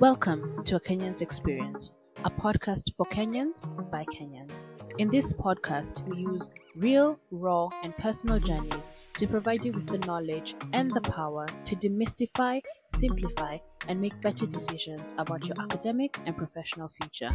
Welcome 0.00 0.64
to 0.64 0.76
A 0.76 0.80
Kenyan's 0.80 1.20
Experience, 1.20 1.92
a 2.24 2.30
podcast 2.30 2.94
for 2.96 3.04
Kenyans 3.06 3.66
by 3.90 4.02
Kenyans. 4.04 4.64
In 4.96 5.10
this 5.10 5.34
podcast, 5.34 6.02
we 6.08 6.22
use 6.22 6.50
real, 6.74 7.20
raw, 7.30 7.68
and 7.82 7.94
personal 7.98 8.38
journeys 8.38 8.92
to 9.18 9.26
provide 9.26 9.62
you 9.62 9.72
with 9.72 9.86
the 9.86 9.98
knowledge 10.06 10.54
and 10.72 10.90
the 10.90 11.02
power 11.02 11.44
to 11.66 11.76
demystify, 11.76 12.62
simplify, 12.88 13.58
and 13.88 14.00
make 14.00 14.18
better 14.22 14.46
decisions 14.46 15.14
about 15.18 15.44
your 15.44 15.60
academic 15.60 16.18
and 16.24 16.34
professional 16.34 16.88
future. 16.88 17.30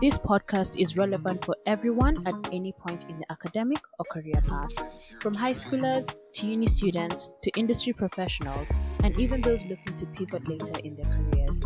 This 0.00 0.18
podcast 0.18 0.80
is 0.80 0.96
relevant 0.96 1.44
for 1.44 1.56
everyone 1.66 2.26
at 2.26 2.34
any 2.52 2.72
point 2.72 3.06
in 3.08 3.18
the 3.18 3.30
academic 3.30 3.80
or 3.98 4.04
career 4.10 4.40
path, 4.46 4.72
from 5.20 5.34
high 5.34 5.52
schoolers 5.52 6.14
to 6.34 6.46
uni 6.46 6.66
students 6.66 7.28
to 7.42 7.50
industry 7.56 7.92
professionals, 7.92 8.72
and 9.04 9.18
even 9.18 9.40
those 9.40 9.64
looking 9.66 9.94
to 9.96 10.06
pivot 10.06 10.48
later 10.48 10.78
in 10.82 10.96
their 10.96 11.04
careers. 11.04 11.62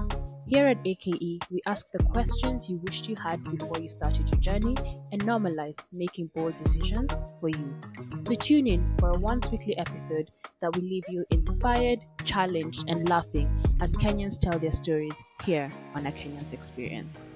Here 0.47 0.67
at 0.67 0.79
AKE, 0.85 1.41
we 1.51 1.63
ask 1.67 1.87
the 1.93 2.03
questions 2.05 2.69
you 2.69 2.77
wished 2.85 3.09
you 3.09 3.17
had 3.17 3.43
before 3.45 3.79
you 3.79 3.89
started 3.89 4.29
your 4.29 4.41
journey 4.41 4.77
and 5.11 5.23
normalize 5.23 5.77
making 5.93 6.31
bold 6.35 6.57
decisions 6.57 7.11
for 7.41 7.49
you. 7.49 7.81
So 8.21 8.35
tune 8.35 8.67
in 8.67 8.95
for 8.99 9.11
a 9.11 9.19
once 9.19 9.51
weekly 9.51 9.79
episode 9.79 10.31
that 10.61 10.75
will 10.77 10.85
leave 10.85 11.05
you 11.09 11.25
inspired, 11.31 12.01
challenged, 12.25 12.85
and 12.89 13.09
laughing 13.09 13.49
as 13.81 13.97
Kenyans 13.97 14.39
tell 14.39 14.59
their 14.59 14.73
stories 14.73 15.23
here 15.45 15.73
on 15.95 16.07
A 16.07 16.13
Kenyan's 16.13 16.53
Experience. 16.53 17.27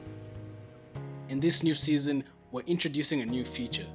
In 1.29 1.41
this 1.41 1.65
new 1.65 1.75
season, 1.75 2.23
we're 2.53 2.62
introducing 2.69 3.21
a 3.21 3.27
new 3.27 3.45
feature 3.45 3.87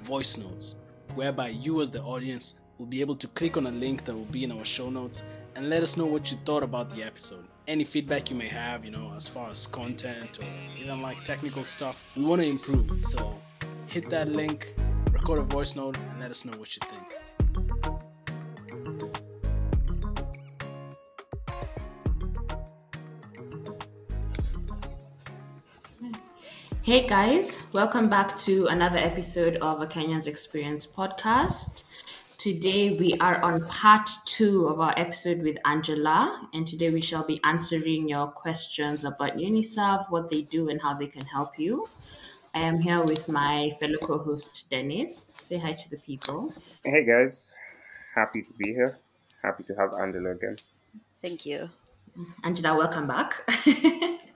voice 0.00 0.36
notes, 0.36 0.74
whereby 1.14 1.48
you, 1.48 1.80
as 1.80 1.88
the 1.88 2.02
audience, 2.02 2.58
will 2.78 2.86
be 2.86 3.00
able 3.00 3.14
to 3.14 3.28
click 3.28 3.56
on 3.56 3.68
a 3.68 3.70
link 3.70 4.04
that 4.04 4.12
will 4.12 4.24
be 4.24 4.42
in 4.42 4.50
our 4.50 4.64
show 4.64 4.90
notes 4.90 5.22
and 5.54 5.70
let 5.70 5.84
us 5.84 5.96
know 5.96 6.04
what 6.04 6.32
you 6.32 6.38
thought 6.44 6.64
about 6.64 6.90
the 6.90 7.00
episode. 7.00 7.46
Any 7.68 7.84
feedback 7.84 8.28
you 8.28 8.36
may 8.36 8.48
have, 8.48 8.84
you 8.84 8.90
know, 8.90 9.12
as 9.14 9.28
far 9.28 9.50
as 9.50 9.68
content 9.68 10.40
or 10.40 10.46
even 10.80 11.00
like 11.00 11.22
technical 11.22 11.62
stuff, 11.62 12.12
we 12.16 12.24
want 12.24 12.42
to 12.42 12.48
improve. 12.48 13.00
So 13.00 13.40
hit 13.86 14.10
that 14.10 14.28
link, 14.28 14.74
record 15.12 15.38
a 15.38 15.42
voice 15.42 15.76
note, 15.76 15.96
and 15.96 16.20
let 16.20 16.32
us 16.32 16.44
know 16.44 16.58
what 16.58 16.76
you 16.76 16.82
think. 16.88 17.63
Hey 26.84 27.06
guys, 27.06 27.62
welcome 27.72 28.10
back 28.10 28.36
to 28.40 28.66
another 28.66 28.98
episode 28.98 29.56
of 29.62 29.80
A 29.80 29.86
Kenyan's 29.86 30.26
Experience 30.26 30.86
podcast. 30.86 31.84
Today 32.36 32.98
we 32.98 33.14
are 33.20 33.40
on 33.42 33.66
part 33.68 34.10
two 34.26 34.68
of 34.68 34.80
our 34.80 34.92
episode 34.98 35.40
with 35.40 35.56
Angela, 35.64 36.46
and 36.52 36.66
today 36.66 36.90
we 36.90 37.00
shall 37.00 37.24
be 37.24 37.40
answering 37.42 38.06
your 38.06 38.26
questions 38.26 39.06
about 39.06 39.38
Uniserv, 39.38 40.10
what 40.10 40.28
they 40.28 40.42
do, 40.42 40.68
and 40.68 40.82
how 40.82 40.92
they 40.92 41.06
can 41.06 41.24
help 41.24 41.58
you. 41.58 41.88
I 42.54 42.60
am 42.60 42.82
here 42.82 43.02
with 43.02 43.30
my 43.30 43.74
fellow 43.80 43.96
co 43.96 44.18
host 44.18 44.68
Denis. 44.68 45.34
Say 45.42 45.56
hi 45.56 45.72
to 45.72 45.88
the 45.88 45.96
people. 45.96 46.52
Hey 46.84 47.02
guys, 47.02 47.58
happy 48.14 48.42
to 48.42 48.52
be 48.58 48.74
here. 48.74 48.98
Happy 49.42 49.62
to 49.64 49.74
have 49.76 49.94
Angela 49.98 50.32
again. 50.32 50.58
Thank 51.22 51.46
you. 51.46 51.70
Angela, 52.44 52.76
welcome 52.76 53.06
back. 53.06 53.40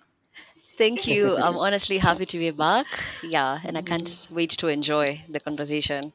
Thank 0.79 1.07
you. 1.09 1.37
I'm 1.45 1.57
honestly 1.57 1.99
happy 1.99 2.25
to 2.27 2.39
be 2.39 2.51
back. 2.53 2.87
Yeah, 3.23 3.59
and 3.65 3.77
I 3.77 3.83
can't 3.83 4.05
mm-hmm. 4.05 4.35
wait 4.35 4.51
to 4.51 4.69
enjoy 4.69 5.23
the 5.29 5.41
conversation. 5.41 6.13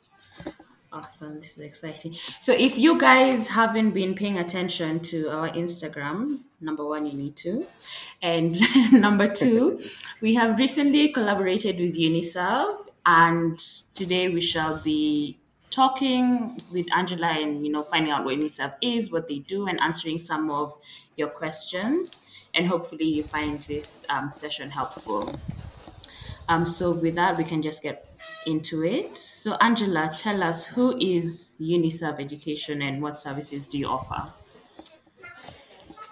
Awesome, 0.92 1.34
this 1.34 1.54
is 1.54 1.60
exciting. 1.60 2.14
So, 2.40 2.54
if 2.54 2.78
you 2.78 3.00
guys 3.00 3.48
haven't 3.48 3.92
been 3.92 4.14
paying 4.14 4.38
attention 4.38 5.00
to 5.12 5.28
our 5.30 5.50
Instagram, 5.50 6.42
number 6.62 6.86
one, 6.86 7.06
you 7.08 7.14
need 7.14 7.36
to. 7.38 7.66
And 8.22 8.56
number 8.92 9.28
two, 9.28 9.82
we 10.22 10.36
have 10.36 10.58
recently 10.58 11.10
collaborated 11.10 11.80
with 11.80 11.98
Uniserv, 11.98 12.78
and 13.06 13.58
today 13.96 14.30
we 14.30 14.40
shall 14.40 14.82
be 14.84 15.40
talking 15.74 16.62
with 16.72 16.86
Angela 16.94 17.28
and 17.28 17.66
you 17.66 17.72
know 17.72 17.84
finding 17.84 18.12
out 18.12 18.24
what 18.26 18.38
Uniserv 18.38 18.76
is, 18.82 19.12
what 19.12 19.28
they 19.28 19.40
do, 19.40 19.68
and 19.68 19.80
answering 19.80 20.18
some 20.18 20.52
of 20.52 20.74
your 21.16 21.30
questions. 21.30 22.20
And 22.54 22.68
hopefully, 22.68 23.06
you 23.06 23.24
find 23.24 23.64
this 23.68 24.06
um, 24.10 24.32
session 24.32 24.70
helpful. 24.70 25.36
Um, 26.48 26.66
so, 26.66 26.92
with 26.92 27.16
that, 27.16 27.38
we 27.38 27.44
can 27.44 27.62
just 27.62 27.82
get 27.82 28.16
into 28.46 28.84
it. 28.84 29.18
So, 29.18 29.56
Angela, 29.56 30.12
tell 30.16 30.44
us 30.44 30.68
who 30.68 30.98
is 30.98 31.58
Uniserv 31.60 32.20
Education 32.20 32.82
and 32.82 33.02
what 33.02 33.18
services 33.18 33.68
do 33.68 33.78
you 33.78 33.88
offer? 33.88 34.32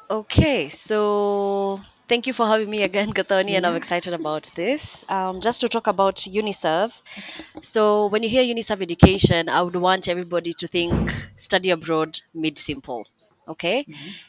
Okay, 0.09 0.67
so 0.69 1.79
thank 2.11 2.27
you 2.27 2.33
for 2.33 2.45
having 2.45 2.69
me 2.69 2.83
again, 2.83 3.13
Gathoni, 3.17 3.51
and 3.55 3.66
I'm 3.66 3.77
excited 3.77 4.13
about 4.13 4.49
this. 4.53 5.05
Um, 5.07 5.39
just 5.39 5.61
to 5.61 5.69
talk 5.69 5.88
about 5.88 6.17
Uniserv. 6.39 6.91
So, 7.61 8.07
when 8.07 8.22
you 8.22 8.29
hear 8.29 8.44
Uniserv 8.44 8.81
education, 8.81 9.47
I 9.47 9.61
would 9.61 9.77
want 9.77 10.09
everybody 10.09 10.51
to 10.53 10.67
think 10.67 10.94
study 11.38 11.69
abroad 11.69 12.19
made 12.33 12.57
simple. 12.59 13.07
Okay, 13.47 13.85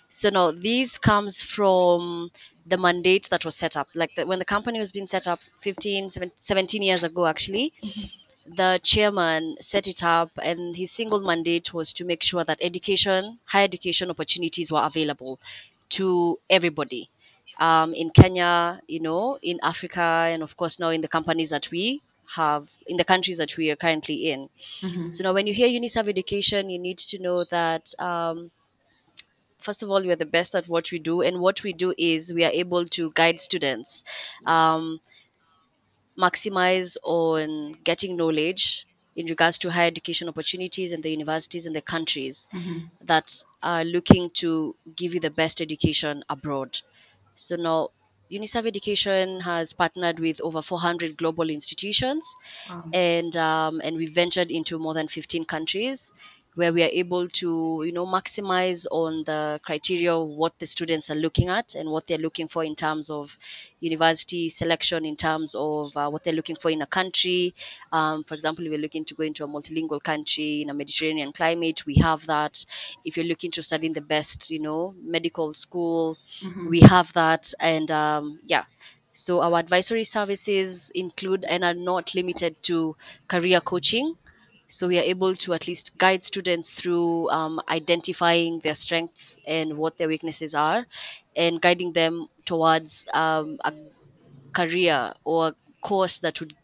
so 0.09 0.31
now 0.31 0.53
this 0.53 0.97
comes 0.97 1.43
from 1.43 2.31
the 2.67 2.79
mandate 2.79 3.29
that 3.31 3.45
was 3.45 3.57
set 3.57 3.77
up. 3.77 3.89
Like 3.95 4.13
the, 4.17 4.27
when 4.27 4.39
the 4.39 4.45
company 4.45 4.79
was 4.79 4.93
being 4.93 5.09
set 5.09 5.27
up 5.27 5.41
15, 5.63 6.11
17 6.37 6.83
years 6.83 7.03
ago, 7.03 7.27
actually, 7.27 7.73
the 8.47 8.81
chairman 8.85 9.57
set 9.61 9.89
it 9.89 10.05
up 10.05 10.31
and 10.41 10.77
his 10.77 10.93
single 10.93 11.21
mandate 11.21 11.75
was 11.75 11.93
to 11.95 12.05
make 12.05 12.23
sure 12.23 12.45
that 12.45 12.59
education 12.61 13.39
higher 13.45 13.65
education 13.65 14.11
opportunities 14.11 14.73
were 14.73 14.85
available 14.85 15.39
to 15.91 16.39
everybody 16.51 17.09
um, 17.59 17.95
in 17.95 18.11
kenya 18.11 18.81
you 18.89 19.01
know 19.01 19.39
in 19.43 19.59
africa 19.63 20.29
and 20.33 20.43
of 20.43 20.57
course 20.57 20.79
now 20.79 20.89
in 20.91 21.01
the 21.01 21.09
companies 21.09 21.51
that 21.51 21.71
we 21.71 22.03
have 22.35 22.71
in 22.87 22.97
the 22.97 23.05
countries 23.05 23.37
that 23.39 23.57
we 23.59 23.71
are 23.71 23.77
currently 23.77 24.31
in. 24.31 24.49
So 25.11 25.23
now 25.25 25.35
when 25.35 25.47
you 25.47 25.53
hear 25.55 25.69
uniserv 25.69 26.09
education 26.09 26.71
you 26.71 26.79
need 26.79 26.99
to 26.99 27.19
know 27.19 27.45
that 27.45 27.93
um, 27.99 28.51
first 29.61 29.83
of 29.83 29.91
all 29.91 30.03
we 30.03 30.11
are 30.13 30.17
the 30.17 30.27
best 30.27 30.55
at 30.55 30.69
what 30.69 30.91
we 30.91 30.99
do 30.99 31.23
and 31.23 31.41
what 31.41 31.63
we 31.63 31.73
do 31.73 31.95
is 31.99 32.33
we 32.33 32.45
are 32.45 32.51
able 32.53 32.85
to 32.87 33.11
guide 33.15 33.41
students 33.41 34.05
um, 34.47 35.01
maximize 36.19 36.97
on 37.03 37.73
getting 37.85 38.17
knowledge 38.17 38.87
in 39.17 39.27
regards 39.27 39.59
to 39.59 39.71
higher 39.71 39.87
education 39.87 40.29
opportunities 40.29 40.93
and 40.93 41.03
the 41.03 41.11
universities 41.11 41.67
and 41.67 41.77
the 41.77 41.83
countries 41.83 42.49
that 43.03 43.43
are 43.63 43.85
looking 43.85 44.31
to 44.31 44.75
give 44.97 45.15
you 45.15 45.21
the 45.21 45.31
best 45.31 45.61
education 45.61 46.25
abroad. 46.29 46.79
So 47.35 47.57
now 47.57 47.91
Uniserv 48.33 48.67
Education 48.67 49.41
has 49.41 49.73
partnered 49.73 50.19
with 50.21 50.41
over 50.41 50.63
400 50.63 51.17
global 51.17 51.51
institutions 51.51 52.27
Wow. 52.69 52.93
and 52.93 53.35
um, 53.37 53.81
and 53.85 53.97
we 53.97 54.07
ventured 54.07 54.51
into 54.51 54.79
more 54.79 54.95
than 54.95 55.09
15 55.09 55.45
countries 55.45 56.13
where 56.55 56.73
we 56.73 56.83
are 56.83 56.91
able 56.93 57.29
to 57.29 57.83
you 57.87 57.93
know 57.93 58.07
maximize 58.07 58.87
on 58.91 59.25
the 59.25 59.61
criteria 59.65 60.15
of 60.15 60.29
what 60.29 60.59
the 60.59 60.67
students 60.67 61.11
are 61.11 61.15
looking 61.15 61.49
at 61.49 61.75
and 61.75 61.89
what 61.91 62.07
they're 62.07 62.19
looking 62.19 62.49
for 62.49 62.63
in 62.65 62.75
terms 62.75 63.09
of 63.11 63.37
university 63.81 64.49
selection 64.49 65.05
in 65.05 65.17
terms 65.17 65.55
of 65.55 65.97
uh, 65.97 66.09
what 66.09 66.23
they're 66.25 66.35
looking 66.35 66.57
for 66.57 66.71
in 66.71 66.83
a 66.83 66.87
country. 66.87 67.55
Um, 67.93 68.25
for 68.25 68.35
example 68.35 68.65
if 68.67 68.71
you're 68.71 68.81
looking 68.81 69.05
to 69.07 69.15
go 69.15 69.25
into 69.25 69.45
a 69.45 69.49
multilingual 69.49 70.03
country 70.03 70.63
in 70.63 70.71
a 70.71 70.75
mediterranean 70.75 71.33
climate 71.33 71.85
we 71.87 71.95
have 71.97 72.27
that. 72.27 72.65
If 73.05 73.17
you're 73.17 73.27
looking 73.27 73.51
to 73.53 73.63
study 73.63 73.87
in 73.87 73.93
the 73.95 74.01
best 74.03 74.51
you 74.51 74.59
know 74.61 74.95
medical 75.03 75.53
school 75.53 76.19
we 76.65 76.81
have 76.81 77.13
that. 77.15 77.53
And 77.61 77.91
um, 77.91 78.41
yeah. 78.47 78.65
So 79.15 79.41
our 79.43 79.59
advisory 79.59 80.05
services 80.05 80.91
include 80.95 81.45
and 81.45 81.65
are 81.65 81.75
not 81.75 82.15
limited 82.15 82.63
to 82.65 82.97
career 83.29 83.61
coaching. 83.61 84.17
So 84.73 84.89
we 84.89 84.99
are 84.99 85.03
able 85.15 85.37
to 85.45 85.53
at 85.53 85.69
least 85.69 85.97
guide 85.99 86.23
students 86.25 86.71
through 86.73 87.29
um, 87.29 87.61
identifying 87.69 88.61
their 88.61 88.75
strengths 88.75 89.39
and 89.47 89.77
what 89.77 89.99
their 89.99 90.09
weaknesses 90.09 90.55
are, 90.55 90.87
and 91.37 91.61
guiding 91.61 91.93
them 91.93 92.29
towards 92.47 93.05
um, 93.13 93.59
a 93.65 93.73
career 94.55 95.13
or 95.25 95.49
a 95.49 95.55
course 95.83 96.21
that 96.21 96.41
would, 96.41 96.55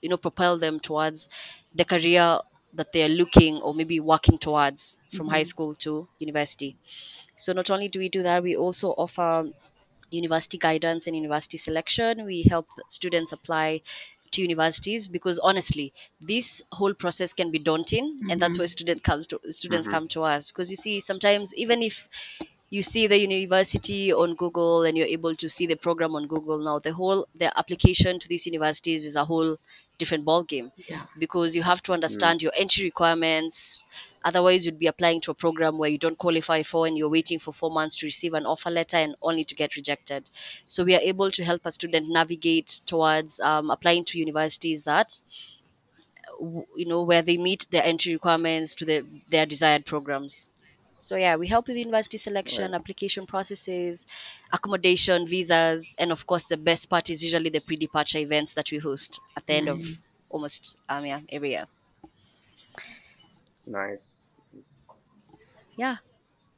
you 0.00 0.08
know, 0.08 0.16
propel 0.16 0.58
them 0.58 0.78
towards 0.78 1.28
the 1.74 1.84
career 1.84 2.38
that 2.74 2.92
they 2.92 3.02
are 3.02 3.08
looking 3.22 3.56
or 3.56 3.74
maybe 3.74 3.98
working 3.98 4.38
towards 4.38 4.96
from 5.16 5.26
high 5.26 5.42
school 5.42 5.74
to 5.74 6.06
university. 6.20 6.76
So 7.36 7.52
not 7.52 7.70
only 7.70 7.88
do 7.88 7.98
we 7.98 8.08
do 8.08 8.22
that, 8.22 8.44
we 8.44 8.56
also 8.56 8.90
offer 8.90 9.50
university 10.10 10.58
guidance 10.58 11.06
and 11.06 11.16
university 11.16 11.58
selection. 11.58 12.24
We 12.24 12.44
help 12.44 12.68
students 12.90 13.32
apply 13.32 13.82
to 14.36 14.42
universities 14.42 15.08
because 15.08 15.38
honestly, 15.40 15.92
this 16.20 16.62
whole 16.72 16.94
process 16.94 17.32
can 17.34 17.50
be 17.50 17.58
daunting, 17.58 18.24
and 18.30 18.40
that's 18.40 18.58
why 18.58 18.66
student 18.66 19.02
comes 19.04 19.26
to 19.28 19.40
students 19.52 19.88
Mhm. 19.88 19.96
come 19.96 20.08
to 20.08 20.22
us 20.22 20.48
because 20.52 20.70
you 20.70 20.76
see 20.76 21.00
sometimes 21.00 21.54
even 21.54 21.82
if 21.82 22.08
you 22.70 22.82
see 22.82 23.06
the 23.06 23.18
university 23.18 24.12
on 24.12 24.34
Google 24.34 24.84
and 24.84 24.96
you're 24.96 25.06
able 25.18 25.34
to 25.36 25.48
see 25.48 25.66
the 25.66 25.76
program 25.76 26.14
on 26.16 26.26
Google 26.26 26.58
now. 26.58 26.78
The 26.80 26.92
whole 26.92 27.26
the 27.34 27.56
application 27.58 28.18
to 28.18 28.28
these 28.28 28.46
universities 28.46 29.04
is 29.04 29.16
a 29.16 29.24
whole 29.24 29.56
different 29.98 30.24
ball 30.24 30.42
game 30.44 30.70
Yeah. 30.88 31.06
because 31.18 31.54
you 31.56 31.62
have 31.62 31.82
to 31.84 31.92
understand 31.92 32.42
your 32.42 32.52
entry 32.56 32.84
requirements. 32.84 33.84
Otherwise, 34.26 34.66
you'd 34.66 34.78
be 34.78 34.88
applying 34.88 35.22
to 35.22 35.30
a 35.30 35.34
program 35.34 35.78
where 35.78 35.88
you 35.90 35.98
don't 35.98 36.18
qualify 36.18 36.62
for 36.62 36.86
and 36.86 36.98
you're 36.98 37.08
waiting 37.10 37.38
for 37.38 37.54
four 37.54 37.70
months 37.70 37.96
to 37.96 38.06
receive 38.06 38.34
an 38.34 38.46
offer 38.46 38.70
letter 38.70 38.98
and 38.98 39.16
only 39.22 39.44
to 39.46 39.54
get 39.54 39.76
rejected. 39.76 40.28
So, 40.68 40.84
we 40.84 40.94
are 40.96 41.00
able 41.00 41.30
to 41.32 41.44
help 41.44 41.62
a 41.64 41.72
student 41.72 42.06
navigate 42.10 42.82
towards 42.86 43.40
um, 43.40 43.70
applying 43.70 44.04
to 44.06 44.18
universities 44.18 44.84
that 44.84 45.12
you 46.76 46.86
know 46.86 47.02
where 47.04 47.22
they 47.22 47.36
meet 47.36 47.66
their 47.70 47.82
entry 47.84 48.12
requirements 48.12 48.74
to 48.76 48.84
the, 48.84 49.06
their 49.28 49.46
desired 49.46 49.86
programs 49.86 50.46
so 50.98 51.16
yeah 51.16 51.36
we 51.36 51.46
help 51.48 51.68
with 51.68 51.76
university 51.76 52.18
selection 52.18 52.72
Right. 52.72 52.74
application 52.74 53.26
processes 53.26 54.06
accommodation 54.52 55.26
visas 55.26 55.94
and 55.98 56.12
of 56.12 56.26
course 56.26 56.46
the 56.46 56.56
best 56.56 56.88
part 56.90 57.10
is 57.10 57.22
usually 57.22 57.50
the 57.50 57.60
pre-departure 57.60 58.18
events 58.18 58.54
that 58.54 58.70
we 58.72 58.78
host 58.78 59.20
at 59.36 59.46
the 59.46 59.54
end 59.54 59.68
of 59.68 59.82
almost 60.30 60.76
um 60.88 61.04
yeah 61.06 61.20
every 61.30 61.50
year 61.50 61.66
Nice. 63.66 64.20
Nice. 64.52 64.78
yeah 65.76 65.96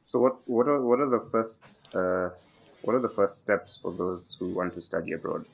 So 0.01 0.19
what 0.19 0.47
what 0.47 0.67
are 0.67 0.81
what 0.81 0.99
are 0.99 1.09
the 1.09 1.19
first 1.31 1.77
uh, 1.93 2.29
what 2.81 2.95
are 2.95 3.01
the 3.01 3.09
first 3.19 3.39
steps 3.39 3.77
for 3.77 3.93
those 3.93 4.35
who 4.39 4.49
want 4.51 4.73
to 4.73 4.81
study 4.81 5.13
abroad? 5.13 5.45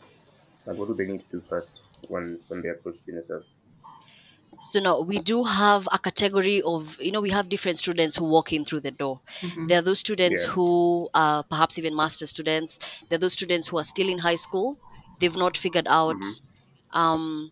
Like 0.65 0.77
what 0.77 0.87
do 0.87 0.95
they 0.95 1.05
need 1.07 1.21
to 1.21 1.29
do 1.29 1.41
first 1.41 1.83
when 2.01 2.41
when 2.47 2.61
they 2.61 2.69
approach 2.69 2.97
Uniserv? 3.07 3.45
so 4.61 4.79
now 4.79 5.01
we 5.01 5.19
do 5.19 5.43
have 5.43 5.87
a 5.91 5.99
category 5.99 6.61
of 6.61 6.97
you 6.99 7.11
know 7.11 7.21
we 7.21 7.29
have 7.29 7.49
different 7.49 7.77
students 7.77 8.15
who 8.15 8.25
walk 8.25 8.53
in 8.53 8.63
through 8.65 8.79
the 8.81 8.91
door 8.91 9.19
Mhm. 9.41 9.67
there 9.67 9.79
are 9.79 9.81
those 9.81 9.99
students 9.99 10.43
Yeah. 10.43 10.53
who 10.53 11.09
are 11.13 11.43
perhaps 11.43 11.77
even 11.77 11.95
master 11.95 12.25
students 12.25 12.79
there 13.09 13.17
are 13.17 13.23
those 13.25 13.33
students 13.33 13.67
who 13.67 13.77
are 13.77 13.83
still 13.83 14.07
in 14.09 14.17
high 14.17 14.35
school 14.45 14.77
they've 15.19 15.35
not 15.35 15.57
figured 15.57 15.87
out 15.87 16.23
um, 16.91 17.51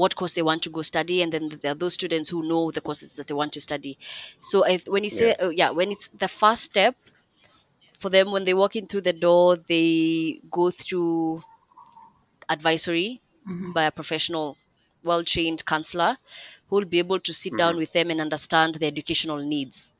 what 0.00 0.16
course 0.16 0.34
they 0.34 0.42
want 0.42 0.62
to 0.62 0.70
go 0.70 0.82
study 0.82 1.22
and 1.22 1.32
then 1.32 1.48
there 1.62 1.72
are 1.72 1.80
those 1.82 1.94
students 1.94 2.28
who 2.30 2.42
know 2.48 2.70
the 2.72 2.80
courses 2.80 3.14
that 3.16 3.28
they 3.28 3.34
want 3.34 3.52
to 3.52 3.60
study 3.60 3.98
so 4.40 4.64
I, 4.66 4.78
when 4.86 5.04
you 5.04 5.10
say 5.10 5.28
Yeah. 5.28 5.34
uh, 5.34 5.50
yeah 5.50 5.70
when 5.70 5.92
it's 5.92 6.08
the 6.08 6.28
first 6.28 6.64
step 6.64 6.96
for 7.98 8.10
them 8.10 8.30
when 8.32 8.44
they 8.44 8.54
walk 8.54 8.76
in 8.76 8.86
through 8.86 9.00
the 9.02 9.12
door 9.12 9.56
they 9.56 10.40
go 10.50 10.70
through 10.70 11.42
advisory 12.48 13.20
Mhm. 13.46 13.74
by 13.74 13.84
a 13.84 13.90
professional 13.92 14.56
well 15.04 15.24
trained 15.24 15.64
counselor 15.64 16.16
who 16.68 16.76
will 16.76 16.84
be 16.94 16.98
able 16.98 17.20
to 17.20 17.32
sit 17.32 17.56
down 17.56 17.76
Mhm. 17.76 17.78
with 17.78 17.92
them 17.92 18.10
and 18.10 18.20
understand 18.20 18.74
their 18.76 18.88
educational 18.88 19.38
needs 19.38 19.92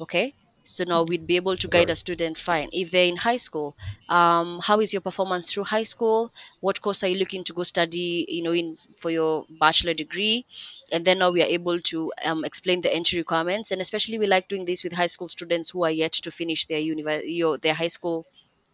okay 0.00 0.34
so 0.68 0.84
now 0.84 1.02
we'd 1.02 1.26
be 1.26 1.36
able 1.36 1.56
to 1.56 1.68
guide 1.68 1.90
a 1.90 1.96
student 1.96 2.36
fine 2.38 2.68
if 2.72 2.90
they're 2.90 3.08
in 3.08 3.16
high 3.16 3.36
school 3.38 3.76
um, 4.08 4.58
how 4.60 4.80
is 4.80 4.92
your 4.92 5.00
performance 5.02 5.50
through 5.52 5.64
high 5.64 5.82
school 5.94 6.32
what 6.60 6.80
course 6.82 7.02
are 7.02 7.08
you 7.08 7.16
looking 7.18 7.44
to 7.44 7.52
go 7.54 7.62
study 7.62 8.26
you 8.28 8.42
know 8.42 8.52
in 8.52 8.76
for 9.00 9.10
your 9.10 9.46
bachelor 9.60 9.94
degree 9.94 10.44
and 10.92 11.04
then 11.04 11.18
now 11.18 11.30
we 11.30 11.42
are 11.42 11.46
able 11.58 11.80
to 11.80 12.12
um, 12.24 12.44
explain 12.44 12.80
the 12.82 12.94
entry 12.94 13.18
requirements 13.18 13.70
and 13.70 13.80
especially 13.80 14.18
we 14.18 14.26
like 14.26 14.48
doing 14.48 14.64
this 14.64 14.84
with 14.84 14.92
high 14.92 15.06
school 15.06 15.28
students 15.28 15.70
who 15.70 15.84
are 15.84 15.90
yet 15.90 16.12
to 16.12 16.30
finish 16.30 16.66
their 16.66 16.78
university 16.78 17.32
your, 17.32 17.58
their 17.58 17.74
high 17.74 17.88
school 17.88 18.26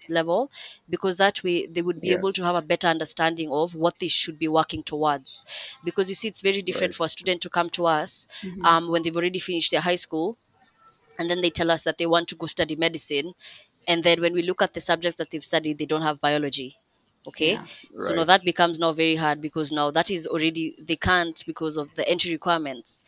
level 0.08 0.50
because 0.90 1.16
that 1.16 1.42
way 1.42 1.66
they 1.66 1.80
would 1.82 2.00
be 2.00 2.10
Yeah. 2.10 2.14
able 2.14 2.32
to 2.32 2.44
have 2.44 2.56
a 2.56 2.62
better 2.62 2.88
understanding 2.88 3.50
of 3.50 3.74
what 3.74 3.98
they 4.00 4.08
should 4.08 4.38
be 4.38 4.48
working 4.48 4.82
towards 4.82 5.42
because 5.82 6.08
you 6.10 6.14
see 6.14 6.28
it's 6.28 6.42
very 6.42 6.60
different 6.62 6.92
Right. 6.92 6.94
for 6.94 7.06
a 7.06 7.08
student 7.08 7.40
to 7.42 7.48
come 7.50 7.70
to 7.70 7.86
us 7.86 8.26
Mhm. 8.42 8.64
um, 8.64 8.90
when 8.90 9.02
they've 9.02 9.16
already 9.16 9.38
finished 9.38 9.70
their 9.70 9.80
high 9.80 9.96
school 9.96 10.36
and 11.18 11.30
then 11.30 11.40
they 11.40 11.50
tell 11.50 11.70
us 11.70 11.82
that 11.82 11.98
they 11.98 12.06
want 12.06 12.28
to 12.28 12.36
go 12.36 12.46
study 12.46 12.76
medicine. 12.76 13.32
And 13.86 14.02
then 14.02 14.20
when 14.20 14.32
we 14.32 14.42
look 14.42 14.62
at 14.62 14.72
the 14.74 14.80
subjects 14.80 15.16
that 15.18 15.30
they've 15.30 15.44
studied 15.44 15.78
they 15.78 15.86
don't 15.86 16.02
have 16.02 16.20
biology. 16.20 16.76
Okay? 17.26 17.60
Yeah. 17.60 17.66
so 17.98 18.12
now 18.14 18.24
that 18.24 18.42
becomes 18.44 18.78
now 18.78 18.92
very 18.92 19.16
hard 19.16 19.40
because 19.40 19.72
now 19.72 19.90
that 19.90 20.10
is 20.10 20.26
already 20.26 20.76
they 20.80 20.96
can't 20.96 21.42
because 21.46 21.76
of 21.76 21.94
the 21.94 22.08
entry 22.08 22.32
requirements. 22.32 23.02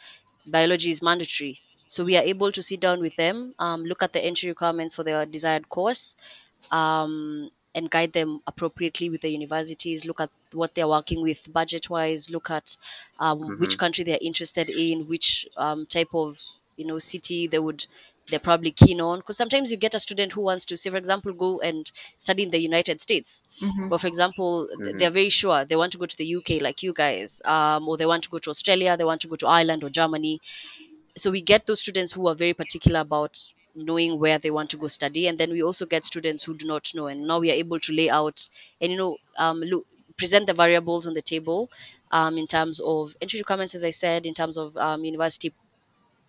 Biology 0.47 0.91
is 0.91 1.03
mandatory. 1.03 1.61
So 1.87 2.05
we 2.05 2.17
are 2.17 2.23
able 2.25 2.53
to 2.53 2.63
sit 2.63 2.81
down 2.81 3.01
with 3.01 3.17
them 3.17 3.55
um, 3.59 3.85
look 3.85 4.03
at 4.03 4.13
the 4.13 4.25
entry 4.25 4.49
requirements 4.49 4.95
for 4.95 5.05
their 5.05 5.25
desired 5.27 5.69
course 5.69 6.15
um, 6.71 7.51
and 7.75 7.91
guide 7.91 8.13
them 8.13 8.41
appropriately 8.47 9.11
with 9.11 9.21
the 9.21 9.29
universities 9.31 10.05
look 10.05 10.21
at 10.21 10.31
what 10.53 10.75
they're 10.75 10.89
working 10.89 11.23
with 11.23 11.51
budget 11.53 11.89
wise 11.91 12.31
look 12.31 12.51
at 12.51 12.77
um, 13.19 13.55
which 13.59 13.77
Mhm. 13.77 13.79
country 13.79 14.05
they're 14.05 14.19
interested 14.21 14.69
in 14.71 15.07
which 15.07 15.47
um, 15.57 15.87
type 15.87 16.15
of 16.15 16.39
you 16.77 16.87
know 16.87 16.99
city 16.99 17.47
they 17.49 17.59
would 17.59 17.87
they're 18.29 18.41
probably 18.41 18.73
keen 18.73 19.01
on 19.01 19.19
because 19.19 19.37
sometimes 19.37 19.71
you 19.71 19.77
get 19.77 19.95
a 19.95 20.01
student 20.01 20.33
who 20.33 20.41
wants 20.41 20.65
to 20.67 20.77
say 20.77 20.91
for 20.91 20.97
example 20.97 21.33
go 21.33 21.61
and 21.61 21.91
study 22.19 22.43
in 22.43 22.51
the 22.51 22.61
united 22.61 23.01
states 23.01 23.43
Mhm. 23.63 23.89
but 23.89 24.01
for 24.01 24.07
example 24.09 24.69
th- 24.85 24.95
Mhm. 24.95 24.99
they're 24.99 25.11
very 25.11 25.31
sure 25.31 25.65
they 25.65 25.77
want 25.77 25.93
to 25.93 25.99
go 25.99 26.07
to 26.07 26.17
the 26.17 26.35
uk 26.37 26.49
like 26.61 26.83
you 26.83 26.93
guys 26.93 27.41
um, 27.45 27.89
or 27.89 27.97
they 27.97 28.07
want 28.07 28.23
to 28.25 28.31
go 28.31 28.39
to 28.39 28.51
australia 28.51 28.97
they 28.97 29.05
want 29.05 29.21
to 29.21 29.29
go 29.29 29.37
to 29.37 29.47
ireland 29.47 29.85
or 29.85 29.91
germany 29.91 30.41
so 31.17 31.31
we 31.31 31.41
get 31.43 31.67
those 31.67 31.81
students 31.81 32.13
who 32.13 32.27
are 32.29 32.35
very 32.35 32.55
particular 32.55 33.01
about 33.01 33.39
knowing 33.75 34.19
where 34.19 34.39
they 34.39 34.51
want 34.51 34.71
to 34.71 34.77
go 34.77 34.87
study 34.87 35.27
and 35.29 35.39
then 35.39 35.51
we 35.51 35.63
also 35.63 35.85
get 35.87 36.05
students 36.05 36.43
who 36.43 36.55
do 36.57 36.67
not 36.67 36.91
know 36.95 37.07
and 37.07 37.21
now 37.21 37.39
we 37.39 37.51
are 37.51 37.55
able 37.65 37.79
to 37.79 37.93
lay 37.93 38.09
out 38.09 38.49
and 38.81 38.91
you 38.93 38.99
know 38.99 39.17
um, 39.39 39.61
look, 39.61 39.87
present 40.17 40.47
the 40.47 40.55
variables 40.55 41.07
on 41.07 41.15
the 41.15 41.23
table 41.23 41.69
um, 42.11 42.39
in 42.39 42.47
terms 42.47 42.81
of 42.81 43.15
entry 43.21 43.39
requirements 43.41 43.75
as 43.75 43.85
i 43.85 43.91
said 43.91 44.25
in 44.27 44.35
terms 44.35 44.57
of 44.57 44.77
um, 44.77 45.05
university 45.05 45.53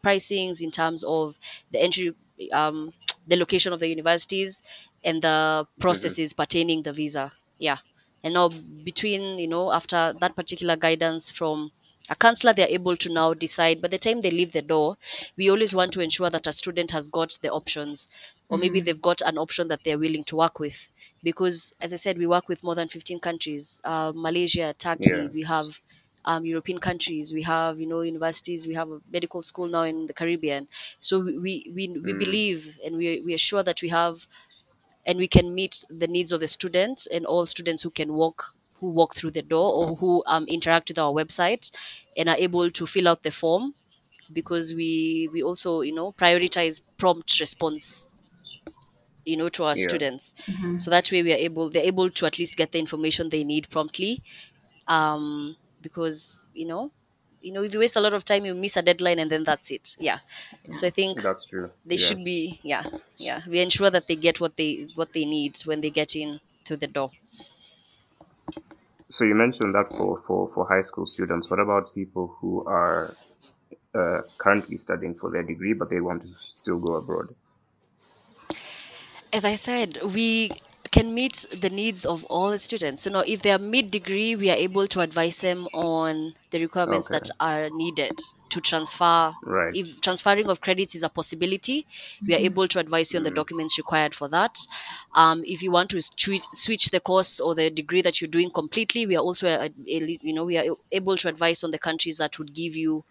pricings 0.07 0.61
in 0.61 0.71
terms 0.71 1.03
of 1.03 1.37
the 1.71 1.79
entry 1.81 2.15
um, 2.53 2.93
the 3.27 3.35
location 3.35 3.73
of 3.73 3.79
the 3.79 3.89
universities 3.89 4.61
and 5.03 5.21
the 5.21 5.65
processes 5.79 6.33
pertaining 6.33 6.83
the 6.83 6.93
visa. 6.93 7.31
Yeah. 7.57 7.77
And 8.23 8.33
now 8.33 8.49
between 8.83 9.37
you 9.39 9.47
know 9.47 9.71
after 9.71 10.13
that 10.21 10.35
particular 10.35 10.75
guidance 10.75 11.29
from 11.29 11.71
a 12.09 12.15
counselor 12.15 12.53
they're 12.53 12.67
able 12.79 12.95
to 12.97 13.09
now 13.13 13.33
decide. 13.33 13.81
By 13.81 13.89
the 13.89 13.97
time 13.99 14.21
they 14.21 14.31
leave 14.31 14.51
the 14.53 14.61
door 14.61 14.97
we 15.37 15.49
always 15.49 15.73
want 15.73 15.93
to 15.93 16.01
ensure 16.01 16.29
that 16.29 16.47
a 16.47 16.53
student 16.53 16.91
has 16.91 17.07
got 17.07 17.37
the 17.41 17.49
options 17.51 18.07
or 18.49 18.57
maybe 18.57 18.79
Mhm. 18.79 18.85
they've 18.85 19.01
got 19.01 19.21
an 19.21 19.37
option 19.37 19.67
that 19.69 19.83
they're 19.83 19.99
willing 19.99 20.23
to 20.25 20.35
work 20.37 20.59
with. 20.59 20.89
Because 21.23 21.73
as 21.81 21.93
i 21.93 21.97
said 21.97 22.17
we 22.17 22.27
work 22.27 22.47
with 22.47 22.63
more 22.63 22.75
than 22.75 22.87
15 22.87 23.19
countries. 23.19 23.81
Uh, 23.83 24.11
malaysia 24.15 24.73
turkey 24.77 25.29
Yeah. 25.29 25.33
we 25.33 25.43
have 25.43 25.79
um, 26.27 26.45
European 26.45 26.79
countries. 26.79 27.33
We 27.33 27.43
have, 27.43 27.79
you 27.79 27.87
know, 27.87 28.01
universities. 28.01 28.67
We 28.67 28.75
have 28.75 28.91
a 28.91 28.99
medical 29.11 29.41
school 29.43 29.67
now 29.69 29.83
in 29.83 30.07
the 30.07 30.13
Caribbean. 30.13 30.67
So 31.01 31.19
we 31.21 31.37
we, 31.39 31.71
we, 31.75 31.83
we 32.05 32.13
Mm. 32.13 32.21
believe 32.25 32.77
and 32.85 32.97
we 32.97 33.21
we 33.25 33.33
are 33.35 33.45
sure 33.49 33.63
that 33.63 33.81
we 33.81 33.89
have 33.89 34.27
and 35.07 35.17
we 35.19 35.27
can 35.27 35.55
meet 35.55 35.83
the 35.89 36.07
needs 36.07 36.31
of 36.31 36.39
the 36.41 36.47
students 36.47 37.07
and 37.07 37.25
all 37.25 37.45
students 37.47 37.81
who 37.83 37.91
can 37.91 38.13
walk 38.13 38.43
who 38.79 38.89
walk 38.91 39.15
through 39.15 39.31
the 39.31 39.41
door 39.41 39.73
or 39.73 39.95
who 39.97 40.23
um, 40.27 40.45
interact 40.47 40.89
with 40.89 40.99
our 40.99 41.11
website 41.13 41.71
and 42.17 42.29
are 42.29 42.37
able 42.37 42.69
to 42.71 42.85
fill 42.85 43.07
out 43.07 43.23
the 43.23 43.31
form 43.31 43.73
because 44.33 44.73
we 44.73 45.29
we 45.33 45.41
also 45.43 45.81
you 45.81 45.93
know 45.93 46.11
prioritize 46.13 46.81
prompt 46.97 47.39
response 47.39 48.13
you 49.25 49.37
know 49.37 49.49
to 49.49 49.63
our 49.63 49.75
Yeah. 49.75 49.85
students 49.85 50.33
Mhm. 50.47 50.77
so 50.77 50.89
that 50.91 51.11
way 51.11 51.23
we 51.23 51.33
are 51.33 51.43
able 51.47 51.69
they're 51.69 51.83
able 51.93 52.09
to 52.09 52.25
at 52.25 52.39
least 52.39 52.55
get 52.57 52.71
the 52.71 52.79
information 52.79 53.29
they 53.29 53.43
need 53.43 53.69
promptly 53.69 54.21
um 54.87 55.55
because 55.87 56.45
you 56.53 56.67
know 56.73 56.83
you 57.41 57.51
know 57.53 57.63
if 57.63 57.73
you 57.73 57.79
waste 57.79 57.95
a 57.95 58.01
lot 58.05 58.13
of 58.13 58.23
time 58.25 58.45
you 58.45 58.53
miss 58.55 58.77
a 58.77 58.81
deadline 58.89 59.19
and 59.19 59.31
then 59.31 59.43
that's 59.49 59.69
it 59.77 59.95
yeah 59.99 60.19
so 60.73 60.87
i 60.87 60.89
think 60.99 61.17
That's 61.21 61.45
true. 61.47 61.71
they 61.85 61.97
yeah. 61.97 62.05
should 62.05 62.23
be 62.23 62.59
yeah 62.63 62.85
yeah 63.17 63.41
we 63.49 63.59
ensure 63.67 63.91
that 63.91 64.07
they 64.07 64.15
get 64.27 64.39
what 64.39 64.57
they 64.57 64.71
what 64.95 65.13
they 65.13 65.25
need 65.25 65.53
when 65.65 65.81
they 65.81 65.91
get 66.01 66.15
in 66.15 66.39
through 66.65 66.77
the 66.85 66.87
door 66.99 67.11
So 69.09 69.23
you 69.25 69.35
mentioned 69.35 69.75
that 69.75 69.87
for, 69.89 70.17
for, 70.17 70.47
for 70.47 70.67
high 70.67 70.81
school 70.81 71.05
students. 71.05 71.49
What 71.49 71.59
about 71.59 71.93
people 71.93 72.27
who 72.39 72.65
are 72.65 73.17
uh, 73.95 74.21
currently 74.37 74.77
studying 74.77 75.15
for 75.15 75.31
their 75.31 75.43
degree, 75.43 75.73
but 75.73 75.89
they 75.89 76.01
want 76.01 76.21
to 76.23 76.29
still 76.29 76.79
go 76.79 76.95
abroad? 76.95 77.27
as 79.33 79.43
i 79.45 79.55
said 79.55 79.97
we 80.13 80.51
can 80.87 81.13
meet 81.13 81.45
the 81.61 81.69
needs 81.69 82.05
of 82.05 82.23
all 82.25 82.57
students 82.57 83.03
so 83.03 83.09
now 83.11 83.19
if 83.25 83.41
they 83.41 83.51
are 83.51 83.59
mid 83.59 83.91
degree 83.91 84.35
we 84.35 84.49
are 84.49 84.55
able 84.57 84.87
to 84.87 84.99
advise 85.01 85.39
them 85.39 85.67
on 85.73 86.33
the 86.51 86.59
requirements 86.59 87.07
that 87.09 87.29
are 87.39 87.69
needed 87.71 88.19
to 88.49 88.61
transfer 88.61 89.33
Right. 89.43 89.75
if 89.75 89.99
transferring 90.01 90.47
of 90.49 90.61
credits 90.61 90.95
is 90.95 91.03
a 91.03 91.09
possibility 91.09 91.85
we 92.27 92.33
are 92.35 92.39
Mhm. 92.39 92.47
able 92.49 92.67
to 92.67 92.79
advise 92.79 93.11
you 93.13 93.17
on 93.17 93.23
the 93.23 93.31
Mhm. 93.31 93.31
documents 93.31 93.77
required 93.77 94.13
for 94.15 94.27
that 94.29 94.57
um, 95.15 95.43
if 95.45 95.61
you 95.61 95.71
want 95.71 95.89
to 95.89 96.01
switch, 96.01 96.43
switch 96.53 96.89
the 96.91 96.99
course 96.99 97.39
or 97.39 97.55
the 97.55 97.69
degree 97.69 98.01
that 98.01 98.21
you're 98.21 98.29
doing 98.29 98.49
completely 98.51 99.05
we 99.05 99.15
are 99.15 99.23
also 99.23 99.47
uh, 99.47 99.67
a- 99.87 100.19
you 100.21 100.33
know 100.33 100.45
we 100.45 100.57
are 100.57 100.75
able 100.91 101.17
to 101.17 101.27
advise 101.27 101.63
on 101.63 101.71
the 101.71 101.79
countries 101.79 102.17
that 102.17 102.37
would 102.39 102.53
give 102.53 102.75
you 102.75 103.03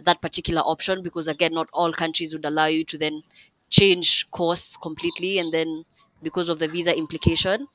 that 0.00 0.20
particular 0.20 0.60
option 0.62 1.02
because 1.02 1.28
again 1.28 1.52
not 1.54 1.68
all 1.72 1.92
countries 1.92 2.32
would 2.34 2.44
allow 2.44 2.66
you 2.66 2.84
to 2.84 2.98
then 2.98 3.22
change 3.70 4.26
course 4.30 4.76
completely 4.76 5.38
and 5.38 5.52
then 5.52 5.84
because 6.24 6.48
of 6.50 6.58
the 6.60 6.68
visa 6.68 6.96
implication 6.96 7.66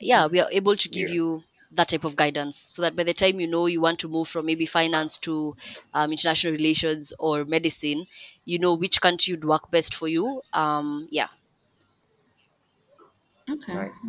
yeah 0.00 0.26
we 0.26 0.40
are 0.40 0.50
able 0.52 0.76
to 0.76 0.88
give 0.88 1.08
Yeah. 1.08 1.16
you 1.16 1.42
that 1.72 1.88
type 1.88 2.04
of 2.04 2.16
guidance 2.16 2.56
so 2.68 2.82
that 2.82 2.96
by 2.96 3.04
the 3.04 3.14
time 3.14 3.40
you 3.40 3.46
know 3.48 3.66
you 3.66 3.80
want 3.80 3.98
to 4.00 4.08
move 4.08 4.28
from 4.28 4.46
maybe 4.46 4.66
finance 4.66 5.18
to 5.18 5.54
um, 5.94 6.12
international 6.12 6.52
relations 6.52 7.12
or 7.18 7.44
medicine 7.44 8.04
you 8.44 8.58
know 8.58 8.74
which 8.74 9.00
country 9.00 9.34
would 9.34 9.44
work 9.44 9.70
best 9.70 9.94
for 9.94 10.08
you 10.08 10.42
um, 10.52 11.06
yeah 11.10 11.28
Okay. 13.50 13.74
Nice. 13.74 14.06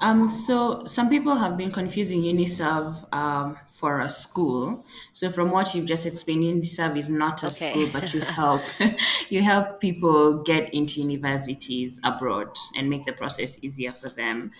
Um, 0.00 0.28
so 0.28 0.84
some 0.84 1.08
people 1.10 1.34
have 1.36 1.56
been 1.56 1.70
confusing 1.72 2.22
Uniserv 2.22 3.12
um, 3.12 3.58
for 3.66 4.00
a 4.00 4.08
school. 4.08 4.84
So 5.12 5.30
from 5.30 5.50
what 5.50 5.74
you've 5.74 5.86
just 5.86 6.06
explained, 6.06 6.44
Uniserv 6.44 6.96
is 6.96 7.10
not 7.10 7.42
a 7.42 7.48
Okay. 7.48 7.50
school, 7.50 7.86
but 7.92 8.14
you 8.14 8.20
help 8.40 8.62
you 9.30 9.42
help 9.42 9.80
people 9.80 10.42
get 10.42 10.72
into 10.74 11.00
universities 11.00 12.00
abroad 12.04 12.56
and 12.76 12.88
make 12.90 13.04
the 13.04 13.12
process 13.12 13.58
easier 13.62 13.92
for 13.92 14.10
them. 14.10 14.52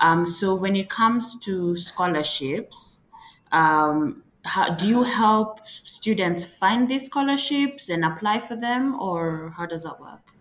Um, 0.00 0.26
so 0.26 0.54
when 0.54 0.76
it 0.76 0.90
comes 0.90 1.38
to 1.40 1.76
scholarships, 1.76 3.06
um, 3.52 4.24
how, 4.44 4.74
do 4.76 4.86
you 4.86 5.02
help 5.04 5.60
students 5.84 6.44
find 6.44 6.88
these 6.88 7.06
scholarships 7.06 7.88
and 7.88 8.04
apply 8.04 8.40
for 8.40 8.56
them, 8.56 9.00
or 9.00 9.54
how 9.56 9.66
does 9.66 9.84
that 9.84 10.00
work? 10.00 10.33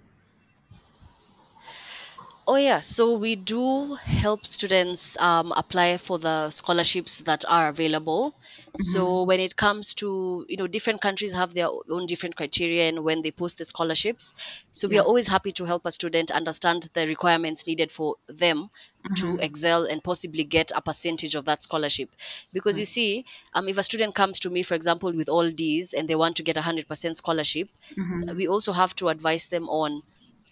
Oh 2.46 2.56
yeah, 2.56 2.80
so 2.82 3.18
we 3.18 3.36
do 3.38 3.96
help 3.96 4.46
students 4.46 5.16
um, 5.20 5.52
apply 5.56 5.98
for 5.98 6.20
the 6.20 6.50
scholarships 6.52 7.20
that 7.20 7.44
are 7.48 7.70
available. 7.70 8.36
So 8.76 9.24
when 9.24 9.40
it 9.40 9.56
comes 9.56 9.94
to, 9.96 10.46
you 10.50 10.58
know, 10.58 10.68
different 10.68 11.02
countries 11.02 11.32
have 11.34 11.54
their 11.54 11.68
own 11.90 12.06
different 12.06 12.36
criteria 12.36 12.90
and 12.90 13.04
when 13.06 13.22
they 13.22 13.32
post 13.32 13.58
the 13.60 13.66
scholarships. 13.66 14.34
So 14.74 14.88
we 14.90 14.98
Yeah. 14.98 15.00
are 15.00 15.06
always 15.06 15.28
happy 15.28 15.52
to 15.54 15.66
help 15.66 15.86
a 15.86 15.92
student 15.92 16.32
understand 16.32 16.90
the 16.94 17.08
requirements 17.08 17.66
needed 17.66 17.92
for 17.92 18.16
them 18.28 18.70
to 19.16 19.38
excel 19.42 19.86
and 19.86 20.04
possibly 20.04 20.44
get 20.44 20.72
a 20.76 20.82
percentage 20.82 21.36
of 21.36 21.46
that 21.46 21.64
scholarship. 21.64 22.10
Because 22.52 22.78
you 22.80 22.86
see, 22.86 23.26
um, 23.54 23.70
if 23.70 23.78
a 23.78 23.84
student 23.84 24.16
comes 24.16 24.40
to 24.42 24.50
me, 24.50 24.64
for 24.64 24.74
example, 24.76 25.14
with 25.14 25.30
all 25.30 25.50
D's 25.52 25.94
and 25.94 26.10
they 26.10 26.16
want 26.16 26.36
to 26.38 26.44
get 26.44 26.58
a 26.58 26.62
100% 26.62 27.16
scholarship, 27.18 27.70
we 28.36 28.48
also 28.48 28.74
have 28.74 28.96
to 28.96 29.08
advise 29.10 29.48
them 29.48 29.70
on 29.70 30.02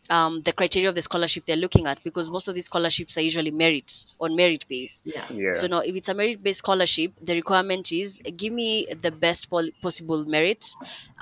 um, 0.09 0.41
the 0.41 0.51
criteria 0.53 0.89
of 0.89 0.95
the 0.95 1.01
scholarship 1.01 1.45
they're 1.45 1.55
looking 1.55 1.85
at 1.87 2.03
because 2.03 2.29
most 2.29 2.47
of 2.47 2.55
these 2.55 2.65
scholarships 2.65 3.17
are 3.17 3.21
usually 3.21 3.51
merit 3.51 4.05
on 4.19 4.35
merit 4.35 4.65
base. 4.67 5.01
Yeah. 5.05 5.25
Yeah. 5.29 5.53
So 5.53 5.67
now, 5.67 5.79
if 5.79 5.95
it's 5.95 6.09
a 6.09 6.13
merit-based 6.13 6.59
scholarship, 6.59 7.13
the 7.21 7.33
requirement 7.33 7.91
is 7.91 8.19
give 8.35 8.51
me 8.53 8.87
the 9.01 9.11
best 9.11 9.49
pol- 9.49 9.71
possible 9.81 10.25
merit, 10.25 10.65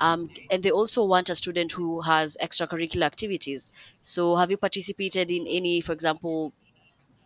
um, 0.00 0.30
and 0.50 0.62
they 0.62 0.70
also 0.70 1.04
want 1.04 1.28
a 1.28 1.34
student 1.34 1.72
who 1.72 2.00
has 2.00 2.36
extracurricular 2.42 3.04
activities. 3.04 3.72
So, 4.02 4.36
have 4.36 4.50
you 4.50 4.56
participated 4.56 5.30
in 5.30 5.46
any, 5.46 5.80
for 5.80 5.92
example, 5.92 6.52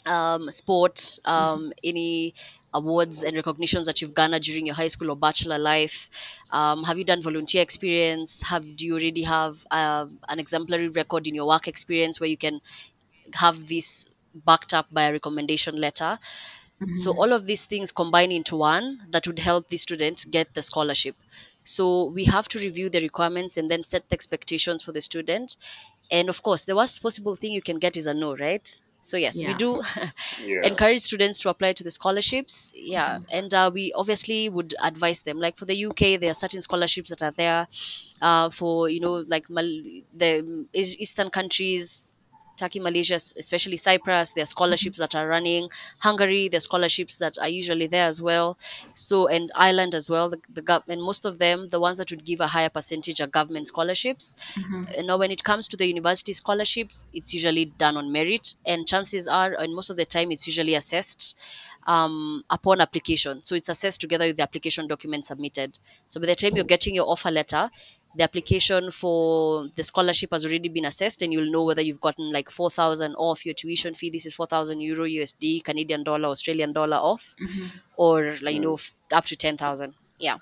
um, 0.07 0.51
sport, 0.51 1.19
um, 1.25 1.73
any 1.83 2.35
awards 2.75 3.23
and 3.25 3.37
recognitions 3.37 3.87
that 3.87 4.00
you've 4.02 4.14
garnered 4.14 4.43
during 4.43 4.66
your 4.66 4.75
high 4.75 4.88
school 4.88 5.11
or 5.11 5.16
bachelor 5.16 5.59
life? 5.59 6.11
Um, 6.50 6.85
have 6.85 6.99
you 6.99 7.04
done 7.04 7.23
volunteer 7.23 7.62
experience? 7.62 8.43
Have 8.43 8.64
do 8.76 8.87
you 8.87 8.95
already 8.95 9.23
have 9.23 9.66
um 9.71 10.19
an 10.28 10.38
exemplary 10.38 10.88
record 10.88 11.26
in 11.26 11.35
your 11.35 11.47
work 11.49 11.69
experience 11.69 12.21
where 12.21 12.31
you 12.31 12.37
can 12.38 12.61
have 13.35 13.69
this 13.69 14.07
backed 14.35 14.75
up 14.75 14.87
by 14.93 15.04
a 15.04 15.12
recommendation 15.12 15.76
letter? 15.81 16.19
So 16.95 17.12
all 17.12 17.33
of 17.33 17.47
these 17.47 17.66
things 17.66 17.93
combine 17.93 18.33
into 18.33 18.57
one 18.57 19.07
that 19.11 19.26
would 19.28 19.38
help 19.38 19.69
the 19.69 19.76
student 19.76 20.26
get 20.31 20.54
the 20.54 20.62
scholarship. 20.62 21.16
So 21.64 22.07
we 22.07 22.25
have 22.25 22.49
to 22.49 22.59
review 22.59 22.90
the 22.90 23.00
requirements 23.00 23.57
and 23.57 23.71
then 23.71 23.85
set 23.85 24.09
the 24.09 24.14
expectations 24.14 24.83
for 24.83 24.93
the 24.93 25.00
student. 25.00 25.57
And 26.11 26.28
of 26.28 26.43
course, 26.43 26.64
the 26.64 26.76
worst 26.76 27.02
possible 27.02 27.37
thing 27.37 27.52
you 27.52 27.62
can 27.62 27.78
get 27.78 27.97
is 27.97 28.07
a 28.07 28.14
no, 28.14 28.37
right? 28.37 28.81
So 29.05 29.17
yes, 29.19 29.45
we 29.45 29.55
do 29.55 29.83
yeah. 30.37 30.63
encourage 30.63 31.03
students 31.03 31.41
to 31.41 31.51
apply 31.51 31.75
to 31.75 31.85
the 31.85 31.91
scholarships. 31.91 32.73
Yeah, 32.75 33.19
and 33.31 33.53
uh, 33.53 33.71
we 33.73 33.93
obviously 33.95 34.49
would 34.49 34.75
advise 34.83 35.23
them. 35.23 35.39
Like 35.39 35.59
for 35.59 35.67
the 35.67 35.77
UK, 35.77 36.17
there 36.17 36.31
are 36.31 36.35
certain 36.35 36.63
scholarships 36.63 37.11
that 37.11 37.23
are 37.23 37.33
there. 37.33 37.69
Uh, 38.23 38.51
for 38.51 38.89
you 38.89 39.01
know, 39.01 39.25
like 39.29 39.51
Mal- 39.51 39.83
the 40.15 40.67
Eas- 40.75 40.97
Eastern 40.99 41.31
countries, 41.31 42.13
Turkey, 42.57 42.81
Malaysia, 42.81 43.17
especially 43.37 43.77
Cyprus, 43.77 44.33
there 44.33 44.43
are 44.45 44.47
scholarships 44.47 44.99
that 44.99 45.15
are 45.15 45.27
running. 45.27 45.69
Hungary, 46.01 46.49
there 46.49 46.59
are 46.59 46.61
scholarships 46.61 47.17
that 47.19 47.39
are 47.39 47.49
usually 47.49 47.87
there 47.87 48.07
as 48.09 48.21
well. 48.23 48.59
So 48.95 49.27
and 49.29 49.51
Ireland 49.55 49.95
as 49.95 50.09
well. 50.11 50.29
The, 50.31 50.41
the 50.53 50.63
gov- 50.63 50.89
and 50.89 51.03
most 51.03 51.25
of 51.25 51.39
them, 51.39 51.69
the 51.69 51.81
ones 51.81 51.99
that 51.99 52.11
would 52.11 52.25
give 52.25 52.41
a 52.41 52.47
higher 52.47 52.69
percentage 52.71 53.21
are 53.21 53.27
government 53.27 53.67
scholarships. 53.69 54.35
And 54.97 55.07
now 55.07 55.19
when 55.19 55.31
it 55.31 55.43
comes 55.45 55.69
to 55.69 55.77
the 55.77 55.87
university 55.87 56.33
scholarships, 56.33 57.05
it's 57.13 57.33
usually 57.33 57.67
done 57.67 57.97
on 57.97 58.13
merit, 58.13 58.55
and 58.67 58.87
chances 58.87 59.27
are, 59.27 59.55
and 59.59 59.75
most 59.75 59.91
of 59.91 59.97
the 59.97 60.05
time, 60.07 60.31
it's 60.31 60.47
usually 60.47 60.75
assessed 60.75 61.37
um, 61.87 62.43
upon 62.51 62.81
application. 62.81 63.43
So 63.45 63.55
it's 63.55 63.69
assessed 63.69 64.01
together 64.01 64.27
with 64.27 64.37
the 64.37 64.43
application 64.43 64.87
document 64.87 65.27
submitted. 65.27 65.79
So 66.09 66.21
by 66.21 66.27
the 66.27 66.35
time 66.37 66.57
you're 66.57 66.65
getting 66.65 66.95
your 66.95 67.09
offer 67.09 67.31
letter, 67.31 67.71
the 68.16 68.23
application 68.23 68.90
for 68.90 69.68
the 69.76 69.85
scholarship 69.85 70.30
has 70.33 70.44
already 70.44 70.68
been 70.68 70.85
assessed, 70.85 71.23
and 71.23 71.33
you'll 71.33 71.50
know 71.50 71.64
whether 71.64 71.83
you've 71.83 72.00
gotten 72.00 72.33
like 72.33 72.50
four 72.50 72.71
thousand 72.71 73.14
off 73.16 73.44
your 73.44 73.54
tuition 73.54 73.94
fee. 73.94 74.11
This 74.11 74.26
is 74.26 74.35
four 74.35 74.47
thousand 74.47 74.80
euro 74.80 75.04
USD, 75.06 75.61
Canadian 75.61 76.04
dollar, 76.04 76.28
Australian 76.28 76.73
dollar 76.73 76.97
off, 76.97 77.35
mm-hmm. 77.40 77.66
or 77.97 78.37
like 78.42 78.54
you 78.54 78.61
know 78.61 78.78
up 79.12 79.25
to 79.26 79.37
ten 79.37 79.56
thousand. 79.56 79.94
Yeah. 80.18 80.38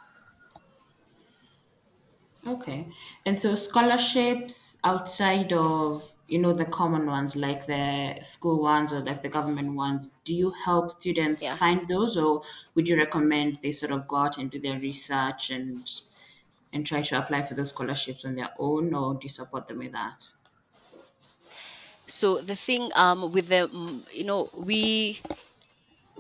Okay. 2.47 2.89
And 3.25 3.39
so 3.39 3.55
scholarships 3.55 4.79
outside 4.83 5.53
of, 5.53 6.13
you 6.27 6.41
know, 6.41 6.53
the 6.53 6.65
common 6.65 7.07
ones 7.07 7.37
like 7.37 7.67
the 7.67 8.19
school 8.23 8.61
ones 8.63 8.93
or 8.93 9.01
like 9.01 9.23
the 9.23 9.29
government 9.29 9.75
ones, 9.75 10.13
do 10.25 10.35
you 10.35 10.51
help 10.51 10.91
students 10.91 11.43
Yeah. 11.43 11.57
find 11.57 11.87
those 11.89 12.17
or 12.17 12.43
would 12.75 12.89
you 12.89 12.97
recommend 12.97 13.59
they 13.63 13.71
sort 13.73 13.93
of 13.93 14.09
go 14.09 14.17
out 14.17 14.39
and 14.39 14.51
do 14.51 14.59
their 14.59 14.79
research 14.81 15.51
and 15.51 15.89
and 16.73 16.87
try 16.87 17.03
to 17.03 17.19
apply 17.19 17.43
for 17.43 17.55
those 17.55 17.71
scholarships 17.71 18.25
on 18.25 18.35
their 18.37 18.51
own 18.59 18.95
or 18.95 19.15
do 19.15 19.21
you 19.25 19.29
support 19.29 19.67
them 19.67 19.79
with 19.79 19.93
that? 19.93 20.23
So 22.09 22.41
the 22.41 22.57
thing 22.57 22.91
um 22.95 23.33
with 23.33 23.49
the 23.49 23.69
mm, 23.73 24.05
you 24.13 24.25
know 24.25 24.51
we 24.55 25.21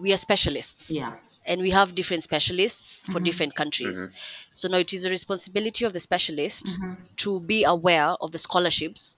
we 0.00 0.12
are 0.12 0.16
specialists. 0.28 0.90
Yeah. 0.90 1.18
and 1.47 1.61
we 1.61 1.71
have 1.71 1.94
different 1.97 2.23
specialists 2.25 3.02
for 3.12 3.21
different 3.21 3.54
countries. 3.61 3.99
Mhm. 3.99 4.14
So 4.59 4.68
now 4.68 4.78
it 4.85 4.92
is 4.92 5.02
the 5.04 5.11
responsibility 5.11 5.85
of 5.87 5.92
the 5.92 6.00
specialist 6.00 6.78
to 7.23 7.40
be 7.52 7.64
aware 7.64 8.11
of 8.25 8.30
the 8.32 8.38
scholarships 8.47 9.16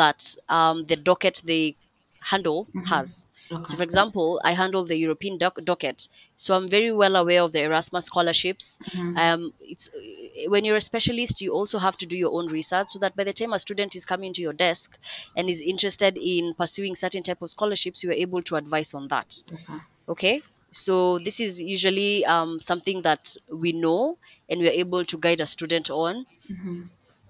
that 0.00 0.20
um, 0.48 0.86
the 0.86 0.96
docket 0.96 1.42
they 1.44 1.76
handle 2.20 2.68
has. 2.84 3.26
Okay. 3.50 3.64
So, 3.64 3.76
for 3.76 3.82
example, 3.82 4.40
I 4.44 4.52
handle 4.52 4.84
the 4.86 4.96
European 4.96 5.38
doc- 5.38 5.62
docket, 5.64 6.08
so 6.36 6.54
I'm 6.56 6.68
very 6.68 6.92
well 6.92 7.16
aware 7.16 7.42
of 7.42 7.52
the 7.52 7.62
Erasmus 7.62 8.06
scholarships. 8.06 8.78
Um, 9.14 9.52
it's 9.60 9.88
uh, 9.88 10.50
when 10.50 10.64
you're 10.64 10.76
a 10.76 10.80
specialist, 10.80 11.40
you 11.40 11.52
also 11.52 11.78
have 11.78 11.96
to 11.98 12.06
do 12.06 12.16
your 12.16 12.32
own 12.32 12.48
research, 12.48 12.88
so 12.90 12.98
that 13.00 13.16
by 13.16 13.24
the 13.24 13.32
time 13.32 13.52
a 13.52 13.58
student 13.58 13.94
is 13.96 14.04
coming 14.06 14.32
to 14.34 14.42
your 14.42 14.52
desk 14.54 14.98
and 15.36 15.48
is 15.50 15.60
interested 15.60 16.16
in 16.16 16.54
pursuing 16.54 16.94
certain 16.96 17.22
type 17.22 17.42
of 17.42 17.50
scholarships, 17.50 18.02
you 18.02 18.10
are 18.10 18.20
able 18.26 18.42
to 18.42 18.56
advise 18.56 18.94
on 18.94 19.08
that 19.08 19.34
Okay. 19.52 19.78
okay 20.08 20.42
so 20.72 21.18
this 21.18 21.40
is 21.40 21.60
usually 21.60 22.24
um, 22.26 22.60
something 22.60 23.02
that 23.02 23.34
we 23.50 23.72
know 23.72 24.16
and 24.48 24.60
we're 24.60 24.70
able 24.84 25.04
to 25.04 25.18
guide 25.18 25.40
a 25.40 25.46
student 25.46 25.90
on 25.90 26.26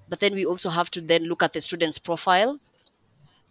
but 0.09 0.21
then 0.21 0.35
we 0.35 0.45
also 0.47 0.71
have 0.71 0.91
to 0.91 1.01
then 1.01 1.25
look 1.25 1.43
at 1.43 1.53
the 1.53 1.61
student's 1.61 1.99
profile. 1.99 2.59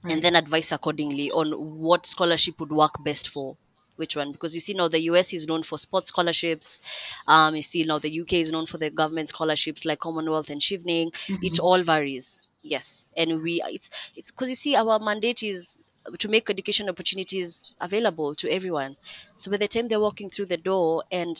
And 0.09 0.21
then 0.21 0.35
advise 0.35 0.71
accordingly 0.71 1.31
on 1.31 1.51
what 1.51 2.05
scholarship 2.05 2.59
would 2.59 2.71
work 2.71 2.93
best 3.03 3.29
for 3.29 3.57
which 3.95 4.15
one. 4.15 4.31
Because 4.31 4.53
you 4.53 4.61
see 4.61 4.73
now 4.73 4.87
the 4.87 4.99
us 5.01 5.33
is 5.33 5.47
known 5.47 5.63
for 5.63 5.77
sports 5.77 6.09
scholarships. 6.09 6.81
Um, 7.27 7.55
you 7.55 7.61
see 7.61 7.83
now 7.83 7.99
the 7.99 8.21
uk 8.21 8.33
is 8.33 8.51
known 8.51 8.65
for 8.65 8.77
the 8.77 8.89
government 8.91 9.29
scholarships 9.29 9.85
like 9.85 9.99
commonwealth 9.99 10.49
and 10.49 10.61
Chevening 10.61 11.11
it 11.41 11.59
all 11.59 11.83
varies. 11.83 12.41
Yes. 12.61 13.05
And 13.15 13.41
we 13.41 13.61
it's 13.65 13.89
it's 14.15 14.31
because 14.31 14.49
you 14.49 14.55
see 14.55 14.75
our 14.75 14.99
mandate 14.99 15.43
is 15.43 15.77
to 16.19 16.27
make 16.29 16.49
education 16.49 16.89
opportunities 16.89 17.67
available 17.81 18.35
to 18.35 18.49
everyone. 18.49 18.95
So 19.35 19.51
by 19.51 19.57
the 19.57 19.67
time 19.67 19.87
they're 19.87 19.99
walking 19.99 20.29
through 20.29 20.47
the 20.47 20.57
door 20.57 21.03
and 21.11 21.37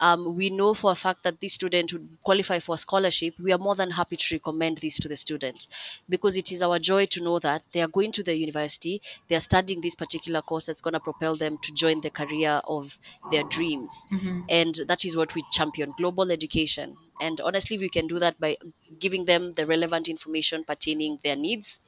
um, 0.00 0.34
we 0.34 0.50
know 0.50 0.74
for 0.74 0.90
a 0.92 0.94
fact 0.96 1.22
that 1.24 1.40
this 1.40 1.54
student 1.54 1.92
would 1.92 2.18
qualify 2.22 2.58
for 2.58 2.74
a 2.74 2.78
scholarship, 2.78 3.34
we 3.38 3.52
are 3.52 3.58
more 3.58 3.76
than 3.76 3.90
happy 3.90 4.16
to 4.16 4.34
recommend 4.34 4.78
this 4.78 4.98
to 5.00 5.08
the 5.08 5.16
student 5.16 5.66
because 6.08 6.36
it 6.36 6.50
is 6.52 6.62
our 6.62 6.78
joy 6.78 7.06
to 7.06 7.22
know 7.22 7.38
that 7.38 7.62
they 7.72 7.82
are 7.82 7.88
going 7.88 8.12
to 8.12 8.22
the 8.22 8.34
university, 8.36 9.00
they 9.28 9.36
are 9.36 9.40
studying 9.40 9.80
this 9.80 9.94
particular 9.94 10.42
course 10.42 10.66
that's 10.66 10.80
going 10.80 10.94
to 10.94 11.00
propel 11.00 11.36
them 11.36 11.58
to 11.58 11.72
join 11.72 12.00
the 12.00 12.10
career 12.10 12.60
of 12.64 12.98
their 13.30 13.44
dreams. 13.44 14.06
And 14.48 14.74
that 14.88 15.04
is 15.04 15.16
what 15.16 15.34
we 15.34 15.44
champion 15.52 15.92
global 15.96 16.30
education. 16.30 16.96
And 17.20 17.40
honestly, 17.40 17.78
we 17.78 17.88
can 17.90 18.06
do 18.06 18.18
that 18.18 18.40
by 18.40 18.56
giving 18.98 19.24
them 19.26 19.52
the 19.52 19.66
relevant 19.66 20.08
information 20.08 20.64
pertaining 20.64 21.18
their 21.22 21.36
needs. 21.36 21.80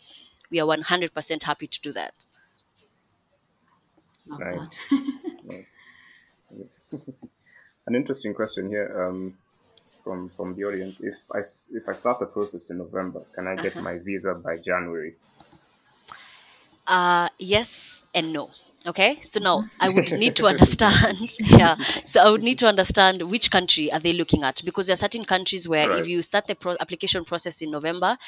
We 0.51 0.61
are 0.61 0.67
100% 0.67 1.43
happy 1.43 1.67
to 1.67 1.81
do 1.81 1.93
that. 1.95 2.15
Love 4.27 4.45
Nice. 4.53 4.79
that. 4.91 5.13
Nice. 5.43 5.79
An 7.87 7.95
interesting 7.95 8.35
question 8.35 8.69
here 8.69 8.89
um, 9.03 9.39
from 10.03 10.29
from 10.31 10.55
the 10.55 10.65
audience. 10.65 11.01
If 11.01 11.17
I 11.33 11.41
if 11.79 11.89
I 11.89 11.93
start 11.95 12.19
the 12.21 12.27
process 12.27 12.71
in 12.71 12.79
November, 12.79 13.25
can 13.35 13.47
I 13.49 13.57
get 13.57 13.77
my 13.81 13.99
visa 13.99 14.35
by 14.35 14.59
January? 14.59 15.17
Uh, 16.87 17.29
yes 17.39 18.03
and 18.15 18.33
no. 18.33 18.51
Okay, 18.85 19.21
so 19.21 19.39
now 19.39 19.63
I 19.79 19.89
would 19.91 20.11
need 20.19 20.35
to 20.37 20.47
understand. 20.47 21.19
yeah, 21.39 21.77
so 22.05 22.21
I 22.21 22.29
would 22.31 22.43
need 22.43 22.59
to 22.59 22.67
understand 22.67 23.23
which 23.23 23.49
country 23.49 23.93
are 23.93 24.01
they 24.01 24.13
looking 24.13 24.43
at 24.43 24.61
because 24.65 24.87
there 24.87 24.95
are 24.95 24.97
certain 24.97 25.25
countries 25.25 25.69
where 25.69 25.89
Right. 25.89 26.01
if 26.01 26.09
you 26.09 26.21
start 26.21 26.49
the 26.49 26.57
pro- 26.57 26.77
application 26.81 27.25
process 27.25 27.63
in 27.63 27.71
November, 27.71 28.19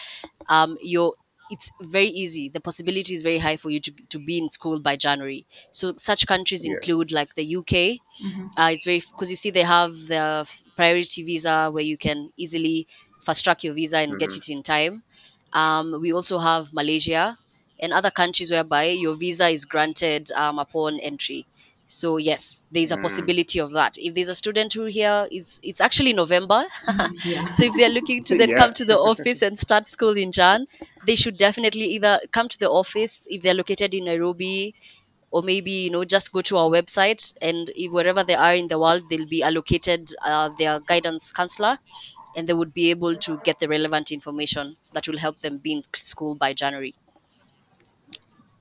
um, 0.49 0.79
your 0.81 1.15
it's 1.49 1.71
very 1.81 2.07
easy. 2.09 2.49
The 2.49 2.61
possibility 2.61 3.15
is 3.15 3.23
very 3.23 3.39
high 3.39 3.57
for 3.57 3.71
you 3.71 3.81
to, 3.81 3.93
to 4.11 4.19
be 4.19 4.39
in 4.39 4.51
school 4.51 4.81
by 4.81 4.97
January. 4.97 5.47
So 5.73 5.95
such 5.99 6.27
countries 6.27 6.65
Yeah. 6.65 6.75
include 6.75 7.13
like 7.13 7.35
the 7.35 7.45
UK. 7.45 8.03
Uh, 8.57 8.71
it's 8.73 8.85
very 8.85 9.01
because 9.01 9.31
you 9.31 9.37
see 9.37 9.51
they 9.51 9.63
have 9.63 9.93
the 10.09 10.47
priority 10.77 11.25
visa 11.25 11.71
where 11.73 11.83
you 11.85 11.97
can 11.99 12.31
easily 12.37 12.87
fast 13.25 13.45
track 13.45 13.63
your 13.65 13.75
visa 13.75 13.99
and 13.99 14.19
get 14.19 14.35
Mhm. 14.35 14.37
it 14.37 14.49
in 14.49 14.63
time. 14.63 15.03
Um, 15.53 16.01
we 16.01 16.13
also 16.13 16.39
have 16.39 16.73
Malaysia 16.73 17.39
and 17.81 17.93
other 17.93 18.11
countries 18.11 18.51
whereby 18.51 18.85
your 18.91 19.17
visa 19.17 19.49
is 19.49 19.65
granted 19.65 20.31
um, 20.33 20.59
upon 20.59 20.99
entry. 21.01 21.49
So 21.87 22.17
yes, 22.19 22.63
there 22.71 22.83
is 22.83 22.91
a 22.91 22.97
Mm. 22.97 22.99
possibility 22.99 23.59
of 23.59 23.73
that. 23.73 23.95
If 23.97 24.15
there's 24.15 24.29
a 24.29 24.35
student 24.35 24.73
who 24.73 24.85
here 24.87 25.27
is, 25.31 25.59
it's 25.63 25.81
actually 25.81 26.13
November. 26.13 26.65
Yeah. 27.25 27.43
so 27.53 27.65
if 27.65 27.75
they're 27.75 27.89
looking 27.91 28.23
to 28.25 28.35
then 28.37 28.53
Yeah. 28.53 28.59
come 28.59 28.75
to 28.75 28.85
the 28.85 28.99
office 28.99 29.43
and 29.43 29.59
start 29.59 29.89
school 29.89 30.17
in 30.17 30.33
Jan, 30.33 30.67
they 31.03 31.17
should 31.17 31.37
definitely 31.39 31.85
either 31.97 32.21
come 32.33 32.49
to 32.49 32.59
the 32.59 32.71
office 32.71 33.25
if 33.29 33.43
they're 33.43 33.55
located 33.55 33.95
in 33.95 34.05
Nairobi, 34.07 34.75
or 35.31 35.43
maybe 35.43 35.73
you 35.73 35.91
know 35.91 36.05
just 36.05 36.33
go 36.33 36.43
to 36.43 36.57
our 36.57 36.71
website 36.71 37.33
and 37.43 37.71
if 37.77 37.93
wherever 37.93 38.25
they 38.25 38.35
are 38.37 38.55
in 38.55 38.69
the 38.69 38.79
world, 38.79 39.09
they'll 39.11 39.29
be 39.29 39.43
allocated 39.43 40.09
uh, 40.25 40.51
their 40.59 40.81
guidance 40.81 41.33
counselor, 41.33 41.79
and 42.37 42.49
they 42.49 42.55
would 42.55 42.75
be 42.75 42.91
able 42.91 43.17
to 43.19 43.39
get 43.45 43.59
the 43.61 43.69
relevant 43.69 44.11
information 44.13 44.77
that 44.93 45.09
will 45.09 45.19
help 45.19 45.39
them 45.41 45.59
be 45.59 45.73
in 45.75 45.83
school 45.97 46.37
by 46.37 46.55
January. 46.55 46.95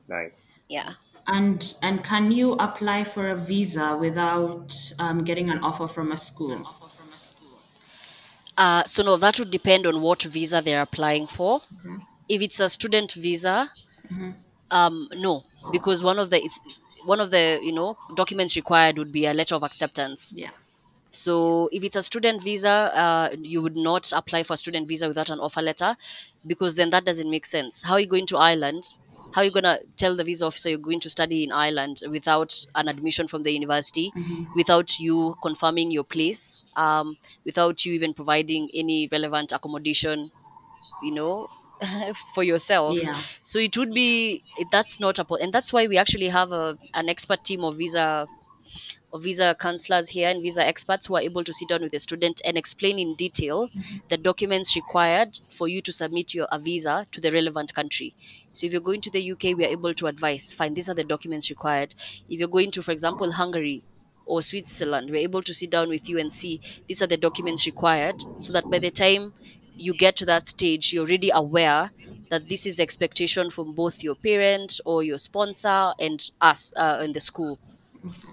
Nice. 0.07 0.52
Yeah. 0.69 0.93
And 1.27 1.73
and 1.81 2.03
can 2.03 2.31
you 2.31 2.53
apply 2.53 3.03
for 3.05 3.29
a 3.29 3.35
visa 3.35 3.95
without 3.97 4.73
um, 4.99 5.23
getting 5.23 5.49
an 5.49 5.59
offer 5.63 5.87
from 5.87 6.11
a 6.11 6.17
school? 6.17 6.67
Uh, 8.57 8.83
so 8.85 9.03
no, 9.03 9.17
that 9.17 9.39
would 9.39 9.51
depend 9.51 9.85
on 9.85 10.01
what 10.01 10.23
visa 10.23 10.61
they're 10.63 10.81
applying 10.81 11.27
for. 11.27 11.61
If 12.29 12.41
it's 12.41 12.59
a 12.59 12.69
student 12.69 13.13
visa, 13.13 13.71
Mhm. 14.11 14.35
um, 14.71 15.07
no, 15.13 15.43
because 15.71 16.03
one 16.03 16.19
of 16.19 16.29
the 16.29 16.43
it's, 16.43 16.59
one 17.05 17.19
of 17.19 17.31
the 17.31 17.59
you 17.63 17.71
know 17.73 17.97
documents 18.15 18.55
required 18.55 18.97
would 18.97 19.11
be 19.11 19.25
a 19.25 19.33
letter 19.33 19.55
of 19.55 19.63
acceptance. 19.63 20.33
Yeah. 20.35 20.51
So 21.11 21.69
if 21.71 21.83
it's 21.83 21.95
a 21.95 22.03
student 22.03 22.41
visa, 22.43 22.69
uh, 22.69 23.29
you 23.39 23.61
would 23.61 23.75
not 23.77 24.11
apply 24.13 24.43
for 24.43 24.53
a 24.53 24.57
student 24.57 24.87
visa 24.87 25.07
without 25.07 25.29
an 25.29 25.39
offer 25.39 25.61
letter, 25.61 25.95
because 26.45 26.75
then 26.75 26.89
that 26.91 27.05
doesn't 27.05 27.29
make 27.29 27.45
sense. 27.45 27.81
How 27.83 27.93
are 27.93 27.99
you 27.99 28.07
going 28.07 28.25
to 28.27 28.37
Ireland? 28.37 28.83
How 29.33 29.41
are 29.41 29.45
you 29.45 29.51
gonna 29.51 29.79
tell 29.97 30.15
the 30.15 30.23
visa 30.23 30.45
officer 30.45 30.69
you're 30.69 30.77
going 30.89 30.99
to 31.01 31.09
study 31.09 31.43
in 31.43 31.51
Ireland 31.51 32.01
without 32.09 32.53
an 32.75 32.87
admission 32.87 33.27
from 33.27 33.43
the 33.43 33.51
university, 33.51 34.11
Mhm. 34.15 34.47
without 34.55 34.99
you 34.99 35.35
confirming 35.41 35.91
your 35.91 36.03
place, 36.05 36.63
um, 36.75 37.17
without 37.45 37.85
you 37.85 37.93
even 37.93 38.13
providing 38.13 38.69
any 38.73 39.07
relevant 39.11 39.51
accommodation, 39.51 40.31
you 41.03 41.13
know, 41.13 41.47
for 42.33 42.43
yourself? 42.43 42.97
Yeah. 42.97 43.21
so 43.43 43.59
it 43.59 43.77
would 43.77 43.93
be 43.93 44.43
it- 44.57 44.71
that's 44.71 44.99
not 44.99 45.19
a 45.19 45.25
and 45.41 45.53
that's 45.53 45.73
why 45.73 45.87
we 45.87 45.97
actually 45.97 46.29
have 46.29 46.51
a 46.51 46.77
an 46.93 47.09
expert 47.09 47.43
team 47.43 47.63
of 47.63 47.77
visa 47.77 48.27
of 49.13 49.23
visa 49.23 49.55
counselors 49.59 50.09
here 50.09 50.29
and 50.29 50.41
visa 50.41 50.65
experts 50.65 51.05
who 51.05 51.15
are 51.15 51.21
able 51.21 51.43
to 51.43 51.53
sit 51.53 51.67
down 51.69 51.81
with 51.81 51.91
the 51.91 51.99
student 51.99 52.41
and 52.45 52.57
explain 52.57 52.97
in 52.99 53.15
detail 53.15 53.69
the 54.09 54.17
documents 54.17 54.75
required 54.75 55.37
for 55.57 55.67
you 55.67 55.81
to 55.81 55.91
submit 55.91 56.33
your 56.33 56.47
a 56.51 56.59
visa 56.59 57.05
to 57.11 57.21
the 57.21 57.31
relevant 57.31 57.73
country 57.73 58.15
so 58.53 58.65
if 58.65 58.71
you're 58.71 58.81
going 58.89 59.01
to 59.01 59.11
the 59.11 59.31
uk 59.31 59.43
we 59.43 59.65
are 59.65 59.75
able 59.77 59.93
to 59.93 60.07
advise 60.07 60.51
fine 60.53 60.73
these 60.73 60.89
are 60.89 60.95
the 60.95 61.03
documents 61.03 61.49
required 61.49 61.93
if 62.29 62.39
you're 62.39 62.47
going 62.57 62.71
to 62.71 62.81
for 62.81 62.91
example 62.91 63.31
hungary 63.31 63.83
or 64.25 64.41
switzerland 64.41 65.09
we're 65.09 65.27
able 65.29 65.43
to 65.43 65.53
sit 65.53 65.69
down 65.69 65.89
with 65.89 66.07
you 66.09 66.19
and 66.19 66.31
see 66.33 66.59
these 66.87 67.01
are 67.01 67.07
the 67.07 67.17
documents 67.17 67.65
required 67.65 68.23
so 68.37 68.53
that 68.53 68.69
by 68.69 68.79
the 68.79 68.91
time 68.91 69.33
you 69.75 69.93
get 69.93 70.15
to 70.15 70.25
that 70.25 70.47
stage 70.47 70.91
you're 70.93 71.05
already 71.05 71.31
aware 71.33 71.91
that 72.29 72.47
this 72.49 72.65
is 72.65 72.77
the 72.77 72.83
expectation 72.83 73.49
from 73.49 73.75
both 73.75 74.01
your 74.03 74.15
parent 74.15 74.79
or 74.85 75.03
your 75.03 75.17
sponsor 75.17 75.93
and 75.99 76.25
us 76.41 76.71
uh, 76.75 77.01
in 77.03 77.13
the 77.13 77.19
school 77.19 77.59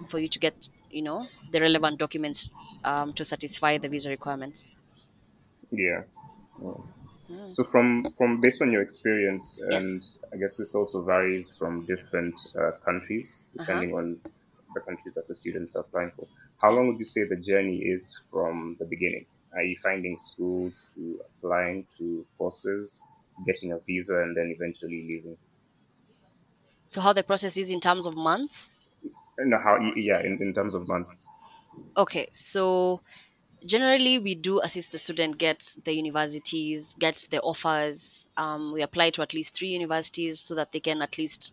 for 0.09 0.19
you 0.19 0.29
to 0.29 0.39
get 0.39 0.57
you 0.91 1.03
know 1.03 1.29
the 1.51 1.61
relevant 1.61 1.99
documents 1.99 2.53
um, 2.85 3.13
to 3.15 3.25
satisfy 3.25 3.79
the 3.79 3.89
visa 3.89 4.11
requirements 4.11 4.65
Yeah. 5.71 6.03
Yeah. 6.63 6.75
Mm. 7.31 7.55
So 7.55 7.65
from 7.65 8.05
from 8.17 8.41
based 8.41 8.63
on 8.63 8.71
your 8.73 8.83
experience, 8.83 9.61
Yes. 9.69 9.85
and 9.85 10.03
I 10.33 10.37
guess 10.37 10.57
this 10.57 10.75
also 10.75 11.03
varies 11.03 11.57
from 11.59 11.87
different 11.87 12.41
uh, 12.59 12.73
countries 12.85 13.43
Uh-huh. 13.59 13.59
depending 13.59 13.95
on 13.95 14.21
the 14.75 14.81
countries 14.81 15.15
that 15.15 15.27
the 15.29 15.35
students 15.35 15.75
are 15.77 15.81
applying 15.81 16.13
for. 16.13 16.27
How 16.63 16.71
long 16.71 16.89
would 16.89 16.99
you 16.99 17.05
say 17.05 17.25
the 17.25 17.37
journey 17.37 17.79
is 17.79 18.21
from 18.31 18.77
the 18.79 18.85
beginning? 18.87 19.27
Are 19.53 19.63
you 19.65 19.77
finding 19.83 20.17
schools 20.19 20.87
to 20.95 21.21
applying 21.29 21.87
to 21.99 22.27
courses, 22.39 23.01
getting 23.47 23.73
a 23.73 23.79
visa, 23.81 24.23
and 24.23 24.37
then 24.37 24.51
eventually 24.57 25.03
leaving? 25.11 25.37
so 26.85 27.01
how 27.01 27.13
the 27.15 27.23
process 27.23 27.57
is 27.57 27.71
in 27.71 27.81
terms 27.81 28.05
of 28.05 28.15
months 28.15 28.71
No, 29.39 29.59
how? 29.59 29.79
Yeah, 29.97 30.21
in, 30.21 30.41
in 30.43 30.53
terms 30.55 30.75
of 30.75 30.87
months. 30.87 31.27
okay 31.97 32.29
so 32.33 33.01
generally 33.67 34.19
we 34.19 34.35
do 34.35 34.61
assist 34.61 34.93
the 34.93 34.99
student 34.99 35.39
get 35.39 35.77
the 35.85 35.93
universities 35.93 36.95
get 36.99 37.27
the 37.31 37.41
offers. 37.41 38.29
Um, 38.37 38.73
we 38.73 38.83
apply 38.83 39.11
to 39.11 39.23
at 39.23 39.35
least 39.35 39.55
three 39.55 39.69
universities 39.69 40.41
so 40.41 40.55
that 40.55 40.73
they 40.73 40.81
can 40.81 41.03
at 41.03 41.19
least 41.19 41.53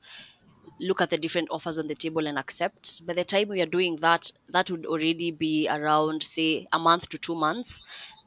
look 0.79 1.01
at 1.01 1.09
the 1.09 1.17
different 1.17 1.49
offers 1.49 1.79
on 1.79 1.87
the 1.87 1.95
table 1.95 2.27
and 2.27 2.37
accept. 2.37 3.05
By 3.05 3.13
the 3.13 3.23
time 3.23 3.49
we 3.49 3.61
are 3.61 3.65
doing 3.65 3.97
that 3.97 4.31
that 4.49 4.69
would 4.71 4.85
already 4.85 5.31
be 5.31 5.67
around 5.69 6.23
say 6.23 6.67
a 6.71 6.79
month 6.79 7.09
to 7.09 7.17
two 7.17 7.35
months. 7.35 7.81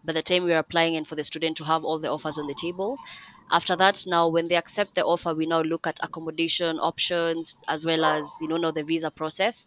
By 0.05 0.15
the 0.15 0.23
time 0.23 0.45
we 0.45 0.53
are 0.53 0.59
applying 0.59 0.97
and 0.97 1.07
for 1.07 1.15
the 1.15 1.25
student 1.25 1.57
to 1.59 1.65
have 1.65 1.85
all 1.85 1.99
the 1.99 2.11
offers 2.11 2.39
on 2.39 2.47
the 2.47 2.55
table 2.55 2.97
after 3.51 3.77
that 3.77 4.05
now 4.07 4.29
when 4.29 4.49
they 4.49 4.57
accept 4.57 4.95
the 4.95 5.05
offer 5.05 5.35
we 5.35 5.47
now 5.47 5.61
look 5.63 5.87
at 5.87 5.99
accommodation 6.03 6.79
options 6.79 7.57
as 7.69 7.85
well 7.85 8.05
as 8.05 8.31
you 8.41 8.49
know 8.49 8.57
now 8.57 8.71
the 8.71 8.85
visa 8.85 9.11
process. 9.11 9.67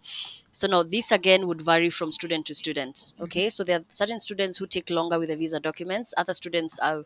So 0.52 0.68
now 0.68 0.84
this 0.84 1.12
again 1.12 1.48
would 1.48 1.62
vary 1.62 1.90
from 1.90 2.12
student 2.12 2.46
to 2.48 2.54
student 2.54 2.96
mm-hmm. 2.96 3.24
okay? 3.24 3.50
So 3.50 3.64
there 3.64 3.80
are 3.80 3.86
certain 3.90 4.20
students 4.20 4.58
who 4.58 4.68
take 4.68 4.90
longer 4.90 5.20
with 5.20 5.30
the 5.30 5.38
visa 5.38 5.60
documents. 5.60 6.14
Other 6.16 6.34
students 6.34 6.80
are 6.80 7.04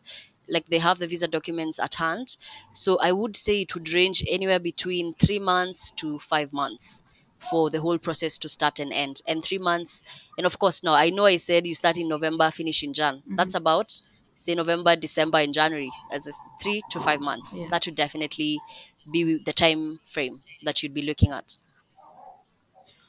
like 0.48 0.66
they 0.68 0.78
have 0.78 0.98
the 0.98 1.06
visa 1.06 1.28
documents 1.28 1.78
at 1.78 1.94
hand. 1.94 2.36
So 2.74 2.98
i 2.98 3.12
would 3.12 3.36
say 3.36 3.62
it 3.62 3.74
would 3.74 3.92
range 3.92 4.24
anywhere 4.28 4.60
between 4.60 5.14
three 5.14 5.38
months 5.38 5.90
to 5.96 6.18
five 6.18 6.52
months 6.52 7.02
for 7.50 7.70
the 7.70 7.80
whole 7.80 7.98
process 7.98 8.36
to 8.38 8.48
start 8.48 8.80
and 8.80 8.92
end. 8.92 9.20
And 9.26 9.44
three 9.44 9.58
months 9.58 10.02
and 10.36 10.46
of 10.46 10.58
course 10.58 10.82
now 10.82 10.94
i 10.94 11.10
know 11.10 11.24
i 11.24 11.36
said 11.36 11.66
you 11.66 11.74
start 11.74 11.96
in 11.96 12.08
november 12.08 12.50
finish 12.50 12.82
in 12.82 12.92
jan. 12.92 13.16
Mm-hmm. 13.16 13.36
That's 13.36 13.54
about 13.54 14.00
say 14.38 14.54
november 14.54 14.96
december 14.96 15.38
and 15.38 15.54
january 15.54 15.94
as 16.10 16.26
a 16.26 16.30
s- 16.30 16.42
three 16.60 16.82
to 16.90 17.00
five 17.00 17.20
months 17.20 17.60
Yeah. 17.60 17.68
that 17.68 17.84
would 17.86 17.94
definitely 17.96 18.64
be 19.10 19.38
the 19.38 19.52
time 19.52 20.00
frame 20.04 20.42
that 20.62 20.82
you'd 20.82 20.94
be 20.94 21.02
looking 21.02 21.32
at 21.32 21.58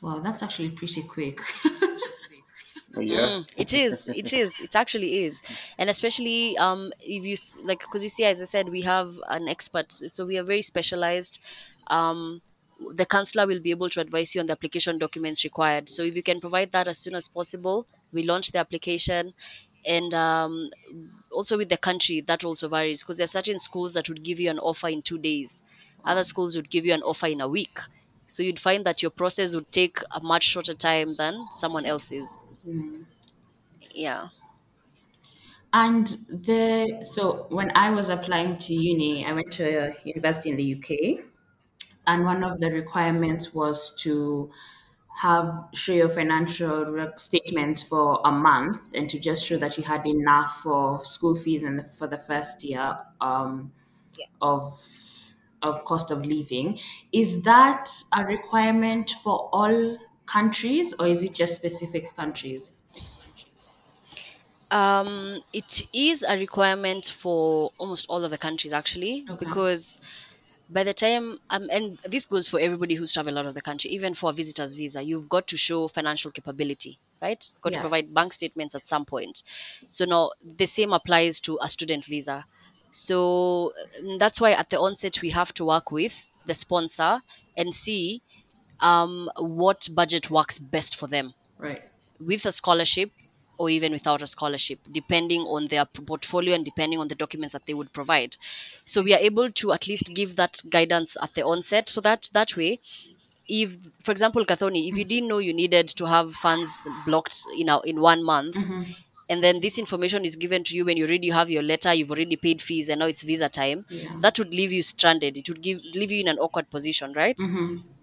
Wow, 0.01 0.19
that's 0.19 0.41
actually 0.43 0.71
pretty 0.71 1.03
quick. 1.03 1.41
Yeah. 2.95 3.29
Mm, 3.29 3.47
it 3.55 3.73
is. 3.73 4.07
It 4.13 4.33
is. 4.33 4.59
It 4.59 4.75
actually 4.75 5.23
is, 5.23 5.41
and 5.77 5.89
especially 5.89 6.57
um, 6.57 6.91
if 6.99 7.23
you 7.23 7.35
like, 7.65 7.79
because 7.79 8.03
you 8.03 8.09
see, 8.09 8.25
as 8.25 8.41
I 8.41 8.45
said, 8.45 8.69
we 8.69 8.81
have 8.81 9.13
an 9.27 9.47
expert, 9.47 9.91
so 9.91 10.25
we 10.25 10.37
are 10.37 10.43
very 10.43 10.61
specialized. 10.63 11.39
Um, 11.87 12.41
the 12.95 13.05
counselor 13.05 13.45
will 13.45 13.61
be 13.61 13.71
able 13.71 13.89
to 13.91 13.99
advise 14.01 14.33
you 14.33 14.41
on 14.41 14.47
the 14.47 14.53
application 14.53 14.97
documents 14.97 15.43
required. 15.43 15.87
So 15.89 16.01
if 16.03 16.15
you 16.15 16.23
can 16.23 16.39
provide 16.41 16.71
that 16.71 16.87
as 16.87 16.97
soon 16.99 17.13
as 17.15 17.27
possible, 17.27 17.87
we 18.11 18.23
launch 18.23 18.51
the 18.51 18.59
application, 18.59 19.33
and 19.85 20.13
um, 20.13 20.69
also 21.31 21.57
with 21.57 21.69
the 21.69 21.77
country 21.77 22.21
that 22.21 22.43
also 22.43 22.69
varies 22.69 23.03
because 23.03 23.17
there 23.17 23.25
are 23.25 23.27
certain 23.39 23.59
schools 23.59 23.93
that 23.93 24.09
would 24.09 24.23
give 24.23 24.39
you 24.39 24.49
an 24.49 24.59
offer 24.59 24.87
in 24.89 25.01
two 25.01 25.17
days, 25.19 25.63
other 26.03 26.23
schools 26.23 26.55
would 26.55 26.69
give 26.69 26.85
you 26.85 26.93
an 26.93 27.03
offer 27.03 27.27
in 27.27 27.41
a 27.41 27.47
week. 27.47 27.77
So 28.27 28.43
you'd 28.43 28.59
find 28.59 28.85
that 28.85 29.01
your 29.01 29.11
process 29.11 29.55
would 29.55 29.71
take 29.71 29.97
a 30.11 30.21
much 30.21 30.43
shorter 30.43 30.75
time 30.75 31.15
than 31.15 31.47
someone 31.51 31.85
else's. 31.85 32.39
Mm. 32.65 33.05
Yeah. 33.93 34.29
And 35.71 36.07
the 36.29 37.03
so 37.13 37.45
when 37.49 37.71
I 37.75 37.91
was 37.91 38.09
applying 38.09 38.57
to 38.57 38.73
uni, 38.73 39.25
I 39.25 39.33
went 39.33 39.51
to 39.53 39.63
a 39.63 39.95
university 40.03 40.49
in 40.49 40.55
the 40.57 40.63
UK, 40.63 41.25
and 42.07 42.25
one 42.25 42.43
of 42.43 42.59
the 42.59 42.71
requirements 42.71 43.53
was 43.53 43.95
to 44.03 44.51
have 45.21 45.67
show 45.73 45.93
your 45.93 46.09
financial 46.09 47.11
statements 47.17 47.83
for 47.83 48.21
a 48.25 48.31
month 48.31 48.93
and 48.93 49.09
to 49.09 49.19
just 49.19 49.45
show 49.45 49.57
that 49.57 49.77
you 49.77 49.83
had 49.83 50.05
enough 50.07 50.61
for 50.61 51.03
school 51.03 51.35
fees 51.35 51.63
and 51.63 51.85
for 51.91 52.07
the 52.07 52.17
first 52.17 52.63
year 52.63 52.97
um, 53.21 53.73
of 54.41 54.63
of 55.61 55.83
cost 55.85 56.11
of 56.11 56.25
living. 56.25 56.77
Is 57.11 57.43
that 57.43 57.89
a 58.15 58.25
requirement 58.25 59.11
for 59.23 59.49
all 59.53 59.97
countries, 60.25 60.93
or 60.99 61.07
is 61.07 61.23
it 61.23 61.33
just 61.35 61.55
specific 61.55 62.15
countries? 62.15 62.79
Um, 64.71 65.41
it 65.51 65.81
is 65.93 66.23
a 66.23 66.37
requirement 66.37 67.07
for 67.07 67.71
almost 67.79 68.05
all 68.07 68.23
of 68.23 68.29
the 68.31 68.37
countries 68.37 68.71
actually, 68.71 69.29
Okay. 69.29 69.39
because 69.39 69.99
by 70.69 70.83
the 70.83 70.93
time 70.93 71.37
um, 71.49 71.67
and 71.71 71.99
this 72.05 72.25
goes 72.25 72.47
for 72.47 72.59
everybody 72.59 72.95
who's 72.95 73.13
traveled 73.13 73.37
out 73.37 73.45
of 73.47 73.55
the 73.55 73.61
country, 73.61 73.91
even 73.91 74.13
for 74.13 74.29
a 74.29 74.33
visitor's 74.33 74.75
visa, 74.75 75.01
you've 75.01 75.29
got 75.29 75.47
to 75.47 75.57
show 75.57 75.87
financial 75.87 76.31
capability, 76.31 76.99
right? 77.21 77.43
Got 77.61 77.73
to 77.73 77.79
provide 77.79 78.13
bank 78.13 78.33
statements 78.33 78.75
at 78.75 78.85
some 78.85 79.05
point. 79.05 79.43
So 79.89 80.05
now 80.05 80.31
the 80.43 80.67
same 80.67 80.93
applies 80.93 81.41
to 81.41 81.59
a 81.61 81.69
student 81.69 82.05
visa. 82.05 82.45
So 82.91 83.73
mm, 84.03 84.19
that's 84.19 84.41
why 84.41 84.51
at 84.53 84.69
the 84.69 84.79
onset 84.79 85.21
we 85.21 85.31
have 85.31 85.53
to 85.55 85.65
work 85.65 85.91
with 85.91 86.15
the 86.45 86.55
sponsor 86.55 87.21
and 87.57 87.73
see 87.73 88.23
um, 88.81 89.29
what 89.37 89.87
budget 89.93 90.29
works 90.31 90.59
best 90.59 90.95
for 90.95 91.07
them 91.07 91.33
Right. 91.59 91.83
with 92.19 92.45
a 92.45 92.51
scholarship 92.51 93.11
or 93.59 93.69
even 93.69 93.91
without 93.93 94.23
a 94.23 94.27
scholarship, 94.27 94.79
depending 94.91 95.41
on 95.41 95.67
their 95.67 95.85
portfolio 95.85 96.55
and 96.55 96.65
depending 96.65 96.99
on 96.99 97.07
the 97.09 97.15
documents 97.15 97.53
that 97.53 97.65
they 97.67 97.75
would 97.75 97.93
provide. 97.93 98.37
So 98.85 99.03
we 99.03 99.13
are 99.13 99.19
able 99.19 99.51
to 99.51 99.73
at 99.73 99.87
least 99.87 100.13
give 100.15 100.37
that 100.37 100.59
guidance 100.69 101.17
at 101.21 101.35
the 101.35 101.43
onset, 101.45 101.89
so 101.89 102.01
that 102.01 102.29
that 102.33 102.55
way, 102.57 102.79
if, 103.47 103.77
for 104.03 104.11
example, 104.11 104.45
Gathoni, 104.45 104.89
if 104.89 104.97
you 104.97 105.05
didn't 105.05 105.29
know 105.29 105.39
you 105.39 105.53
needed 105.53 105.87
to 105.89 106.05
have 106.05 106.33
funds 106.35 106.87
blocked, 107.05 107.35
you 107.55 107.65
know, 107.65 107.79
in 107.81 107.99
one 108.01 108.23
month, 108.23 108.55
Mhm. 108.57 108.95
and 109.29 109.43
then 109.43 109.59
this 109.61 109.77
information 109.79 110.25
is 110.25 110.35
given 110.35 110.63
to 110.65 110.75
you 110.75 110.85
when 110.85 110.97
you 110.97 111.05
already 111.05 111.29
have 111.29 111.49
your 111.49 111.63
letter, 111.63 111.93
you've 111.93 112.11
already 112.11 112.35
paid 112.37 112.61
fees, 112.61 112.89
and 112.89 112.99
now 112.99 113.07
it's 113.07 113.23
visa 113.23 113.49
time, 113.49 113.85
Yeah. 113.89 114.19
that 114.21 114.37
would 114.39 114.53
leave 114.53 114.71
you 114.71 114.81
stranded. 114.83 115.37
It 115.37 115.47
would 115.49 115.61
give 115.61 115.81
leave 115.93 116.11
you 116.11 116.21
in 116.21 116.27
an 116.29 116.39
awkward 116.39 116.69
position, 116.69 117.13
right? 117.13 117.39
Mhm. 117.39 117.98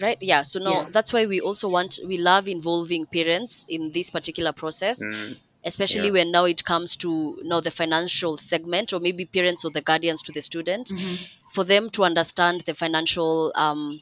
Right 0.00 0.18
yeah 0.20 0.42
so 0.42 0.58
no 0.60 0.84
Yeah. 0.84 0.88
that's 0.90 1.12
why 1.12 1.26
we 1.26 1.40
also 1.40 1.68
want 1.68 1.98
we 2.06 2.18
love 2.18 2.46
involving 2.48 3.06
parents 3.06 3.64
in 3.68 3.90
this 3.92 4.10
particular 4.10 4.52
process 4.52 5.06
Mm, 5.06 5.36
especially 5.64 6.10
Yeah. 6.10 6.12
when 6.12 6.30
now 6.32 6.44
it 6.44 6.64
comes 6.64 6.96
to 6.96 7.38
now 7.42 7.60
the 7.60 7.70
financial 7.70 8.36
segment 8.36 8.92
or 8.92 9.00
maybe 9.00 9.26
parents 9.26 9.64
or 9.64 9.70
the 9.72 9.82
guardians 9.82 10.22
to 10.22 10.32
the 10.32 10.42
student 10.42 10.90
Mhm. 10.90 11.28
for 11.48 11.64
them 11.64 11.90
to 11.90 12.04
understand 12.04 12.62
the 12.66 12.74
financial 12.74 13.52
um, 13.56 14.00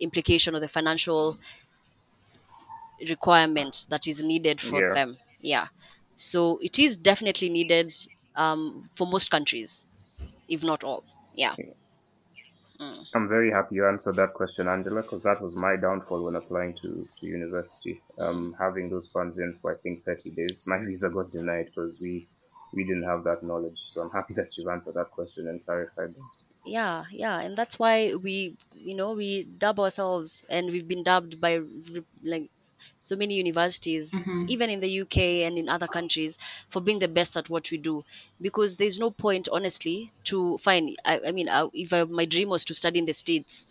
implication 0.00 0.54
or 0.54 0.60
the 0.60 0.68
financial 0.68 1.38
requirement 3.08 3.84
that 3.88 4.06
is 4.06 4.22
needed 4.22 4.60
for 4.60 4.82
Yeah. 4.82 4.94
them 4.94 5.16
yeah 5.40 5.68
so 6.16 6.58
it 6.60 6.78
is 6.78 6.96
definitely 6.96 7.48
needed 7.48 7.90
um, 8.36 8.88
for 8.94 9.06
most 9.06 9.30
countries 9.30 9.86
if 10.48 10.64
not 10.64 10.84
all 10.84 11.04
yeah 11.34 11.56
Mm. 12.80 13.06
I'm 13.14 13.28
very 13.28 13.50
happy 13.50 13.76
you 13.76 13.86
answered 13.86 14.16
that 14.16 14.34
question, 14.34 14.66
Angela, 14.68 15.02
because 15.02 15.24
that 15.24 15.40
was 15.42 15.56
my 15.56 15.76
downfall 15.76 16.24
when 16.24 16.36
applying 16.36 16.74
to, 16.74 17.08
to 17.16 17.26
university. 17.26 18.00
Um, 18.18 18.56
having 18.58 18.88
those 18.88 19.10
funds 19.12 19.38
in 19.38 19.52
for 19.52 19.74
I 19.74 19.78
think 19.78 20.02
30 20.02 20.30
days, 20.30 20.64
my 20.66 20.78
visa 20.78 21.10
got 21.10 21.30
denied 21.30 21.66
because 21.66 22.00
we 22.00 22.28
we 22.72 22.84
didn't 22.84 23.02
have 23.04 23.24
that 23.24 23.42
knowledge. 23.42 23.80
So 23.86 24.00
I'm 24.02 24.10
happy 24.10 24.34
that 24.36 24.56
you've 24.56 24.68
answered 24.68 24.94
that 24.94 25.10
question 25.10 25.48
and 25.48 25.64
clarified 25.64 26.14
that. 26.14 26.30
yeah 26.64 27.04
yeah 27.10 27.40
and 27.40 27.56
that's 27.56 27.78
why 27.78 28.14
we 28.14 28.56
you 28.74 28.94
know 28.94 29.12
we 29.12 29.44
dub 29.44 29.80
ourselves 29.80 30.44
and 30.48 30.70
we've 30.70 30.86
been 30.88 31.02
dubbed 31.02 31.40
by 31.40 31.60
like 32.22 32.50
so 33.00 33.16
many 33.16 33.34
universities 33.34 34.12
Mhm. 34.12 34.48
even 34.48 34.70
in 34.70 34.80
the 34.80 35.00
uk 35.00 35.16
and 35.16 35.58
in 35.58 35.68
other 35.68 35.88
countries 35.88 36.38
for 36.68 36.80
being 36.80 36.98
the 36.98 37.08
best 37.08 37.36
at 37.36 37.48
what 37.48 37.70
we 37.70 37.78
do 37.78 38.02
because 38.40 38.76
there's 38.76 38.98
no 38.98 39.10
point 39.10 39.48
honestly 39.52 40.12
to 40.24 40.58
find 40.58 40.96
i, 41.04 41.20
I 41.26 41.32
mean 41.32 41.48
I, 41.48 41.68
if 41.72 41.92
I, 41.92 42.04
my 42.04 42.24
dream 42.24 42.48
was 42.48 42.64
to 42.66 42.74
study 42.74 42.98
in 42.98 43.06
the 43.06 43.12
states 43.14 43.66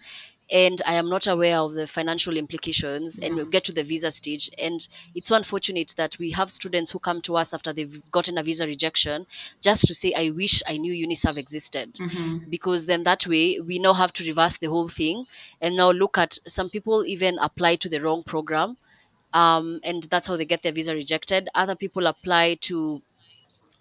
and 0.52 0.82
i 0.86 0.93
am 0.95 1.10
not 1.10 1.28
aware 1.28 1.58
of 1.60 1.74
the 1.74 1.88
financial 1.88 2.36
implications 2.38 3.19
and 3.19 3.36
we 3.36 3.41
Yeah. 3.41 3.48
get 3.52 3.63
to 3.65 3.72
the 3.72 3.84
visa 3.84 4.12
stage 4.12 4.50
and 4.58 4.88
it's 5.15 5.28
so 5.30 5.36
unfortunate 5.36 5.93
that 5.98 6.17
we 6.19 6.32
have 6.32 6.52
students 6.52 6.91
who 6.91 7.00
come 7.00 7.22
to 7.22 7.36
us 7.36 7.54
after 7.54 7.72
they've 7.74 8.02
gotten 8.12 8.38
a 8.38 8.43
visa 8.43 8.65
rejection 8.65 9.26
just 9.62 9.86
to 9.88 9.93
say 9.93 10.13
i 10.13 10.30
wish 10.32 10.62
i 10.67 10.78
knew 10.78 10.93
uniserv 11.08 11.38
existed 11.38 11.93
Mhm. 12.00 12.50
because 12.50 12.86
then 12.86 13.04
that 13.04 13.26
way 13.28 13.60
we 13.60 13.78
now 13.80 13.93
have 13.93 14.12
to 14.13 14.24
reverse 14.26 14.58
the 14.58 14.67
whole 14.69 14.89
thing 14.89 15.26
and 15.62 15.76
now 15.76 15.91
look 15.91 16.17
at 16.17 16.38
some 16.48 16.69
people 16.69 17.06
even 17.06 17.38
apply 17.39 17.76
to 17.76 17.89
the 17.89 18.00
wrong 18.02 18.24
program 18.24 18.76
um, 19.33 19.79
and 19.83 20.03
that's 20.03 20.27
how 20.27 20.37
they 20.37 20.45
get 20.45 20.61
their 20.63 20.71
visa 20.73 20.93
rejected. 20.93 21.49
Other 21.55 21.75
people 21.75 22.07
apply 22.07 22.55
to 22.61 23.01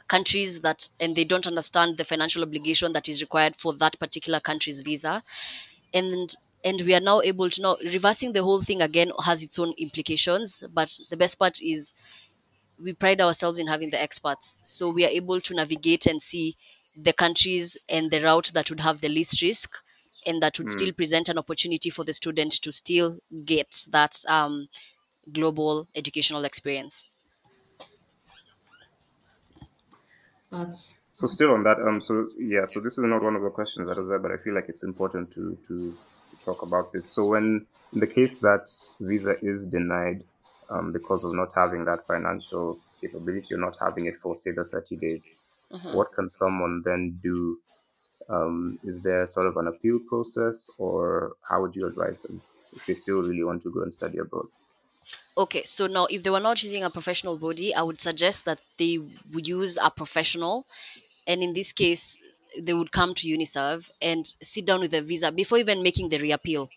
countries 0.09 0.61
that 0.63 0.89
and 1.01 1.15
they 1.17 1.25
don't 1.25 1.47
understand 1.47 1.97
the 1.99 2.05
financial 2.05 2.43
obligation 2.43 2.93
that 2.93 3.09
is 3.09 3.21
required 3.21 3.55
for 3.57 3.75
that 3.75 3.99
particular 3.99 4.41
country's 4.41 4.81
visa. 4.81 5.23
And 5.93 6.35
and 6.65 6.81
we 6.83 6.95
are 6.95 7.01
now 7.01 7.21
able 7.23 7.51
to 7.51 7.63
know 7.63 7.77
reversing 7.85 8.33
the 8.33 8.43
whole 8.43 8.63
thing 8.63 8.83
again 8.83 9.13
has 9.25 9.43
its 9.43 9.59
own 9.59 9.75
implications 9.79 10.63
but 10.75 10.97
the 11.11 11.17
best 11.17 11.39
part 11.39 11.59
is 11.63 11.95
we 12.79 12.93
pride 12.95 13.21
ourselves 13.21 13.59
in 13.59 13.67
having 13.67 13.91
the 13.91 14.01
experts. 14.01 14.57
So 14.63 14.91
we 14.91 15.05
are 15.05 15.09
able 15.11 15.41
to 15.41 15.55
navigate 15.55 16.07
and 16.07 16.21
see 16.23 16.57
the 16.97 17.13
countries 17.13 17.77
and 17.89 18.11
the 18.11 18.23
route 18.23 18.51
that 18.55 18.71
would 18.71 18.81
have 18.81 19.01
the 19.01 19.09
least 19.09 19.43
risk 19.43 19.71
and 20.27 20.43
that 20.43 20.59
would 20.59 20.71
Mm. 20.71 20.71
still 20.71 20.93
present 20.93 21.29
an 21.29 21.39
opportunity 21.39 21.91
for 21.91 22.05
the 22.05 22.13
student 22.13 22.53
to 22.63 22.73
still 22.73 23.19
get 23.45 23.85
that 23.91 24.23
um, 24.29 24.69
global 25.33 25.89
educational 25.95 26.45
experience 26.45 27.11
That's 30.51 30.99
So 31.11 31.27
still 31.27 31.53
on 31.53 31.63
that, 31.65 31.79
um, 31.81 32.01
so 32.01 32.27
yeah, 32.39 32.65
so 32.65 32.81
this 32.81 32.99
is 32.99 33.05
not 33.05 33.23
one 33.23 33.35
of 33.37 33.43
the 33.43 33.51
questions 33.51 33.89
that 33.89 33.99
was 33.99 34.09
there, 34.09 34.19
but 34.19 34.31
I 34.33 34.37
feel 34.37 34.55
like 34.55 34.69
it's 34.69 34.85
important 34.85 35.33
to 35.33 35.59
to, 35.67 35.99
to 36.31 36.37
talk 36.45 36.63
about 36.63 36.93
this. 36.93 37.13
So 37.15 37.27
when 37.27 37.67
in 37.93 38.01
the 38.01 38.07
case 38.07 38.41
that 38.41 38.67
visa 39.01 39.35
is 39.43 39.67
denied 39.67 40.25
um, 40.71 40.93
because 40.93 41.25
of 41.25 41.35
not 41.35 41.53
having 41.55 41.85
that 41.87 42.03
financial 42.07 42.81
capability 43.01 43.55
or 43.55 43.59
not 43.59 43.77
having 43.81 44.07
it 44.07 44.17
for 44.17 44.35
say 44.37 44.53
the 44.53 44.65
thirty 44.65 44.97
days, 44.97 45.31
Mhm. 45.71 45.95
what 45.95 46.13
can 46.15 46.29
someone 46.29 46.83
then 46.85 47.19
do? 47.23 47.59
Um, 48.29 48.79
is 48.85 49.03
there 49.03 49.27
sort 49.27 49.47
of 49.49 49.57
an 49.57 49.69
appeal 49.69 50.01
process, 50.09 50.71
or 50.79 51.37
how 51.49 51.63
would 51.63 51.77
you 51.77 51.87
advise 51.87 52.23
them 52.23 52.43
if 52.73 52.85
they 52.87 52.95
still 52.95 53.23
really 53.23 53.45
want 53.45 53.63
to 53.63 53.71
go 53.73 53.83
and 53.83 53.93
study 53.95 54.19
abroad? 54.19 54.49
Okay, 55.37 55.65
so 55.65 55.87
now 55.87 56.07
if 56.07 56.23
they 56.23 56.31
were 56.31 56.41
not 56.41 56.63
using 56.63 56.85
a 56.85 56.91
professional 56.91 57.39
body, 57.39 57.75
I 57.75 57.83
would 57.83 58.01
suggest 58.01 58.45
that 58.45 58.61
they 58.77 58.99
would 59.33 59.47
use 59.47 59.79
a 59.81 59.91
professional, 59.91 60.67
and 61.27 61.43
in 61.43 61.53
this 61.55 61.73
case, 61.73 62.19
they 62.61 62.75
would 62.75 62.93
come 62.93 63.15
to 63.15 63.29
Uniserv 63.29 63.91
and 64.03 64.27
sit 64.43 64.67
down 64.67 64.81
with 64.81 64.91
the 64.93 65.03
visa 65.03 65.31
before 65.33 65.59
even 65.59 65.83
making 65.83 66.09
the 66.09 66.19
reappeal. 66.21 66.69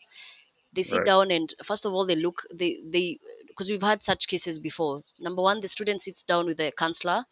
They 0.73 0.83
sit 0.83 1.03
Right. 1.03 1.05
down 1.05 1.31
and 1.31 1.53
first 1.63 1.85
of 1.85 1.93
all 1.93 2.05
they 2.05 2.15
look 2.15 2.43
they 2.53 2.81
they 2.85 3.19
because 3.47 3.69
we've 3.69 3.81
had 3.91 4.03
such 4.03 4.27
cases 4.27 4.59
before. 4.59 5.01
Number 5.19 5.41
one, 5.41 5.61
the 5.61 5.67
student 5.69 6.01
sits 6.01 6.23
down 6.23 6.45
with 6.47 6.57
the 6.57 6.71
counselor. 6.77 7.25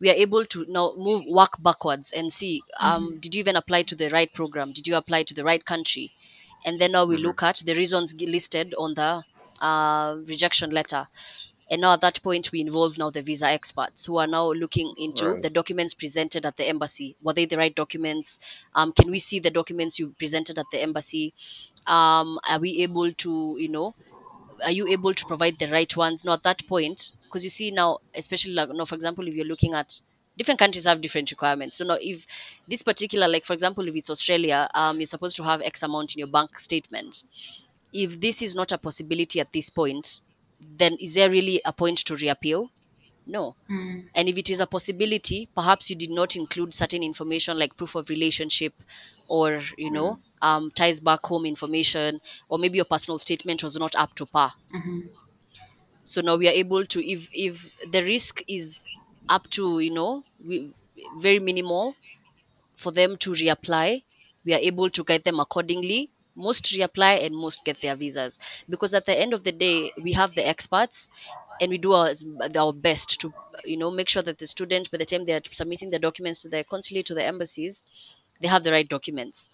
We 0.00 0.10
are 0.10 0.14
able 0.14 0.44
to 0.46 0.64
now 0.68 0.94
move 0.96 1.24
work 1.28 1.52
backwards 1.62 2.10
and 2.12 2.32
see 2.32 2.62
um, 2.80 3.20
did 3.20 3.34
you 3.34 3.40
even 3.40 3.56
apply 3.56 3.84
to 3.84 3.94
the 3.96 4.10
right 4.10 4.32
program? 4.32 4.72
Did 4.72 4.86
you 4.88 4.96
apply 4.96 5.22
to 5.24 5.34
the 5.34 5.44
right 5.44 5.64
country? 5.64 6.12
And 6.64 6.80
then 6.80 6.92
now 6.92 7.04
we 7.06 7.16
Mhm. 7.16 7.18
look 7.18 7.42
at 7.42 7.62
the 7.64 7.74
reasons 7.74 8.14
listed 8.14 8.74
on 8.78 8.94
the 8.94 9.24
uh, 9.60 10.16
rejection 10.26 10.70
letter. 10.70 11.08
And 11.70 11.82
now 11.82 11.92
at 11.92 12.00
that 12.00 12.22
point, 12.22 12.50
we 12.50 12.62
involve 12.62 12.96
now 12.96 13.10
the 13.10 13.20
visa 13.20 13.46
experts 13.46 14.06
who 14.06 14.16
are 14.16 14.26
now 14.26 14.52
looking 14.52 14.90
into 14.98 15.26
Right. 15.26 15.42
the 15.42 15.50
documents 15.50 15.92
presented 15.92 16.46
at 16.46 16.56
the 16.56 16.66
embassy. 16.66 17.16
Were 17.22 17.34
they 17.34 17.44
the 17.44 17.58
right 17.58 17.74
documents? 17.74 18.38
Um, 18.74 18.92
can 18.92 19.10
we 19.10 19.18
see 19.18 19.38
the 19.40 19.50
documents 19.50 19.98
you 19.98 20.14
presented 20.18 20.58
at 20.58 20.66
the 20.72 20.80
embassy? 20.80 21.34
Um, 21.86 22.38
are 22.48 22.58
we 22.58 22.82
able 22.82 23.12
to, 23.12 23.56
you 23.58 23.68
know, 23.68 23.94
are 24.64 24.70
you 24.72 24.88
able 24.88 25.12
to 25.12 25.26
provide 25.26 25.58
the 25.58 25.70
right 25.70 25.94
ones? 25.94 26.24
Now 26.24 26.32
at 26.32 26.42
that 26.44 26.66
point, 26.66 27.12
because 27.24 27.44
you 27.44 27.50
see 27.50 27.70
now, 27.70 27.98
especially 28.14 28.52
like, 28.54 28.70
now, 28.70 28.86
for 28.86 28.94
example, 28.94 29.28
if 29.28 29.34
you're 29.34 29.44
looking 29.44 29.74
at 29.74 30.00
different 30.38 30.60
countries 30.60 30.84
have 30.84 31.00
different 31.00 31.30
requirements. 31.30 31.76
So 31.76 31.84
now, 31.84 31.98
if 32.00 32.26
this 32.66 32.82
particular, 32.82 33.28
like 33.28 33.44
for 33.44 33.52
example, 33.52 33.86
if 33.88 33.94
it's 33.94 34.08
Australia, 34.08 34.68
um, 34.72 34.98
you're 34.98 35.06
supposed 35.06 35.36
to 35.36 35.42
have 35.42 35.60
X 35.60 35.82
amount 35.82 36.14
in 36.14 36.20
your 36.20 36.28
bank 36.28 36.58
statement. 36.60 37.24
If 37.92 38.20
this 38.20 38.42
is 38.42 38.54
not 38.54 38.72
a 38.72 38.78
possibility 38.78 39.40
at 39.40 39.52
this 39.52 39.70
point, 39.70 40.20
then 40.60 40.96
is 41.00 41.14
there 41.14 41.30
really 41.30 41.60
a 41.64 41.72
point 41.72 41.98
to 42.06 42.16
reappeal? 42.16 42.70
No. 43.26 43.56
Mm. 43.70 44.08
And 44.14 44.28
if 44.28 44.38
it 44.38 44.50
is 44.50 44.60
a 44.60 44.66
possibility, 44.66 45.48
perhaps 45.54 45.90
you 45.90 45.96
did 45.96 46.10
not 46.10 46.36
include 46.36 46.74
certain 46.74 47.02
information 47.02 47.58
like 47.58 47.76
proof 47.76 47.94
of 47.94 48.08
relationship 48.08 48.74
or, 49.28 49.62
you 49.76 49.90
know, 49.90 50.18
um, 50.42 50.70
ties 50.72 51.00
back 51.00 51.24
home 51.26 51.44
information, 51.46 52.20
or 52.48 52.58
maybe 52.58 52.76
your 52.76 52.86
personal 52.86 53.18
statement 53.18 53.62
was 53.62 53.76
not 53.76 53.94
up 53.96 54.14
to 54.16 54.26
par. 54.26 54.52
Mhm. 54.74 55.10
So 56.04 56.20
now 56.22 56.36
we 56.36 56.48
are 56.48 56.52
able 56.64 56.84
to, 56.86 56.98
if 57.06 57.28
if 57.32 57.70
the 57.92 58.02
risk 58.02 58.42
is 58.48 58.88
up 59.28 59.48
to, 59.50 59.80
you 59.80 59.90
know, 59.92 60.24
we, 60.44 60.72
very 61.18 61.38
minimal 61.38 61.94
for 62.76 62.92
them 62.92 63.16
to 63.18 63.30
reapply, 63.32 64.04
we 64.44 64.54
are 64.54 64.60
able 64.60 64.90
to 64.90 65.04
guide 65.04 65.24
them 65.24 65.40
accordingly. 65.40 66.10
Most 66.38 66.64
reapply 66.72 67.24
and 67.24 67.34
most 67.34 67.64
get 67.64 67.80
their 67.82 67.96
visas 67.96 68.38
because 68.68 68.94
at 68.94 69.06
the 69.06 69.18
end 69.18 69.32
of 69.34 69.44
the 69.44 69.52
day, 69.52 69.92
we 70.02 70.12
have 70.12 70.34
the 70.34 70.46
experts 70.46 71.08
and 71.60 71.70
we 71.70 71.78
do 71.78 71.92
our, 71.92 72.12
our 72.56 72.72
best 72.72 73.20
to 73.20 73.34
you 73.64 73.76
know 73.76 73.90
make 73.90 74.08
sure 74.08 74.22
that 74.22 74.38
the 74.38 74.46
student 74.46 74.90
by 74.90 74.98
the 74.98 75.04
time 75.06 75.24
they 75.24 75.34
are 75.34 75.42
submitting 75.52 75.90
the 75.90 75.98
documents 75.98 76.42
to 76.42 76.48
the 76.48 76.64
consulate 76.64 77.06
to 77.06 77.14
the 77.14 77.24
embassies 77.24 77.82
they 78.40 78.48
have 78.48 78.64
the 78.64 78.72
right 78.72 78.88
documents 78.88 79.50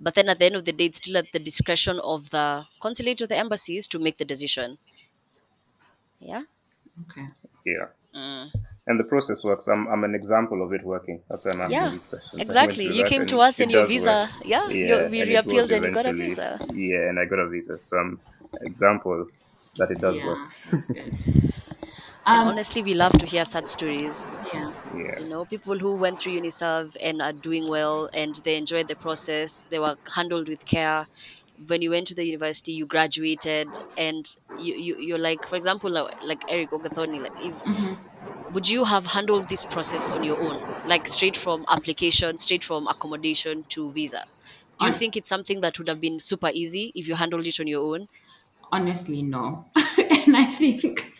but 0.00 0.14
then 0.14 0.28
at 0.28 0.38
the 0.38 0.46
end 0.46 0.56
of 0.56 0.64
the 0.64 0.72
day 0.72 0.86
it's 0.86 0.98
still 0.98 1.16
at 1.16 1.26
the 1.32 1.38
discretion 1.38 1.98
of 2.00 2.28
the 2.30 2.64
consulate 2.80 3.20
or 3.22 3.26
the 3.28 3.36
embassies 3.36 3.88
to 3.88 3.98
make 3.98 4.18
the 4.18 4.24
decision 4.24 4.78
yeah 6.20 6.42
Okay. 7.02 7.26
Yeah. 7.64 7.88
Mm. 8.14 8.50
And 8.86 9.00
the 9.00 9.04
process 9.04 9.44
works. 9.44 9.66
I'm, 9.68 9.86
I'm 9.88 10.04
an 10.04 10.14
example 10.14 10.62
of 10.64 10.72
it 10.72 10.84
working. 10.84 11.22
That's 11.28 11.46
why 11.46 11.52
I'm 11.52 11.60
asking 11.62 11.80
Yeah, 11.80 11.90
these 11.90 12.06
questions. 12.06 12.48
I 12.50 12.52
exactly 12.52 12.84
you 12.86 13.04
came 13.04 13.26
to 13.26 13.38
us 13.38 13.60
it 13.60 13.60
and 13.60 13.70
your 13.70 13.86
visa 13.88 14.02
work. 14.02 14.20
yeah, 14.44 14.68
Yeah, 14.68 14.76
you 14.86 15.08
we 15.10 15.22
and 15.22 15.30
it 15.30 15.44
reappealed 15.44 15.72
and 15.72 15.84
you 15.84 15.90
got 15.90 16.06
a 16.06 16.12
visa 16.14 16.58
Yeah, 16.68 17.08
and 17.08 17.18
I 17.18 17.24
got 17.26 17.38
a 17.38 17.48
visa. 17.48 17.78
So 17.78 17.96
I'm 17.98 18.20
example 18.62 19.26
that 19.76 19.90
it 19.90 20.00
does 20.00 20.18
yeah, 20.18 20.24
work. 20.24 20.40
that's 20.72 20.86
good. 20.92 21.14
Um, 22.26 22.48
honestly, 22.48 22.82
we 22.82 22.94
love 22.94 23.12
to 23.12 23.26
hear 23.26 23.44
such 23.44 23.68
stories. 23.68 24.36
yeah. 24.52 24.70
Yeah. 24.92 25.20
You 25.20 25.28
know, 25.28 25.44
people 25.46 25.78
who 25.78 25.96
went 25.96 26.18
through 26.20 26.32
Uniserv 26.32 26.96
and 27.00 27.22
are 27.22 27.32
doing 27.32 27.68
well 27.68 28.08
and 28.14 28.34
they 28.44 28.56
enjoyed 28.56 28.88
the 28.88 28.96
process, 28.96 29.64
they 29.70 29.78
were 29.78 29.96
handled 30.14 30.48
with 30.48 30.64
care. 30.66 31.06
When 31.68 31.82
you 31.82 31.90
went 31.90 32.08
to 32.08 32.14
the 32.16 32.24
university, 32.24 32.72
you 32.72 32.86
graduated, 32.86 33.76
and 33.96 34.26
you, 34.56 34.74
you 34.74 34.96
you're 34.98 35.18
like, 35.18 35.46
for 35.46 35.54
example, 35.56 35.88
like, 35.90 36.12
like 36.20 36.44
Eric 36.48 36.70
Ogathoni, 36.72 37.22
like 37.22 37.32
if 37.36 37.62
Mhm. 37.66 37.98
Would 38.54 38.66
you 38.68 38.84
have 38.84 39.04
handled 39.06 39.48
this 39.50 39.66
process 39.66 40.08
on 40.08 40.22
your 40.22 40.38
own, 40.40 40.62
like 40.82 41.06
straight 41.08 41.36
from 41.36 41.66
application, 41.68 42.38
straight 42.38 42.64
from 42.64 42.86
accommodation 42.86 43.64
to 43.70 43.92
visa? 43.92 44.24
Do 44.78 44.86
you 44.86 44.92
On- 44.92 44.94
think 44.94 45.16
it's 45.16 45.28
something 45.28 45.60
that 45.62 45.78
would 45.78 45.88
have 45.88 46.00
been 46.00 46.20
super 46.20 46.50
easy 46.54 46.92
if 46.94 47.06
you 47.08 47.14
handled 47.16 47.46
it 47.46 47.60
on 47.60 47.66
your 47.66 47.94
own? 47.94 48.08
honestly 48.72 49.22
no 49.22 49.64
and 49.98 50.36
i 50.36 50.44
think 50.44 51.12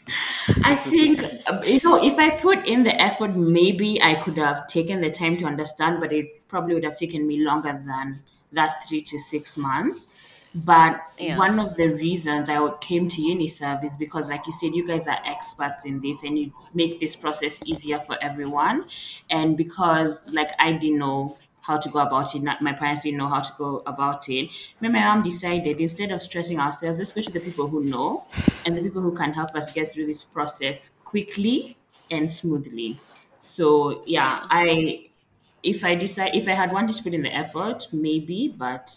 i 0.65 0.75
think 0.75 1.21
you 1.65 1.81
know 1.85 2.03
if 2.03 2.19
i 2.19 2.31
put 2.31 2.67
in 2.67 2.83
the 2.83 3.01
effort 3.01 3.37
maybe 3.37 4.01
i 4.03 4.15
could 4.15 4.37
have 4.37 4.67
taken 4.67 5.01
the 5.01 5.11
time 5.11 5.37
to 5.37 5.45
understand 5.45 6.01
but 6.01 6.13
it 6.13 6.27
probably 6.49 6.75
would 6.75 6.85
have 6.85 6.99
taken 6.99 7.27
me 7.27 7.39
longer 7.39 7.73
than 7.87 8.23
that 8.53 8.83
three 8.89 9.03
to 9.03 9.19
six 9.19 9.57
months 9.57 10.17
but 10.55 11.01
Yeah. 11.19 11.37
one 11.37 11.59
of 11.59 11.77
the 11.77 11.89
reasons 11.89 12.49
i 12.49 12.59
came 12.81 13.09
to 13.09 13.21
uniserv 13.21 13.85
is 13.85 13.97
because 13.97 14.29
like 14.29 14.47
you 14.47 14.53
said 14.53 14.75
you 14.75 14.87
guys 14.87 15.07
are 15.09 15.19
experts 15.25 15.85
in 15.85 16.01
this 16.01 16.23
and 16.23 16.39
you 16.39 16.53
make 16.73 17.01
this 17.01 17.17
process 17.17 17.61
easier 17.65 17.99
for 17.99 18.17
everyone 18.23 18.85
and 19.31 19.57
because 19.57 20.25
like 20.29 20.51
i 20.59 20.73
didn't 20.73 20.99
know 20.99 21.37
how 21.67 21.79
to 21.79 21.89
go 21.89 22.01
about 22.01 22.35
it. 22.35 22.43
Not, 22.43 22.61
my 22.61 22.75
parents 22.75 23.05
didn't 23.05 23.17
know 23.17 23.27
how 23.27 23.41
to 23.41 23.51
go 23.57 23.83
about 23.87 24.29
it. 24.29 24.51
Me 24.83 24.89
my 24.91 25.01
mom 25.01 25.23
decided 25.23 25.81
instead 25.81 26.13
of 26.13 26.21
stressing 26.21 26.59
ourselves, 26.59 26.99
let's 26.99 27.15
go 27.15 27.23
to 27.23 27.33
the 27.33 27.41
people 27.41 27.69
who 27.69 27.83
know 27.83 28.27
and 28.67 28.77
the 28.77 28.83
people 28.83 29.01
who 29.01 29.15
can 29.15 29.33
help 29.33 29.55
us 29.55 29.73
get 29.73 29.91
through 29.91 30.05
this 30.05 30.23
process 30.23 30.91
quickly 31.05 31.79
and 32.11 32.31
smoothly. 32.31 33.01
So 33.39 34.03
yeah, 34.07 34.41
Yeah. 34.47 34.47
I 34.51 35.07
if 35.63 35.85
I 35.85 35.95
decide 35.95 36.35
if 36.35 36.47
I 36.49 36.53
had 36.53 36.71
wanted 36.73 36.97
to 36.97 37.03
put 37.03 37.15
in 37.15 37.23
the 37.23 37.35
effort, 37.35 37.89
maybe, 37.93 38.49
but 38.49 38.91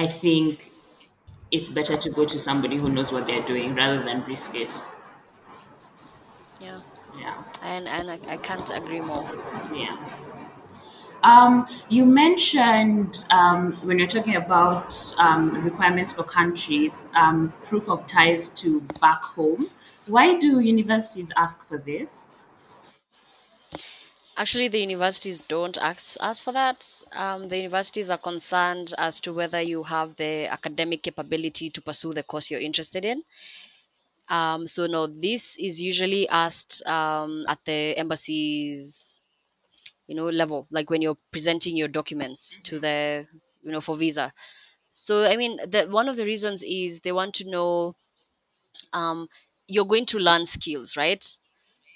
I 0.00 0.06
think 0.08 0.72
it's 1.50 1.68
better 1.68 1.96
to 1.96 2.10
go 2.10 2.24
to 2.26 2.38
somebody 2.38 2.76
who 2.78 2.88
knows 2.88 3.12
what 3.12 3.26
they're 3.26 3.46
doing 3.46 3.74
rather 3.74 4.02
than 4.02 4.24
risk 4.24 4.54
it. 4.56 4.72
Yeah, 6.60 6.82
Yeah. 7.18 7.42
and 7.60 7.88
and 7.88 8.08
I, 8.10 8.20
I 8.28 8.36
can't 8.38 8.70
agree 8.70 9.00
more. 9.00 9.32
Yeah. 9.72 9.96
Um, 11.22 11.66
you 11.90 12.06
mentioned 12.06 13.24
um, 13.30 13.74
when 13.82 13.98
you're 13.98 14.08
talking 14.08 14.36
about 14.36 14.94
um, 15.18 15.62
requirements 15.62 16.12
for 16.12 16.24
countries, 16.24 17.08
um, 17.14 17.52
proof 17.64 17.88
of 17.90 18.06
ties 18.06 18.48
to 18.50 18.80
back 19.00 19.22
home. 19.22 19.70
Why 20.06 20.38
do 20.38 20.60
universities 20.60 21.30
ask 21.36 21.62
for 21.66 21.76
this? 21.76 22.30
Actually, 24.40 24.66
the 24.68 24.80
universities 24.80 25.38
don't 25.38 25.76
ask, 25.78 26.16
ask 26.20 26.42
for 26.42 26.52
that. 26.52 26.84
Um, 27.12 27.48
the 27.48 27.58
universities 27.58 28.10
are 28.10 28.18
concerned 28.18 28.92
as 28.98 29.20
to 29.20 29.32
whether 29.32 29.62
you 29.62 29.84
have 29.84 30.16
the 30.16 30.48
academic 30.48 31.02
capability 31.04 31.70
to 31.70 31.80
pursue 31.80 32.12
the 32.12 32.24
course 32.24 32.50
you're 32.50 32.60
interested 32.60 33.04
in. 33.04 33.22
Um, 34.28 34.66
so, 34.66 34.86
no, 34.86 35.06
this 35.06 35.56
is 35.58 35.80
usually 35.80 36.28
asked 36.28 36.86
um, 36.86 37.44
at 37.48 37.58
the 37.64 37.96
embassies, 37.98 39.18
you 40.06 40.16
know, 40.16 40.28
level, 40.28 40.66
like 40.70 40.90
when 40.90 41.02
you're 41.02 41.18
presenting 41.32 41.76
your 41.76 41.88
documents 41.88 42.58
to 42.64 42.78
the, 42.80 43.26
you 43.62 43.72
know, 43.72 43.80
for 43.80 43.96
visa. 43.96 44.32
So, 44.92 45.24
I 45.24 45.36
mean, 45.36 45.58
the, 45.68 45.86
one 45.88 46.08
of 46.08 46.16
the 46.16 46.24
reasons 46.26 46.62
is 46.62 47.00
they 47.00 47.12
want 47.12 47.36
to 47.36 47.44
know 47.50 47.96
um, 48.92 49.28
you're 49.68 49.86
going 49.86 50.06
to 50.06 50.18
learn 50.18 50.46
skills, 50.46 50.96
right? 50.96 51.24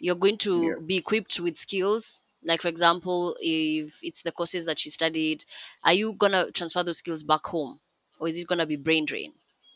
you're 0.00 0.16
going 0.16 0.38
to 0.38 0.52
Yeah. 0.52 0.74
be 0.87 0.96
equipped 0.98 1.40
with 1.40 1.57
skills 1.59 2.20
like 2.44 2.62
for 2.62 2.68
example 2.68 3.37
if 3.40 3.98
it's 4.02 4.22
the 4.22 4.33
courses 4.33 4.66
that 4.66 4.85
you 4.85 4.90
studied 4.90 5.44
are 5.85 5.94
you 5.94 6.14
going 6.14 6.33
to 6.33 6.50
transfer 6.52 6.83
those 6.83 6.98
skills 6.98 7.22
back 7.22 7.44
home? 7.46 7.80
Or 8.18 8.28
is 8.28 8.38
it 8.38 8.46
going 8.46 8.59
to 8.59 8.66
be 8.66 8.76
brain 8.76 9.04
drain? 9.07 9.33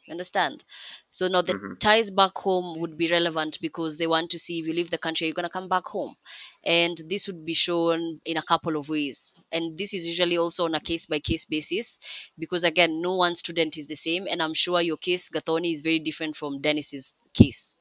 You 0.06 0.12
understand? 0.12 0.64
So 1.10 1.28
now 1.28 1.42
the 1.42 1.54
Mhm. 1.54 1.78
ties 1.80 2.10
back 2.10 2.36
home 2.36 2.80
would 2.80 2.96
be 2.96 3.08
relevant 3.08 3.58
because 3.60 3.96
they 3.96 4.06
want 4.06 4.30
to 4.30 4.38
see 4.38 4.58
if 4.58 4.66
you 4.66 4.72
leave 4.74 4.90
the 4.90 4.98
country 4.98 5.26
you're 5.26 5.34
going 5.34 5.44
to 5.44 5.50
come 5.50 5.68
back 5.68 5.84
home. 5.86 6.14
And 6.64 7.00
this 7.08 7.26
would 7.26 7.44
be 7.44 7.54
shown 7.54 8.20
in 8.24 8.36
a 8.36 8.42
couple 8.42 8.76
of 8.76 8.88
ways. 8.88 9.34
And 9.52 9.76
this 9.78 9.92
is 9.94 10.06
usually 10.06 10.36
also 10.38 10.64
on 10.64 10.74
a 10.74 10.80
case 10.80 11.06
by 11.06 11.20
case 11.20 11.44
basis 11.44 11.98
because 12.38 12.64
again 12.64 13.00
no 13.00 13.16
one 13.16 13.36
student 13.36 13.76
is 13.76 13.86
the 13.86 13.96
same. 13.96 14.26
And 14.28 14.42
i'm 14.42 14.54
sure 14.54 14.80
your 14.80 14.96
case 14.96 15.28
gathoni 15.28 15.72
is 15.74 15.82
very 15.82 15.98
different 16.00 16.36
from 16.36 16.60
denis's 16.60 17.14
case. 17.34 17.76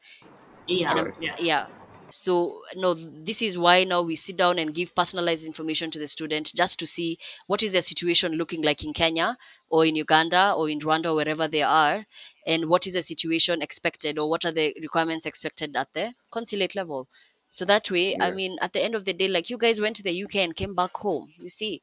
Yeah, 0.68 0.94
yeah, 1.20 1.32
yeah 1.40 1.68
so 2.10 2.62
no 2.76 2.94
this 2.94 3.42
is 3.42 3.58
why 3.58 3.84
now 3.84 4.02
we 4.02 4.16
sit 4.16 4.38
down 4.38 4.60
and 4.60 4.74
give 4.76 4.96
personalized 4.96 5.46
information 5.46 5.92
to 5.92 6.00
the 6.00 6.08
student 6.08 6.52
just 6.56 6.80
to 6.80 6.88
see 6.88 7.18
what 7.48 7.62
is 7.64 7.74
their 7.74 7.82
situation 7.82 8.34
looking 8.34 8.62
like 8.62 8.84
in 8.84 8.94
kenya 8.94 9.38
or 9.70 9.86
in 9.86 9.96
uganda 9.96 10.54
or 10.56 10.70
in 10.70 10.80
rwanda 10.80 11.08
or 11.12 11.16
wherever 11.16 11.48
they 11.48 11.62
are 11.64 12.06
and 12.46 12.70
what 12.70 12.88
is 12.88 12.94
the 12.94 13.04
situation 13.04 13.62
expected 13.62 14.18
or 14.18 14.30
what 14.30 14.46
are 14.46 14.52
the 14.54 14.74
requirements 14.82 15.26
expected 15.26 15.76
at 15.76 15.92
the 15.94 16.14
consulate 16.32 16.76
level. 16.76 17.08
So 17.50 17.66
that 17.66 17.90
way 17.92 18.16
i 18.20 18.32
mean 18.32 18.58
at 18.62 18.74
the 18.74 18.84
end 18.84 18.96
of 18.96 19.04
the 19.06 19.14
day 19.14 19.28
like 19.28 19.50
you 19.50 19.58
guys 19.58 19.82
went 19.82 19.96
to 19.98 20.04
the 20.04 20.24
uk 20.24 20.36
and 20.36 20.56
came 20.56 20.76
back 20.76 20.96
home 20.96 21.34
you 21.38 21.50
see. 21.50 21.82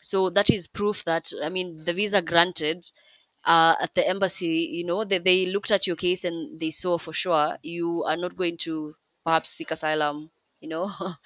So 0.00 0.30
that 0.30 0.48
is 0.50 0.68
proof 0.68 1.04
that 1.04 1.30
i 1.42 1.48
mean 1.50 1.84
the 1.84 1.92
visa 1.92 2.22
granted 2.22 2.84
uh, 3.44 3.76
at 3.80 3.94
the 3.94 4.06
embassy, 4.08 4.68
you 4.72 4.84
know, 4.84 5.04
they, 5.04 5.18
they 5.18 5.46
looked 5.46 5.70
at 5.70 5.86
your 5.86 5.96
case 5.96 6.24
and 6.24 6.58
they 6.60 6.70
saw 6.70 6.98
for 6.98 7.12
sure 7.12 7.56
you 7.62 8.02
are 8.04 8.16
not 8.16 8.36
going 8.36 8.56
to 8.58 8.94
perhaps 9.26 9.50
seek 9.50 9.72
asylum, 9.72 10.30
you 10.60 10.70
know, 10.70 10.90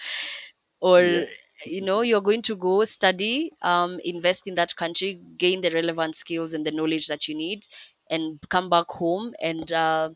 or 0.81 1.01
Yeah. 1.01 1.25
you 1.67 1.83
know, 1.83 2.03
you're 2.03 2.23
going 2.23 2.43
to 2.43 2.57
go 2.57 2.85
study, 2.85 3.53
um, 3.63 4.01
invest 4.05 4.47
in 4.47 4.55
that 4.57 4.75
country, 4.77 5.21
gain 5.39 5.63
the 5.63 5.71
relevant 5.71 6.17
skills 6.17 6.55
and 6.55 6.67
the 6.67 6.73
knowledge 6.73 7.09
that 7.09 7.29
you 7.29 7.35
need, 7.37 7.65
and 8.11 8.41
come 8.51 8.71
back 8.71 8.87
home 8.89 9.35
and 9.41 9.73
uh, 9.73 10.11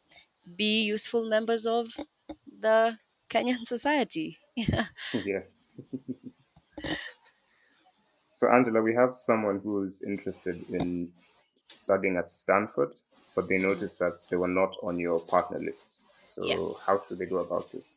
be 0.56 0.82
useful 0.84 1.28
members 1.28 1.66
of 1.66 1.88
the 2.60 2.96
Kenyan 3.30 3.64
society. 3.66 4.38
Yeah. 5.12 5.42
so, 8.32 8.48
Angela, 8.48 8.82
we 8.82 8.94
have 8.94 9.14
someone 9.14 9.60
who 9.60 9.84
is 9.84 10.02
interested 10.02 10.64
in 10.70 11.12
s- 11.24 11.52
studying 11.70 12.16
at 12.16 12.30
Stanford, 12.30 12.92
but 13.34 13.48
they 13.48 13.58
noticed 13.58 13.98
that 14.00 14.26
they 14.30 14.36
were 14.36 14.48
not 14.48 14.76
on 14.82 14.98
your 14.98 15.20
partner 15.20 15.60
list. 15.60 16.03
So, 16.24 16.42
Yes. 16.42 16.82
how 16.86 16.98
should 16.98 17.18
they 17.18 17.26
go 17.26 17.38
about 17.38 17.70
this? 17.72 17.92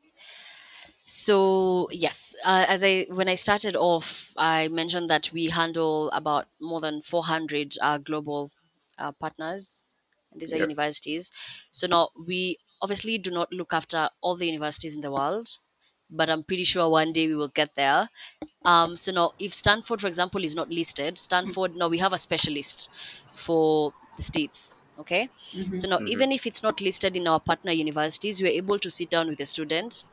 So 1.05 1.89
yes, 1.91 2.35
uh, 2.45 2.65
as 2.67 2.83
I 2.83 3.05
when 3.09 3.29
I 3.29 3.35
started 3.35 3.75
off, 3.75 4.33
I 4.37 4.67
mentioned 4.69 5.09
that 5.09 5.31
we 5.33 5.47
handle 5.47 6.09
about 6.11 6.47
more 6.61 6.81
than 6.81 7.01
400 7.01 7.75
uh, 7.81 7.97
global 7.99 8.51
uh, 8.99 9.11
partners. 9.13 9.83
and 10.31 10.41
These 10.41 10.53
are 10.53 10.57
Yeah. 10.57 10.67
universities. 10.69 11.31
So 11.71 11.87
now 11.87 12.09
we 12.27 12.57
obviously 12.81 13.17
do 13.19 13.31
not 13.31 13.51
look 13.53 13.73
after 13.73 14.09
all 14.21 14.37
the 14.37 14.47
universities 14.47 14.95
in 14.95 15.01
the 15.01 15.11
world, 15.11 15.47
but 16.09 16.29
I'm 16.29 16.43
pretty 16.43 16.65
sure 16.65 16.89
one 16.89 17.13
day 17.13 17.27
we 17.27 17.35
will 17.35 17.49
get 17.61 17.75
there. 17.75 18.09
Um, 18.65 18.97
so 18.97 19.11
now, 19.13 19.33
if 19.39 19.53
Stanford, 19.55 20.01
for 20.01 20.07
example, 20.07 20.43
is 20.45 20.55
not 20.55 20.69
listed, 20.69 21.17
Stanford 21.19 21.75
now 21.75 21.89
we 21.89 21.99
have 21.99 22.13
a 22.13 22.19
specialist 22.19 22.89
for 23.33 23.93
the 24.17 24.23
states. 24.23 24.75
Okay, 24.97 25.29
Mhm. 25.53 25.75
so 25.75 25.87
now 25.87 25.99
Mhm. 25.99 26.05
even 26.05 26.31
if 26.31 26.45
it's 26.45 26.63
not 26.63 26.81
listed 26.81 27.15
in 27.15 27.27
our 27.27 27.39
partner 27.39 27.71
universities, 27.71 28.41
we're 28.41 28.59
able 28.63 28.79
to 28.79 28.89
sit 28.91 29.09
down 29.11 29.27
with 29.27 29.39
a 29.41 29.45
student 29.45 30.03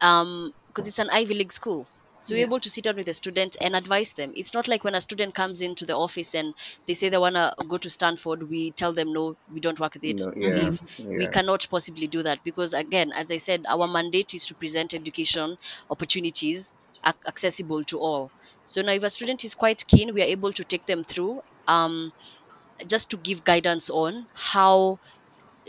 um 0.00 0.52
because 0.68 0.88
it's 0.88 0.98
an 0.98 1.10
ivy 1.10 1.34
league 1.34 1.52
school. 1.52 1.88
So 2.18 2.34
we're 2.34 2.42
Yeah. 2.42 2.46
able 2.46 2.60
to 2.60 2.70
sit 2.70 2.84
down 2.84 2.96
with 2.96 3.08
a 3.08 3.14
student 3.14 3.56
and 3.60 3.76
advise 3.76 4.12
them. 4.14 4.32
It's 4.34 4.54
not 4.54 4.66
like 4.68 4.84
when 4.84 4.94
a 4.96 5.00
student 5.00 5.34
comes 5.34 5.60
into 5.60 5.86
the 5.86 5.96
office 5.96 6.34
and 6.34 6.54
they 6.86 6.94
say 6.94 7.08
they 7.08 7.18
want 7.18 7.36
to 7.36 7.54
go 7.68 7.78
to 7.78 7.90
stanford 7.90 8.48
we 8.48 8.72
tell 8.72 8.92
them 8.94 9.12
no 9.12 9.36
we 9.52 9.60
don't 9.60 9.78
work 9.80 9.94
with 9.94 10.04
it. 10.04 10.20
No, 10.20 10.32
yeah, 10.36 10.54
leave 10.54 10.82
we 11.14 11.28
cannot 11.28 11.66
possibly 11.70 12.08
do 12.08 12.22
that 12.22 12.40
because 12.44 12.72
again 12.72 13.12
as 13.12 13.30
i 13.30 13.36
said 13.38 13.64
our 13.68 13.86
mandate 13.86 14.34
is 14.34 14.46
to 14.46 14.54
present 14.54 14.94
education 14.94 15.56
opportunities 15.90 16.74
accessible 17.28 17.84
to 17.84 17.98
all. 17.98 18.32
So 18.64 18.82
now 18.82 18.92
if 18.92 19.02
a 19.04 19.10
student 19.10 19.44
is 19.44 19.54
quite 19.54 19.86
keen 19.86 20.12
we 20.14 20.22
are 20.22 20.32
able 20.36 20.52
to 20.54 20.64
take 20.64 20.86
them 20.86 21.04
through 21.04 21.40
um 21.68 22.12
just 22.86 23.10
to 23.10 23.16
give 23.16 23.44
guidance 23.44 23.90
on 23.90 24.26
how 24.34 24.98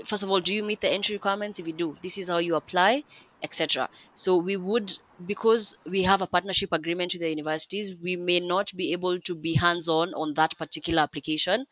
first 0.06 0.24
of 0.24 0.30
all 0.30 0.41
do 0.41 0.54
you 0.54 0.63
meet 0.63 0.82
the 0.82 0.89
entry 0.89 1.15
requirements? 1.15 1.60
If 1.60 1.67
you 1.67 1.74
do 1.74 1.96
this 2.02 2.17
is 2.17 2.30
how 2.30 2.38
you 2.39 2.56
apply 2.56 3.04
etc 3.43 3.89
so 4.15 4.38
we 4.38 4.58
would 4.58 4.91
because 5.26 5.76
we 5.89 6.04
have 6.04 6.22
a 6.22 6.28
partnership 6.28 6.70
agreement 6.74 7.13
with 7.13 7.22
the 7.22 7.30
universities 7.30 7.93
we 8.02 8.15
may 8.15 8.39
not 8.39 8.72
be 8.76 8.93
able 8.93 9.20
to 9.22 9.36
be 9.36 9.54
hands 9.56 9.88
on 9.89 10.13
on 10.15 10.34
that 10.36 10.58
particular 10.58 11.02
application. 11.04 11.65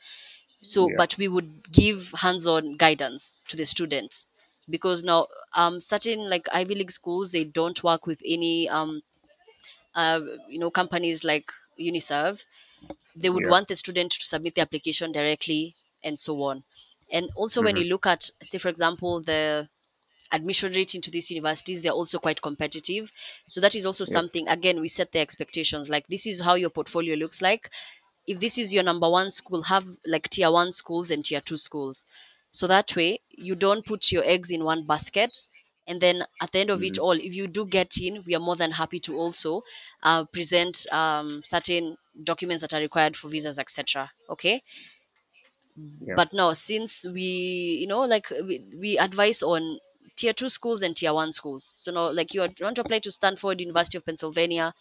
So 0.61 0.89
Yeah. 0.89 1.01
but 1.01 1.17
we 1.17 1.27
would 1.29 1.71
give 1.71 2.11
hands 2.13 2.47
on 2.47 2.77
guidance 2.77 3.39
to 3.49 3.57
the 3.57 3.65
student 3.65 4.25
because 4.69 5.03
now 5.03 5.27
um 5.55 5.81
certain 5.81 6.29
like 6.29 6.47
ivy 6.51 6.75
league 6.75 6.91
schools 6.91 7.31
they 7.31 7.45
don't 7.45 7.83
work 7.83 8.07
with 8.07 8.19
any 8.25 8.69
um 8.69 9.01
uh, 9.95 10.21
you 10.47 10.59
know 10.59 10.71
companies 10.71 11.23
like 11.23 11.51
uniserv 11.79 12.41
they 13.15 13.29
would 13.29 13.45
Yeah. 13.45 13.47
want 13.47 13.67
the 13.67 13.75
student 13.75 14.11
to 14.11 14.25
submit 14.25 14.55
the 14.55 14.61
application 14.61 15.11
directly 15.11 15.75
and 16.03 16.17
so 16.19 16.41
on 16.43 16.63
and 17.11 17.29
also 17.35 17.61
when 17.63 17.75
Mhm. 17.75 17.77
you 17.77 17.85
look 17.85 18.05
at 18.05 18.29
say 18.41 18.57
for 18.57 18.69
example 18.69 19.21
the 19.23 19.67
admission 20.31 20.73
rate 20.73 20.95
into 20.95 21.11
these 21.11 21.31
universities 21.31 21.81
they're 21.81 21.91
also 21.91 22.19
quite 22.19 22.41
competitive 22.41 23.11
so 23.47 23.61
that 23.61 23.75
is 23.75 23.85
also 23.85 24.05
Yep. 24.05 24.05
something 24.05 24.47
again 24.47 24.81
we 24.81 24.87
set 24.87 25.11
the 25.11 25.19
expectations 25.19 25.89
like 25.89 26.05
this 26.07 26.25
is 26.27 26.41
how 26.41 26.55
your 26.55 26.69
portfolio 26.69 27.15
looks 27.15 27.41
like 27.41 27.69
if 28.27 28.39
this 28.39 28.57
is 28.57 28.73
your 28.73 28.83
number 28.83 29.09
one 29.09 29.31
school 29.31 29.63
have 29.63 29.85
like 30.05 30.29
tier 30.29 30.51
one 30.51 30.71
schools 30.71 31.11
and 31.11 31.25
tier 31.25 31.41
two 31.41 31.57
schools 31.57 32.05
so 32.51 32.67
that 32.67 32.95
way 32.95 33.19
you 33.29 33.55
don't 33.55 33.85
put 33.85 34.11
your 34.11 34.23
eggs 34.25 34.51
in 34.51 34.63
one 34.63 34.85
basket 34.85 35.31
and 35.87 36.01
then 36.01 36.23
at 36.41 36.51
the 36.51 36.59
end 36.59 36.69
of 36.69 36.83
it 36.83 36.97
Mhm. 36.97 36.99
all 36.99 37.11
if 37.13 37.35
you 37.35 37.47
do 37.47 37.65
get 37.65 37.97
in 37.97 38.23
we 38.25 38.35
are 38.35 38.39
more 38.39 38.55
than 38.55 38.71
happy 38.71 38.99
to 38.99 39.15
also 39.15 39.61
uh, 40.03 40.23
present 40.33 40.85
um, 40.91 41.41
certain 41.43 41.97
documents 42.23 42.61
that 42.61 42.73
are 42.73 42.81
required 42.81 43.15
for 43.15 43.29
visas 43.29 43.59
etc 43.59 44.11
okay 44.29 44.61
Yeah. 45.99 46.19
but 46.19 46.33
no 46.33 46.53
since 46.53 47.05
we 47.05 47.79
you 47.81 47.87
know 47.87 48.01
like 48.01 48.29
we, 48.29 48.77
we 48.79 48.97
advise 48.97 49.41
on 49.43 49.77
tier 50.15 50.33
two 50.33 50.49
schools 50.49 50.81
and 50.83 50.95
tier 50.95 51.13
one 51.13 51.31
schools 51.31 51.73
so 51.75 51.91
no 51.91 52.09
like 52.09 52.33
you 52.33 52.41
are- 52.41 52.53
you 52.57 52.63
want 52.65 52.75
to 52.75 52.81
apply 52.81 52.99
to 52.99 53.11
stanford 53.11 53.59
university 53.59 53.97
of 53.97 54.05
pennsylvania 54.05 54.73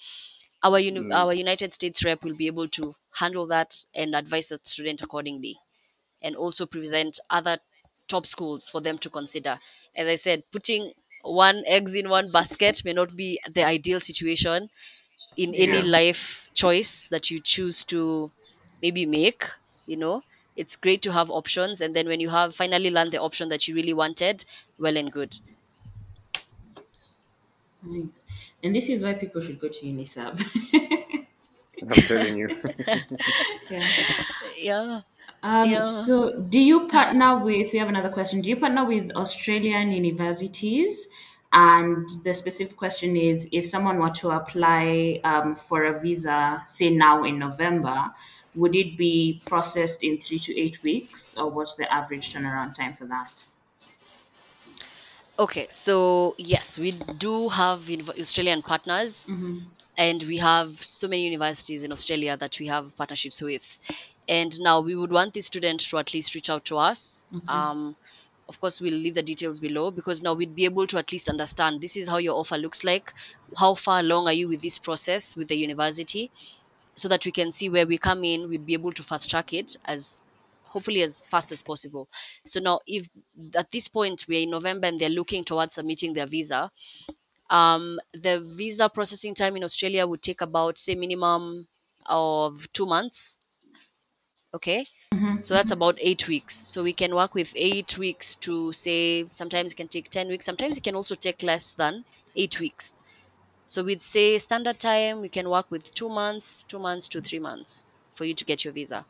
our 0.62 0.79
uni- 0.79 1.07
Mm. 1.07 1.12
our 1.12 1.33
united 1.35 1.73
states 1.73 2.05
rep 2.05 2.23
will 2.25 2.37
be 2.37 2.47
able 2.49 2.69
to 2.69 2.95
handle 3.12 3.47
that 3.47 3.77
and 3.95 4.14
advise 4.14 4.49
the 4.49 4.61
student 4.64 5.03
accordingly 5.03 5.57
and 6.23 6.37
also 6.37 6.67
present 6.67 7.21
other 7.31 7.59
top 8.09 8.27
schools 8.27 8.69
for 8.69 8.81
them 8.81 8.99
to 8.99 9.11
consider 9.11 9.59
as 9.96 10.07
i 10.09 10.14
said 10.16 10.42
putting 10.52 10.92
one 11.22 11.62
eggs 11.66 11.94
in 11.94 12.09
one 12.09 12.30
basket 12.33 12.83
may 12.85 12.92
not 12.92 13.14
be 13.16 13.40
the 13.54 13.64
ideal 13.64 14.00
situation 14.00 14.68
in 15.37 15.54
any 15.54 15.83
Yeah. 15.83 15.85
life 15.85 16.50
choice 16.54 17.09
that 17.11 17.30
you 17.30 17.40
choose 17.40 17.85
to 17.85 18.33
maybe 18.83 19.07
make 19.07 19.44
you 19.87 19.96
know 19.96 20.22
it's 20.57 20.76
great 20.76 21.02
to 21.02 21.12
have 21.12 21.30
options 21.30 21.80
and 21.80 21.94
then 21.96 22.07
when 22.09 22.20
you 22.20 22.28
have 22.30 22.54
finally 22.57 22.90
learned 22.90 23.12
the 23.12 23.20
option 23.20 23.48
that 23.48 23.66
you 23.68 23.74
really 23.74 23.94
wanted 23.94 24.44
well 24.78 24.96
and 24.96 25.12
good 25.12 25.35
Nice. 27.83 28.24
And 28.62 28.74
this 28.74 28.88
is 28.88 29.02
why 29.02 29.14
people 29.14 29.40
should 29.42 29.61
go 29.61 29.68
to 29.68 29.87
Uniserv. 29.87 30.40
I'm 31.90 32.02
telling 32.02 32.37
you. 32.37 32.50
yeah. 33.70 33.88
yeah 34.57 35.02
Um, 35.44 35.70
Yeah. 35.70 35.80
So, 35.80 36.40
do 36.40 36.59
you 36.59 36.88
partner 36.88 37.44
with? 37.44 37.72
We 37.72 37.78
have 37.78 37.88
another 37.88 38.09
question. 38.09 38.40
Do 38.40 38.48
you 38.48 38.57
partner 38.57 38.85
with 38.87 39.11
Australian 39.12 39.92
universities? 39.92 41.07
And 41.52 42.09
the 42.24 42.33
specific 42.35 42.76
question 42.76 43.14
is, 43.16 43.46
if 43.52 43.64
someone 43.66 43.98
were 43.98 44.11
to 44.22 44.30
apply 44.30 45.20
um, 45.22 45.54
for 45.54 45.85
a 45.85 46.00
visa, 46.00 46.64
say 46.66 46.90
now 46.90 47.22
in 47.24 47.38
November, 47.38 48.11
would 48.57 48.74
it 48.74 48.96
be 48.96 49.42
processed 49.44 50.02
in 50.02 50.18
three 50.18 50.38
to 50.40 50.59
eight 50.59 50.83
weeks, 50.83 51.37
or 51.37 51.50
what's 51.50 51.74
the 51.76 51.92
average 51.92 52.33
turnaround 52.33 52.74
time 52.74 52.94
for 52.94 53.07
that? 53.07 53.46
okay 55.38 55.66
so 55.70 56.35
yes 56.38 56.78
we 56.78 56.92
do 57.18 57.48
have 57.48 57.90
australian 58.18 58.62
partners 58.62 59.26
Mm-hmm. 59.28 59.59
And 59.96 60.22
we 60.24 60.38
have 60.38 60.83
so 60.83 61.09
many 61.09 61.24
universities 61.24 61.83
in 61.85 61.92
Australia 61.92 62.37
that 62.37 62.59
we 62.59 62.66
have 62.66 62.96
partnerships 62.96 63.40
with. 63.40 63.78
And 64.28 64.59
now 64.61 64.80
we 64.80 64.96
would 64.96 65.12
want 65.12 65.35
the 65.35 65.40
student 65.42 65.80
to 65.80 65.98
at 65.98 66.14
least 66.14 66.35
reach 66.35 66.50
out 66.50 66.64
to 66.66 66.78
us. 66.78 67.24
Mhm. 67.33 67.48
Um, 67.48 67.96
of 68.48 68.61
course, 68.61 68.80
we'll 68.80 68.94
leave 68.94 69.14
the 69.14 69.22
details 69.22 69.61
below 69.61 69.90
because 69.90 70.22
now 70.22 70.35
we'd 70.35 70.54
be 70.54 70.64
able 70.64 70.87
to 70.88 70.98
at 70.98 71.12
least 71.12 71.28
understand 71.28 71.80
this 71.80 71.96
is 71.96 72.09
how 72.09 72.18
your 72.18 72.37
offer 72.37 72.59
looks 72.59 72.85
like. 72.85 73.12
How 73.57 73.74
far 73.74 74.00
along 74.00 74.26
are 74.26 74.33
you 74.33 74.48
with 74.48 74.61
this 74.61 74.78
process 74.78 75.37
with 75.37 75.48
the 75.48 75.57
university? 75.57 76.30
So 76.96 77.09
that 77.09 77.24
we 77.24 77.33
can 77.33 77.52
see 77.52 77.70
where 77.70 77.87
we 77.87 77.98
come 77.98 78.22
in, 78.22 78.48
we'd 78.48 78.66
be 78.66 78.74
able 78.74 78.92
to 78.92 79.02
fast 79.02 79.30
track 79.30 79.52
it 79.52 79.76
as 79.85 80.22
hopefully 80.64 81.02
as 81.02 81.24
fast 81.24 81.52
as 81.52 81.62
possible. 81.62 82.09
So 82.44 82.61
now, 82.61 82.80
if 82.87 83.09
at 83.54 83.70
this 83.70 83.88
point 83.88 84.26
we're 84.28 84.42
in 84.42 84.50
November 84.50 84.88
and 84.88 85.00
they're 85.00 85.09
looking 85.09 85.44
towards 85.44 85.74
submitting 85.74 86.12
their 86.12 86.26
visa, 86.26 86.70
um, 87.50 87.98
the 88.12 88.40
visa 88.57 88.88
processing 88.88 89.35
time 89.35 89.57
in 89.57 89.64
Australia 89.64 90.07
would 90.07 90.22
take 90.22 90.40
about 90.40 90.78
say 90.78 90.94
minimum 90.94 91.68
of 92.07 92.66
two 92.72 92.87
months. 92.87 93.38
Okay, 94.54 94.87
Mm-hmm. 95.14 95.40
so 95.40 95.54
that's 95.54 95.70
about 95.70 95.98
eight 96.00 96.26
weeks. 96.28 96.54
So 96.68 96.83
we 96.83 96.94
can 96.94 97.14
work 97.14 97.35
with 97.35 97.52
eight 97.57 97.98
weeks 97.98 98.37
to 98.37 98.72
say 98.72 99.28
sometimes 99.33 99.72
it 99.72 99.76
can 99.76 99.88
take 99.88 100.11
ten 100.11 100.28
weeks. 100.28 100.44
Sometimes 100.46 100.76
it 100.78 100.83
can 100.85 100.94
also 100.96 101.14
take 101.14 101.42
less 101.42 101.74
than 101.74 102.04
eight 102.37 102.59
weeks. 102.61 102.94
So 103.66 103.85
we'd 103.85 104.02
say 104.02 104.38
standard 104.38 104.78
time 104.80 105.20
we 105.20 105.28
can 105.28 105.48
work 105.50 105.70
with 105.70 105.92
two 105.94 106.09
months, 106.09 106.64
two 106.64 106.78
months 106.78 107.09
to 107.11 107.20
three 107.22 107.40
months 107.40 107.85
for 108.14 108.24
you 108.24 108.35
to 108.35 108.44
get 108.44 108.64
your 108.64 108.72
visa. 108.74 109.07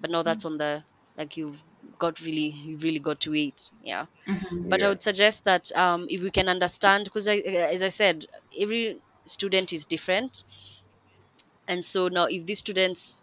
But 0.00 0.10
now 0.10 0.22
that's 0.22 0.44
on 0.44 0.58
the 0.58 0.84
like 1.16 1.36
you've 1.36 1.62
got 1.98 2.20
really 2.20 2.48
you've 2.50 2.82
really 2.82 2.98
got 3.00 3.20
to 3.20 3.30
wait. 3.32 3.70
Yeah 3.80 4.06
Mm-hmm. 4.28 4.70
but 4.70 4.82
i 4.82 4.88
would 4.88 5.02
suggest 5.02 5.44
that 5.44 5.70
um, 5.76 6.06
if 6.10 6.22
we 6.22 6.30
can 6.30 6.48
understand 6.48 7.04
because 7.04 7.26
as 7.28 7.82
i 7.82 7.88
said 7.88 8.24
every 8.58 9.00
student 9.26 9.72
is 9.72 9.84
different 9.86 10.44
and 11.68 11.84
so 11.84 12.08
now 12.08 12.26
if 12.26 12.46
this 12.46 12.60
student's 12.60 13.16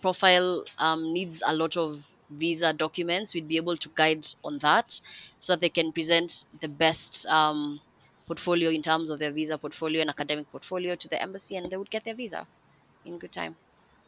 profile 0.00 0.64
um, 0.78 1.12
needs 1.12 1.42
a 1.46 1.54
lot 1.54 1.76
of 1.76 2.06
visa 2.30 2.72
documents 2.72 3.34
we'd 3.34 3.48
be 3.48 3.56
able 3.56 3.76
to 3.76 3.90
guide 3.94 4.24
on 4.44 4.58
that 4.58 4.90
so 5.40 5.52
that 5.52 5.60
they 5.60 5.68
can 5.70 5.92
present 5.92 6.32
the 6.60 6.68
best 6.68 7.26
um, 7.26 7.80
portfolio 8.26 8.70
in 8.70 8.82
terms 8.82 9.10
of 9.10 9.18
their 9.18 9.32
visa 9.32 9.58
portfolio 9.58 10.00
and 10.00 10.10
academic 10.10 10.50
portfolio 10.50 10.94
to 10.96 11.08
the 11.08 11.20
embassy 11.22 11.56
and 11.56 11.70
they 11.70 11.76
would 11.76 11.90
get 11.90 12.04
their 12.04 12.14
visa 12.16 12.46
in 13.04 13.18
good 13.18 13.32
time 13.32 13.56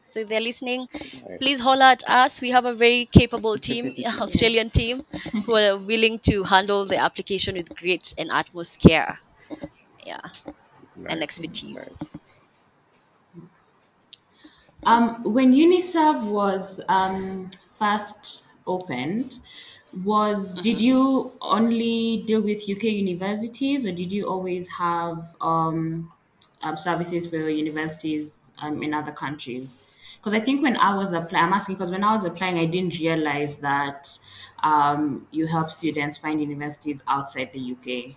so 0.06 0.20
if 0.20 0.28
they're 0.28 0.40
listening 0.40 0.88
Nice. 0.92 1.40
please 1.40 1.60
holler 1.60 1.84
at 1.84 2.02
us. 2.08 2.40
We 2.40 2.50
have 2.50 2.64
a 2.64 2.74
very 2.74 3.06
capable 3.06 3.58
team, 3.58 3.94
Australian 4.20 4.70
team, 4.70 5.04
who 5.46 5.54
are 5.54 5.76
willing 5.78 6.18
to 6.20 6.42
handle 6.44 6.86
the 6.86 6.96
application 6.98 7.56
with 7.56 7.74
great 7.74 8.14
and 8.18 8.30
utmost 8.30 8.80
care. 8.80 9.18
Yeah. 10.06 10.20
and 11.08 11.22
expertise. 11.22 11.76
Nice. 11.76 12.14
Um, 14.84 15.22
when 15.24 15.52
Uniserv 15.54 16.24
was 16.24 16.80
um, 16.88 17.50
first 17.72 18.44
opened, 18.66 19.40
was 20.04 20.54
did 20.54 20.80
you 20.80 21.32
only 21.40 22.22
deal 22.26 22.40
with 22.42 22.68
UK 22.68 22.84
universities, 22.84 23.86
or 23.86 23.92
did 23.92 24.12
you 24.12 24.26
always 24.28 24.68
have 24.68 25.34
um, 25.40 26.10
um, 26.62 26.76
services 26.76 27.26
for 27.28 27.48
universities 27.48 28.50
um, 28.58 28.82
in 28.82 28.92
other 28.92 29.12
countries? 29.12 29.78
Because 30.16 30.34
I 30.34 30.40
think 30.40 30.62
when 30.62 30.76
I 30.76 30.94
was 30.94 31.12
applying, 31.12 31.46
I'm 31.46 31.52
asking 31.52 31.76
because 31.76 31.90
when 31.90 32.04
I 32.04 32.12
was 32.14 32.24
applying, 32.24 32.58
I 32.58 32.66
didn't 32.66 32.98
realize 32.98 33.56
that 33.56 34.18
um, 34.62 35.26
you 35.30 35.46
help 35.46 35.70
students 35.70 36.16
find 36.18 36.40
universities 36.40 37.02
outside 37.06 37.52
the 37.52 37.60
UK. 37.60 38.16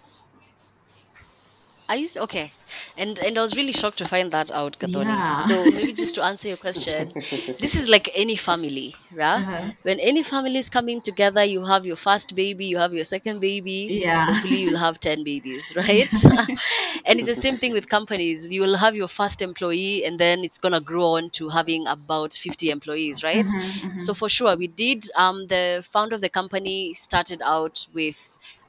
I 1.89 1.95
used 1.95 2.17
okay, 2.17 2.53
and 2.97 3.17
and 3.19 3.37
I 3.37 3.41
was 3.41 3.55
really 3.55 3.71
shocked 3.73 3.97
to 3.99 4.05
find 4.05 4.31
that 4.31 4.51
out, 4.51 4.77
Gathoni. 4.79 5.23
Yeah. 5.23 5.47
So 5.47 5.71
maybe 5.71 5.93
just 5.93 6.15
to 6.15 6.23
answer 6.23 6.47
your 6.47 6.57
question, 6.57 7.13
this 7.59 7.75
is 7.75 7.87
like 7.87 8.09
any 8.15 8.35
family, 8.35 8.95
right? 9.11 9.45
Uh-huh. 9.45 9.71
When 9.83 9.99
any 9.99 10.23
family 10.23 10.57
is 10.57 10.69
coming 10.69 11.01
together, 11.01 11.43
you 11.43 11.63
have 11.65 11.85
your 11.85 11.95
first 11.97 12.35
baby, 12.35 12.65
you 12.65 12.77
have 12.77 12.93
your 12.93 13.05
second 13.05 13.39
baby. 13.39 13.93
Yeah. 13.99 14.25
Hopefully, 14.25 14.57
you'll 14.57 14.77
have 14.79 14.99
ten 14.99 15.23
babies, 15.23 15.73
right? 15.87 16.13
and 17.05 17.19
it's 17.19 17.27
the 17.27 17.35
same 17.35 17.57
thing 17.57 17.73
with 17.73 17.87
companies. 17.89 18.49
You 18.49 18.61
will 18.61 18.77
have 18.77 18.95
your 18.95 19.07
first 19.07 19.41
employee, 19.41 20.05
and 20.05 20.19
then 20.19 20.43
it's 20.43 20.57
gonna 20.57 20.81
grow 20.81 21.15
on 21.17 21.29
to 21.31 21.49
having 21.49 21.87
about 21.87 22.33
fifty 22.33 22.69
employees, 22.69 23.23
right? 23.23 23.49
Mhm, 23.49 23.79
mhm. 23.83 24.07
So 24.07 24.13
for 24.13 24.29
sure, 24.29 24.55
we 24.57 24.67
did. 24.67 25.05
Um, 25.15 25.47
the 25.47 25.85
founder 25.91 26.15
of 26.15 26.21
the 26.21 26.29
company 26.29 26.93
started 26.93 27.41
out 27.43 27.85
with 27.93 28.17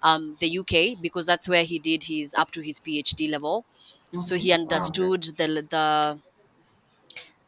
um, 0.03 0.37
the 0.41 0.49
UK 0.51 0.97
because 1.01 1.27
that's 1.27 1.49
where 1.49 1.65
he 1.65 1.79
did 1.79 2.05
his 2.05 2.35
up 2.35 2.51
to 2.53 2.61
his 2.63 2.81
PhD 2.81 3.31
level. 3.31 3.67
So 4.19 4.37
he 4.37 4.53
understood 4.53 5.23
the 5.25 5.67
the 5.71 6.23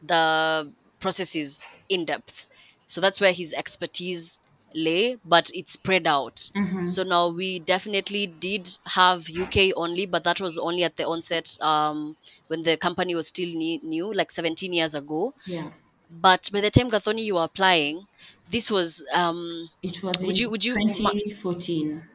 the 0.01 0.73
processes 0.99 1.67
in 1.89 2.05
depth. 2.05 2.47
So 2.87 3.01
that's 3.01 3.21
where 3.21 3.33
his 3.33 3.53
expertise 3.53 4.39
lay, 4.73 5.17
but 5.23 5.49
it 5.53 5.69
spread 5.69 6.07
out. 6.07 6.49
Mhm. 6.55 6.87
So 6.87 7.03
now 7.03 7.29
we 7.29 7.59
definitely 7.59 8.27
did 8.27 8.67
have 8.85 9.29
UK 9.29 9.73
only, 9.73 10.05
but 10.05 10.23
that 10.23 10.41
was 10.41 10.57
only 10.57 10.83
at 10.83 10.97
the 10.97 11.07
onset 11.07 11.55
um, 11.61 12.17
when 12.47 12.63
the 12.63 12.77
company 12.77 13.13
was 13.15 13.27
still 13.27 13.47
ne- 13.53 13.79
new, 13.83 14.13
like 14.13 14.31
17 14.31 14.73
years 14.73 14.93
ago. 14.95 15.33
Yeah. 15.45 15.71
But 16.09 16.49
by 16.53 16.61
the 16.61 16.71
time 16.71 16.91
Gathoni 16.91 17.23
you 17.25 17.35
were 17.35 17.45
applying, 17.45 18.07
this 18.47 18.71
was 18.71 19.05
um, 19.13 19.69
It 19.83 20.01
was 20.01 20.23
Would 20.23 20.37
in 20.37 20.39
you- 20.39 20.49
would 20.49 20.63
you- 20.65 20.77
ma- 20.77 21.11
2014. 21.13 22.09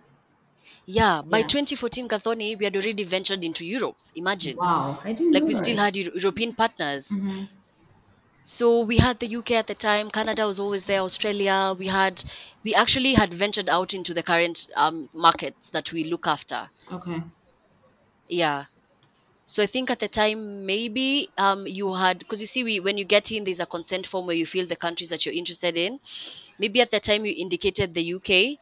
Yeah 0.87 1.23
by 1.23 1.39
Yeah. 1.39 1.47
2014 1.47 2.09
Gathoni 2.09 2.57
we 2.59 2.65
had 2.65 2.77
already 2.77 3.05
ventured 3.05 3.45
into 3.45 3.65
Europe. 3.65 3.97
Imagine, 4.15 4.57
Wow, 4.57 4.99
I 5.05 5.13
didn't 5.13 5.33
like 5.33 5.43
we 5.45 5.55
still 5.55 5.77
had 5.77 5.97
Euro- 5.97 6.15
European 6.15 6.55
partners. 6.55 7.09
Mhm. 7.09 7.49
So 8.45 8.81
we 8.83 8.99
had 8.99 9.19
the 9.19 9.27
UK 9.29 9.57
at 9.57 9.67
the 9.67 9.75
time. 9.75 10.11
Canada 10.11 10.47
was 10.47 10.59
always 10.61 10.85
there. 10.87 11.01
Australia. 11.01 11.75
We 11.79 11.89
had, 11.89 12.23
we 12.65 12.75
actually 12.75 13.15
had 13.15 13.35
ventured 13.35 13.69
out 13.69 13.93
into 13.93 14.15
the 14.15 14.23
current 14.23 14.69
um, 14.77 15.09
markets 15.13 15.69
that 15.71 15.93
we 15.93 16.05
look 16.05 16.27
after. 16.27 16.71
Okay. 16.93 17.23
Yeah. 18.29 18.67
So 19.47 19.63
I 19.63 19.67
think 19.67 19.91
at 19.91 20.01
the 20.01 20.09
time 20.09 20.67
maybe 20.67 21.31
um, 21.39 21.67
you 21.67 21.95
had 21.95 22.19
because 22.21 22.41
you 22.41 22.47
see 22.47 22.65
we 22.65 22.81
when 22.81 22.99
you 22.99 23.05
get 23.05 23.31
in 23.33 23.45
there's 23.45 23.61
a 23.61 23.67
consent 23.67 24.07
form 24.07 24.27
where 24.27 24.37
you 24.37 24.47
fill 24.47 24.67
the 24.67 24.77
countries 24.77 25.11
that 25.11 25.25
you're 25.25 25.35
interested 25.35 25.77
in. 25.77 26.01
Maybe 26.59 26.81
at 26.81 26.91
the 26.91 27.01
time 27.01 27.25
you 27.27 27.35
indicated 27.37 27.95
the 27.95 28.03
UK 28.03 28.59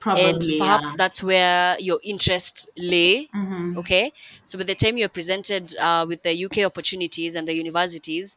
Probably. 0.00 0.16
and 0.16 0.46
perhaps 0.58 0.92
yeah. 0.92 0.96
that's 0.96 1.22
where 1.22 1.76
your 1.78 2.00
interest 2.02 2.68
lay 2.76 3.28
Mhm. 3.34 3.76
okay 3.76 4.12
so 4.44 4.58
by 4.58 4.64
the 4.64 4.74
time 4.74 4.96
you're 4.96 5.08
presented 5.08 5.74
uh, 5.78 6.04
with 6.08 6.22
the 6.22 6.44
uk 6.44 6.58
opportunities 6.58 7.34
and 7.34 7.46
the 7.46 7.54
universities 7.54 8.34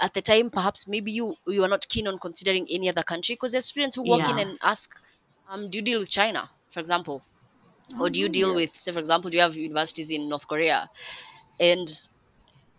at 0.00 0.12
the 0.14 0.22
time 0.22 0.50
perhaps 0.50 0.86
maybe 0.88 1.12
you 1.12 1.34
you 1.46 1.62
are 1.64 1.68
not 1.68 1.86
keen 1.88 2.06
on 2.06 2.18
considering 2.18 2.66
any 2.70 2.88
other 2.88 3.02
country 3.02 3.34
because 3.34 3.52
there's 3.52 3.66
students 3.66 3.96
who 3.96 4.02
walk 4.02 4.28
in 4.28 4.38
and 4.38 4.58
ask 4.62 4.90
um, 5.48 5.70
do 5.70 5.78
you 5.78 5.84
deal 5.84 5.98
with 6.00 6.10
china 6.10 6.48
for 6.72 6.80
example 6.80 7.22
or 7.98 8.10
do 8.10 8.20
you 8.20 8.28
deal 8.28 8.54
Yeah. 8.54 8.54
with 8.54 8.74
say 8.76 8.92
for 8.92 8.98
example 9.00 9.30
do 9.30 9.36
you 9.36 9.42
have 9.42 9.56
universities 9.56 10.10
in 10.10 10.28
north 10.28 10.46
korea 10.48 10.88
and 11.60 11.88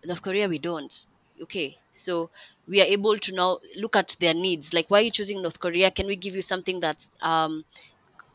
north 0.06 0.22
korea 0.22 0.48
we 0.48 0.60
don't 0.60 0.94
okay 1.42 1.78
so 1.92 2.30
we 2.68 2.82
are 2.82 2.86
able 2.86 3.18
to 3.18 3.34
now 3.34 3.60
look 3.78 3.96
at 3.96 4.16
their 4.20 4.34
needs 4.34 4.74
like 4.74 4.90
why 4.90 5.00
are 5.00 5.04
you 5.04 5.12
choosing 5.12 5.42
north 5.42 5.60
korea 5.60 5.92
can 5.92 6.08
we 6.08 6.16
give 6.16 6.36
you 6.36 6.42
something 6.42 6.80
that's 6.80 7.10
um, 7.22 7.64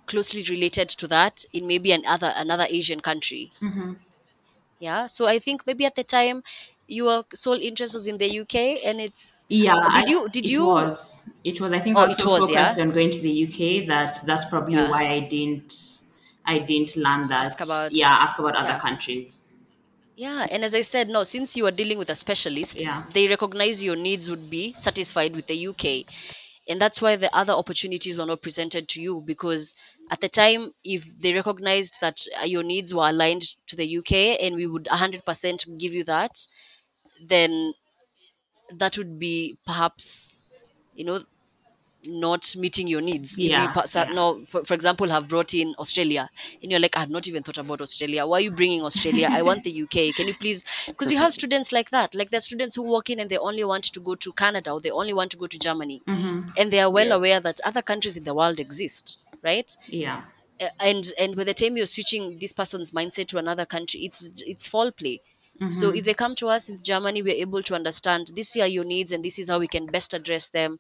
closely 0.07 0.43
related 0.45 0.89
to 0.89 1.09
that 1.09 1.45
in 1.53 1.67
maybe 1.67 1.93
another 1.93 2.33
another 2.37 2.67
asian 2.71 3.01
country 3.01 3.53
Mhm. 3.61 3.97
yeah 4.79 5.07
so 5.07 5.27
i 5.27 5.39
think 5.39 5.63
maybe 5.67 5.85
at 5.87 5.95
the 5.95 6.05
time 6.05 6.43
your 6.87 7.25
sole 7.35 7.59
interest 7.61 7.95
was 7.95 8.07
in 8.07 8.19
the 8.19 8.41
uk 8.41 8.55
and 8.55 9.01
it's 9.01 9.47
Yeah, 9.49 9.75
did 9.95 10.09
you 10.09 10.29
did 10.29 10.47
it 10.47 10.51
you 10.53 10.65
was 10.65 11.25
it 11.45 11.61
was 11.61 11.73
I 11.73 11.79
think 11.79 11.97
Oh, 11.97 12.03
I 12.03 12.05
it 12.05 12.09
was 12.09 12.19
so 12.19 12.27
was, 12.27 12.49
yeah? 12.51 12.65
focused 12.65 12.81
on 12.81 12.91
going 12.91 13.11
to 13.11 13.21
the 13.21 13.31
UK 13.31 13.87
that 13.87 14.19
that's 14.25 14.45
probably 14.47 14.75
Yeah. 14.75 14.91
why 14.91 15.03
I 15.17 15.21
didn't 15.21 15.73
I 16.47 16.59
didn't 16.59 16.97
learn 16.97 17.29
that. 17.29 17.47
Ask 17.47 17.61
about- 17.61 17.93
yeah, 17.93 18.11
ask 18.25 18.39
about 18.39 18.57
other 18.57 18.79
countries. 18.81 19.43
Yeah 20.17 20.47
and 20.51 20.65
as 20.65 20.75
i 20.75 20.83
said 20.83 21.09
no 21.09 21.25
since 21.25 21.57
you 21.57 21.67
are 21.67 21.71
dealing 21.71 21.99
with 21.99 22.11
a 22.11 22.15
specialist 22.15 22.87
Yeah. 22.87 23.03
they 23.13 23.29
recognize 23.29 23.83
your 23.83 23.97
needs 23.97 24.29
would 24.31 24.51
be 24.51 24.75
satisfied 24.75 25.35
with 25.35 25.47
the 25.47 25.67
uk 25.69 25.85
and 26.69 26.81
that's 26.81 27.01
why 27.03 27.17
the 27.17 27.35
other 27.35 27.53
opportunities 27.53 28.19
were 28.19 28.27
not 28.27 28.43
presented 28.43 28.89
to 28.89 29.01
you 29.01 29.23
because 29.27 29.75
at 30.11 30.21
the 30.21 30.29
time 30.29 30.73
if 30.85 31.05
they 31.21 31.33
recognized 31.33 31.95
that 32.01 32.19
uh, 32.41 32.45
your 32.45 32.63
needs 32.63 32.95
were 32.95 33.09
aligned 33.09 33.43
to 33.69 33.77
the 33.77 33.99
uk 33.99 34.13
and 34.13 34.55
we 34.57 34.67
would 34.67 34.87
100% 34.91 35.65
give 35.79 35.93
you 35.93 36.05
that 36.05 36.33
then 37.29 37.73
that 38.77 38.97
would 38.99 39.19
be 39.19 39.59
perhaps 39.67 40.33
you 40.95 41.05
know 41.05 41.21
not 42.05 42.55
meeting 42.57 42.87
your 42.89 43.01
needs 43.01 43.39
if 43.39 43.39
Yeah, 43.51 43.61
we 43.67 43.69
pa- 43.69 43.87
yeah. 43.95 44.13
no 44.13 44.45
for, 44.49 44.65
for 44.65 44.75
example 44.75 45.09
have 45.09 45.29
brought 45.29 45.55
in 45.55 45.75
australia 45.79 46.29
and 46.63 46.71
you're 46.71 46.81
like 46.81 46.97
i've 46.97 47.11
not 47.11 47.29
even 47.29 47.43
thought 47.43 47.59
about 47.59 47.81
australia 47.81 48.27
why 48.27 48.39
are 48.39 48.41
you 48.41 48.51
bringing 48.51 48.83
australia 48.83 49.29
i 49.33 49.43
want 49.43 49.63
the 49.65 49.83
uk 49.83 50.15
can 50.17 50.27
you 50.29 50.35
please 50.35 50.65
because 50.89 51.11
you 51.11 51.19
have 51.19 51.33
students 51.33 51.73
like 51.73 51.91
that 51.91 52.15
like 52.15 52.31
there's 52.31 52.45
students 52.45 52.75
who 52.77 52.83
walk 52.83 53.11
in 53.11 53.21
and 53.21 53.31
they 53.31 53.39
only 53.39 53.65
want 53.65 53.85
to 53.85 54.01
go 54.01 54.15
to 54.15 54.33
canada 54.33 54.73
or 54.73 54.81
they 54.81 54.91
only 54.91 55.13
want 55.13 55.31
to 55.31 55.37
go 55.37 55.47
to 55.47 55.59
germany 55.59 56.03
Mhm. 56.09 56.53
and 56.57 56.73
they 56.73 56.81
are 56.81 56.91
well 56.91 57.07
Yeah. 57.09 57.17
aware 57.17 57.41
that 57.41 57.61
other 57.65 57.83
countries 57.83 58.17
in 58.17 58.25
the 58.25 58.35
world 58.35 58.59
exist 58.61 59.19
right 59.43 59.71
Yeah. 59.89 60.23
And 60.79 61.13
and 61.19 61.35
by 61.37 61.45
the 61.45 61.55
time 61.55 61.77
you're 61.77 61.87
switching 61.87 62.39
this 62.39 62.53
person's 62.53 62.93
mindset 62.93 63.27
to 63.29 63.39
another 63.39 63.67
country 63.67 64.01
it's 64.05 64.33
it's 64.47 64.67
fall 64.67 64.93
play 64.93 65.21
so 65.71 65.91
Mhm. 65.91 65.97
if 65.99 66.05
they 66.05 66.15
come 66.15 66.35
to 66.37 66.49
us 66.49 66.69
with 66.69 66.83
germany 66.85 67.23
we're 67.23 67.43
able 67.47 67.63
to 67.65 67.75
understand 67.75 68.31
this 68.37 68.57
are 68.57 68.67
your 68.67 68.85
needs 68.85 69.11
and 69.13 69.25
this 69.25 69.39
is 69.39 69.49
how 69.49 69.59
we 69.59 69.67
can 69.69 69.87
best 69.91 70.15
address 70.15 70.49
them 70.51 70.79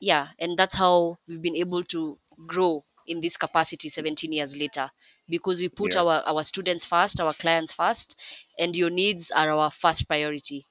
yeah 0.00 0.28
and 0.38 0.58
that's 0.58 0.74
how 0.74 1.16
we've 1.28 1.42
been 1.42 1.56
able 1.56 1.84
to 1.84 2.18
grow 2.46 2.84
in 3.06 3.20
this 3.20 3.36
capacity 3.36 3.88
17 3.88 4.32
years 4.32 4.56
later 4.56 4.90
because 5.28 5.60
we 5.60 5.68
put 5.68 5.94
Yeah. 5.94 5.96
our 5.96 6.22
our 6.26 6.42
students 6.44 6.84
first 6.84 7.20
our 7.20 7.34
clients 7.34 7.72
first 7.72 8.16
and 8.58 8.76
your 8.76 8.90
needs 8.90 9.30
are 9.30 9.50
our 9.50 9.70
first 9.70 10.06
priority 10.08 10.64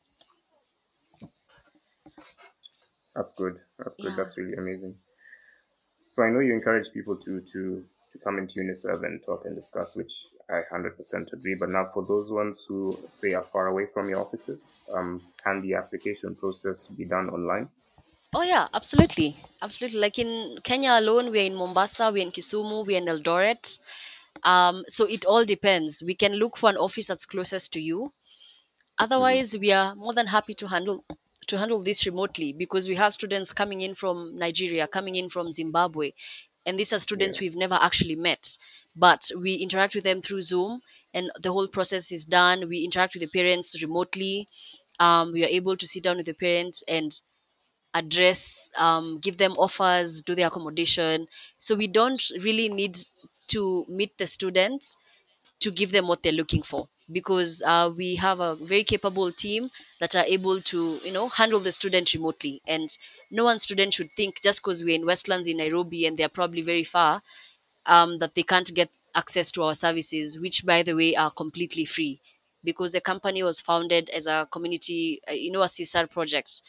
That's 3.13 3.33
good. 3.33 3.61
That's 3.77 3.97
good. 3.99 4.15
Yeah. 4.15 4.15
That's 4.15 4.35
really 4.37 4.55
amazing. 4.55 4.97
So 6.07 6.23
I 6.23 6.29
know 6.29 6.39
you 6.39 6.53
encourage 6.53 6.91
people 6.91 7.15
to 7.17 7.41
to 7.41 7.87
to 8.11 8.17
come 8.19 8.37
into 8.39 8.59
Uniserv 8.59 9.05
and 9.05 9.21
talk 9.23 9.45
and 9.45 9.55
discuss, 9.55 9.95
which 9.95 10.13
I 10.49 10.61
hundred 10.69 10.97
percent 10.97 11.31
agree. 11.33 11.55
But 11.55 11.69
now, 11.69 11.85
for 11.85 12.03
those 12.05 12.31
ones 12.31 12.65
who 12.67 12.99
say 13.09 13.33
are 13.33 13.43
far 13.45 13.67
away 13.67 13.85
from 13.85 14.09
your 14.09 14.19
offices, 14.21 14.67
um, 14.91 15.21
can 15.43 15.61
the 15.61 15.75
application 15.75 16.35
process 16.35 16.87
be 16.87 17.05
done 17.05 17.29
online? 17.29 17.69
Oh 18.33 18.41
yeah, 18.43 18.67
absolutely, 18.73 19.37
absolutely. 19.61 19.99
Like 19.99 20.17
in 20.19 20.59
Kenya 20.63 20.91
alone, 20.93 21.31
we're 21.31 21.45
in 21.45 21.55
Mombasa, 21.55 22.11
we're 22.11 22.23
in 22.23 22.31
Kisumu, 22.31 22.85
we're 22.85 22.97
in 22.97 23.05
Eldoret. 23.07 23.77
Um, 24.43 24.83
so 24.87 25.05
it 25.05 25.25
all 25.25 25.45
depends. 25.45 26.03
We 26.03 26.15
can 26.15 26.33
look 26.33 26.57
for 26.57 26.69
an 26.69 26.77
office 26.77 27.07
that's 27.07 27.25
closest 27.25 27.73
to 27.73 27.81
you. 27.81 28.13
Otherwise, 28.99 29.57
we 29.57 29.71
are 29.71 29.95
more 29.95 30.13
than 30.13 30.27
happy 30.27 30.53
to 30.55 30.67
handle 30.67 31.05
to 31.47 31.57
handle 31.57 31.83
this 31.83 32.05
remotely 32.05 32.53
because 32.53 32.87
we 32.89 32.95
have 32.95 33.13
students 33.13 33.53
coming 33.53 33.81
in 33.81 33.95
from 33.95 34.37
Nigeria, 34.37 34.87
coming 34.87 35.15
in 35.15 35.29
from 35.29 35.51
Zimbabwe, 35.51 36.11
and 36.65 36.79
these 36.79 36.93
are 36.93 36.99
students 36.99 37.39
Yeah. 37.39 37.41
we've 37.41 37.55
never 37.55 37.75
actually 37.81 38.15
met, 38.15 38.57
but 38.95 39.31
we 39.37 39.55
interact 39.55 39.95
with 39.95 40.03
them 40.05 40.21
through 40.21 40.41
Zoom, 40.41 40.81
and 41.13 41.31
the 41.41 41.51
whole 41.53 41.67
process 41.67 42.11
is 42.11 42.25
done. 42.25 42.67
We 42.69 42.83
interact 42.85 43.15
with 43.15 43.21
the 43.23 43.29
parents 43.39 43.81
remotely. 43.81 44.49
Um, 44.99 45.31
we 45.33 45.43
are 45.45 45.49
able 45.59 45.77
to 45.77 45.87
sit 45.87 46.03
down 46.03 46.17
with 46.17 46.27
the 46.27 46.33
parents 46.33 46.83
and 46.87 47.11
address 47.93 48.69
um, 48.77 49.19
give 49.19 49.37
them 49.37 49.53
offers 49.53 50.21
do 50.21 50.35
the 50.35 50.43
accommodation. 50.43 51.27
So 51.57 51.75
we 51.75 51.87
don't 51.87 52.21
really 52.41 52.69
need 52.69 52.99
to 53.47 53.85
meet 53.89 54.17
the 54.17 54.27
students 54.27 54.95
to 55.61 55.71
give 55.71 55.91
them 55.91 56.07
what 56.07 56.23
they're 56.23 56.31
looking 56.31 56.61
for 56.63 56.87
because 57.11 57.61
uh, 57.65 57.91
we 57.95 58.15
have 58.15 58.39
a 58.39 58.55
very 58.55 58.83
capable 58.83 59.31
team 59.31 59.69
that 59.99 60.15
are 60.15 60.25
able 60.25 60.61
to 60.61 60.99
you 61.03 61.11
know 61.11 61.27
handle 61.29 61.59
the 61.59 61.71
student 61.71 62.13
remotely. 62.13 62.61
And 62.67 62.95
no 63.31 63.43
one 63.43 63.59
student 63.59 63.93
should 63.93 64.09
think 64.15 64.41
just 64.41 64.61
because 64.61 64.83
we're 64.83 64.95
in 64.95 65.05
westlands 65.05 65.47
in 65.47 65.57
nairobi 65.57 66.05
and 66.05 66.17
they're 66.17 66.29
probably 66.29 66.61
very 66.61 66.83
far 66.83 67.21
um, 67.85 68.19
that 68.19 68.35
they 68.35 68.43
can't 68.43 68.71
get 68.73 68.89
access 69.15 69.51
to 69.51 69.63
our 69.63 69.73
services 69.75 70.39
which 70.39 70.63
by 70.65 70.83
the 70.83 70.95
way 70.95 71.15
are 71.15 71.31
completely 71.31 71.85
free. 71.85 72.21
Because 72.63 72.91
the 72.91 73.01
company 73.01 73.41
was 73.41 73.61
founded 73.61 74.09
as 74.09 74.27
a 74.27 74.47
community 74.51 75.21
uh, 75.29 75.33
you 75.33 75.51
know 75.51 75.61
a 75.63 75.67
csr 75.67 76.09
project 76.09 76.61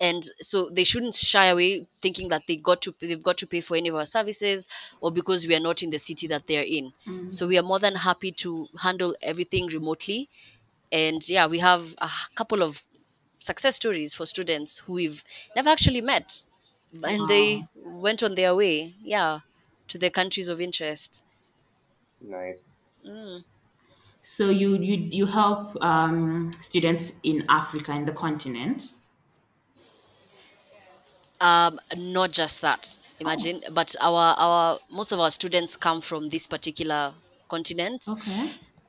and 0.00 0.28
so 0.40 0.70
they 0.70 0.84
shouldn't 0.84 1.14
shy 1.14 1.46
away 1.46 1.88
thinking 2.02 2.28
that 2.28 2.42
they 2.48 2.56
got 2.56 2.82
to 2.82 2.94
they've 3.00 3.22
got 3.22 3.38
to 3.38 3.46
pay 3.46 3.60
for 3.60 3.76
any 3.76 3.88
of 3.88 3.94
our 3.94 4.06
services 4.06 4.66
or 5.00 5.10
because 5.12 5.46
we 5.46 5.54
are 5.54 5.60
not 5.60 5.82
in 5.82 5.90
the 5.90 5.98
city 5.98 6.26
that 6.26 6.46
they're 6.46 6.64
in 6.64 6.92
Mhm. 7.06 7.30
so 7.30 7.46
we 7.46 7.58
are 7.58 7.62
more 7.62 7.78
than 7.78 7.94
happy 7.94 8.32
to 8.32 8.68
handle 8.78 9.16
everything 9.22 9.66
remotely 9.68 10.28
and 10.92 11.28
yeah 11.28 11.46
we 11.46 11.58
have 11.58 11.94
a 11.98 12.10
couple 12.36 12.62
of 12.62 12.82
success 13.40 13.76
stories 13.76 14.14
for 14.14 14.26
students 14.26 14.78
who 14.78 14.94
we've 14.94 15.24
never 15.56 15.70
actually 15.70 16.00
met 16.02 16.44
and 17.04 17.28
they 17.28 17.64
went 17.74 18.22
on 18.22 18.34
their 18.34 18.54
way 18.56 18.94
yeah 19.00 19.40
to 19.88 19.98
their 19.98 20.10
countries 20.10 20.48
of 20.48 20.60
interest 20.60 21.22
Nice. 22.20 22.72
mm. 23.04 23.44
So 24.22 24.48
you 24.48 24.76
you 24.78 24.96
you 25.18 25.26
help 25.26 25.76
um, 25.84 26.50
students 26.60 27.20
in 27.22 27.44
Africa 27.48 27.92
in 27.92 28.06
the 28.06 28.12
continent. 28.12 28.94
Um 31.48 31.78
not 31.96 32.30
just 32.40 32.60
that 32.62 32.82
imagine 33.20 33.60
but 33.78 33.94
our 34.00 34.26
our 34.46 34.78
most 34.98 35.12
of 35.12 35.20
our 35.20 35.30
students 35.30 35.76
come 35.86 36.00
from 36.00 36.28
this 36.30 36.46
particular 36.46 37.02
continent 37.54 38.04
Okay. 38.08 38.42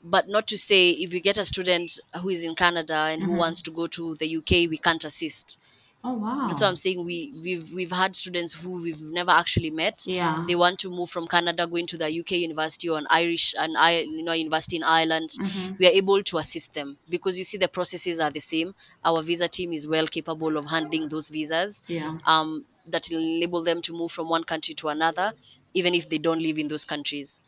but 0.03 0.27
not 0.35 0.47
to 0.47 0.57
say 0.57 0.81
if 0.91 1.11
we 1.11 1.19
get 1.21 1.37
a 1.37 1.45
student 1.45 1.91
who 2.21 2.29
is 2.29 2.43
in 2.43 2.55
canada 2.55 2.95
and 3.11 3.23
who 3.23 3.33
Mhm. 3.33 3.37
wants 3.43 3.61
to 3.63 3.71
go 3.79 3.87
to 3.97 4.15
the 4.21 4.27
uk 4.37 4.51
we 4.73 4.77
can't 4.87 5.03
assist 5.11 5.57
Oh 6.05 6.13
wow. 6.13 6.35
that's 6.47 6.61
what 6.61 6.67
i'm 6.69 6.75
saying 6.75 7.03
we 7.05 7.33
we've 7.43 7.71
we've 7.71 7.91
had 7.91 8.15
students 8.15 8.53
who 8.53 8.81
we've 8.81 9.01
never 9.01 9.31
actually 9.31 9.71
met 9.71 10.07
Yeah. 10.07 10.45
they 10.47 10.55
want 10.55 10.79
to 10.79 10.89
move 10.89 11.09
from 11.09 11.27
canada 11.27 11.67
going 11.67 11.87
to 11.87 11.97
the 11.97 12.19
uk 12.19 12.31
university 12.31 12.89
or 12.89 12.97
an 12.99 13.07
irish 13.09 13.53
and 13.57 13.77
I, 13.77 13.99
you 14.01 14.23
know 14.23 14.33
university 14.33 14.77
in 14.77 14.83
ireland 14.83 15.29
Mhm. 15.39 15.77
we 15.79 15.87
are 15.87 15.91
able 16.01 16.23
to 16.23 16.37
assist 16.37 16.73
them 16.73 16.97
because 17.09 17.37
you 17.37 17.43
see 17.43 17.57
the 17.57 17.67
processes 17.67 18.19
are 18.19 18.31
the 18.31 18.39
same 18.41 18.73
our 19.03 19.21
visa 19.23 19.47
team 19.49 19.73
is 19.73 19.87
well 19.87 20.07
capable 20.07 20.57
of 20.57 20.65
handling 20.69 21.09
those 21.09 21.29
visas 21.29 21.81
Yeah. 21.87 22.13
um, 22.25 22.65
that 22.87 23.07
will 23.11 23.19
enable 23.19 23.63
them 23.63 23.81
to 23.83 23.93
move 23.93 24.11
from 24.11 24.29
one 24.29 24.43
country 24.43 24.75
to 24.75 24.89
another, 24.89 25.33
even 25.73 25.95
if 25.95 26.07
they 26.09 26.17
don't 26.19 26.41
live 26.41 26.57
in 26.57 26.67
those 26.67 26.85
countries. 26.85 27.39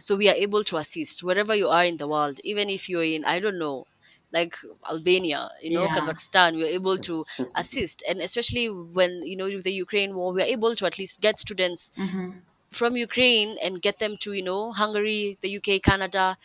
So 0.00 0.16
we 0.16 0.28
are 0.28 0.34
able 0.34 0.64
to 0.64 0.76
assist 0.78 1.22
wherever 1.22 1.54
you 1.54 1.68
are 1.68 1.84
in 1.84 1.96
the 1.98 2.08
world, 2.08 2.40
even 2.44 2.68
if 2.70 2.88
you're 2.88 3.04
in, 3.04 3.24
I 3.24 3.40
don't 3.40 3.58
know, 3.58 3.86
like 4.32 4.54
Albania, 4.88 5.48
you 5.62 5.70
know, 5.72 5.88
Yeah. 5.88 5.88
Kazakhstan, 5.88 6.56
we're 6.56 6.66
able 6.80 6.98
to 7.00 7.24
assist. 7.54 8.02
And 8.08 8.20
especially 8.20 8.66
when, 8.68 9.22
you 9.24 9.36
know, 9.36 9.46
with 9.46 9.64
the 9.64 9.72
Ukraine 9.72 10.14
war, 10.14 10.32
we're 10.32 10.52
able 10.56 10.74
to 10.76 10.86
at 10.86 10.98
least 10.98 11.20
get 11.20 11.38
students 11.38 11.90
Mhm. 11.96 12.42
from 12.72 12.96
Ukraine 12.96 13.56
and 13.62 13.82
get 13.82 13.98
them 13.98 14.16
to, 14.22 14.32
you 14.32 14.42
know, 14.42 14.72
Hungary, 14.72 15.38
the 15.42 15.50
UK, 15.50 15.80
Canada, 15.80 16.36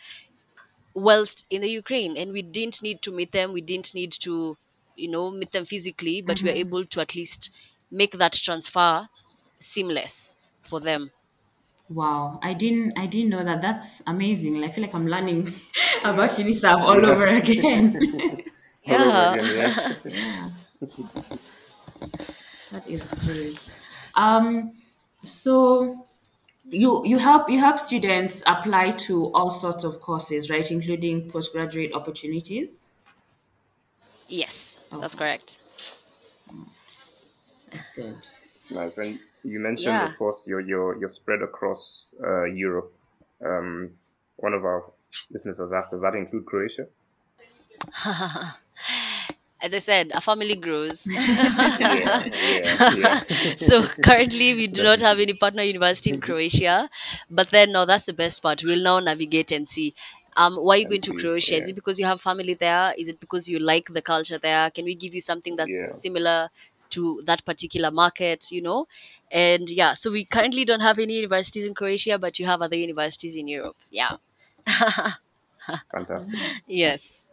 whilst 0.94 1.44
in 1.50 1.60
the 1.62 1.70
Ukraine. 1.70 2.16
And 2.16 2.32
we 2.32 2.42
didn't 2.42 2.82
need 2.82 3.02
to 3.02 3.12
meet 3.12 3.32
them. 3.32 3.52
We 3.52 3.60
didn't 3.62 3.94
need 3.94 4.12
to, 4.26 4.56
you 4.96 5.10
know, 5.10 5.30
meet 5.30 5.52
them 5.52 5.64
physically, 5.64 6.22
but 6.22 6.42
we 6.42 6.48
were 6.50 6.54
Mhm. 6.54 6.64
able 6.64 6.84
to 6.86 7.00
at 7.00 7.14
least 7.14 7.50
make 7.90 8.12
that 8.12 8.32
transfer 8.32 9.08
seamless 9.60 10.36
for 10.62 10.80
them. 10.80 11.10
Wow, 11.94 12.38
I 12.42 12.54
didn't 12.54 12.96
I 12.96 13.06
didn't 13.06 13.30
know 13.30 13.44
that. 13.44 13.60
That's 13.60 14.02
amazing. 14.06 14.62
I 14.64 14.68
feel 14.70 14.82
like 14.84 14.94
I'm 14.94 15.06
learning 15.06 15.60
about 16.04 16.30
Uniserv 16.30 16.80
all 16.88 17.04
over 17.04 17.26
again. 17.26 17.98
All 18.86 19.02
over 19.02 19.18
Yeah. 19.18 19.24
again, 19.24 19.48
yeah. 19.50 19.74
yeah. 20.04 20.50
That 22.70 22.86
is 22.88 23.06
great. 23.24 23.70
Um 24.14 24.72
So 25.24 26.08
you 26.64 27.02
you 27.04 27.18
help 27.18 27.50
you 27.50 27.58
help 27.60 27.78
students 27.78 28.42
apply 28.46 28.92
to 29.06 29.32
all 29.34 29.50
sorts 29.50 29.84
of 29.84 30.00
courses, 30.00 30.50
right, 30.50 30.68
including 30.70 31.30
postgraduate 31.30 31.92
opportunities. 31.94 32.86
Yes, 34.26 34.78
that's 34.98 35.14
Okay. 35.14 35.14
correct. 35.14 35.60
That's 37.70 37.90
good. 37.90 38.26
Nice. 38.74 38.98
And 38.98 39.20
you 39.44 39.60
mentioned, 39.60 39.94
Yeah. 39.94 40.02
of 40.02 40.16
course, 40.16 40.46
you're 40.48 40.60
you're 40.60 40.98
you're 40.98 41.08
spread 41.08 41.42
across 41.42 42.14
uh, 42.22 42.44
Europe. 42.44 42.92
Um, 43.44 43.98
one 44.36 44.54
of 44.54 44.64
our 44.64 44.90
listeners 45.30 45.58
has 45.58 45.72
asked, 45.72 45.90
does 45.92 46.02
that 46.02 46.14
include 46.14 46.46
Croatia? 46.46 46.86
As 49.60 49.72
I 49.72 49.78
said, 49.78 50.10
our 50.12 50.20
family 50.20 50.56
grows. 50.56 51.06
Yeah, 51.78 52.24
yeah, 52.34 52.78
yeah. 52.90 53.20
so 53.56 53.86
currently 54.04 54.54
we 54.54 54.66
do 54.66 54.82
not 54.82 55.00
have 55.00 55.18
any 55.18 55.34
partner 55.34 55.62
university 55.62 56.10
in 56.10 56.20
Croatia, 56.20 56.90
but 57.30 57.50
then 57.50 57.72
now 57.72 57.84
that's 57.84 58.06
the 58.06 58.12
best 58.12 58.42
part. 58.42 58.62
We'll 58.64 58.82
now 58.82 58.98
navigate 59.00 59.52
and 59.52 59.68
see. 59.68 59.94
Um, 60.36 60.56
why 60.56 60.74
are 60.76 60.78
you 60.78 60.86
And 60.86 60.90
going 60.90 61.02
to 61.02 61.12
see, 61.12 61.14
Croatia? 61.14 61.56
Is 61.56 61.68
it 61.68 61.74
because 61.74 61.98
you 61.98 62.06
have 62.06 62.20
family 62.20 62.54
there? 62.54 62.92
Is 62.98 63.08
it 63.08 63.20
because 63.20 63.48
you 63.48 63.58
like 63.58 63.88
the 63.92 64.02
culture 64.02 64.38
there? 64.38 64.70
Can 64.70 64.84
we 64.84 64.94
give 64.94 65.14
you 65.14 65.20
something 65.20 65.56
that's 65.56 65.70
Yeah. 65.70 65.88
similar 65.88 66.48
to 66.92 67.22
that 67.26 67.44
particular 67.44 67.90
market? 67.90 68.50
You 68.50 68.62
know, 68.62 68.86
and 69.30 69.68
yeah. 69.68 69.94
So 69.94 70.10
we 70.10 70.24
currently 70.24 70.64
don't 70.64 70.80
have 70.80 70.98
any 70.98 71.14
universities 71.14 71.66
in 71.66 71.74
Croatia, 71.74 72.18
but 72.18 72.38
you 72.38 72.46
have 72.46 72.62
other 72.62 72.76
universities 72.76 73.36
in 73.36 73.48
Europe. 73.48 73.76
Yeah. 73.90 74.16
Fantastic. 75.90 76.38
yes. 76.66 77.26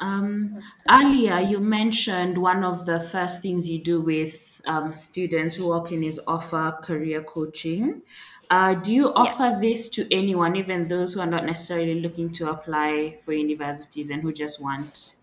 Um, 0.00 0.60
earlier, 0.90 1.38
you 1.40 1.60
mentioned 1.60 2.36
one 2.36 2.64
of 2.64 2.84
the 2.84 3.00
first 3.00 3.42
things 3.42 3.68
you 3.68 3.78
do 3.78 4.00
with 4.00 4.60
um, 4.66 4.96
students 4.96 5.56
who 5.56 5.68
walk 5.68 5.92
in 5.92 6.02
is 6.02 6.20
offer 6.26 6.76
career 6.82 7.22
coaching. 7.22 8.02
Uh, 8.50 8.74
do 8.74 8.92
you 8.92 9.12
offer 9.14 9.58
this 9.60 9.88
to 9.90 10.06
anyone, 10.14 10.56
even 10.56 10.88
those 10.88 11.14
who 11.14 11.20
are 11.20 11.26
not 11.26 11.44
necessarily 11.44 12.00
looking 12.00 12.30
to 12.32 12.50
apply 12.50 13.16
for 13.20 13.32
universities 13.32 14.10
and 14.10 14.22
who 14.22 14.32
just 14.32 14.60
want 14.60 15.14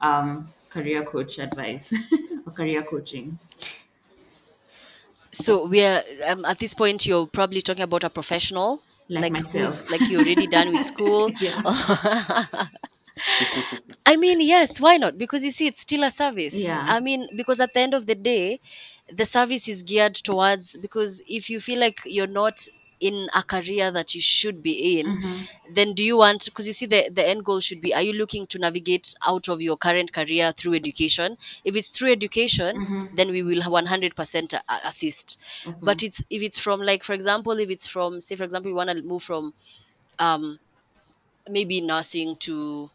um, 0.00 0.52
career 0.70 1.04
coach 1.04 1.38
advice 1.38 1.92
or 2.46 2.52
career 2.52 2.82
coaching? 2.82 3.38
So 5.32 5.66
we 5.66 5.82
are 5.82 6.02
um, 6.28 6.44
at 6.44 6.58
this 6.58 6.74
point. 6.74 7.06
You're 7.06 7.26
probably 7.26 7.60
talking 7.62 7.82
about 7.82 8.04
a 8.04 8.10
professional, 8.10 8.82
Like 9.08 9.36
who's 9.52 9.84
myself. 9.84 9.90
like 9.90 10.08
you're 10.08 10.22
already 10.22 10.46
done 10.46 10.70
with 10.72 10.84
school. 10.84 11.32
I 14.06 14.16
mean, 14.16 14.40
yes, 14.40 14.80
why 14.80 14.96
not? 14.96 15.18
Because 15.18 15.44
you 15.44 15.50
see, 15.50 15.66
it's 15.66 15.80
still 15.80 16.02
a 16.04 16.10
service. 16.10 16.54
Yeah. 16.54 16.84
I 16.86 17.00
mean, 17.00 17.28
because 17.36 17.60
at 17.60 17.74
the 17.74 17.80
end 17.80 17.94
of 17.94 18.06
the 18.06 18.14
day, 18.14 18.60
the 19.12 19.26
service 19.26 19.68
is 19.68 19.82
geared 19.82 20.14
towards 20.14 20.76
because 20.76 21.20
if 21.26 21.50
you 21.50 21.60
feel 21.60 21.78
like 21.78 22.00
you're 22.04 22.26
not 22.26 22.66
in 23.00 23.28
a 23.34 23.42
career 23.42 23.90
that 23.90 24.14
you 24.14 24.20
should 24.20 24.62
be 24.62 24.98
in, 25.00 25.16
Mhm. 25.16 25.48
then 25.74 25.94
do 25.94 26.02
you 26.02 26.16
want 26.16 26.44
because 26.46 26.66
you 26.66 26.72
see 26.72 26.86
the 26.86 27.08
the 27.12 27.26
end 27.26 27.44
goal 27.44 27.60
should 27.60 27.80
be 27.80 27.94
are 27.94 28.02
you 28.02 28.12
looking 28.12 28.46
to 28.46 28.58
navigate 28.58 29.14
out 29.26 29.48
of 29.48 29.60
your 29.60 29.76
current 29.76 30.12
career 30.12 30.52
through 30.56 30.74
education 30.74 31.36
if 31.64 31.76
it's 31.76 31.88
through 31.90 32.12
education 32.12 32.82
Mhm. 32.82 33.08
then 33.12 33.30
we 33.30 33.42
will 33.42 33.62
100% 33.70 34.52
a- 34.52 34.62
assist 34.88 35.38
Okay. 35.66 35.78
but 35.82 36.02
it's 36.02 36.22
if 36.30 36.42
it's 36.42 36.58
from 36.58 36.80
like 36.80 37.04
for 37.04 37.12
example 37.14 37.58
if 37.58 37.70
it's 37.70 37.86
from 37.86 38.20
say 38.20 38.36
for 38.36 38.44
example 38.44 38.70
you 38.70 38.76
want 38.76 38.90
to 38.90 39.02
move 39.02 39.22
from 39.22 39.52
um 40.18 40.58
maybe 41.48 41.80
nursing 41.80 42.36
to 42.36 42.90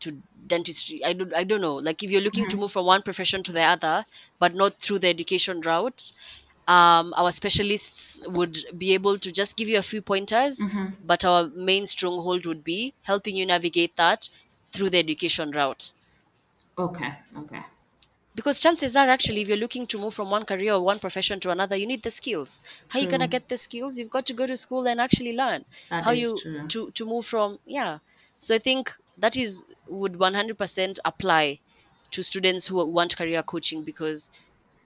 to 0.00 0.20
dentistry 0.46 1.02
i 1.04 1.12
don't 1.12 1.34
i 1.34 1.44
don't 1.44 1.60
know 1.60 1.76
like 1.76 2.02
if 2.02 2.10
you're 2.10 2.20
looking 2.22 2.46
to 2.46 2.56
move 2.56 2.72
from 2.72 2.86
one 2.86 3.02
profession 3.02 3.42
to 3.42 3.52
the 3.52 3.62
other 3.62 4.04
but 4.38 4.54
not 4.54 4.78
through 4.80 4.98
the 4.98 5.08
education 5.08 5.60
route 5.60 6.12
um 6.68 7.12
our 7.16 7.32
specialists 7.32 8.20
would 8.26 8.56
be 8.76 8.94
able 8.94 9.18
to 9.18 9.30
just 9.32 9.56
give 9.56 9.68
you 9.68 9.78
a 9.78 9.82
few 9.90 10.00
pointers 10.02 10.64
Mhm. 10.64 10.96
but 11.02 11.24
our 11.24 11.48
main 11.54 11.86
stronghold 11.86 12.46
would 12.46 12.64
be 12.64 12.94
helping 13.02 13.36
you 13.36 13.46
navigate 13.46 13.96
that 13.96 14.28
through 14.72 14.90
the 14.90 14.98
education 14.98 15.50
route 15.50 15.92
Okay. 16.78 17.12
Okay. 17.38 17.62
because 18.34 18.58
chances 18.60 18.96
are 18.96 19.08
actually 19.08 19.40
if 19.42 19.48
you're 19.48 19.56
looking 19.56 19.86
to 19.86 19.98
move 19.98 20.14
from 20.14 20.30
one 20.30 20.44
career 20.44 20.72
or 20.74 20.82
one 20.84 20.98
profession 20.98 21.40
to 21.40 21.50
another 21.50 21.76
you 21.76 21.86
need 21.86 22.02
the 22.02 22.10
skills 22.10 22.60
how 22.88 22.98
you 22.98 23.06
gonna 23.06 23.26
True. 23.26 23.36
get 23.36 23.48
the 23.48 23.58
skills 23.58 23.96
you've 23.98 24.10
got 24.10 24.26
to 24.26 24.34
go 24.34 24.46
to 24.46 24.56
school 24.56 24.86
and 24.86 25.00
actually 25.00 25.32
learn 25.34 25.64
That 25.90 26.06
how 26.06 26.10
is 26.10 26.22
you 26.22 26.42
true. 26.42 26.68
to 26.68 26.90
to 26.92 27.04
move 27.06 27.26
from 27.26 27.58
yeah 27.66 27.98
so 28.38 28.54
i 28.54 28.58
think 28.58 28.90
that 29.18 29.36
is 29.36 29.64
would 29.88 30.16
100% 30.16 30.98
apply 31.04 31.60
to 32.12 32.22
students 32.22 32.66
who 32.66 32.84
want 32.86 33.16
career 33.16 33.42
coaching 33.42 33.84
because 33.84 34.30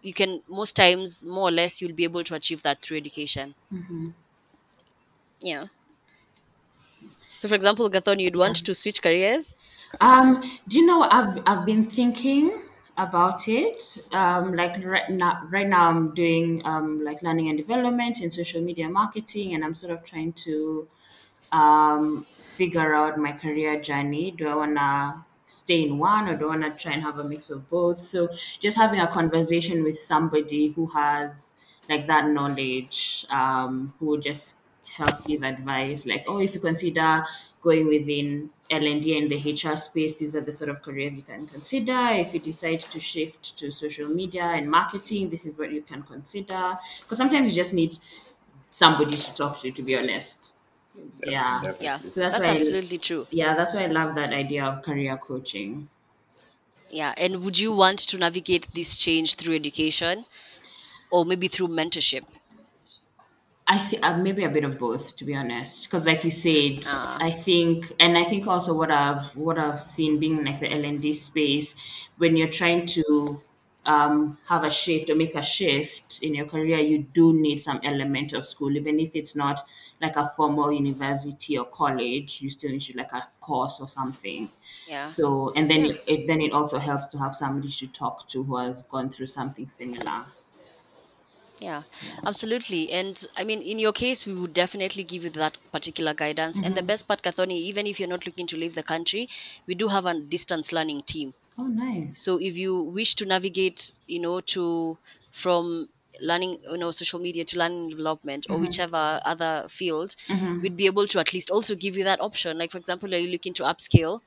you 0.04 0.14
can 0.14 0.42
most 0.48 0.76
times 0.76 1.24
more 1.26 1.48
or 1.48 1.52
less 1.52 1.80
you'll 1.80 1.96
be 1.96 2.04
able 2.04 2.24
to 2.24 2.34
achieve 2.36 2.62
that 2.62 2.82
through 2.82 2.98
education 2.98 3.54
Mhm. 3.70 4.14
yeah 5.40 5.66
so 7.36 7.46
for 7.48 7.54
example 7.54 7.88
gathoni 7.90 8.22
you'd 8.24 8.34
want 8.36 8.56
to 8.56 8.74
switch 8.74 9.00
careers 9.00 9.54
Um, 10.00 10.40
do 10.68 10.78
you 10.78 10.86
know 10.86 11.02
I've 11.02 11.42
I've 11.46 11.64
been 11.66 11.88
thinking 11.88 12.62
about 12.96 13.48
it. 13.48 13.98
Um, 14.12 14.54
like 14.54 14.82
right 14.84 15.08
now, 15.10 15.46
right 15.50 15.66
now 15.66 15.88
I'm 15.88 16.14
doing 16.14 16.62
um 16.64 17.02
like 17.04 17.22
learning 17.22 17.48
and 17.48 17.58
development 17.58 18.20
and 18.20 18.32
social 18.32 18.60
media 18.62 18.88
marketing, 18.88 19.54
and 19.54 19.64
I'm 19.64 19.74
sort 19.74 19.92
of 19.92 20.04
trying 20.04 20.32
to 20.44 20.88
um 21.52 22.26
figure 22.40 22.94
out 22.94 23.18
my 23.18 23.32
career 23.32 23.80
journey. 23.80 24.30
Do 24.32 24.48
I 24.48 24.54
wanna 24.56 25.24
stay 25.46 25.82
in 25.82 25.98
one 25.98 26.28
or 26.28 26.36
do 26.36 26.46
I 26.46 26.48
wanna 26.48 26.70
try 26.76 26.92
and 26.92 27.02
have 27.02 27.18
a 27.18 27.24
mix 27.24 27.50
of 27.50 27.68
both? 27.70 28.02
So 28.02 28.28
just 28.60 28.76
having 28.76 29.00
a 29.00 29.08
conversation 29.08 29.82
with 29.84 29.98
somebody 29.98 30.68
who 30.68 30.86
has 30.88 31.54
like 31.88 32.06
that 32.06 32.26
knowledge, 32.28 33.26
um, 33.30 33.92
who 33.98 34.18
just 34.20 34.56
help 34.96 35.24
give 35.26 35.42
advice, 35.42 36.06
like, 36.06 36.24
oh, 36.28 36.38
if 36.38 36.54
you 36.54 36.60
consider 36.60 37.24
going 37.60 37.86
within 37.88 38.50
L&D 38.70 39.16
and 39.18 39.30
the 39.30 39.36
HR 39.36 39.76
space, 39.76 40.16
these 40.18 40.36
are 40.36 40.40
the 40.40 40.52
sort 40.52 40.70
of 40.70 40.82
careers 40.82 41.16
you 41.16 41.22
can 41.22 41.46
consider. 41.46 41.98
If 42.12 42.32
you 42.34 42.40
decide 42.40 42.80
to 42.80 43.00
shift 43.00 43.56
to 43.58 43.70
social 43.70 44.06
media 44.08 44.44
and 44.44 44.70
marketing, 44.70 45.30
this 45.30 45.46
is 45.46 45.58
what 45.58 45.72
you 45.72 45.82
can 45.82 46.02
consider. 46.02 46.78
Because 47.00 47.18
sometimes 47.18 47.50
you 47.50 47.56
just 47.56 47.74
need 47.74 47.96
somebody 48.70 49.16
to 49.16 49.34
talk 49.34 49.58
to, 49.60 49.70
to 49.70 49.82
be 49.82 49.96
honest. 49.96 50.54
Yeah. 51.24 51.62
Definitely. 51.62 51.86
yeah 51.86 51.98
So 52.08 52.20
that's 52.20 52.38
that's 52.38 52.38
why 52.38 52.50
I- 52.54 52.56
absolutely 52.56 52.98
true 52.98 53.26
Yeah, 53.30 53.56
that's 53.56 53.74
why 53.74 53.84
I 53.84 53.86
love 53.88 54.14
that 54.16 54.32
idea 54.32 54.64
of 54.64 54.82
career 54.84 55.16
coaching. 55.18 55.88
yeah 56.88 57.12
and 57.18 57.42
would 57.44 57.58
you 57.58 57.70
want 57.72 57.98
to 57.98 58.16
navigate 58.16 58.66
this 58.72 58.96
change 58.96 59.34
through 59.34 59.54
education 59.54 60.24
or 61.10 61.24
maybe 61.26 61.48
through 61.48 61.68
mentorship 61.68 62.24
I 63.66 63.78
think 63.78 64.04
uh, 64.04 64.16
maybe 64.18 64.44
a 64.44 64.50
bit 64.50 64.64
of 64.64 64.78
both, 64.78 65.16
to 65.16 65.24
be 65.24 65.34
honest. 65.34 65.84
Because, 65.84 66.06
like 66.06 66.22
you 66.24 66.30
said, 66.30 66.84
Ah. 66.86 67.18
I 67.18 67.30
think, 67.30 67.92
and 67.98 68.18
I 68.18 68.24
think 68.24 68.46
also 68.46 68.76
what 68.76 68.90
I've 68.90 69.34
what 69.36 69.58
I've 69.58 69.80
seen 69.80 70.18
being 70.20 70.44
like 70.44 70.60
the 70.60 70.70
L 70.70 70.84
and 70.84 71.00
D 71.00 71.12
space, 71.14 71.74
when 72.18 72.36
you're 72.36 72.48
trying 72.60 72.84
to 72.88 73.42
um, 73.86 74.38
have 74.48 74.64
a 74.64 74.70
shift 74.70 75.10
or 75.10 75.14
make 75.14 75.34
a 75.34 75.42
shift 75.42 76.22
in 76.22 76.34
your 76.34 76.46
career, 76.46 76.78
you 76.78 76.98
do 76.98 77.32
need 77.32 77.60
some 77.60 77.80
element 77.82 78.32
of 78.32 78.46
school, 78.46 78.76
even 78.76 78.98
if 79.00 79.14
it's 79.14 79.36
not 79.36 79.60
like 80.00 80.16
a 80.16 80.26
formal 80.36 80.72
university 80.72 81.58
or 81.58 81.64
college. 81.66 82.40
You 82.40 82.50
still 82.50 82.70
need 82.72 82.94
like 82.94 83.12
a 83.12 83.28
course 83.40 83.80
or 83.80 83.88
something. 83.88 84.50
yeah 84.86 85.12
So, 85.12 85.52
and 85.54 85.70
then 85.70 85.84
Yeah. 85.84 85.96
it, 86.06 86.26
then 86.26 86.40
it 86.40 86.52
also 86.52 86.78
helps 86.78 87.06
to 87.08 87.18
have 87.18 87.34
somebody 87.34 87.70
to 87.72 87.86
talk 87.88 88.28
to 88.28 88.42
who 88.44 88.56
has 88.56 88.82
gone 88.82 89.10
through 89.10 89.26
something 89.26 89.68
similar. 89.68 90.26
Yeah, 91.60 91.82
absolutely. 92.24 92.90
And 92.92 93.20
I 93.36 93.44
mean, 93.44 93.60
in 93.62 93.78
your 93.80 93.92
case, 93.92 94.24
we 94.26 94.34
would 94.34 94.52
definitely 94.52 95.02
give 95.04 95.24
you 95.24 95.30
that 95.30 95.58
particular 95.72 96.14
guidance. 96.14 96.60
And 96.60 96.76
the 96.76 96.82
best 96.82 97.06
part, 97.08 97.22
Gathoni, 97.22 97.56
even 97.62 97.86
if 97.86 97.98
you're 97.98 98.08
not 98.08 98.26
looking 98.26 98.46
to 98.48 98.56
leave 98.56 98.74
the 98.74 98.82
country, 98.84 99.28
we 99.66 99.74
do 99.74 99.88
have 99.88 100.06
a 100.06 100.20
distance 100.20 100.72
learning 100.72 101.02
team. 101.04 101.34
Oh, 101.58 101.66
nice. 101.66 102.22
So 102.22 102.38
if 102.40 102.56
you 102.56 102.82
wish 102.84 103.14
to 103.16 103.26
navigate, 103.26 103.92
you 104.06 104.18
know, 104.20 104.40
to 104.40 104.98
from 105.30 105.88
learning, 106.20 106.60
you 106.70 106.78
know, 106.78 106.90
social 106.92 107.20
media 107.20 107.44
to 107.44 107.58
learning 107.58 107.90
development 107.90 108.46
or 108.50 108.58
whichever 108.58 109.20
other 109.24 109.66
field, 109.68 110.14
Mhm. 110.28 110.62
we'd 110.62 110.76
be 110.76 110.86
able 110.86 111.06
to 111.08 111.18
at 111.20 111.32
least 111.32 111.50
also 111.50 111.74
give 111.74 111.96
you 111.96 112.04
that 112.04 112.20
option. 112.20 112.56
Like 112.58 112.70
for 112.72 112.78
example, 112.78 113.12
are 113.14 113.18
you 113.18 113.28
looking 113.30 113.54
to 113.54 113.64
upskill 113.64 114.20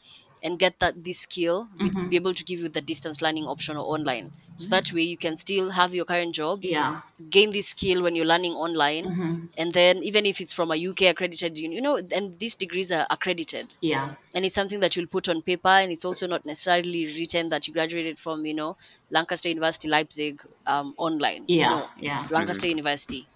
and 0.48 0.60
get 0.60 0.80
that 0.80 1.04
this 1.04 1.20
skill? 1.22 1.70
We'd 1.82 1.98
be 2.10 2.18
able 2.18 2.34
to 2.36 2.46
give 2.46 2.60
you 2.62 2.70
the 2.70 2.82
distance 2.82 3.22
learning 3.22 3.46
option 3.46 3.78
or 3.78 3.86
online. 3.96 4.32
So 4.58 4.70
that 4.70 4.92
way 4.94 5.04
you 5.04 5.18
can 5.18 5.38
still 5.38 5.72
have 5.72 5.94
your 5.94 6.06
current 6.06 6.36
job, 6.36 6.62
Yeah. 6.64 7.02
gain 7.30 7.52
this 7.52 7.70
skill 7.70 8.04
when 8.04 8.16
you're 8.16 8.26
learning 8.34 8.54
online 8.54 9.12
Mhm. 9.12 9.50
and 9.58 9.74
then 9.74 10.04
even 10.04 10.26
if 10.26 10.42
it's 10.42 10.54
from 10.54 10.72
a 10.72 10.78
uk 10.90 11.02
accredited 11.02 11.58
you 11.58 11.82
know 11.82 11.98
and 12.18 12.40
these 12.40 12.56
degrees 12.56 12.92
are 12.92 13.08
accredited 13.10 13.76
Yeah. 13.82 14.16
and 14.34 14.46
it's 14.46 14.56
something 14.56 14.80
that 14.82 14.96
you'll 14.96 15.08
put 15.16 15.30
on 15.30 15.42
paper 15.42 15.70
and 15.82 15.92
it's 15.92 16.06
also 16.06 16.28
not 16.28 16.46
necessarily 16.46 17.06
written 17.18 17.50
that 17.50 17.68
you 17.68 17.74
graduated 17.74 18.20
from 18.20 18.46
you 18.46 18.54
know 18.56 18.78
lancaster 19.12 19.50
university 19.50 19.88
leipzig 19.90 20.42
um, 20.68 20.94
online 20.98 21.48
Yeah, 21.48 21.70
no, 21.70 21.90
yeah. 22.00 22.16
it's 22.16 22.32
lancaster 22.32 22.68
university 22.68 23.28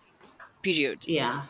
period 0.64 1.04
Yeah. 1.08 1.44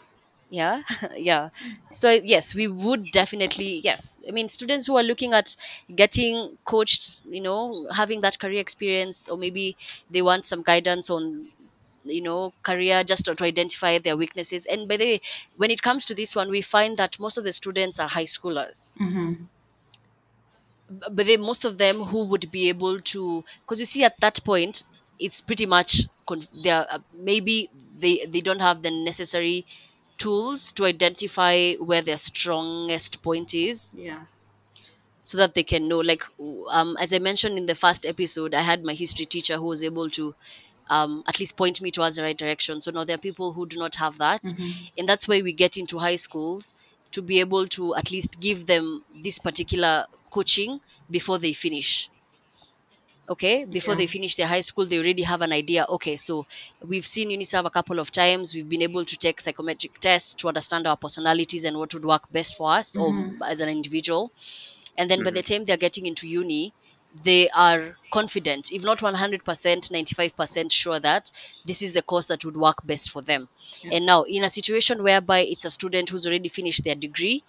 Yeah 0.51 0.83
yeah. 1.17 1.49
So 1.91 2.11
yes 2.11 2.53
we 2.55 2.67
would 2.67 3.11
definitely 3.11 3.81
yes. 3.83 4.19
I 4.27 4.31
mean 4.31 4.49
students 4.49 4.85
who 4.87 4.97
are 4.97 5.03
looking 5.03 5.33
at 5.33 5.55
getting 5.95 6.57
coached 6.65 7.21
you 7.25 7.41
know 7.41 7.73
having 7.95 8.21
that 8.21 8.39
career 8.39 8.59
experience 8.61 9.27
or 9.29 9.37
maybe 9.37 9.77
they 10.11 10.21
want 10.21 10.45
some 10.45 10.63
guidance 10.63 11.09
on 11.09 11.49
you 12.03 12.21
know 12.21 12.53
career 12.63 13.03
just 13.03 13.25
to, 13.25 13.35
to 13.35 13.43
identify 13.45 13.99
their 13.99 14.17
weaknesses. 14.17 14.65
And 14.67 14.87
by 14.89 14.97
the 14.97 15.05
way 15.05 15.21
when 15.57 15.71
it 15.71 15.81
comes 15.81 16.05
to 16.05 16.15
this 16.15 16.35
one 16.35 16.51
we 16.51 16.61
find 16.61 16.97
that 16.97 17.19
most 17.19 17.37
of 17.37 17.45
the 17.45 17.53
students 17.53 17.99
are 17.99 18.09
high 18.09 18.25
schoolers. 18.25 18.93
Mm-hmm. 19.01 19.45
b- 20.89 21.07
but 21.11 21.25
then 21.25 21.41
most 21.41 21.65
of 21.65 21.77
them 21.77 22.03
who 22.03 22.25
would 22.25 22.51
be 22.51 22.69
able 22.69 22.99
to 22.99 23.43
because 23.61 23.79
you 23.79 23.85
see 23.85 24.03
at 24.03 24.19
that 24.21 24.39
point 24.43 24.83
it's 25.19 25.41
pretty 25.41 25.65
much 25.65 26.03
con- 26.27 26.47
they're 26.63 26.85
uh, 26.89 26.99
maybe 27.13 27.69
they 28.03 28.25
they 28.33 28.41
don't 28.41 28.59
have 28.69 28.81
the 28.81 28.91
necessary 28.91 29.65
tools 30.23 30.71
to 30.73 30.85
identify 30.85 31.55
where 31.89 32.01
their 32.03 32.17
strongest 32.17 33.21
point 33.23 33.53
is 33.53 33.93
Yeah. 33.93 34.23
so 35.23 35.37
that 35.37 35.53
they 35.53 35.63
can 35.63 35.87
know 35.87 35.99
like 35.99 36.23
um 36.71 36.95
as 36.99 37.13
i 37.13 37.19
mentioned 37.19 37.57
in 37.57 37.65
the 37.65 37.75
first 37.75 38.05
episode 38.05 38.53
i 38.53 38.61
had 38.61 38.83
my 38.83 38.93
history 38.93 39.25
teacher 39.25 39.57
who 39.57 39.65
was 39.73 39.83
able 39.83 40.09
to 40.09 40.33
um 40.89 41.23
at 41.27 41.39
least 41.39 41.55
point 41.57 41.81
me 41.81 41.91
towards 41.91 42.15
the 42.15 42.23
right 42.23 42.37
direction 42.37 42.81
so 42.81 42.91
now 42.91 43.03
there 43.03 43.15
are 43.15 43.27
people 43.29 43.53
who 43.53 43.65
do 43.67 43.77
not 43.77 43.95
have 43.95 44.17
that 44.17 44.43
Mhm. 44.43 44.73
and 44.97 45.07
that's 45.09 45.27
why 45.27 45.41
we 45.41 45.53
get 45.53 45.77
into 45.77 45.99
high 45.99 46.15
schools 46.17 46.75
to 47.11 47.21
be 47.21 47.39
able 47.39 47.67
to 47.67 47.95
at 47.95 48.11
least 48.11 48.39
give 48.39 48.65
them 48.67 49.03
this 49.23 49.39
particular 49.39 50.05
coaching 50.31 50.79
before 51.09 51.39
they 51.39 51.53
finish 51.53 52.09
okay 53.31 53.65
before 53.65 53.95
Yeah. 53.95 53.99
they 53.99 54.07
finish 54.07 54.35
their 54.35 54.47
high 54.47 54.61
school 54.69 54.85
they 54.85 54.97
already 54.99 55.23
have 55.23 55.41
an 55.41 55.53
idea 55.53 55.85
okay 55.89 56.17
so 56.17 56.45
we've 56.85 57.05
seen 57.05 57.29
uniserv 57.29 57.65
a 57.65 57.69
couple 57.77 57.99
of 57.99 58.11
times 58.11 58.53
we've 58.53 58.69
been 58.69 58.81
able 58.89 59.05
to 59.05 59.17
take 59.17 59.41
psychometric 59.41 59.99
tests 59.99 60.35
to 60.35 60.47
understand 60.49 60.87
our 60.87 60.97
personalities 60.97 61.63
and 61.63 61.77
what 61.77 61.93
would 61.93 62.05
work 62.05 62.23
best 62.31 62.55
for 62.55 62.71
us 62.73 62.95
Mhm. 62.95 62.97
or 62.97 63.45
as 63.53 63.61
an 63.61 63.69
individual 63.69 64.31
and 64.97 65.09
then 65.09 65.23
by 65.23 65.31
the 65.31 65.43
time 65.43 65.65
they're 65.65 65.77
getting 65.87 66.05
into 66.05 66.27
uni 66.27 66.73
they 67.23 67.49
are 67.49 67.97
confident 68.13 68.71
if 68.71 68.83
not 68.83 69.01
100% 69.01 69.91
95% 69.91 70.71
sure 70.71 70.99
that 70.99 71.31
this 71.65 71.81
is 71.81 71.93
the 71.93 72.01
course 72.01 72.27
that 72.27 72.45
would 72.45 72.57
work 72.57 72.77
best 72.85 73.09
for 73.09 73.21
them 73.21 73.49
Yeah. 73.83 73.91
and 73.91 74.05
now 74.05 74.23
in 74.23 74.43
a 74.43 74.49
situation 74.49 75.03
whereby 75.03 75.39
it's 75.41 75.65
a 75.65 75.69
student 75.69 76.09
who's 76.09 76.25
already 76.25 76.49
finished 76.49 76.83
their 76.85 76.95
degree 76.95 77.43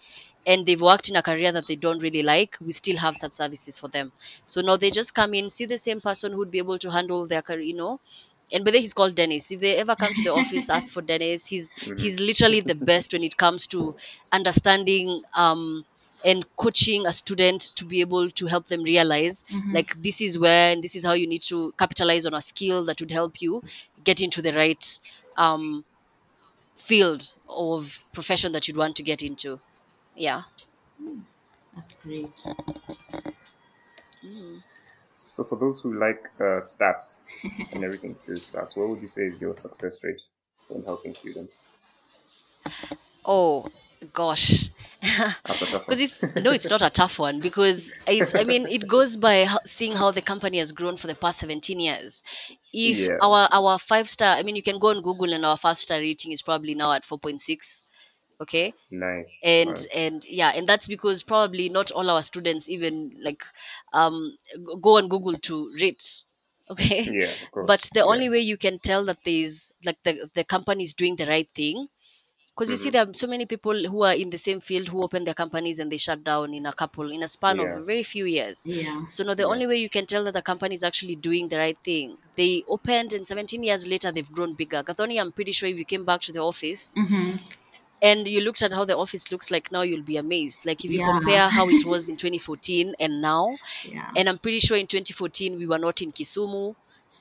and 0.46 0.66
they've 0.66 0.80
worked 0.82 1.08
in 1.08 1.16
a 1.16 1.22
career 1.22 1.52
that 1.52 1.66
they 1.66 1.76
don't 1.76 2.02
really 2.02 2.22
like 2.22 2.56
we 2.60 2.72
still 2.72 2.96
have 2.96 3.16
such 3.16 3.32
services 3.32 3.78
for 3.78 3.88
them 3.88 4.12
so 4.46 4.60
now 4.60 4.76
they 4.76 4.90
just 4.90 5.14
come 5.14 5.34
in 5.34 5.50
see 5.50 5.66
the 5.66 5.78
same 5.78 6.00
person 6.00 6.32
who'd 6.32 6.50
be 6.50 6.58
able 6.58 6.78
to 6.78 6.90
handle 6.90 7.26
their 7.26 7.42
career 7.42 7.60
you 7.62 7.76
know 7.76 8.00
and 8.52 8.64
by 8.64 8.70
the 8.70 8.78
way, 8.78 8.82
he's 8.82 8.92
called 8.92 9.14
Dennis. 9.14 9.50
If 9.50 9.60
they 9.60 9.76
ever 9.76 9.96
come 9.96 10.12
to 10.12 10.22
the 10.22 10.34
office, 10.34 10.68
ask 10.68 10.92
for 10.92 11.00
Dennis. 11.00 11.46
He's 11.46 11.72
he's 11.96 12.20
literally 12.20 12.60
the 12.60 12.74
best 12.74 13.12
when 13.12 13.24
it 13.24 13.36
comes 13.36 13.66
to 13.68 13.94
understanding 14.30 15.22
um 15.34 15.84
and 16.24 16.44
coaching 16.56 17.06
a 17.06 17.12
student 17.12 17.62
to 17.76 17.84
be 17.84 18.00
able 18.00 18.30
to 18.30 18.46
help 18.46 18.68
them 18.68 18.82
realize 18.82 19.42
Mhm. 19.50 19.72
like 19.72 19.94
this 20.02 20.20
is 20.20 20.38
where 20.38 20.72
and 20.72 20.84
this 20.84 20.94
is 20.94 21.04
how 21.04 21.14
you 21.14 21.26
need 21.26 21.42
to 21.42 21.72
capitalize 21.78 22.26
on 22.26 22.34
a 22.34 22.40
skill 22.40 22.84
that 22.84 23.00
would 23.00 23.10
help 23.10 23.40
you 23.40 23.62
get 24.04 24.20
into 24.20 24.40
the 24.42 24.52
right 24.52 24.84
um 25.36 25.82
field 26.76 27.22
of 27.48 27.98
profession 28.12 28.52
that 28.52 28.68
you'd 28.68 28.76
want 28.76 28.96
to 28.96 29.02
get 29.02 29.22
into. 29.22 29.60
Yeah. 30.14 30.42
That's 31.74 31.94
great. 31.96 32.36
Mm. 34.24 34.62
So, 35.14 35.44
for 35.44 35.56
those 35.58 35.80
who 35.80 35.94
like 35.98 36.30
uh, 36.38 36.60
stats 36.60 37.20
and 37.72 37.84
everything 37.84 38.14
to 38.14 38.20
do 38.26 38.32
with 38.32 38.42
stats, 38.42 38.76
what 38.76 38.88
would 38.88 39.00
you 39.00 39.06
say 39.06 39.26
is 39.26 39.40
your 39.40 39.54
success 39.54 40.02
rate 40.04 40.22
when 40.68 40.84
helping 40.84 41.14
students? 41.14 41.58
Oh 43.24 43.66
gosh. 44.12 44.68
That's 45.02 45.62
a 45.62 45.66
tough 45.66 45.72
one. 45.88 45.96
because 45.96 46.00
it's 46.00 46.22
no 46.36 46.50
it's 46.50 46.68
not 46.68 46.82
a 46.82 46.90
tough 46.90 47.18
one 47.18 47.40
because 47.40 47.92
it's, 48.06 48.34
i 48.34 48.44
mean 48.44 48.66
it 48.66 48.86
goes 48.88 49.16
by 49.16 49.46
seeing 49.64 49.94
how 49.94 50.10
the 50.10 50.22
company 50.22 50.58
has 50.58 50.72
grown 50.72 50.96
for 50.96 51.06
the 51.06 51.14
past 51.14 51.38
17 51.40 51.78
years 51.78 52.22
if 52.72 52.98
Yeah. 52.98 53.16
our 53.20 53.48
our 53.52 53.78
five 53.78 54.08
star 54.08 54.36
i 54.36 54.42
mean 54.42 54.56
you 54.56 54.62
can 54.62 54.78
go 54.78 54.88
on 54.88 55.02
google 55.02 55.32
and 55.32 55.44
our 55.44 55.56
five 55.56 55.78
star 55.78 55.98
rating 55.98 56.32
is 56.32 56.42
probably 56.42 56.74
now 56.74 56.92
at 56.92 57.04
4.6 57.04 57.82
okay 58.42 58.74
Nice. 58.90 59.56
and 59.58 59.76
nice. 59.76 59.88
and 59.94 60.24
yeah 60.26 60.50
and 60.54 60.68
that's 60.68 60.88
because 60.88 61.22
probably 61.22 61.68
not 61.68 61.90
all 61.92 62.10
our 62.10 62.22
students 62.22 62.68
even 62.68 63.12
like 63.22 63.42
um 63.92 64.36
g- 64.54 64.76
go 64.80 64.96
on 64.98 65.08
google 65.08 65.36
to 65.38 65.72
rate 65.80 66.04
okay 66.70 67.12
yeah, 67.12 67.32
of 67.42 67.50
course. 67.50 67.72
but 67.72 67.88
the 67.94 68.04
yeah. 68.04 68.12
only 68.12 68.28
way 68.28 68.40
you 68.40 68.56
can 68.56 68.78
tell 68.78 69.04
that 69.04 69.18
there's 69.24 69.72
like 69.84 69.98
the 70.04 70.30
the 70.34 70.44
company 70.44 70.84
is 70.84 70.94
doing 70.94 71.16
the 71.16 71.26
right 71.26 71.48
thing 71.54 71.88
because 72.54 72.70
you 72.70 72.76
see 72.76 72.90
Mhm. 72.90 72.92
there 72.92 73.06
are 73.06 73.14
so 73.14 73.26
many 73.26 73.46
people 73.46 73.76
who 73.88 74.02
are 74.04 74.14
in 74.14 74.30
the 74.30 74.38
same 74.38 74.60
field 74.60 74.88
who 74.88 75.02
open 75.02 75.24
their 75.24 75.34
companies 75.34 75.78
and 75.78 75.92
they 75.92 75.98
shut 75.98 76.22
down 76.24 76.54
in 76.54 76.66
a 76.66 76.72
couple 76.72 77.10
in 77.12 77.22
a 77.22 77.28
span 77.28 77.58
Yeah. 77.58 77.60
of 77.60 77.86
very 77.90 78.02
few 78.04 78.24
years 78.26 78.66
Yeah. 78.66 79.02
so 79.08 79.24
now 79.24 79.34
the 79.34 79.44
Yeah. 79.44 79.48
only 79.54 79.66
way 79.66 79.76
you 79.76 79.90
can 79.90 80.06
tell 80.06 80.24
that 80.24 80.34
the 80.34 80.42
company 80.42 80.74
is 80.74 80.82
actually 80.84 81.16
doing 81.16 81.48
the 81.48 81.58
right 81.58 81.78
thing 81.84 82.16
they 82.36 82.64
opened 82.68 83.12
and 83.12 83.26
17 83.26 83.62
years 83.64 83.86
later 83.86 84.12
they've 84.12 84.32
grown 84.32 84.54
bigger 84.54 84.82
Gathoni, 84.84 85.20
i'm 85.20 85.32
pretty 85.32 85.52
sure 85.52 85.68
if 85.68 85.76
you 85.76 85.84
came 85.86 86.04
back 86.04 86.20
to 86.22 86.32
the 86.32 86.40
office 86.40 86.96
Mm-hmm. 86.96 87.36
And 88.02 88.26
you 88.28 88.40
looked 88.42 88.62
at 88.62 88.72
how 88.72 88.84
the 88.84 88.96
office 88.96 89.30
looks 89.32 89.50
like 89.50 89.70
now 89.72 89.82
you'll 89.82 90.02
be 90.02 90.16
amazed 90.18 90.66
like 90.66 90.84
if 90.84 90.92
you 90.92 91.00
Yeah. 91.00 91.06
compare 91.12 91.48
how 91.48 91.68
it 91.68 91.84
was 91.84 92.08
in 92.10 92.16
2014 92.16 92.94
and 93.00 93.22
now 93.22 93.56
Yeah. 93.84 94.10
and 94.16 94.28
i'm 94.28 94.38
pretty 94.38 94.60
sure 94.60 94.76
in 94.76 94.86
2014 94.88 95.56
we 95.58 95.66
were 95.66 95.78
not 95.78 96.02
in 96.02 96.12
kisumu 96.12 96.74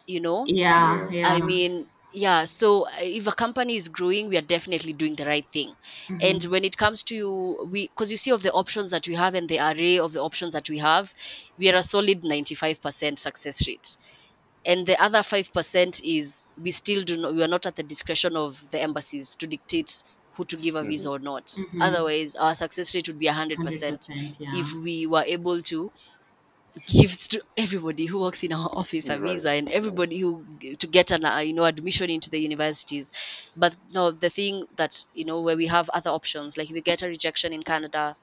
you 0.08 0.20
know 0.22 0.48
Yeah. 0.48 1.08
Yeah. 1.10 1.28
I 1.28 1.42
mean, 1.42 1.88
yeah. 2.14 2.46
So 2.46 2.86
uh, 2.88 2.90
if 3.02 3.28
a 3.28 3.32
company 3.34 3.76
is 3.76 3.88
growing, 3.90 4.28
we 4.30 4.38
are 4.38 4.42
definitely 4.56 4.94
doing 4.94 5.16
the 5.16 5.26
right 5.26 5.46
thing. 5.52 5.76
Mhm. 6.10 6.20
And 6.30 6.44
when 6.46 6.64
it 6.66 6.78
comes 6.78 7.04
to 7.04 7.68
we, 7.72 7.88
because 7.88 8.12
you 8.12 8.18
see 8.18 8.32
of 8.32 8.42
the 8.44 8.52
options 8.52 8.92
that 8.92 9.08
we 9.08 9.16
have 9.16 9.36
and 9.36 9.48
the 9.50 9.60
array 9.60 10.00
of 10.00 10.14
the 10.14 10.22
options 10.22 10.54
that 10.54 10.70
we 10.70 10.80
have, 10.80 11.14
we 11.58 11.70
are 11.72 11.78
a 11.78 11.84
solid 11.84 12.24
ninety-five 12.24 12.82
percent 12.82 13.20
success 13.20 13.68
rate. 13.68 13.98
And 14.66 14.86
the 14.88 15.02
other 15.02 15.24
five 15.24 15.52
percent 15.54 16.02
is 16.04 16.46
we 16.58 16.72
still 16.72 17.04
do 17.04 17.18
not. 17.18 17.34
We 17.36 17.44
are 17.44 17.48
not 17.48 17.66
at 17.66 17.76
the 17.76 17.84
discretion 17.84 18.36
of 18.36 18.64
the 18.72 18.82
embassies 18.82 19.36
to 19.38 19.48
dictate 19.48 20.04
who 20.34 20.46
to 20.46 20.58
give 20.58 20.76
a 20.76 20.84
visa 20.84 21.10
or 21.10 21.20
not. 21.20 21.46
Mhm. 21.48 21.82
Otherwise, 21.82 22.36
our 22.36 22.56
success 22.56 22.94
rate 22.96 23.08
would 23.08 23.20
be 23.20 23.28
hundred 23.28 23.62
percent 23.62 24.02
100%, 24.10 24.36
yeah. 24.40 24.50
if 24.54 24.74
we 24.74 25.06
were 25.08 25.24
able 25.26 25.62
to 25.64 25.92
give 26.88 27.18
to 27.18 27.42
everybody 27.58 28.06
who 28.06 28.20
works 28.22 28.44
in 28.44 28.54
our 28.54 28.70
office 28.72 29.10
a 29.10 29.18
visa 29.18 29.50
and 29.52 29.68
everybody 29.70 30.20
who 30.20 30.46
to 30.80 30.88
get 30.88 31.12
an 31.12 31.26
uh, 31.26 31.40
you 31.40 31.54
know 31.54 31.66
admission 31.66 32.10
into 32.10 32.30
the 32.30 32.40
universities 32.40 33.12
but 33.58 33.76
no 33.94 34.12
the 34.12 34.30
thing 34.30 34.66
that 34.78 35.04
you 35.14 35.26
know 35.26 35.42
where 35.42 35.58
we 35.58 35.68
have 35.68 35.90
other 35.90 36.10
options 36.10 36.58
like 36.58 36.70
if 36.70 36.74
we 36.74 36.82
get 36.82 37.02
a 37.02 37.08
rejection 37.08 37.52
in 37.54 37.62
canada 37.64 38.16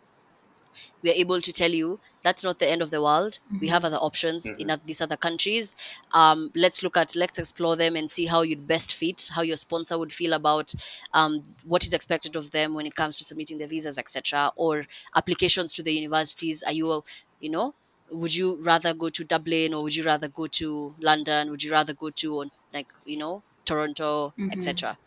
we 1.03 1.11
are 1.11 1.15
able 1.15 1.41
to 1.41 1.53
tell 1.53 1.71
you 1.71 2.01
that's 2.25 2.45
not 2.45 2.59
the 2.59 2.69
end 2.69 2.83
of 2.83 2.91
the 2.91 3.03
world. 3.03 3.39
We 3.61 3.69
have 3.69 3.85
other 3.85 3.97
options 3.97 4.53
in 4.57 4.71
oth- 4.71 4.85
these 4.85 5.01
other 5.01 5.17
countries. 5.17 5.75
Um, 6.13 6.51
let's 6.55 6.83
look 6.83 6.97
at 6.97 7.15
let's 7.17 7.39
explore 7.39 7.77
them 7.77 7.97
and 7.97 8.11
see 8.11 8.27
how 8.27 8.43
you'd 8.43 8.67
best 8.67 8.93
fit 8.93 9.29
how 9.31 9.43
your 9.43 9.57
sponsor 9.57 9.99
would 9.99 10.13
feel 10.13 10.33
about 10.33 10.73
um, 11.13 11.43
what 11.63 11.85
is 11.85 11.93
expected 11.93 12.37
of 12.37 12.51
them 12.51 12.75
when 12.75 12.87
it 12.87 12.95
comes 12.95 13.17
to 13.17 13.25
submitting 13.25 13.59
their 13.59 13.69
visas 13.69 13.99
etc 13.99 14.53
or 14.57 14.85
applications 15.17 15.73
to 15.75 15.83
the 15.83 15.93
universities. 15.93 16.63
Are 16.63 16.73
you 16.73 17.03
you 17.39 17.51
know 17.51 17.75
would 18.11 18.35
you 18.35 18.63
rather 18.63 18.95
go 18.95 19.09
to 19.11 19.25
dublin 19.25 19.75
or 19.75 19.83
would 19.83 19.95
you 19.95 20.05
rather 20.05 20.29
go 20.29 20.47
to 20.47 20.95
london? 21.01 21.51
Would 21.51 21.63
you 21.63 21.73
rather 21.73 21.95
go 21.95 22.11
to 22.11 22.45
like 22.73 22.89
you 23.05 23.19
know 23.19 23.45
toronto 23.67 24.35
Mhm. 24.37 24.51
etc 24.53 24.99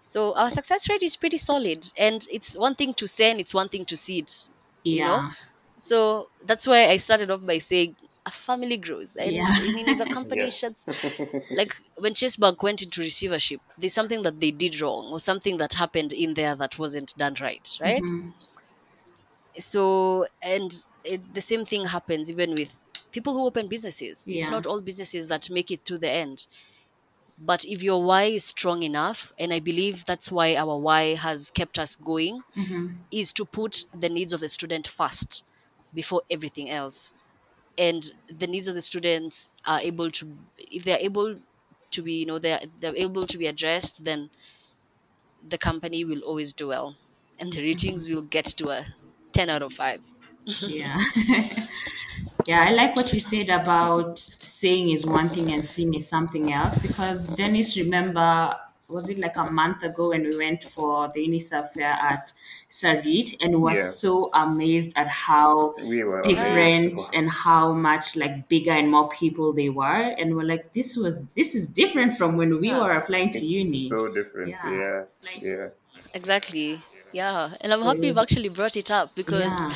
so 0.00 0.34
our 0.36 0.50
success 0.50 0.88
rate 0.88 1.02
is 1.02 1.16
pretty 1.16 1.38
solid 1.38 1.84
and 1.96 2.26
it's 2.30 2.56
one 2.56 2.74
thing 2.74 2.94
to 2.94 3.06
say 3.08 3.30
and 3.30 3.40
it's 3.40 3.54
one 3.54 3.68
thing 3.68 3.84
to 3.86 3.96
see 3.96 4.18
it 4.20 4.32
you 4.88 5.00
know, 5.00 5.22
yeah. 5.22 5.30
so 5.78 6.28
that's 6.44 6.66
why 6.66 6.88
I 6.88 6.98
started 6.98 7.30
off 7.30 7.46
by 7.46 7.58
saying 7.58 7.96
a 8.26 8.30
family 8.30 8.78
grows. 8.78 9.16
And 9.16 9.36
Yeah. 9.36 9.46
I 9.58 9.68
mean, 9.68 9.88
if 9.88 10.00
a 10.00 10.06
company 10.06 10.44
Yeah. 10.44 10.50
shuts, 10.50 10.86
like 11.50 11.74
when 11.96 12.14
Chase 12.14 12.36
Bank 12.36 12.62
went 12.62 12.82
into 12.82 13.00
receivership, 13.00 13.60
there's 13.78 13.94
something 13.94 14.22
that 14.24 14.40
they 14.40 14.50
did 14.52 14.80
wrong 14.80 15.12
or 15.12 15.20
something 15.20 15.58
that 15.58 15.74
happened 15.74 16.12
in 16.12 16.34
there 16.34 16.56
that 16.56 16.78
wasn't 16.78 17.14
done 17.16 17.36
right, 17.40 17.68
right? 17.80 18.04
Mhm. 18.04 18.32
So, 19.58 20.26
and 20.42 20.72
it, 21.04 21.32
the 21.34 21.40
same 21.40 21.64
thing 21.64 21.84
happens 21.86 22.30
even 22.30 22.54
with 22.54 22.74
people 23.12 23.34
who 23.34 23.46
open 23.46 23.68
businesses. 23.68 24.26
Yeah. 24.26 24.32
It's 24.32 24.50
not 24.50 24.66
all 24.66 24.80
businesses 24.82 25.28
that 25.28 25.50
make 25.50 25.70
it 25.70 25.84
to 25.86 25.98
the 25.98 26.10
end. 26.10 26.46
But 27.38 27.64
if 27.64 27.82
your 27.82 28.04
why 28.04 28.24
is 28.26 28.44
strong 28.46 28.82
enough, 28.82 29.32
and 29.38 29.52
I 29.52 29.60
believe 29.60 30.04
that's 30.06 30.30
why 30.32 30.56
our 30.56 30.78
why 30.78 31.14
has 31.14 31.50
kept 31.50 31.78
us 31.78 31.96
going, 31.96 32.44
Mhm. 32.56 33.06
is 33.12 33.32
to 33.34 33.46
put 33.46 33.84
the 33.94 34.08
needs 34.10 34.32
of 34.32 34.40
the 34.40 34.48
student 34.48 34.88
first 34.88 35.44
before 35.94 36.22
everything 36.30 36.70
else. 36.70 37.12
And 37.78 38.02
the 38.28 38.46
needs 38.48 38.68
of 38.68 38.74
the 38.74 38.82
students 38.82 39.50
are 39.66 39.80
able 39.80 40.10
to 40.12 40.38
if 40.58 40.84
they're 40.84 40.98
able 41.10 41.36
to 41.92 42.02
be 42.02 42.14
you 42.20 42.26
know 42.26 42.38
they're, 42.38 42.62
they're 42.78 42.96
able 42.96 43.26
to 43.28 43.38
be 43.38 43.46
addressed 43.48 44.04
then 44.04 44.30
the 45.42 45.58
company 45.58 46.04
will 46.04 46.22
always 46.22 46.54
do 46.54 46.68
well. 46.68 46.96
And 47.38 47.52
the 47.52 47.60
ratings 47.62 48.08
will 48.08 48.22
get 48.22 48.46
to 48.58 48.70
a 48.70 48.86
10 49.32 49.50
out 49.50 49.62
of 49.62 49.72
5 49.72 50.00
yeah 50.64 50.98
yeah 52.46 52.62
i 52.62 52.70
like 52.70 52.94
what 52.96 53.12
you 53.12 53.20
said 53.20 53.48
about 53.50 54.18
saying 54.18 54.90
is 54.90 55.06
one 55.06 55.28
thing 55.30 55.52
and 55.52 55.66
seeing 55.66 55.94
is 55.94 56.06
something 56.06 56.52
else 56.52 56.78
because 56.78 57.28
denis 57.28 57.76
remember 57.76 58.54
was 58.88 59.08
it 59.08 59.18
like 59.18 59.36
a 59.38 59.44
month 59.50 59.82
ago 59.84 60.10
when 60.10 60.20
we 60.20 60.36
went 60.36 60.62
for 60.62 61.10
the 61.14 61.20
Uniserv 61.26 61.70
fair 61.70 61.92
at 61.92 62.30
Sarit 62.68 63.34
and 63.40 63.62
was 63.62 63.78
Yeah. 63.78 63.88
so 63.88 64.30
amazed 64.34 64.92
at 64.96 65.08
how 65.08 65.74
We 65.82 66.04
were 66.04 66.20
different 66.20 66.92
amazed. 66.92 67.14
and 67.14 67.30
how 67.30 67.72
much 67.72 68.16
like 68.16 68.48
bigger 68.50 68.72
and 68.72 68.90
more 68.90 69.08
people 69.08 69.54
they 69.54 69.70
were 69.70 69.86
and 70.20 70.36
we're 70.36 70.42
like 70.44 70.74
this 70.74 70.94
was 70.94 71.22
this 71.36 71.54
is 71.54 71.68
different 71.68 72.18
from 72.18 72.36
when 72.36 72.60
we 72.60 72.68
Yeah. 72.68 72.80
were 72.80 72.92
applying 72.92 73.30
to 73.30 73.38
It's 73.38 73.50
uni 73.50 73.88
so 73.88 74.08
different. 74.08 74.50
Yeah. 74.50 74.70
Yeah, 74.70 75.02
Like- 75.24 75.42
yeah. 75.42 75.68
Exactly. 76.12 76.82
Yeah, 77.12 77.54
and 77.62 77.72
I'm 77.72 77.78
So 77.80 77.86
happy 77.86 78.08
you've 78.08 78.18
actually 78.18 78.50
brought 78.50 78.76
it 78.76 78.90
up 78.90 79.14
because 79.14 79.40
yeah 79.52 79.72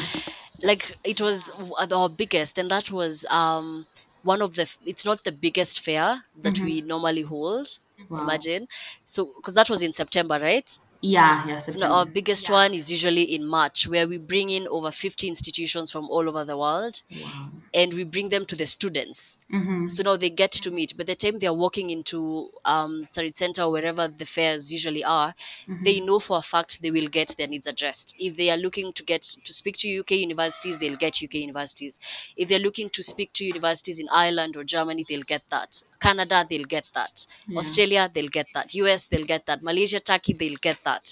like 0.62 0.96
it 1.04 1.20
was 1.20 1.46
w- 1.46 1.74
our 1.78 2.08
biggest 2.08 2.58
and 2.58 2.70
that 2.70 2.90
was 2.90 3.24
um 3.30 3.86
one 4.22 4.42
of 4.42 4.54
the 4.54 4.62
f- 4.62 4.78
it's 4.84 5.04
not 5.04 5.22
the 5.24 5.32
biggest 5.32 5.80
fair 5.80 6.22
that 6.42 6.60
we 6.60 6.80
normally 6.82 7.22
hold 7.22 7.68
wow. 8.10 8.42
imagine. 8.42 8.66
So 9.06 9.32
because 9.36 9.54
that 9.54 9.68
was 9.70 9.82
in 9.82 9.92
september 9.92 10.38
right 10.40 10.68
yeah 11.00 11.46
yeah 11.46 11.58
so 11.58 11.72
now 11.72 11.78
September. 11.78 11.94
our 11.94 12.06
biggest 12.06 12.50
one 12.50 12.74
is 12.74 12.90
usually 12.90 13.22
in 13.22 13.46
march 13.46 13.86
where 13.86 14.08
we 14.08 14.18
bring 14.18 14.50
in 14.50 14.66
over 14.68 14.90
50 14.90 15.28
institutions 15.28 15.90
from 15.90 16.08
all 16.10 16.28
over 16.28 16.44
the 16.44 16.56
world 16.56 17.02
wow 17.10 17.48
and 17.74 17.92
we 17.92 18.04
bring 18.04 18.28
them 18.28 18.46
to 18.46 18.56
the 18.56 18.66
students 18.66 19.38
mm-hmm. 19.52 19.88
so 19.88 20.02
now 20.02 20.16
they 20.16 20.30
get 20.30 20.52
to 20.52 20.70
meet 20.70 20.96
by 20.96 21.04
the 21.04 21.14
time 21.14 21.38
they're 21.38 21.52
walking 21.52 21.90
into 21.90 22.50
um 22.64 23.06
Sarit 23.12 23.36
center 23.36 23.62
or 23.62 23.70
wherever 23.70 24.08
the 24.08 24.26
fairs 24.26 24.72
usually 24.72 25.04
are 25.04 25.34
they 25.82 26.00
know 26.00 26.18
for 26.18 26.38
a 26.38 26.42
fact 26.42 26.80
they 26.82 26.90
will 26.90 27.08
get 27.08 27.34
their 27.36 27.46
needs 27.46 27.66
addressed. 27.66 28.14
If 28.18 28.36
they 28.36 28.50
are 28.50 28.56
looking 28.56 28.92
to 28.94 29.02
get 29.02 29.22
to 29.22 29.52
speak 29.52 29.76
to 29.78 30.00
UK 30.00 30.12
universities, 30.12 30.78
they'll 30.78 30.96
get 30.96 31.22
UK 31.22 31.34
universities. 31.34 31.98
If 32.36 32.48
they're 32.48 32.58
looking 32.58 32.90
to 32.90 33.02
speak 33.02 33.32
to 33.34 33.44
universities 33.44 33.98
in 33.98 34.08
Ireland 34.10 34.56
or 34.56 34.64
Germany, 34.64 35.04
they'll 35.08 35.22
get 35.22 35.42
that. 35.50 35.82
Canada, 36.00 36.46
they'll 36.48 36.64
get 36.64 36.84
that. 36.94 37.26
Yeah. 37.46 37.58
Australia, 37.58 38.10
they'll 38.12 38.28
get 38.28 38.46
that. 38.54 38.74
US, 38.74 39.06
they'll 39.06 39.26
get 39.26 39.46
that. 39.46 39.62
Malaysia, 39.62 40.00
Turkey, 40.00 40.34
they'll 40.34 40.60
get 40.60 40.78
that. 40.86 41.04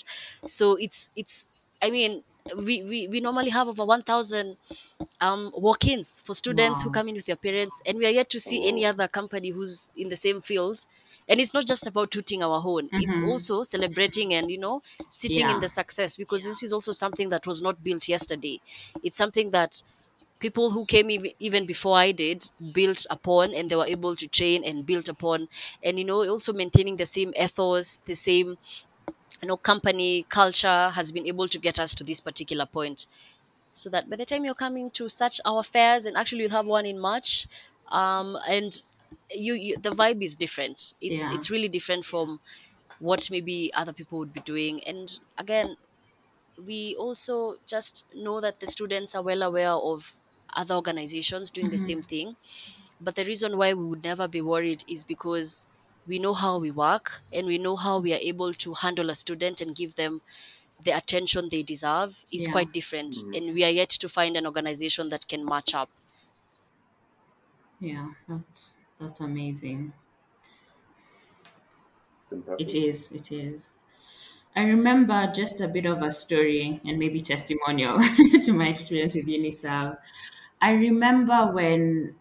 So 0.48 0.76
it's 0.76 1.10
it's 1.16 1.48
I 1.82 1.90
mean 1.90 2.24
we, 2.56 2.84
we, 2.84 3.08
we 3.08 3.20
normally 3.20 3.50
have 3.50 3.68
over 3.68 3.84
1,000 3.86 4.58
um, 5.20 5.50
walk-ins 5.54 6.20
for 6.24 6.34
students 6.34 6.82
who 6.82 6.90
come 6.90 7.08
in 7.08 7.14
with 7.16 7.26
their 7.26 7.36
parents, 7.36 7.80
and 7.86 7.98
we 7.98 8.06
are 8.06 8.10
yet 8.10 8.30
to 8.30 8.40
see 8.40 8.68
any 8.68 8.84
other 8.86 9.08
company 9.08 9.50
who's 9.50 9.88
in 9.96 10.08
the 10.10 10.16
same 10.16 10.42
field. 10.42 10.80
And 11.28 11.40
it's 11.40 11.54
not 11.54 11.66
just 11.66 11.86
about 11.86 12.10
tooting 12.10 12.42
our 12.42 12.60
horn; 12.60 12.90
it's 12.96 13.20
Mhm. 13.20 13.22
also 13.22 13.62
celebrating 13.62 14.34
and 14.34 14.50
you 14.50 14.58
know 14.58 14.82
sitting 15.10 15.48
Yeah. 15.48 15.50
in 15.50 15.60
the 15.60 15.68
success 15.70 16.16
because 16.16 16.44
this 16.44 16.62
is 16.62 16.72
also 16.72 16.92
something 16.92 17.30
that 17.30 17.46
was 17.46 17.62
not 17.62 17.82
built 17.82 18.08
yesterday. 18.08 18.60
It's 19.02 19.16
something 19.16 19.50
that 19.52 19.82
people 20.40 20.70
who 20.70 20.86
came 20.86 21.10
ev- 21.10 21.34
even 21.40 21.66
before 21.66 21.96
I 21.96 22.12
did 22.12 22.44
built 22.72 23.06
upon, 23.10 23.54
and 23.54 23.70
they 23.70 23.76
were 23.76 23.86
able 23.86 24.16
to 24.16 24.28
train 24.28 24.64
and 24.64 24.86
build 24.86 25.08
upon, 25.08 25.48
and 25.82 25.98
you 25.98 26.04
know 26.04 26.22
also 26.28 26.52
maintaining 26.52 26.96
the 26.98 27.06
same 27.06 27.32
ethos, 27.36 27.98
the 28.06 28.14
same 28.16 28.56
you 29.44 29.48
know 29.48 29.58
company 29.58 30.26
culture 30.30 30.90
has 30.90 31.12
been 31.12 31.26
able 31.26 31.48
to 31.48 31.58
get 31.58 31.78
us 31.78 31.94
to 31.96 32.04
this 32.04 32.20
particular 32.20 32.66
point. 32.66 33.06
So 33.74 33.90
that 33.90 34.08
by 34.10 34.16
the 34.16 34.26
time 34.26 34.44
you're 34.44 34.54
coming 34.66 34.90
to 34.92 35.08
such 35.08 35.40
our 35.44 35.62
fairs 35.62 36.06
and 36.06 36.16
actually 36.16 36.42
you'll 36.42 36.50
have 36.60 36.66
one 36.66 36.86
in 36.86 36.98
march 37.00 37.46
um 37.90 38.36
and 38.48 38.72
you, 39.30 39.54
you 39.54 39.76
the 39.78 39.90
vibe 39.92 40.24
is 40.24 40.36
different. 40.36 40.80
It's 41.00 41.26
Yeah. 41.26 41.30
it's 41.30 41.50
really 41.50 41.68
different 41.68 42.04
from 42.06 42.40
what 42.98 43.30
maybe 43.30 43.72
other 43.74 43.92
people 43.92 44.18
would 44.20 44.32
be 44.32 44.40
doing. 44.40 44.82
And 44.86 45.08
again 45.38 45.76
we 46.58 46.96
also 46.98 47.56
just 47.68 48.04
know 48.14 48.40
that 48.40 48.60
the 48.60 48.66
students 48.66 49.14
are 49.14 49.22
well 49.22 49.42
aware 49.42 49.70
of 49.72 50.16
other 50.54 50.74
organizations 50.74 51.50
doing 51.50 51.70
the 51.70 51.78
same 51.78 52.02
thing. 52.02 52.36
But 53.00 53.16
the 53.16 53.24
reason 53.24 53.58
why 53.58 53.74
we 53.74 53.84
would 53.86 54.04
never 54.04 54.28
be 54.28 54.42
worried 54.42 54.84
is 54.88 55.04
because 55.04 55.66
we 56.06 56.18
know 56.18 56.34
how 56.34 56.58
we 56.58 56.70
work 56.70 57.12
and 57.32 57.46
we 57.46 57.58
know 57.58 57.76
how 57.76 58.00
we 58.00 58.12
are 58.14 58.20
able 58.32 58.54
to 58.54 58.74
handle 58.74 59.10
a 59.10 59.14
student 59.14 59.60
and 59.60 59.76
give 59.76 59.94
them 59.96 60.20
the 60.80 60.92
attention 60.92 61.48
they 61.50 61.62
deserve 61.64 62.24
is 62.32 62.46
Yeah. 62.46 62.48
quite 62.48 62.72
different 62.72 63.14
mm-hmm. 63.14 63.32
and 63.34 63.54
we 63.54 63.64
are 63.64 63.70
yet 63.70 63.90
to 63.90 64.08
find 64.08 64.36
an 64.36 64.46
organization 64.46 65.10
that 65.10 65.28
can 65.28 65.44
match 65.44 65.74
up 65.74 65.90
yeah 67.80 68.12
that's 68.28 68.74
that's 68.98 69.20
amazing 69.20 69.92
It's 72.20 72.32
impressive. 72.32 72.66
It 72.66 72.74
is, 72.74 73.12
it 73.12 73.30
is. 73.32 73.74
I 74.56 74.64
remember 74.64 75.32
just 75.34 75.60
a 75.60 75.68
bit 75.68 75.86
of 75.86 76.02
a 76.02 76.10
story 76.10 76.80
and 76.84 76.98
maybe 76.98 77.22
testimonial 77.22 77.98
to 78.44 78.52
my 78.52 78.68
experience 78.68 79.14
with 79.16 79.26
Uniserv. 79.26 79.98
I 80.60 80.72
remember 80.74 81.52
when 81.52 82.16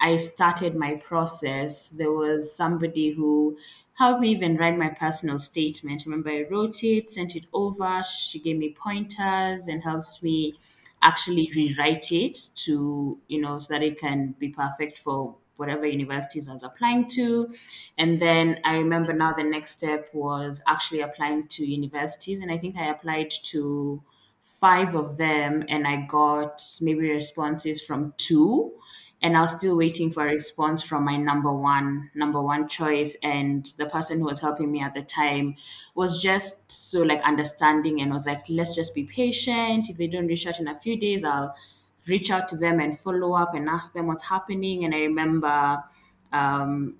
I 0.00 0.16
started 0.16 0.74
my 0.76 0.96
process, 0.96 1.88
there 1.88 2.12
was 2.12 2.54
somebody 2.54 3.10
who 3.10 3.56
helped 3.94 4.20
me 4.20 4.30
even 4.30 4.56
write 4.56 4.76
my 4.78 4.90
personal 4.90 5.38
statement. 5.38 6.04
Remember 6.06 6.30
I 6.30 6.44
wrote 6.50 6.82
it, 6.84 7.10
sent 7.10 7.34
it 7.36 7.46
over. 7.52 8.02
She 8.04 8.38
gave 8.38 8.58
me 8.58 8.74
pointers 8.78 9.68
and 9.68 9.82
helped 9.82 10.22
me 10.22 10.58
actually 11.02 11.50
rewrite 11.54 12.10
it 12.12 12.36
to, 12.56 13.18
you 13.28 13.40
know, 13.40 13.58
so 13.58 13.74
that 13.74 13.82
it 13.82 13.98
can 13.98 14.34
be 14.38 14.48
perfect 14.48 14.98
for 14.98 15.36
whatever 15.56 15.86
universities 15.86 16.48
I 16.48 16.52
was 16.52 16.62
applying 16.62 17.08
to. 17.10 17.48
And 17.96 18.20
then 18.20 18.60
I 18.64 18.76
remember 18.76 19.12
now 19.12 19.32
the 19.32 19.42
next 19.44 19.72
step 19.78 20.10
was 20.12 20.62
actually 20.66 21.00
applying 21.00 21.48
to 21.48 21.64
universities. 21.66 22.40
And 22.40 22.50
I 22.52 22.58
think 22.58 22.76
I 22.76 22.86
applied 22.90 23.30
to 23.44 24.02
five 24.40 24.94
of 24.94 25.16
them 25.16 25.64
and 25.68 25.86
I 25.86 26.06
got 26.06 26.62
maybe 26.80 27.10
responses 27.10 27.82
from 27.82 28.14
two. 28.16 28.72
And 29.26 29.36
I 29.36 29.40
was 29.40 29.56
still 29.56 29.76
waiting 29.76 30.12
for 30.12 30.24
a 30.24 30.30
response 30.30 30.84
from 30.84 31.04
my 31.04 31.16
number 31.16 31.52
one, 31.52 32.12
number 32.14 32.40
one 32.40 32.68
choice. 32.68 33.16
And 33.24 33.66
the 33.76 33.86
person 33.86 34.20
who 34.20 34.26
was 34.26 34.38
helping 34.38 34.70
me 34.70 34.80
at 34.80 34.94
the 34.94 35.02
time 35.02 35.56
was 35.96 36.22
just 36.22 36.70
so 36.70 37.02
like 37.02 37.20
understanding 37.22 38.00
and 38.00 38.12
was 38.12 38.24
like, 38.24 38.48
let's 38.48 38.76
just 38.76 38.94
be 38.94 39.02
patient. 39.02 39.90
If 39.90 39.96
they 39.96 40.06
don't 40.06 40.28
reach 40.28 40.46
out 40.46 40.60
in 40.60 40.68
a 40.68 40.78
few 40.78 40.96
days, 40.96 41.24
I'll 41.24 41.56
reach 42.06 42.30
out 42.30 42.46
to 42.50 42.56
them 42.56 42.78
and 42.78 42.96
follow 42.96 43.32
up 43.32 43.52
and 43.56 43.68
ask 43.68 43.94
them 43.94 44.06
what's 44.06 44.22
happening. 44.22 44.84
And 44.84 44.94
I 44.94 45.00
remember 45.00 45.82
um, 46.32 46.94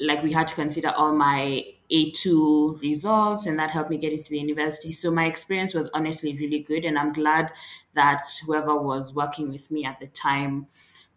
like 0.00 0.20
we 0.24 0.32
had 0.32 0.48
to 0.48 0.56
consider 0.56 0.88
all 0.88 1.14
my 1.14 1.64
A2 1.92 2.82
results, 2.82 3.46
and 3.46 3.56
that 3.60 3.70
helped 3.70 3.90
me 3.90 3.98
get 3.98 4.12
into 4.12 4.30
the 4.30 4.38
university. 4.40 4.90
So 4.90 5.12
my 5.12 5.26
experience 5.26 5.74
was 5.74 5.88
honestly 5.94 6.36
really 6.36 6.58
good, 6.58 6.84
and 6.84 6.98
I'm 6.98 7.12
glad 7.12 7.52
that 7.94 8.24
whoever 8.44 8.76
was 8.76 9.14
working 9.14 9.52
with 9.52 9.70
me 9.70 9.84
at 9.84 10.00
the 10.00 10.08
time 10.08 10.66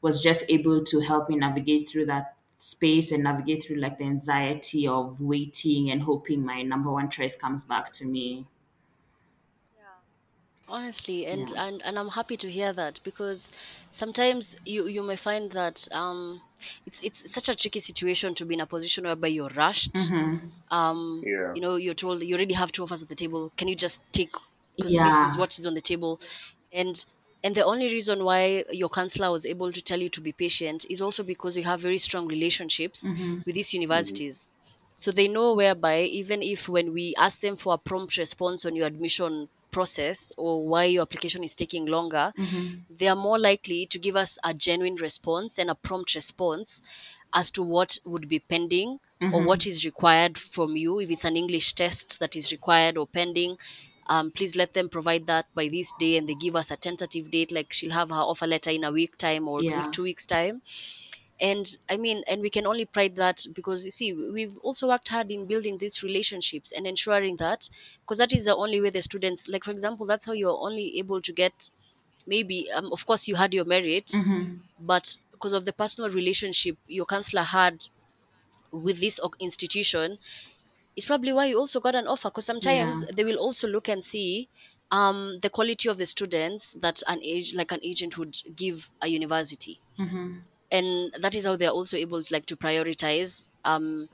was 0.01 0.21
just 0.21 0.43
able 0.49 0.83
to 0.85 0.99
help 0.99 1.29
me 1.29 1.35
navigate 1.35 1.89
through 1.89 2.05
that 2.07 2.37
space 2.57 3.11
and 3.11 3.23
navigate 3.23 3.63
through 3.63 3.77
like 3.77 3.97
the 3.97 4.03
anxiety 4.05 4.87
of 4.87 5.19
waiting 5.21 5.89
and 5.89 6.03
hoping 6.03 6.45
my 6.45 6.61
number 6.61 6.91
one 6.91 7.09
choice 7.09 7.35
comes 7.35 7.63
back 7.63 7.91
to 7.93 8.05
me. 8.05 8.47
Yeah. 9.75 9.99
Honestly 10.67 11.25
and 11.27 11.51
Yeah. 11.51 11.57
and 11.57 11.81
and 11.83 11.99
i'm 11.99 12.09
happy 12.09 12.37
to 12.37 12.51
hear 12.51 12.73
that 12.73 13.01
because 13.03 13.51
sometimes 13.91 14.55
you 14.65 14.87
you 14.87 15.03
may 15.03 15.17
find 15.17 15.51
that 15.53 15.87
um 15.91 16.41
it's 16.85 17.01
it's 17.01 17.31
such 17.33 17.49
a 17.49 17.55
tricky 17.55 17.79
situation 17.81 18.35
to 18.35 18.45
be 18.45 18.55
in 18.55 18.61
a 18.61 18.67
position 18.67 19.05
whereby 19.05 19.27
you're 19.29 19.49
rushed 19.65 20.11
um 20.71 21.01
Yeah. 21.23 21.53
you 21.53 21.61
know 21.61 21.75
you're 21.75 21.95
told 22.03 22.23
you 22.23 22.35
already 22.35 22.53
have 22.55 22.71
two 22.71 22.83
offers 22.83 23.03
at 23.03 23.09
the 23.09 23.15
table 23.15 23.51
can 23.57 23.67
you 23.67 23.75
just 23.75 24.01
take 24.13 24.35
because 24.77 24.97
this 24.99 25.23
is 25.23 25.37
what 25.37 25.57
is 25.59 25.65
on 25.65 25.73
the 25.75 25.81
table 25.81 26.21
and 26.71 27.05
and 27.43 27.55
the 27.55 27.65
only 27.65 27.87
reason 27.87 28.23
why 28.23 28.63
your 28.71 28.89
counselor 28.89 29.31
was 29.31 29.45
able 29.45 29.71
to 29.71 29.81
tell 29.81 29.99
you 29.99 30.09
to 30.09 30.21
be 30.21 30.31
patient 30.31 30.85
is 30.89 31.01
also 31.01 31.23
because 31.23 31.57
you 31.57 31.63
have 31.63 31.79
very 31.79 31.97
strong 31.97 32.27
relationships 32.27 33.07
mm-hmm. 33.07 33.39
with 33.45 33.55
these 33.55 33.69
mm-hmm. 33.69 33.81
universities. 33.81 34.47
So 34.97 35.11
they 35.11 35.27
know 35.27 35.53
whereby 35.53 36.03
even 36.03 36.43
if 36.43 36.69
when 36.69 36.93
we 36.93 37.15
ask 37.17 37.39
them 37.41 37.57
for 37.57 37.73
a 37.73 37.77
prompt 37.79 38.17
response 38.17 38.65
on 38.65 38.75
your 38.75 38.85
admission 38.85 39.49
process 39.71 40.31
or 40.37 40.67
why 40.67 40.83
your 40.83 41.01
application 41.01 41.43
is 41.43 41.55
taking 41.55 41.87
longer, 41.87 42.31
mm-hmm. 42.37 42.75
they 42.95 43.07
are 43.07 43.15
more 43.15 43.39
likely 43.39 43.87
to 43.87 43.97
give 43.97 44.15
us 44.15 44.37
a 44.43 44.53
genuine 44.53 44.95
response 44.95 45.57
and 45.57 45.71
a 45.71 45.75
prompt 45.75 46.13
response 46.13 46.81
as 47.33 47.49
to 47.51 47.63
what 47.63 47.97
would 48.05 48.29
be 48.29 48.39
pending 48.39 48.99
or 49.33 49.43
what 49.43 49.67
is 49.67 49.85
required 49.85 50.35
from 50.37 50.75
you. 50.75 50.99
If 50.99 51.11
it's 51.11 51.25
an 51.25 51.37
English 51.37 51.73
test 51.73 52.19
that 52.19 52.35
is 52.35 52.51
required 52.51 52.97
or 52.97 53.05
pending, 53.05 53.57
um, 54.07 54.31
please 54.31 54.55
let 54.55 54.73
them 54.73 54.89
provide 54.89 55.27
that 55.27 55.45
by 55.55 55.67
this 55.69 55.91
day 55.93 56.17
and 56.17 56.27
they 56.27 56.35
give 56.35 56.55
us 56.55 56.71
a 56.71 56.77
tentative 56.77 57.31
date, 57.31 57.51
like 57.51 57.73
she'll 57.73 57.91
have 57.91 58.09
her 58.09 58.15
offer 58.15 58.47
letter 58.47 58.71
in 58.71 58.83
a 58.83 58.91
week 58.91 59.17
time 59.17 59.47
or 59.47 59.63
Yeah. 59.63 59.85
two 59.91 60.03
weeks 60.03 60.25
time 60.25 60.61
and 61.39 61.77
i 61.89 61.97
mean 61.97 62.23
and 62.27 62.41
we 62.41 62.49
can 62.49 62.65
only 62.67 62.85
pride 62.85 63.15
that 63.15 63.43
because 63.53 63.83
you 63.85 63.91
see 63.91 64.13
we've 64.13 64.57
also 64.59 64.87
worked 64.87 65.07
hard 65.09 65.31
in 65.31 65.47
building 65.47 65.77
these 65.77 66.03
relationships 66.03 66.71
and 66.71 66.85
ensuring 66.87 67.35
that 67.37 67.67
because 68.03 68.17
that 68.19 68.33
is 68.33 68.45
the 68.45 68.55
only 68.55 68.79
way 68.81 68.89
the 68.89 69.01
students 69.01 69.47
like 69.47 69.63
for 69.63 69.71
example 69.71 70.05
that's 70.05 70.25
how 70.25 70.33
you're 70.33 70.59
only 70.67 70.97
able 70.99 71.21
to 71.21 71.33
get 71.33 71.69
maybe 72.27 72.69
um, 72.71 72.91
of 72.91 73.05
course 73.05 73.27
you 73.27 73.35
had 73.35 73.53
your 73.53 73.65
merit 73.65 74.19
but 74.79 75.17
because 75.31 75.53
of 75.53 75.65
the 75.65 75.73
personal 75.73 76.09
relationship 76.11 76.77
your 76.87 77.05
counselor 77.05 77.43
had 77.43 77.83
with 78.71 78.99
this 78.99 79.19
institution 79.39 80.17
is 80.95 81.05
probably 81.05 81.33
why 81.33 81.45
you 81.47 81.57
also 81.57 81.79
got 81.79 81.95
an 81.95 82.07
offer 82.07 82.29
because 82.29 82.45
sometimes 82.45 83.03
Yeah. 83.03 83.11
they 83.15 83.23
will 83.23 83.37
also 83.39 83.67
look 83.67 83.87
and 83.89 84.03
see 84.03 84.49
um, 84.91 85.39
the 85.41 85.49
quality 85.49 85.89
of 85.89 85.97
the 85.97 86.05
students 86.05 86.75
that 86.81 87.01
an 87.07 87.19
age 87.23 87.53
like 87.55 87.71
an 87.71 87.79
agent 87.83 88.17
would 88.17 88.35
give 88.55 88.89
a 89.01 89.07
university 89.07 89.81
and 90.71 91.13
that 91.21 91.35
is 91.35 91.45
how 91.45 91.55
they're 91.55 91.69
also 91.69 91.97
able 91.97 92.23
to 92.23 92.33
like 92.33 92.45
to 92.47 92.55
prioritize 92.57 93.45
um 93.65 94.07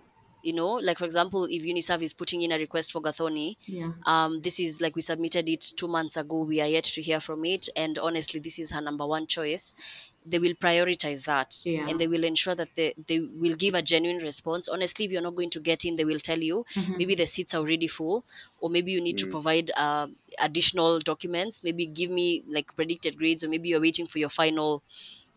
you 0.48 0.54
know 0.54 0.72
like 0.88 0.98
for 1.00 1.06
example 1.06 1.45
if 1.50 1.62
uniserv 1.64 2.02
is 2.04 2.14
putting 2.14 2.41
in 2.41 2.52
a 2.52 2.58
request 2.66 2.91
for 2.91 3.02
gathoni 3.02 3.50
Yeah. 3.68 3.93
um 4.06 4.41
this 4.41 4.60
is 4.60 4.82
like 4.82 4.95
we 4.95 5.02
submitted 5.02 5.48
it 5.50 5.64
two 5.78 5.88
months 5.88 6.18
ago 6.18 6.43
we 6.45 6.62
are 6.62 6.68
yet 6.78 6.84
to 6.95 7.02
hear 7.02 7.20
from 7.20 7.45
it 7.45 7.68
and 7.76 7.98
honestly 8.00 8.39
this 8.39 8.60
is 8.60 8.72
her 8.72 8.82
number 8.82 9.06
one 9.06 9.28
choice 9.28 9.74
they 10.26 10.39
will 10.39 10.54
prioritize 10.56 11.24
that 11.26 11.54
Yeah. 11.64 11.88
and 11.88 12.00
they 12.00 12.08
will 12.08 12.24
ensure 12.24 12.56
that 12.56 12.70
they, 12.76 12.93
they 13.08 13.20
will 13.20 13.56
give 13.56 13.74
a 13.76 13.82
genuine 13.82 14.22
response 14.24 14.68
honestly 14.68 15.06
if 15.06 15.12
you're 15.12 15.22
not 15.22 15.36
going 15.36 15.50
to 15.52 15.60
get 15.60 15.86
in 15.86 15.95
they 15.95 16.06
will 16.06 16.20
tell 16.20 16.39
you 16.39 16.64
Mhm. 16.76 16.98
maybe 16.98 17.16
the 17.16 17.26
seats 17.28 17.54
are 17.54 17.60
already 17.60 17.88
full 17.88 18.26
or 18.60 18.70
maybe 18.70 18.91
you 18.91 19.02
need 19.02 19.18
to 19.18 19.28
Mm. 19.28 19.32
provide 19.36 19.72
uh, 19.78 20.08
additional 20.39 21.00
documents 21.00 21.62
maybe 21.64 21.86
give 21.88 22.10
me 22.12 22.43
like 22.48 22.76
predicted 22.76 23.18
grades 23.18 23.43
or 23.43 23.50
maybe 23.50 23.70
you're 23.70 23.82
waiting 23.82 24.08
for 24.08 24.20
your 24.20 24.30
final 24.30 24.84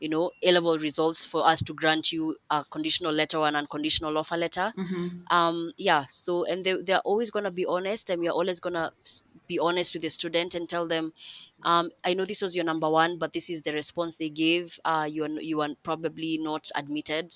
you 0.01 0.09
know 0.09 0.31
a 0.43 0.53
level 0.53 0.79
results 0.79 1.25
for 1.27 1.47
us 1.47 1.63
to 1.63 1.75
grant 1.75 2.13
you 2.13 2.37
a 2.51 2.65
conditional 2.73 3.13
letter 3.13 3.39
or 3.39 3.49
an 3.49 3.57
unconditional 3.57 4.17
offer 4.19 4.37
letter 4.37 4.75
Mhm. 4.77 5.29
um 5.31 5.71
yeah 5.77 6.05
so 6.09 6.45
and 6.45 6.65
they, 6.65 6.75
they're 6.87 7.01
always 7.11 7.31
going 7.31 7.45
to 7.45 7.51
be 7.51 7.67
honest 7.67 8.11
and 8.11 8.21
we're 8.21 8.31
always 8.33 8.61
going 8.61 8.75
to 8.75 8.91
be 9.49 9.59
honest 9.59 9.95
with 9.95 10.03
the 10.03 10.11
student 10.11 10.55
and 10.55 10.69
tell 10.69 10.87
them 10.87 11.13
um 11.65 11.91
i 12.05 12.15
know 12.15 12.25
this 12.25 12.43
was 12.43 12.55
your 12.57 12.65
number 12.65 12.89
one 12.91 13.19
but 13.19 13.33
this 13.33 13.51
is 13.51 13.63
the 13.63 13.73
response 13.73 14.17
they 14.17 14.31
gave 14.31 14.79
uh 14.85 15.07
you 15.11 15.25
are 15.25 15.41
you 15.41 15.61
are 15.61 15.71
probably 15.83 16.39
not 16.41 16.69
admitted 16.75 17.33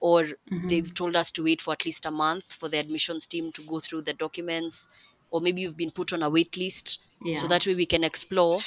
or 0.00 0.26
Mhm. 0.50 0.68
they've 0.68 0.92
told 0.94 1.16
us 1.16 1.30
to 1.32 1.42
wait 1.44 1.60
for 1.60 1.72
at 1.72 1.84
least 1.84 2.06
a 2.06 2.10
month 2.10 2.44
for 2.52 2.68
the 2.68 2.78
admissions 2.78 3.26
team 3.26 3.52
to 3.52 3.62
go 3.62 3.80
through 3.80 4.02
the 4.02 4.14
documents 4.14 4.88
or 5.30 5.40
maybe 5.40 5.62
you've 5.62 5.76
been 5.76 5.90
put 5.92 6.12
on 6.12 6.22
a 6.22 6.30
wait 6.30 6.56
list 6.56 6.98
Yeah. 7.20 7.36
so 7.36 7.46
that 7.48 7.66
way 7.66 7.74
we 7.74 7.86
can 7.86 8.04
explore 8.04 8.60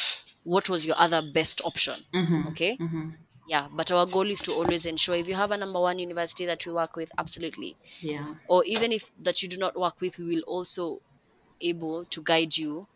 what 0.43 0.69
was 0.69 0.85
your 0.85 0.95
other 0.97 1.21
best 1.33 1.61
option 1.63 2.05
Mhm. 2.13 2.45
okay 2.47 2.79
Mhm. 2.79 3.17
Yeah 3.45 3.67
but 3.71 3.91
our 3.91 4.05
goal 4.05 4.29
is 4.29 4.41
to 4.41 4.51
always 4.53 4.85
ensure 4.85 5.15
if 5.15 5.27
you 5.27 5.35
have 5.35 5.51
a 5.51 5.57
number 5.57 5.79
one 5.79 5.97
university 5.99 6.45
that 6.45 6.65
we 6.65 6.71
work 6.73 6.95
with 6.95 7.09
absolutely. 7.17 7.77
Yeah. 8.01 8.35
or 8.47 8.63
even 8.65 8.91
if 8.91 9.11
that 9.17 9.41
you 9.43 9.49
do 9.49 9.57
not 9.57 9.79
work 9.79 10.01
with 10.01 10.17
we 10.17 10.25
will 10.25 10.43
also 10.47 10.99
able 11.61 12.05
to 12.07 12.23
guide 12.23 12.57
you 12.57 12.87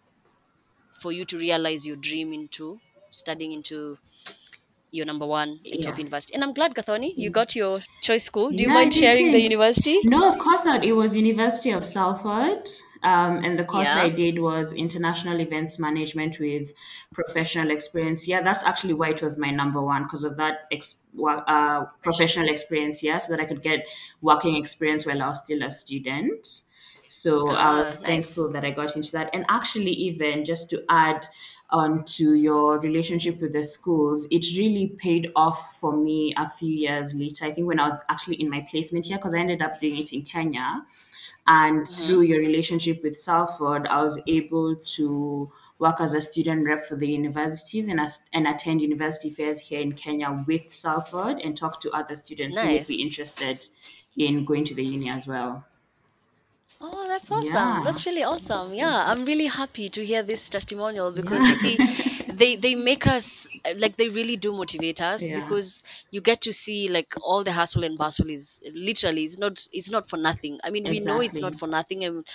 for 1.01 1.11
you 1.11 1.25
to 1.25 1.37
realize 1.37 1.85
your 1.85 1.95
dream 1.95 2.31
into 2.33 2.79
studying 3.11 3.51
into 3.51 3.97
your 4.91 5.05
number 5.05 5.27
one 5.27 5.61
in 5.65 5.79
top 5.79 5.97
university. 5.99 6.33
And 6.35 6.43
i'm 6.43 6.53
glad 6.53 6.75
gathoni 6.75 7.13
you 7.17 7.29
Mm. 7.29 7.31
got 7.31 7.55
your 7.55 7.81
choice 8.01 8.25
school. 8.25 8.53
Do 8.53 8.63
you 8.63 8.69
Yeah, 8.69 8.79
mind 8.79 8.93
sharing 8.93 9.31
the 9.31 9.41
university? 9.41 9.99
No, 10.03 10.27
of 10.29 10.37
course 10.39 10.65
not. 10.65 10.83
It 10.85 10.93
was 10.93 11.15
University 11.15 11.71
of 11.71 11.85
Salford, 11.85 12.67
um, 13.03 13.43
and 13.43 13.57
the 13.57 13.63
course 13.65 13.95
Yeah. 13.95 13.95
I 13.95 14.09
did 14.09 14.39
was 14.39 14.73
international 14.73 15.39
events 15.39 15.79
management 15.79 16.39
with 16.39 16.73
professional 17.13 17.71
experience. 17.71 18.27
Yeah, 18.27 18.41
that's 18.41 18.63
actually 18.63 18.93
why 18.93 19.09
it 19.11 19.21
was 19.21 19.37
my 19.37 19.51
number 19.51 19.81
one 19.81 20.03
because 20.03 20.23
of 20.23 20.37
that 20.37 20.67
ex- 20.71 21.01
uh, 21.25 21.85
professional 22.01 22.49
experience. 22.49 23.01
Yeah, 23.01 23.17
so 23.17 23.31
that 23.35 23.41
I 23.41 23.45
could 23.45 23.61
get 23.61 23.87
working 24.21 24.55
experience 24.55 25.05
while 25.05 25.21
I 25.21 25.27
was 25.29 25.43
still 25.43 25.63
a 25.63 25.71
student. 25.71 26.61
So 27.07 27.55
I 27.55 27.71
Ah, 27.71 27.71
was 27.71 28.01
nice. 28.01 28.37
thankful 28.37 28.51
that 28.51 28.63
I 28.63 28.71
got 28.71 28.95
into 28.95 29.11
that. 29.13 29.31
And 29.33 29.45
actually, 29.49 29.91
even 29.93 30.45
just 30.45 30.69
to 30.71 30.83
add 30.89 31.25
on 31.71 32.03
to 32.03 32.33
your 32.33 32.79
relationship 32.79 33.39
with 33.39 33.53
the 33.53 33.63
schools, 33.63 34.27
it 34.31 34.45
really 34.57 34.95
paid 34.97 35.31
off 35.35 35.77
for 35.79 35.95
me 35.95 36.33
a 36.37 36.49
few 36.49 36.73
years 36.73 37.13
later. 37.13 37.45
I 37.45 37.51
think 37.51 37.67
when 37.67 37.79
I 37.79 37.89
was 37.89 37.99
actually 38.09 38.35
in 38.35 38.49
my 38.49 38.65
placement 38.69 39.05
here, 39.05 39.17
because 39.17 39.35
I 39.35 39.39
ended 39.39 39.61
up 39.61 39.79
doing 39.79 39.97
it 39.97 40.11
in 40.13 40.23
Kenya. 40.23 40.83
And 41.47 41.81
mm-hmm. 41.81 42.05
through 42.05 42.21
your 42.21 42.39
relationship 42.39 43.01
with 43.03 43.15
Salford, 43.15 43.87
I 43.87 44.01
was 44.01 44.19
able 44.27 44.75
to 44.75 45.51
work 45.79 46.01
as 46.01 46.13
a 46.13 46.21
student 46.21 46.65
rep 46.65 46.83
for 46.83 46.95
the 46.95 47.07
universities 47.07 47.87
and, 47.87 47.99
as, 47.99 48.21
and 48.33 48.47
attend 48.47 48.81
university 48.81 49.29
fairs 49.29 49.59
here 49.59 49.79
in 49.79 49.93
Kenya 49.93 50.43
with 50.47 50.71
Salford 50.71 51.39
and 51.39 51.57
talk 51.57 51.81
to 51.81 51.91
other 51.91 52.15
students 52.15 52.59
who 52.59 52.67
would 52.67 52.87
be 52.87 53.01
interested 53.01 53.67
in 54.17 54.45
going 54.45 54.65
to 54.65 54.75
the 54.75 54.83
uni 54.83 55.09
as 55.09 55.27
well. 55.27 55.65
Oh, 56.81 57.07
that's 57.09 57.29
awesome. 57.29 57.81
Yeah. 57.81 57.83
That's 57.83 58.05
really 58.05 58.23
awesome. 58.23 58.73
Yeah, 58.73 59.03
I'm 59.11 59.25
really 59.25 59.47
happy 59.47 59.89
to 59.89 60.05
hear 60.05 60.23
this 60.23 60.47
testimonial 60.47 61.11
because 61.11 61.45
you 61.47 61.55
see, 61.55 61.81
they 62.29 62.55
they 62.55 62.75
make 62.75 63.05
us 63.05 63.45
like 63.75 63.97
they 63.97 64.07
really 64.07 64.37
do 64.37 64.53
motivate 64.53 65.01
us 65.01 65.27
Yeah. 65.27 65.27
because 65.27 65.83
you 66.09 66.21
get 66.21 66.41
to 66.41 66.53
see 66.53 66.87
like 66.87 67.13
all 67.21 67.43
the 67.43 67.51
hustle 67.51 67.83
and 67.83 67.97
bustle 67.97 68.29
is 68.29 68.61
literally 68.73 69.25
it's 69.25 69.37
not 69.37 69.67
it's 69.73 69.89
not 69.91 70.09
for 70.09 70.15
nothing. 70.17 70.59
I 70.63 70.69
mean, 70.69 70.87
we 70.87 71.01
know 71.01 71.19
it's 71.19 71.39
not 71.41 71.53
Exactly. 71.53 71.59
for 71.59 71.67
nothing, 71.67 72.05
and 72.05 72.25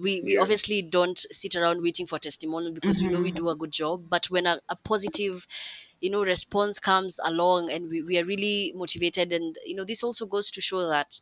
we 0.00 0.20
we 0.22 0.36
Yeah. 0.36 0.38
obviously 0.38 0.82
don't 0.82 1.18
sit 1.30 1.54
around 1.54 1.82
waiting 1.82 2.06
for 2.06 2.18
testimonial 2.18 2.72
because 2.74 3.02
we 3.02 3.08
know 3.08 3.22
we 3.22 3.32
Mhm. 3.32 3.34
do 3.34 3.48
a 3.48 3.56
good 3.56 3.72
job. 3.72 4.08
But 4.10 4.26
when 4.30 4.46
a, 4.46 4.60
a 4.68 4.76
positive 4.76 5.46
you 6.00 6.10
know 6.10 6.22
response 6.22 6.78
comes 6.78 7.18
along 7.24 7.70
and 7.70 7.88
we, 7.88 8.02
we 8.02 8.18
are 8.18 8.24
really 8.24 8.72
motivated 8.76 9.32
and 9.32 9.56
you 9.64 9.74
know 9.76 9.84
this 9.84 10.02
also 10.02 10.26
goes 10.26 10.50
to 10.50 10.60
show 10.60 10.86
that 10.88 11.18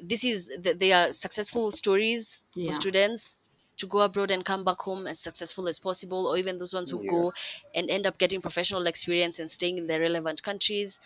this 0.00 0.24
is 0.24 0.50
that 0.62 0.78
they 0.80 0.92
are 0.92 1.12
successful 1.12 1.70
stories 1.72 2.42
Yeah. 2.54 2.64
for 2.64 2.72
students 2.72 3.36
to 3.78 3.86
go 3.86 4.00
abroad 4.00 4.30
and 4.30 4.44
come 4.44 4.64
back 4.64 4.80
home 4.80 5.06
as 5.06 5.20
successful 5.20 5.68
as 5.68 5.78
possible 5.78 6.26
or 6.26 6.36
even 6.36 6.58
those 6.58 6.74
ones 6.74 6.90
who 6.90 7.00
Yeah. 7.00 7.10
go 7.10 7.32
and 7.74 7.90
end 7.90 8.06
up 8.06 8.18
getting 8.18 8.40
professional 8.42 8.86
experience 8.86 9.38
and 9.38 9.50
staying 9.50 9.78
in 9.78 9.86
the 9.86 10.00
relevant 10.00 10.42
countries 10.42 10.98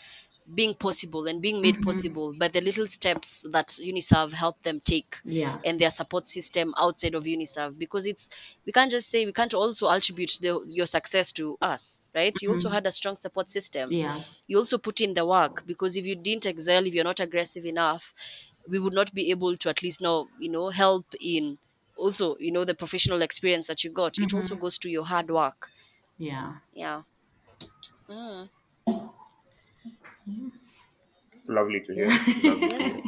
being 0.54 0.74
possible 0.74 1.26
and 1.26 1.40
being 1.42 1.60
made 1.60 1.80
Mhm. 1.80 1.82
possible 1.82 2.32
by 2.38 2.48
the 2.48 2.60
little 2.60 2.86
steps 2.86 3.44
that 3.52 3.68
uniserv 3.68 4.32
helped 4.32 4.62
them 4.64 4.80
take 4.80 5.16
Yeah. 5.24 5.58
and 5.64 5.80
their 5.80 5.90
support 5.90 6.26
system 6.26 6.74
outside 6.78 7.14
of 7.14 7.24
uniserv 7.24 7.78
because 7.78 8.06
it's 8.06 8.28
we 8.66 8.72
can't 8.72 8.90
just 8.90 9.08
say 9.10 9.24
we 9.24 9.32
can't 9.32 9.54
also 9.54 9.88
attribute 9.88 10.32
the, 10.40 10.60
your 10.66 10.86
success 10.86 11.32
to 11.32 11.56
us 11.62 12.06
right 12.14 12.40
you 12.42 12.50
also 12.50 12.68
Mhm. 12.68 12.70
had 12.70 12.86
a 12.86 12.92
strong 12.92 13.16
support 13.16 13.48
system 13.50 13.96
Yeah. 13.96 14.22
you 14.46 14.58
also 14.58 14.78
put 14.78 15.00
in 15.00 15.14
the 15.14 15.24
work 15.26 15.62
because 15.66 15.96
if 15.96 16.06
you 16.06 16.16
didn't 16.16 16.46
excel 16.46 16.86
if 16.86 16.94
you're 16.94 17.04
not 17.04 17.20
aggressive 17.20 17.64
enough 17.64 18.12
we 18.68 18.78
would 18.78 18.94
not 18.94 19.12
be 19.14 19.30
able 19.30 19.56
to 19.56 19.68
at 19.68 19.82
least 19.82 20.00
now 20.00 20.28
you 20.38 20.50
know 20.50 20.68
help 20.70 21.06
in 21.20 21.58
also 21.96 22.36
you 22.38 22.52
know 22.52 22.64
the 22.64 22.74
professional 22.74 23.22
experience 23.22 23.66
that 23.66 23.84
you 23.84 23.92
got 23.92 24.18
it 24.18 24.32
also 24.34 24.54
Mhm. 24.54 24.60
goes 24.60 24.78
to 24.78 24.88
your 24.90 25.04
hard 25.04 25.30
work 25.30 25.70
Yeah. 26.18 26.54
yeah 26.72 27.02
mm. 28.08 28.48
It's 31.36 31.48
lovely 31.48 31.80
to 31.80 31.94
hear. 31.94 32.08
Lovely 32.42 32.68
to 32.68 32.84
hear. 32.84 33.00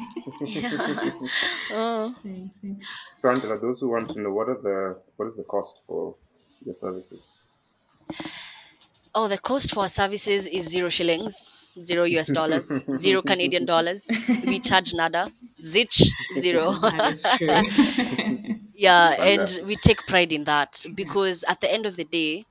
yeah 0.45 1.13
oh. 1.71 2.15
Thanks, 2.23 2.51
thanks. 2.61 2.87
So 3.13 3.31
Angela, 3.31 3.59
those 3.59 3.81
who 3.81 3.89
want 3.91 4.11
to 4.11 4.21
know 4.21 4.33
what 4.33 4.49
are 4.49 4.61
the 4.61 5.03
what 5.17 5.27
is 5.27 5.37
the 5.37 5.45
cost 5.45 5.79
for 5.87 6.17
your 6.65 6.75
services? 6.75 7.21
oh 9.15 9.29
the 9.29 9.39
cost 9.39 9.73
for 9.73 9.81
our 9.85 9.89
services 9.89 10.47
is 10.47 10.67
zero 10.69 10.89
shillings 10.89 11.53
zero 11.83 12.05
us 12.07 12.31
dollars 12.31 12.81
zero 12.97 13.23
canadian 13.23 13.65
dollars 13.65 14.13
we 14.43 14.61
charge 14.61 14.93
nada 14.95 15.31
zich 15.61 15.97
zero 16.37 16.73
That 16.83 17.05
is 17.05 17.27
true. 17.37 17.73
yeah 18.75 19.11
and 19.21 19.49
Fantastic. 19.49 19.65
we 19.65 19.77
take 19.77 20.07
pride 20.07 20.33
in 20.33 20.45
that 20.45 20.85
because 20.95 21.45
at 21.45 21.61
the 21.61 21.73
end 21.73 21.87
of 21.87 21.97
the 21.97 22.05
day 22.05 22.47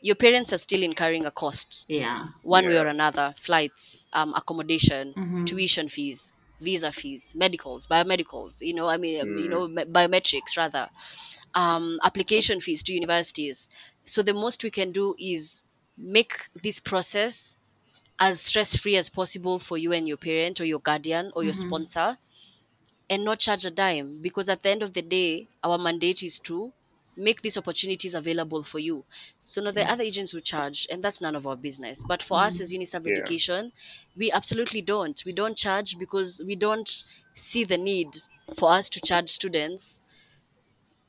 your 0.00 0.16
parents 0.16 0.52
are 0.52 0.58
still 0.58 0.82
incurring 0.82 1.26
a 1.26 1.30
cost 1.30 1.86
yeah. 1.88 2.28
one 2.42 2.66
way 2.66 2.76
or 2.78 2.86
another 2.86 3.34
flights 3.38 4.06
um, 4.12 4.32
accommodation 4.34 5.14
Mhm. 5.16 5.46
tuition 5.46 5.88
fees 5.88 6.32
visa 6.60 6.92
fees 6.92 7.32
medicals 7.34 7.86
biomedicals 7.86 8.58
you 8.60 8.74
know 8.74 8.86
i 8.86 8.96
mean 8.96 9.20
um, 9.20 9.36
you 9.36 9.48
Mm. 9.48 9.50
know 9.50 9.68
biometrics 9.68 10.56
rather 10.56 10.88
um, 11.54 11.98
application 12.04 12.60
fees 12.60 12.82
to 12.82 12.92
universities 12.92 13.68
so 14.06 14.22
the 14.22 14.34
most 14.34 14.62
we 14.64 14.70
can 14.70 14.92
do 14.92 15.14
is 15.18 15.62
make 15.96 16.32
this 16.62 16.80
process 16.80 17.56
as 18.18 18.40
stress 18.42 18.76
free 18.76 18.96
as 18.96 19.08
possible 19.10 19.58
for 19.58 19.76
you 19.78 19.92
and 19.92 20.08
your 20.08 20.16
parent 20.18 20.60
or 20.60 20.64
your 20.64 20.80
guardian 20.80 21.32
or 21.36 21.44
your 21.44 21.52
Mhm. 21.52 21.54
sponsor 21.54 22.18
and 23.10 23.24
not 23.24 23.40
charge 23.40 23.64
a 23.64 23.70
dime 23.70 24.20
because 24.22 24.48
at 24.48 24.62
the 24.62 24.68
end 24.70 24.82
of 24.82 24.92
the 24.94 25.02
day 25.02 25.48
our 25.62 25.78
mandate 25.78 26.22
is 26.22 26.38
to 26.40 26.72
make 27.16 27.42
these 27.42 27.56
opportunities 27.56 28.14
available 28.14 28.62
for 28.64 28.78
you 28.78 29.06
so 29.44 29.60
now 29.62 29.70
the 29.72 29.88
Yeah. 29.88 29.90
other 29.90 30.02
agents 30.04 30.32
will 30.34 30.40
charge 30.40 30.86
and 30.90 31.02
that's 31.02 31.20
none 31.20 31.36
of 31.36 31.46
our 31.46 31.56
business 31.56 32.04
but 32.04 32.22
for 32.22 32.38
us 32.40 32.60
as 32.60 32.72
uniserv 32.72 33.06
Yeah. 33.06 33.06
education 33.06 33.72
we 34.16 34.30
absolutely 34.32 34.82
don't 34.82 35.22
we 35.26 35.32
don't 35.32 35.56
charge 35.56 35.96
because 35.98 36.42
we 36.46 36.56
don't 36.56 37.04
see 37.36 37.64
the 37.64 37.78
need 37.78 38.14
for 38.58 38.70
us 38.70 38.88
to 38.90 39.00
charge 39.00 39.30
students 39.30 40.00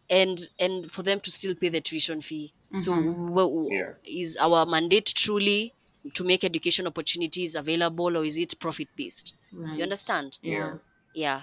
and 0.10 0.39
and 0.60 0.91
for 0.91 1.03
them 1.03 1.20
to 1.22 1.32
still 1.32 1.56
pay 1.56 1.70
the 1.70 1.82
tuition 1.82 2.22
fee 2.22 2.53
so 2.76 2.93
Mhm. 2.93 3.16
w- 3.28 3.49
w- 3.49 3.72
Yeah. 3.72 3.93
is 4.03 4.36
our 4.38 4.66
mandate 4.66 5.06
truly 5.16 5.74
to 6.14 6.24
make 6.24 6.43
education 6.43 6.88
opportunities 6.88 7.56
available 7.56 8.16
or 8.18 8.26
is 8.26 8.38
it 8.38 8.60
profit 8.60 8.88
based 8.95 9.34
Right. 9.53 9.78
you 9.78 9.84
understand 9.84 10.38
Yeah. 10.41 10.76
yeah 11.14 11.41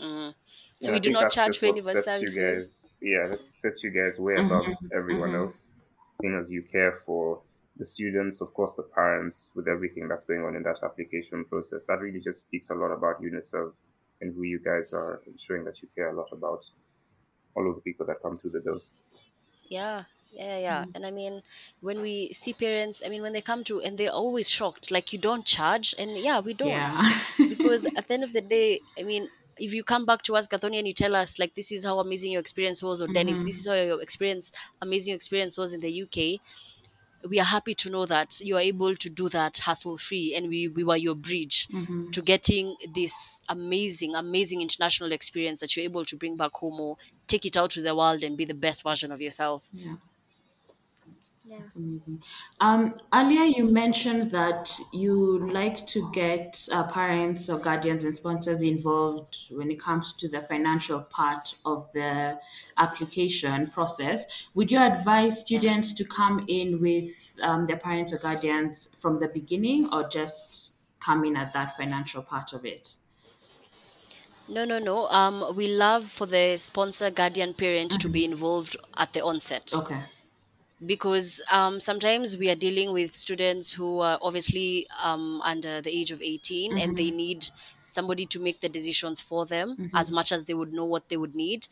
mm. 0.00 0.34
so 0.80 0.86
And 0.86 0.92
we 0.92 0.96
I 0.96 0.98
do 1.00 1.10
not 1.10 1.30
charge 1.30 1.48
just 1.48 1.60
for 1.60 1.66
what 1.66 1.76
Uniserv 1.76 2.02
sets 2.04 2.22
you 2.22 2.30
guys 2.40 2.98
yeah, 3.00 3.26
that 3.28 3.40
sets 3.52 3.82
you 3.84 3.90
guys 3.90 4.20
way 4.20 4.34
Mhm, 4.34 4.46
above 4.46 4.66
everyone 4.92 5.30
mhm. 5.30 5.40
else. 5.44 5.72
Seeing 6.14 6.34
as 6.34 6.50
you 6.50 6.62
care 6.62 6.92
for 6.92 7.42
the 7.76 7.84
students, 7.84 8.40
of 8.40 8.54
course 8.54 8.74
the 8.74 8.82
parents, 8.84 9.52
with 9.54 9.68
everything 9.68 10.08
that's 10.08 10.24
going 10.24 10.42
on 10.44 10.56
in 10.56 10.62
that 10.62 10.82
application 10.82 11.44
process. 11.44 11.86
That 11.86 12.00
really 12.00 12.20
just 12.20 12.40
speaks 12.46 12.70
a 12.70 12.74
lot 12.74 12.90
about 12.90 13.20
Uniserv 13.22 13.74
and 14.20 14.34
who 14.34 14.44
you 14.44 14.58
guys 14.58 14.94
are 14.94 15.20
ensuring 15.26 15.64
that 15.64 15.82
you 15.82 15.88
care 15.94 16.08
a 16.08 16.14
lot 16.14 16.30
about 16.32 16.70
all 17.54 17.68
of 17.68 17.74
the 17.74 17.82
people 17.82 18.06
that 18.06 18.22
come 18.22 18.36
through 18.36 18.50
the 18.52 18.60
doors. 18.60 18.92
yeah 19.68 20.04
yeah 20.36 20.58
yeah 20.58 20.84
Mm. 20.84 20.94
and 20.94 21.06
i 21.06 21.10
mean 21.10 21.42
when 21.80 22.00
we 22.00 22.32
see 22.32 22.52
parents 22.54 23.02
i 23.04 23.08
mean 23.08 23.22
when 23.22 23.32
they 23.32 23.42
come 23.42 23.64
to 23.64 23.80
and 23.80 23.98
they're 23.98 24.10
always 24.22 24.50
shocked 24.50 24.90
like 24.90 25.12
you 25.12 25.18
don't 25.18 25.44
charge 25.46 25.94
and 25.98 26.18
yeah 26.18 26.40
we 26.40 26.54
don't 26.54 26.94
Yeah. 26.94 27.10
because 27.48 27.86
at 27.96 28.06
the 28.08 28.14
end 28.14 28.24
of 28.24 28.32
the 28.32 28.42
day 28.56 28.80
i 28.98 29.02
mean 29.02 29.28
if 29.58 29.72
you 29.74 29.82
come 29.84 30.04
back 30.06 30.22
to 30.22 30.36
us 30.36 30.46
gathoni 30.48 30.78
and 30.78 30.86
you 30.88 30.94
tell 30.94 31.16
us 31.16 31.38
like 31.38 31.54
this 31.54 31.72
is 31.72 31.84
how 31.84 31.98
amazing 32.00 32.32
your 32.32 32.40
experience 32.40 32.82
was 32.82 33.02
or 33.02 33.08
denis 33.08 33.42
this 33.42 33.58
is 33.58 33.66
how 33.66 33.74
your 33.74 34.02
experience 34.02 34.52
amazing 34.82 35.14
experience 35.14 35.56
was 35.58 35.72
in 35.72 35.80
the 35.80 36.02
uk 36.02 36.40
we 37.28 37.40
are 37.40 37.44
happy 37.44 37.74
to 37.74 37.90
know 37.90 38.06
that 38.06 38.38
you 38.40 38.56
are 38.56 38.60
able 38.60 38.94
to 38.96 39.08
do 39.10 39.28
that 39.30 39.58
hassle 39.58 39.98
free 39.98 40.34
and 40.36 40.48
we, 40.48 40.68
we 40.68 40.84
were 40.84 40.96
your 40.96 41.14
bridge 41.14 41.68
Mhm. 41.72 42.12
to 42.12 42.22
getting 42.22 42.76
this 42.94 43.40
amazing 43.48 44.14
amazing 44.14 44.60
international 44.62 45.12
experience 45.12 45.60
that 45.60 45.74
you're 45.76 45.84
able 45.84 46.04
to 46.04 46.16
bring 46.16 46.36
back 46.36 46.52
home 46.54 46.78
or 46.80 46.96
take 47.26 47.44
it 47.46 47.56
out 47.56 47.70
to 47.70 47.82
the 47.82 47.96
world 47.96 48.22
and 48.24 48.36
be 48.36 48.44
the 48.44 48.54
best 48.54 48.82
version 48.82 49.10
of 49.12 49.20
yourself 49.20 49.62
Yeah. 49.72 49.96
Yeah. 51.46 51.58
That's 51.58 51.74
amazing. 51.76 52.22
Um, 52.60 53.00
earlier 53.14 53.44
you 53.44 53.64
mentioned 53.64 54.30
that 54.32 54.70
you 54.92 55.50
like 55.50 55.86
to 55.88 56.10
get 56.12 56.68
uh, 56.70 56.86
parents 56.92 57.48
or 57.48 57.58
guardians 57.58 58.04
and 58.04 58.14
sponsors 58.16 58.62
involved 58.62 59.36
when 59.50 59.70
it 59.70 59.80
comes 59.80 60.12
to 60.16 60.28
the 60.28 60.42
financial 60.42 61.02
part 61.02 61.54
of 61.64 61.90
the 61.92 62.38
application 62.76 63.70
process. 63.70 64.48
Would 64.54 64.70
you 64.70 64.78
advise 64.78 65.40
students 65.40 65.94
to 65.94 66.04
come 66.04 66.44
in 66.48 66.80
with 66.80 67.38
um, 67.40 67.66
their 67.66 67.78
parents 67.78 68.12
or 68.12 68.18
guardians 68.18 68.88
from 69.00 69.18
the 69.20 69.28
beginning 69.28 69.88
or 69.92 70.08
just 70.08 70.74
come 71.00 71.24
in 71.24 71.36
at 71.36 71.52
that 71.54 71.76
financial 71.76 72.22
part 72.22 72.52
of 72.52 72.66
it? 72.66 72.96
no 74.48 74.64
no 74.64 74.78
no 74.80 75.06
um 75.06 75.54
we 75.54 75.68
love 75.68 76.10
for 76.10 76.26
the 76.26 76.58
sponsor 76.58 77.12
guardian 77.12 77.54
parent 77.54 77.92
to 77.92 78.08
Mm-hmm. 78.08 78.16
be 78.16 78.24
involved 78.24 78.76
at 78.96 79.12
the 79.12 79.22
onset 79.22 79.72
Okay. 79.72 80.02
Because 80.84 81.40
um, 81.50 81.80
sometimes 81.80 82.36
we 82.36 82.50
are 82.50 82.54
dealing 82.54 82.92
with 82.92 83.16
students 83.16 83.72
who 83.72 84.00
are 84.00 84.18
obviously 84.20 84.86
um, 85.02 85.40
under 85.42 85.80
the 85.80 85.90
age 85.90 86.10
of 86.10 86.20
18 86.20 86.76
and 86.78 86.96
they 86.96 87.10
need 87.10 87.46
somebody 87.86 88.26
to 88.26 88.38
make 88.38 88.60
the 88.60 88.68
decisions 88.68 89.20
for 89.20 89.46
them 89.46 89.78
as 89.94 90.10
much 90.10 90.32
as 90.32 90.44
they 90.44 90.54
would 90.54 90.72
know 90.72 90.84
what 90.84 91.08
they 91.08 91.16
would 91.16 91.34
need. 91.34 91.66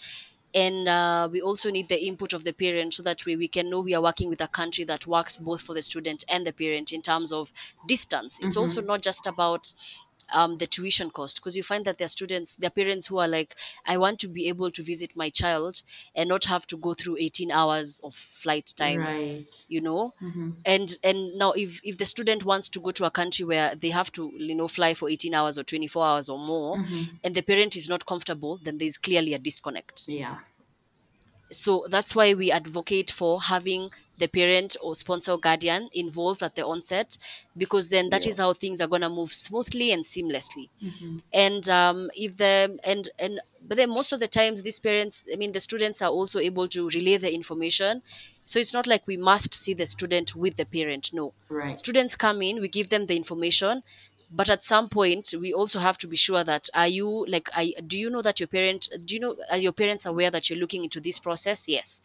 And 0.54 0.86
uh, 0.88 1.28
we 1.30 1.42
also 1.42 1.70
need 1.70 1.88
the 1.88 2.00
input 2.06 2.32
of 2.32 2.44
the 2.44 2.52
parent 2.52 2.94
so 2.94 3.02
that 3.02 3.26
way 3.26 3.34
we 3.34 3.48
can 3.48 3.68
know 3.68 3.80
we 3.80 3.94
are 3.94 4.00
working 4.02 4.28
with 4.28 4.40
a 4.40 4.46
country 4.46 4.84
that 4.84 5.04
works 5.04 5.36
both 5.36 5.60
for 5.62 5.74
the 5.74 5.82
student 5.82 6.22
and 6.28 6.46
the 6.46 6.52
parent 6.52 6.92
in 6.92 7.02
terms 7.02 7.32
of 7.32 7.52
distance. 7.88 8.38
It's 8.40 8.56
also 8.56 8.80
not 8.80 9.02
just 9.02 9.26
about 9.26 9.72
um, 10.34 10.58
the 10.58 10.66
tuition 10.66 11.10
cost 11.10 11.36
because 11.36 11.56
you 11.56 11.62
find 11.62 11.84
that 11.86 11.98
there 11.98 12.06
are 12.06 12.16
students 12.18 12.56
there 12.56 12.68
are 12.68 12.78
parents 12.82 13.06
who 13.06 13.18
are 13.18 13.28
like 13.28 13.54
i 13.86 13.96
want 13.98 14.18
to 14.20 14.28
be 14.28 14.48
able 14.48 14.70
to 14.70 14.82
visit 14.82 15.10
my 15.16 15.30
child 15.30 15.82
and 16.16 16.28
not 16.28 16.44
have 16.44 16.66
to 16.66 16.76
go 16.76 16.94
through 16.94 17.16
18 17.18 17.50
hours 17.50 18.00
of 18.04 18.14
flight 18.14 18.72
time 18.76 19.08
Right. 19.08 19.50
you 19.68 19.80
know 19.80 20.14
and 20.66 20.96
and 21.02 21.34
now 21.38 21.52
if 21.52 21.80
if 21.84 21.98
the 21.98 22.06
student 22.06 22.44
wants 22.44 22.68
to 22.70 22.80
go 22.80 22.90
to 22.92 23.04
a 23.04 23.10
country 23.10 23.44
where 23.46 23.74
they 23.76 23.90
have 23.90 24.10
to 24.12 24.32
you 24.36 24.54
know 24.54 24.68
fly 24.68 24.94
for 24.94 25.08
18 25.10 25.34
hours 25.34 25.58
or 25.58 25.64
24 25.64 26.04
hours 26.04 26.28
or 26.28 26.38
more 26.38 26.80
and 27.24 27.34
the 27.34 27.42
parent 27.42 27.76
is 27.76 27.88
not 27.88 28.06
comfortable 28.06 28.58
then 28.62 28.78
there's 28.78 28.98
clearly 28.98 29.34
a 29.34 29.38
disconnect 29.38 30.08
Yeah. 30.08 30.38
So 31.50 31.84
that's 31.88 32.14
why 32.14 32.34
we 32.34 32.50
advocate 32.50 33.10
for 33.10 33.40
having 33.40 33.90
the 34.18 34.28
parent 34.28 34.76
or 34.80 34.94
sponsor 34.94 35.32
or 35.32 35.38
guardian 35.38 35.88
involved 35.92 36.42
at 36.42 36.54
the 36.54 36.64
onset 36.64 37.18
because 37.56 37.88
then 37.88 38.10
that 38.10 38.26
is 38.26 38.38
how 38.38 38.52
things 38.52 38.80
are 38.80 38.86
going 38.86 39.02
to 39.02 39.08
move 39.08 39.32
smoothly 39.32 39.92
and 39.92 40.04
seamlessly. 40.04 40.68
And 41.32 41.68
um, 41.68 42.10
if 42.14 42.36
the 42.36 42.78
and 42.84 43.08
and 43.18 43.40
but 43.66 43.76
then 43.76 43.90
most 43.90 44.12
of 44.12 44.20
the 44.20 44.28
times 44.28 44.62
these 44.62 44.78
parents 44.78 45.24
i 45.32 45.36
mean 45.36 45.52
the 45.52 45.60
students 45.60 46.02
are 46.02 46.10
also 46.10 46.38
able 46.38 46.68
to 46.68 46.88
relay 46.90 47.16
the 47.16 47.32
information. 47.32 48.02
So 48.44 48.58
it's 48.58 48.74
not 48.74 48.86
like 48.86 49.06
we 49.06 49.16
must 49.16 49.54
see 49.54 49.74
the 49.74 49.86
student 49.86 50.36
with 50.36 50.56
the 50.56 50.66
parent 50.66 51.10
no. 51.12 51.32
Right. 51.48 51.78
students 51.78 52.14
come 52.14 52.42
in 52.42 52.60
we 52.60 52.68
give 52.68 52.88
them 52.88 53.06
the 53.06 53.16
information 53.16 53.82
but 54.36 54.50
at 54.50 54.64
some 54.64 54.88
point 54.88 55.32
we 55.40 55.52
also 55.54 55.78
have 55.78 55.96
to 55.98 56.08
be 56.08 56.16
sure 56.16 56.42
that 56.44 56.68
are 56.74 56.88
you 56.88 57.24
like 57.28 57.48
I, 57.54 57.74
do 57.86 57.96
you 57.98 58.10
know 58.10 58.22
that 58.22 58.40
your 58.40 58.46
parent 58.48 58.88
do 59.04 59.14
you 59.14 59.20
know 59.20 59.36
are 59.50 59.58
your 59.58 59.72
parents 59.72 60.06
aware 60.06 60.30
that 60.30 60.50
you're 60.50 60.58
looking 60.58 60.84
into 60.84 61.00
this 61.00 61.18
process? 61.18 61.68
Yes. 61.68 62.00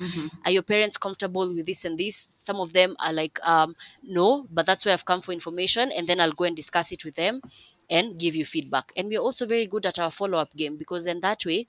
Are 0.46 0.52
your 0.52 0.62
parents 0.64 0.98
comfortable 0.98 1.54
with 1.54 1.66
this 1.66 1.86
and 1.86 1.98
this? 1.98 2.16
Some 2.16 2.58
of 2.58 2.74
them 2.74 2.96
are 3.00 3.14
like 3.14 3.40
um 3.44 3.76
no 4.04 4.48
but 4.52 4.66
that's 4.66 4.86
where 4.86 4.94
i've 4.94 5.06
come 5.06 5.22
for 5.22 5.32
information 5.32 5.92
and 5.92 6.08
then 6.08 6.20
i'll 6.20 6.32
go 6.32 6.46
and 6.46 6.56
discuss 6.56 6.92
it 6.92 7.04
with 7.06 7.16
them 7.16 7.42
and 7.90 8.20
give 8.20 8.36
you 8.36 8.46
feedback. 8.46 8.92
And 8.96 9.08
we're 9.10 9.20
also 9.20 9.48
very 9.48 9.66
good 9.66 9.86
at 9.88 9.98
our 9.98 10.12
follow-up 10.12 10.54
game 10.56 10.78
because 10.78 11.06
then 11.06 11.22
that 11.22 11.44
way 11.46 11.68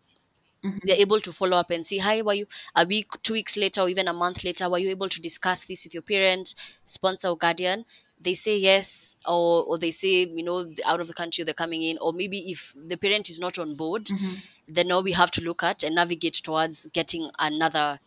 we 0.85 0.93
are 0.93 0.97
able 0.97 1.21
to 1.23 1.33
follow 1.33 1.57
up 1.57 1.71
and 1.71 1.87
see 1.87 1.97
hi 1.99 2.21
were 2.23 2.35
you 2.35 2.47
a 2.77 2.85
week 2.85 3.07
two 3.23 3.33
weeks 3.33 3.57
later 3.57 3.81
or 3.81 3.89
even 3.89 4.09
a 4.09 4.13
month 4.13 4.45
later 4.45 4.69
were 4.69 4.79
you 4.79 4.91
able 4.91 5.09
to 5.09 5.21
discuss 5.21 5.65
this 5.65 5.85
with 5.85 5.95
your 5.95 6.03
parent 6.03 6.55
sponsor 6.85 7.29
or 7.29 7.37
guardian 7.39 7.85
they 8.21 8.35
say 8.35 8.57
yes 8.59 9.17
or 9.27 9.65
or 9.65 9.79
they 9.79 9.91
say 9.93 10.27
you 10.27 10.45
know 10.45 10.67
out 10.87 11.01
of 11.01 11.07
the 11.09 11.15
country 11.15 11.45
they're 11.45 11.55
coming 11.55 11.83
in 11.83 11.99
or 12.01 12.13
maybe 12.13 12.51
if 12.53 12.73
the 12.89 12.97
parent 12.97 13.29
is 13.31 13.41
not 13.41 13.59
on 13.59 13.75
board 13.77 14.11
then 14.69 14.89
now 14.89 15.01
we 15.01 15.13
have 15.13 15.31
to 15.33 15.43
look 15.43 15.63
at 15.63 15.83
and 15.83 15.95
navigate 15.97 16.35
towards 16.45 16.87
getting 16.93 17.31
another 17.39 17.99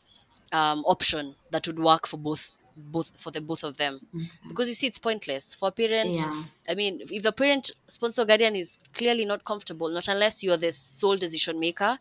um, 0.52 0.84
option 0.86 1.36
that 1.52 1.68
would 1.68 1.80
work 1.80 2.08
for 2.08 2.18
both 2.18 2.52
both 2.76 3.12
for 3.20 3.32
the 3.32 3.42
both 3.42 3.64
of 3.64 3.78
them. 3.78 4.02
Because 4.48 4.68
you 4.68 4.74
see 4.76 4.88
it's 4.88 4.98
pointless 5.00 5.54
for 5.56 5.70
a 5.70 5.72
parent. 5.72 6.16
Yeah. 6.16 6.44
i 6.70 6.76
mean 6.76 7.02
if 7.10 7.24
the 7.24 7.32
parent 7.32 7.72
sponsor 7.90 8.26
guardian 8.26 8.56
is 8.56 8.78
clearly 8.96 9.26
not 9.26 9.44
comfortable 9.46 9.90
not 9.90 10.08
unless 10.08 10.44
you're 10.44 10.58
the 10.58 10.72
sole 10.72 11.18
decision 11.18 11.60
maker 11.60 11.98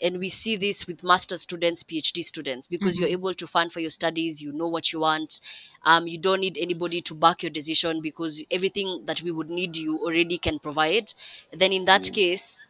and 0.00 0.18
we 0.18 0.28
see 0.28 0.56
this 0.56 0.86
with 0.86 1.02
master 1.02 1.38
students 1.38 1.82
phd 1.82 2.24
students 2.24 2.66
because 2.66 2.98
you're 2.98 3.08
mm-hmm. 3.08 3.26
able 3.26 3.34
to 3.34 3.46
fund 3.46 3.72
for 3.72 3.80
your 3.80 3.90
studies 3.90 4.42
you 4.42 4.52
know 4.52 4.68
what 4.68 4.92
you 4.92 5.00
want. 5.00 5.40
Um, 5.84 6.06
you 6.06 6.18
don't 6.18 6.40
need 6.40 6.58
anybody 6.58 7.02
to 7.02 7.14
back 7.14 7.42
your 7.42 7.50
decision 7.50 8.00
because 8.00 8.42
everything 8.50 9.02
that 9.06 9.22
we 9.22 9.30
would 9.30 9.50
need 9.50 9.76
you 9.76 9.98
already 9.98 10.38
can 10.38 10.58
provide. 10.58 11.12
Then 11.52 11.72
in 11.72 11.84
that 11.84 12.02
mm-hmm. 12.02 12.14
case 12.14 12.62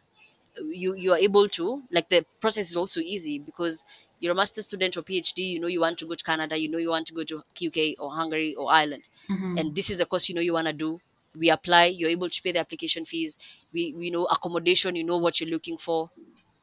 you 0.57 0.95
you 0.95 1.11
are 1.11 1.17
able 1.17 1.49
to 1.49 1.83
like 1.91 2.09
the 2.09 2.25
process 2.39 2.69
is 2.69 2.75
also 2.75 2.99
easy 2.99 3.39
because 3.39 3.83
you're 4.19 4.31
a 4.31 4.35
master 4.35 4.61
student 4.61 4.95
or 4.95 5.01
phd 5.01 5.37
you 5.37 5.59
know 5.59 5.67
you 5.67 5.81
want 5.81 5.97
to 5.97 6.05
go 6.05 6.15
to 6.15 6.23
canada 6.23 6.57
you 6.57 6.69
know 6.69 6.77
you 6.77 6.89
want 6.89 7.05
to 7.05 7.13
go 7.13 7.23
to 7.23 7.37
uk 7.37 7.99
or 7.99 8.11
hungary 8.11 8.55
or 8.55 8.71
ireland. 8.71 9.09
Mm-hmm. 9.29 9.57
And 9.57 9.75
this 9.75 9.89
is 9.89 9.97
the 9.97 10.05
course 10.05 10.29
you 10.29 10.35
know 10.35 10.41
you 10.41 10.53
want 10.53 10.67
to 10.67 10.73
do. 10.73 10.99
We 11.37 11.49
apply 11.49 11.87
you're 11.87 12.09
able 12.09 12.29
to 12.29 12.41
pay 12.41 12.53
the 12.53 12.59
application 12.59 13.05
fees. 13.05 13.37
We 13.73 13.93
we 13.97 14.09
know 14.09 14.25
accommodation 14.25 14.95
you 14.95 15.03
know 15.03 15.17
what 15.17 15.39
you're 15.41 15.49
looking 15.49 15.77
for 15.77 16.09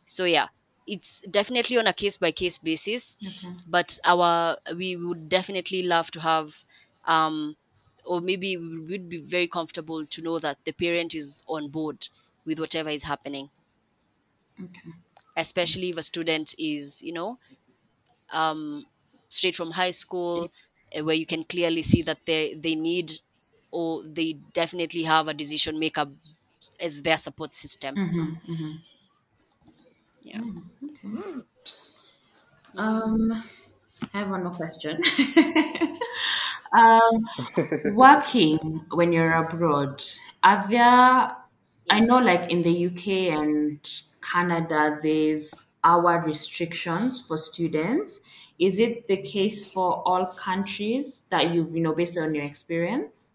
so 0.07 0.24
yeah 0.24 0.48
it's 0.86 1.22
definitely 1.30 1.78
on 1.78 1.86
a 1.86 1.92
case 1.92 2.16
by 2.18 2.30
case 2.32 2.59
basis 2.59 3.16
Okay. 3.26 3.55
but 3.66 3.98
our 4.05 4.57
we 4.76 4.96
would 4.96 5.28
definitely 5.28 5.82
love 5.82 6.11
to 6.11 6.20
have 6.20 6.55
um 7.05 7.57
or 8.05 8.20
maybe 8.20 8.57
we 8.57 8.80
would 8.90 9.09
be 9.09 9.20
very 9.20 9.48
comfortable 9.48 10.07
to 10.07 10.22
know 10.22 10.38
that 10.38 10.59
the 10.64 10.72
parent 10.72 11.14
is 11.14 11.40
on 11.46 11.70
board 11.70 12.09
with 12.44 12.59
whatever 12.59 12.90
is 12.90 13.03
happening 13.05 13.50
Okay. 14.61 14.92
especially 15.36 15.90
if 15.90 15.96
a 15.96 16.03
student 16.03 16.55
is 16.59 17.00
you 17.03 17.12
know 17.12 17.38
um 18.32 18.84
straight 19.28 19.57
from 19.57 19.70
high 19.70 19.90
school 19.92 20.50
uh, 20.96 21.05
where 21.05 21.14
you 21.16 21.26
can 21.26 21.44
clearly 21.44 21.82
see 21.82 22.03
that 22.03 22.20
they 22.26 22.55
they 22.55 22.74
need 22.74 23.11
or 23.70 24.03
they 24.05 24.34
definitely 24.55 25.03
have 25.05 25.28
a 25.28 25.34
decision 25.34 25.78
maker 25.78 26.07
as 26.80 27.03
their 27.03 27.18
support 27.18 27.55
system 27.55 27.98
Mm-hmm, 27.98 28.53
mm-hmm. 28.53 28.72
Yeah. 30.22 30.40
Okay. 30.84 31.08
Um, 32.76 33.44
I 34.14 34.18
have 34.18 34.30
one 34.30 34.44
more 34.44 34.52
question. 34.52 35.00
um, 36.72 37.26
working 37.94 38.84
when 38.92 39.12
you're 39.12 39.34
abroad, 39.34 40.02
are 40.42 40.66
there? 40.68 41.36
I 41.90 42.00
know, 42.00 42.18
like 42.18 42.50
in 42.50 42.62
the 42.62 42.86
UK 42.86 43.38
and 43.38 43.78
Canada, 44.22 44.98
there's 45.02 45.52
hour 45.84 46.22
restrictions 46.24 47.26
for 47.26 47.36
students. 47.36 48.20
Is 48.58 48.78
it 48.78 49.08
the 49.08 49.16
case 49.16 49.64
for 49.64 50.02
all 50.06 50.26
countries 50.26 51.26
that 51.30 51.52
you've, 51.52 51.74
you 51.74 51.82
know, 51.82 51.94
based 51.94 52.16
on 52.16 52.34
your 52.34 52.44
experience? 52.44 53.32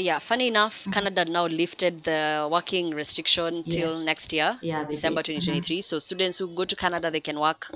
Yeah 0.00 0.18
funny 0.18 0.48
enough 0.48 0.86
canada 0.92 1.24
now 1.24 1.46
lifted 1.46 2.02
the 2.04 2.48
working 2.50 2.90
restriction 2.90 3.64
till 3.64 3.96
Yes. 3.98 4.04
next 4.04 4.32
year 4.32 4.58
Yeah, 4.62 4.84
december 4.84 5.22
did. 5.22 5.42
2023 5.42 5.82
so 5.82 5.98
students 5.98 6.38
who 6.38 6.54
go 6.54 6.64
to 6.64 6.76
canada 6.76 7.10
they 7.10 7.20
can 7.20 7.38
work 7.38 7.66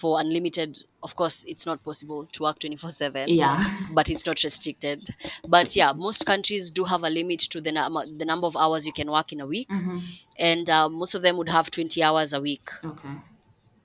for 0.00 0.20
unlimited 0.20 0.78
of 1.02 1.14
course 1.16 1.44
it's 1.46 1.66
not 1.66 1.82
possible 1.84 2.26
to 2.32 2.42
work 2.42 2.58
24 2.58 2.90
7 2.90 3.28
Yeah. 3.28 3.62
but 3.92 4.10
it's 4.10 4.26
not 4.26 4.42
restricted 4.44 5.00
but 5.48 5.74
yeah 5.76 5.92
most 5.92 6.24
countries 6.26 6.70
do 6.70 6.84
have 6.84 7.02
a 7.04 7.10
limit 7.10 7.40
to 7.40 7.60
the, 7.60 7.72
num- 7.72 8.18
the 8.18 8.24
number 8.24 8.46
of 8.46 8.56
hours 8.56 8.86
you 8.86 8.92
can 8.92 9.10
work 9.10 9.32
in 9.32 9.40
a 9.40 9.46
week 9.46 9.68
Mm-hmm. 9.68 9.98
and 10.38 10.68
uh, 10.70 10.88
most 10.88 11.14
of 11.14 11.22
them 11.22 11.36
would 11.38 11.48
have 11.48 11.70
20 11.70 12.02
hours 12.02 12.32
a 12.32 12.40
week 12.40 12.68
Okay. 12.84 13.14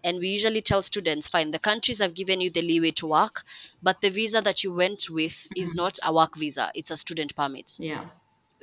And 0.07 0.19
we 0.19 0.29
usually 0.29 0.61
tell 0.61 0.81
students 0.83 1.27
fine 1.27 1.51
the 1.51 1.59
countries 1.71 1.99
have 1.99 2.15
given 2.15 2.41
you 2.41 2.51
the 2.51 2.61
leeway 2.61 2.91
to 2.91 3.07
work 3.07 3.43
but 3.81 4.01
the 4.01 4.09
visa 4.09 4.41
that 4.41 4.63
you 4.63 4.73
went 4.73 5.03
with 5.09 5.37
is 5.55 5.73
not 5.75 5.99
a 6.03 6.13
work 6.13 6.35
visa 6.37 6.71
it's 6.75 6.91
a 6.91 6.97
student 7.05 7.35
permit 7.35 7.79
Yeah. 7.79 8.05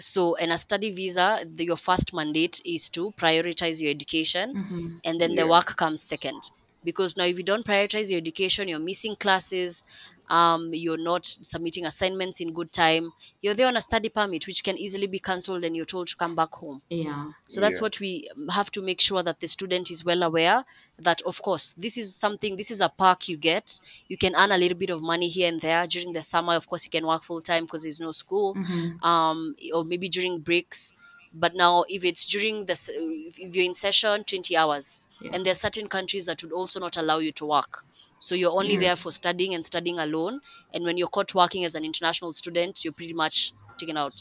so 0.00 0.34
in 0.34 0.50
a 0.50 0.58
study 0.58 0.90
visa 0.92 1.44
the, 1.56 1.64
your 1.66 1.76
first 1.76 2.12
mandate 2.14 2.60
is 2.64 2.90
to 2.90 3.12
prioritize 3.12 3.80
your 3.80 3.90
education 3.90 4.56
Mm-hmm. 4.56 4.86
and 5.04 5.20
then 5.20 5.34
the 5.36 5.46
work 5.46 5.76
comes 5.76 6.02
second 6.02 6.50
because 6.84 7.16
now 7.16 7.24
if 7.24 7.38
you 7.38 7.44
don't 7.44 7.66
prioritize 7.66 8.10
your 8.10 8.18
education 8.18 8.68
you're 8.68 8.78
missing 8.92 9.16
classes 9.16 9.84
um, 10.28 10.70
you're 10.72 10.96
not 10.98 11.24
submitting 11.26 11.84
assignments 11.86 12.40
in 12.40 12.52
good 12.52 12.72
time, 12.72 13.12
you're 13.42 13.54
there 13.54 13.66
on 13.68 13.76
a 13.76 13.80
study 13.82 14.08
permit, 14.08 14.46
which 14.46 14.62
can 14.64 14.76
easily 14.78 15.06
be 15.06 15.18
cancelled 15.18 15.64
and 15.64 15.76
you're 15.76 15.84
told 15.84 16.08
to 16.08 16.16
come 16.16 16.34
back 16.34 16.52
home. 16.52 16.82
Yeah. 16.88 17.32
So 17.48 17.60
that's 17.60 17.80
Yeah. 17.80 17.84
what 17.84 18.00
we 18.00 18.28
um, 18.36 18.48
have 18.48 18.70
to 18.72 18.82
make 18.82 19.00
sure 19.00 19.22
that 19.22 19.40
the 19.40 19.48
student 19.48 19.90
is 19.90 20.04
well 20.04 20.22
aware 20.22 20.64
that, 20.98 21.22
of 21.22 21.40
course, 21.42 21.74
this 21.76 21.96
is 21.98 22.14
something, 22.16 22.56
this 22.56 22.70
is 22.70 22.80
a 22.80 22.88
perk 22.88 23.28
you 23.28 23.36
get. 23.36 23.78
You 24.08 24.16
can 24.16 24.34
earn 24.34 24.52
a 24.52 24.58
little 24.58 24.78
bit 24.78 24.90
of 24.90 25.02
money 25.02 25.28
here 25.28 25.48
and 25.48 25.60
there. 25.60 25.86
During 25.86 26.12
the 26.12 26.22
summer, 26.22 26.54
of 26.54 26.66
course, 26.68 26.84
you 26.84 26.90
can 26.90 27.06
work 27.06 27.24
full 27.24 27.42
time 27.42 27.64
because 27.64 27.82
there's 27.82 28.00
no 28.00 28.12
school, 28.12 28.54
Mhm. 28.54 29.02
um, 29.04 29.54
or 29.72 29.84
maybe 29.84 30.08
during 30.08 30.40
breaks. 30.40 30.92
But 31.32 31.54
now, 31.54 31.84
if 31.88 32.04
it's 32.04 32.24
during 32.24 32.64
the, 32.66 32.72
s- 32.72 32.88
if 32.92 33.38
if 33.38 33.54
you're 33.56 33.64
in 33.64 33.74
session, 33.74 34.24
20 34.24 34.56
hours. 34.56 35.02
Yeah. 35.20 35.30
And 35.34 35.44
there 35.44 35.52
are 35.52 35.56
certain 35.66 35.88
countries 35.88 36.26
that 36.26 36.42
would 36.42 36.52
also 36.52 36.78
not 36.80 36.96
allow 36.96 37.18
you 37.18 37.32
to 37.32 37.46
work. 37.46 37.84
So 38.18 38.34
you're 38.34 38.52
only 38.58 38.76
Mhm. 38.76 38.78
there 38.78 38.96
for 38.96 39.12
studying 39.12 39.54
and 39.54 39.66
studying 39.66 39.98
alone. 39.98 40.40
And 40.72 40.84
when 40.84 40.96
you're 40.98 41.08
caught 41.08 41.34
working 41.34 41.64
as 41.64 41.74
an 41.74 41.84
international 41.84 42.32
student, 42.34 42.82
you're 42.84 42.92
pretty 42.94 43.14
much 43.14 43.54
taken 43.78 43.96
out, 43.96 44.20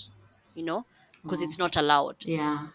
you 0.54 0.64
know, 0.64 0.86
because 1.26 1.42
Oh. 1.42 1.44
it's 1.44 1.58
not 1.58 1.76
allowed 1.78 2.18
Yeah. 2.24 2.70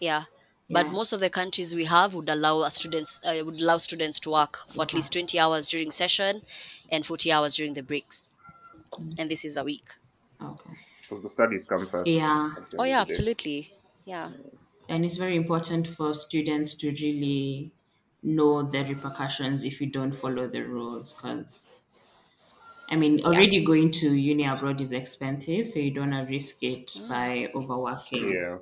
yeah 0.00 0.24
but 0.68 0.88
Yeah. 0.88 0.90
most 0.90 1.12
of 1.12 1.20
the 1.20 1.30
countries 1.30 1.74
we 1.76 1.84
have 1.84 2.12
would 2.14 2.28
allow 2.28 2.68
students 2.68 3.18
uh, 3.24 3.40
would 3.44 3.60
allow 3.60 3.78
students 3.78 4.18
to 4.20 4.30
work 4.30 4.58
for 4.72 4.82
at 4.82 4.92
least 4.92 5.12
20 5.12 5.38
hours 5.38 5.66
during 5.68 5.90
session 5.92 6.42
and 6.90 7.06
40 7.06 7.30
hours 7.32 7.54
during 7.54 7.74
the 7.74 7.82
breaks 7.82 8.30
Mm. 8.98 9.16
and 9.18 9.30
this 9.30 9.44
is 9.44 9.56
a 9.56 9.64
week 9.64 9.88
Okay. 10.42 10.70
Because 11.02 11.22
the 11.22 11.28
studies 11.28 11.66
come 11.68 11.86
first. 11.86 12.20
Yeah. 12.20 12.50
oh 12.78 12.84
yeah 12.84 13.00
of 13.00 13.06
the 13.06 13.06
day. 13.06 13.20
absolutely 13.20 13.72
yeah 14.04 14.32
And 14.90 15.04
it's 15.06 15.16
very 15.16 15.36
important 15.36 15.86
for 15.88 16.12
students 16.12 16.74
to 16.74 16.90
really 16.90 17.72
know 18.22 18.62
the 18.62 18.84
repercussions 18.84 19.64
if 19.64 19.80
you 19.80 19.86
don't 19.88 20.12
follow 20.12 20.46
the 20.48 20.62
rules 20.62 21.12
because 21.12 21.68
I 22.90 22.96
mean, 22.96 23.24
already 23.24 23.64
going 23.64 23.90
to 23.92 24.14
uni 24.14 24.44
abroad 24.44 24.80
is 24.80 24.92
expensive, 24.92 25.66
so 25.66 25.78
you 25.78 25.90
don't 25.92 26.10
want 26.10 26.26
to 26.28 26.32
risk 26.32 26.62
it 26.62 26.90
by 27.08 27.48
mm. 27.48 27.54
overworking. 27.54 28.28
Yeah. 28.32 28.58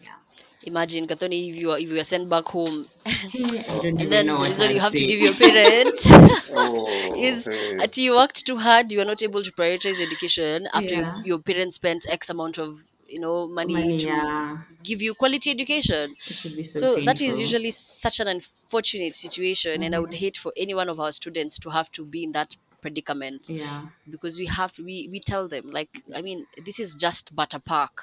Yeah. 0.00 0.18
imagine 0.62 1.06
Gathoni, 1.06 1.50
if 1.50 1.56
you 1.56 1.70
are 1.72 1.78
if 1.78 1.88
you 1.90 1.98
are 2.00 2.04
sent 2.04 2.28
back 2.28 2.46
home 2.46 2.86
Hey, 3.04 3.64
I 3.68 3.78
don't 3.78 4.00
even 4.00 4.00
and 4.00 4.12
then 4.12 4.26
know 4.26 4.38
the 4.38 4.46
what 4.46 4.48
result 4.48 4.70
you 4.70 4.78
I'll 4.78 4.80
have 4.80 4.94
to 4.96 5.04
say. 5.04 5.06
give 5.06 5.20
your 5.20 5.34
parents 5.34 6.06
Oh, 6.50 7.14
is 7.16 7.46
hey. 7.46 7.78
that 7.78 7.96
you 7.96 8.14
worked 8.14 8.46
too 8.46 8.56
hard 8.58 8.92
you 8.92 9.00
are 9.00 9.04
not 9.12 9.22
able 9.22 9.42
to 9.42 9.52
prioritize 9.52 10.00
education 10.00 10.68
after 10.72 10.94
Yeah. 10.94 11.00
your, 11.02 11.06
your 11.24 11.38
parents 11.38 11.76
spent 11.76 12.06
x 12.08 12.30
amount 12.30 12.58
of 12.58 12.78
you 13.12 13.20
know 13.20 13.48
money, 13.48 13.82
Money, 13.82 14.04
to 14.04 14.12
yeah. 14.14 14.64
give 14.82 15.02
you 15.02 15.14
quality 15.14 15.50
education 15.50 16.16
It 16.26 16.36
should 16.36 16.56
be 16.56 16.64
so, 16.64 16.80
so 16.80 17.00
that 17.02 17.20
is 17.20 17.38
usually 17.38 17.70
such 17.72 18.20
an 18.20 18.28
unfortunate 18.28 19.14
situation 19.14 19.82
and 19.82 19.94
i 19.94 20.00
would 20.00 20.12
Mhm. 20.12 20.18
hate 20.22 20.36
for 20.36 20.52
any 20.56 20.74
one 20.74 20.88
of 20.88 20.98
our 21.00 21.12
students 21.12 21.58
to 21.58 21.70
have 21.70 21.90
to 21.92 22.04
be 22.06 22.24
in 22.24 22.32
that 22.32 22.56
predicament 22.82 23.48
Yeah. 23.48 23.88
because 24.10 24.38
we 24.38 24.46
have 24.46 24.72
we 24.78 25.08
we 25.12 25.20
tell 25.20 25.48
them 25.48 25.70
like 25.70 25.90
i 26.16 26.22
mean 26.22 26.46
this 26.64 26.80
is 26.80 26.94
just 26.94 27.34
but 27.34 27.54
a 27.54 27.60
park 27.60 27.96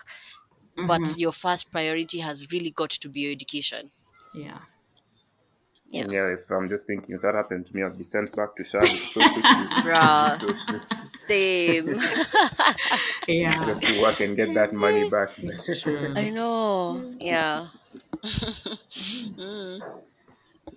but 0.82 1.04
Mhm. 1.04 1.16
your 1.16 1.32
first 1.32 1.72
priority 1.72 2.20
has 2.20 2.48
really 2.52 2.72
got 2.72 2.90
to 2.92 3.10
be 3.10 3.22
your 3.22 3.32
education 3.32 3.92
Yeah. 4.34 4.60
Yeah 5.90 6.06
yeah, 6.10 6.28
if 6.28 6.50
I'm 6.52 6.70
just 6.70 6.88
thinking, 6.88 7.16
if 7.16 7.22
that 7.22 7.36
happened 7.36 7.66
to 7.68 7.76
me, 7.76 7.84
I'd 7.84 7.98
be 7.98 8.04
sent 8.04 8.36
back 8.36 8.56
to 8.58 8.64
Shadi 8.64 8.98
so 8.98 9.20
quickly. 9.22 9.42
Bruh. 9.84 10.40
just, 10.40 10.40
to, 10.42 10.72
just, 10.72 10.94
same 11.28 11.88
Yeah. 13.28 13.66
just 13.66 13.84
to 13.86 14.02
work 14.02 14.20
and 14.20 14.36
get 14.36 14.54
that 14.54 14.74
money 14.74 15.10
back. 15.10 15.32
I 16.16 16.30
know 16.30 17.14
yeah 17.20 17.68
Mm. 18.24 19.82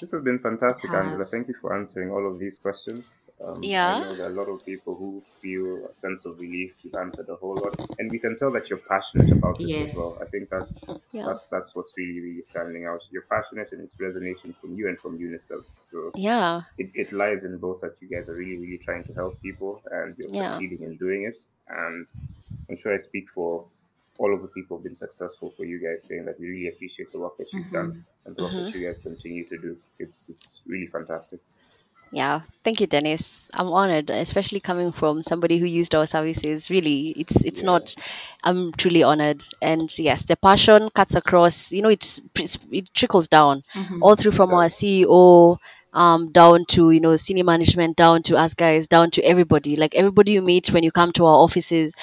This 0.02 0.10
has 0.10 0.20
been 0.20 0.40
fantastic, 0.40 0.90
It 0.90 0.96
Angela. 0.96 1.24
Thank 1.24 1.46
you 1.46 1.54
for 1.54 1.78
answering 1.78 2.10
all 2.10 2.26
of 2.26 2.40
these 2.40 2.58
questions. 2.58 3.14
Um, 3.40 3.62
Yeah. 3.62 3.86
I 3.94 4.00
know 4.00 4.16
there 4.16 4.26
are 4.26 4.30
a 4.30 4.34
lot 4.34 4.48
of 4.48 4.64
people 4.66 4.96
who 4.96 5.22
feel 5.40 5.86
a 5.86 5.94
sense 5.94 6.26
of 6.26 6.40
relief. 6.40 6.84
You've 6.84 6.96
answered 6.96 7.28
a 7.28 7.36
whole 7.36 7.54
lot, 7.54 7.76
and 8.00 8.10
we 8.10 8.18
can 8.18 8.34
tell 8.34 8.50
that 8.50 8.68
you're 8.68 8.80
passionate 8.94 9.30
about 9.30 9.58
this 9.58 9.70
Yes. 9.70 9.90
as 9.92 9.96
well. 9.96 10.18
I 10.20 10.26
think 10.32 10.48
that's 10.48 10.74
Yeah. 11.12 11.26
that's 11.26 11.48
that's 11.54 11.76
what's 11.76 11.92
really 11.96 12.20
really 12.20 12.42
standing 12.42 12.84
out. 12.84 13.02
You're 13.12 13.28
passionate, 13.36 13.70
and 13.72 13.80
it's 13.80 13.96
resonating 14.00 14.52
from 14.60 14.74
you 14.76 14.88
and 14.88 14.98
from 14.98 15.12
Uniserv. 15.20 15.64
So 15.78 16.10
yeah 16.16 16.62
it, 16.78 16.88
it 17.02 17.12
lies 17.12 17.44
in 17.44 17.56
both 17.58 17.80
that 17.82 17.94
you 18.02 18.08
guys 18.14 18.28
are 18.28 18.34
really 18.42 18.58
really 18.64 18.78
trying 18.78 19.04
to 19.04 19.12
help 19.20 19.40
people, 19.40 19.72
and 19.98 20.18
you're 20.18 20.30
Yeah. 20.30 20.46
succeeding 20.46 20.82
in 20.88 20.96
doing 20.96 21.22
it. 21.30 21.36
And 21.68 22.06
I'm 22.68 22.76
sure 22.76 22.92
I 22.92 22.96
speak 23.10 23.30
for 23.30 23.52
all 24.22 24.34
of 24.34 24.42
the 24.42 24.48
people 24.48 24.78
who've 24.78 24.84
been 24.84 24.94
successful 24.94 25.50
for 25.56 25.64
you 25.64 25.78
guys, 25.80 26.04
saying 26.08 26.26
that 26.26 26.36
we 26.40 26.48
really 26.48 26.68
appreciate 26.68 27.12
the 27.12 27.20
work 27.20 27.36
that 27.38 27.56
you've 27.56 27.72
done 27.72 27.92
and 28.26 28.36
the 28.36 28.42
work 28.42 28.56
that 28.58 28.72
you 28.74 28.86
guys 28.86 29.00
continue 29.00 29.46
to 29.46 29.58
do. 29.58 29.78
It's 29.98 30.28
it's 30.30 30.62
really 30.66 30.86
fantastic. 30.86 31.40
Yeah, 32.12 32.42
thank 32.64 32.80
you, 32.80 32.86
Denis. 32.86 33.48
I'm 33.54 33.68
honored, 33.68 34.10
especially 34.10 34.60
coming 34.60 34.92
from 34.92 35.22
somebody 35.22 35.58
who 35.58 35.66
used 35.66 35.94
our 35.94 36.06
services. 36.06 36.70
Really, 36.70 37.10
it's 37.16 37.36
it's 37.36 37.62
Yeah. 37.62 37.66
not. 37.66 37.94
I'm 38.44 38.72
truly 38.72 39.02
honored, 39.02 39.42
and 39.62 39.88
yes, 39.98 40.24
the 40.24 40.36
passion 40.36 40.90
cuts 40.94 41.14
across. 41.14 41.72
You 41.72 41.82
know, 41.82 41.88
it's 41.88 42.20
it 42.70 42.90
trickles 42.94 43.28
down 43.28 43.64
Mhm. 43.74 43.98
all 44.02 44.16
through 44.16 44.32
from 44.32 44.54
our. 44.54 44.68
CEO 44.70 45.58
um 45.94 46.32
down 46.32 46.64
to 46.66 46.90
you 46.90 47.00
know 47.00 47.16
senior 47.16 47.44
management, 47.44 47.96
down 47.96 48.22
to 48.22 48.36
us 48.36 48.54
guys, 48.54 48.86
down 48.86 49.10
to 49.10 49.22
everybody. 49.22 49.76
Like 49.76 49.94
everybody 49.94 50.32
you 50.32 50.42
meet 50.42 50.68
when 50.72 50.84
you 50.84 50.92
come 50.92 51.12
to 51.12 51.26
our 51.26 51.36
offices, 51.46 51.94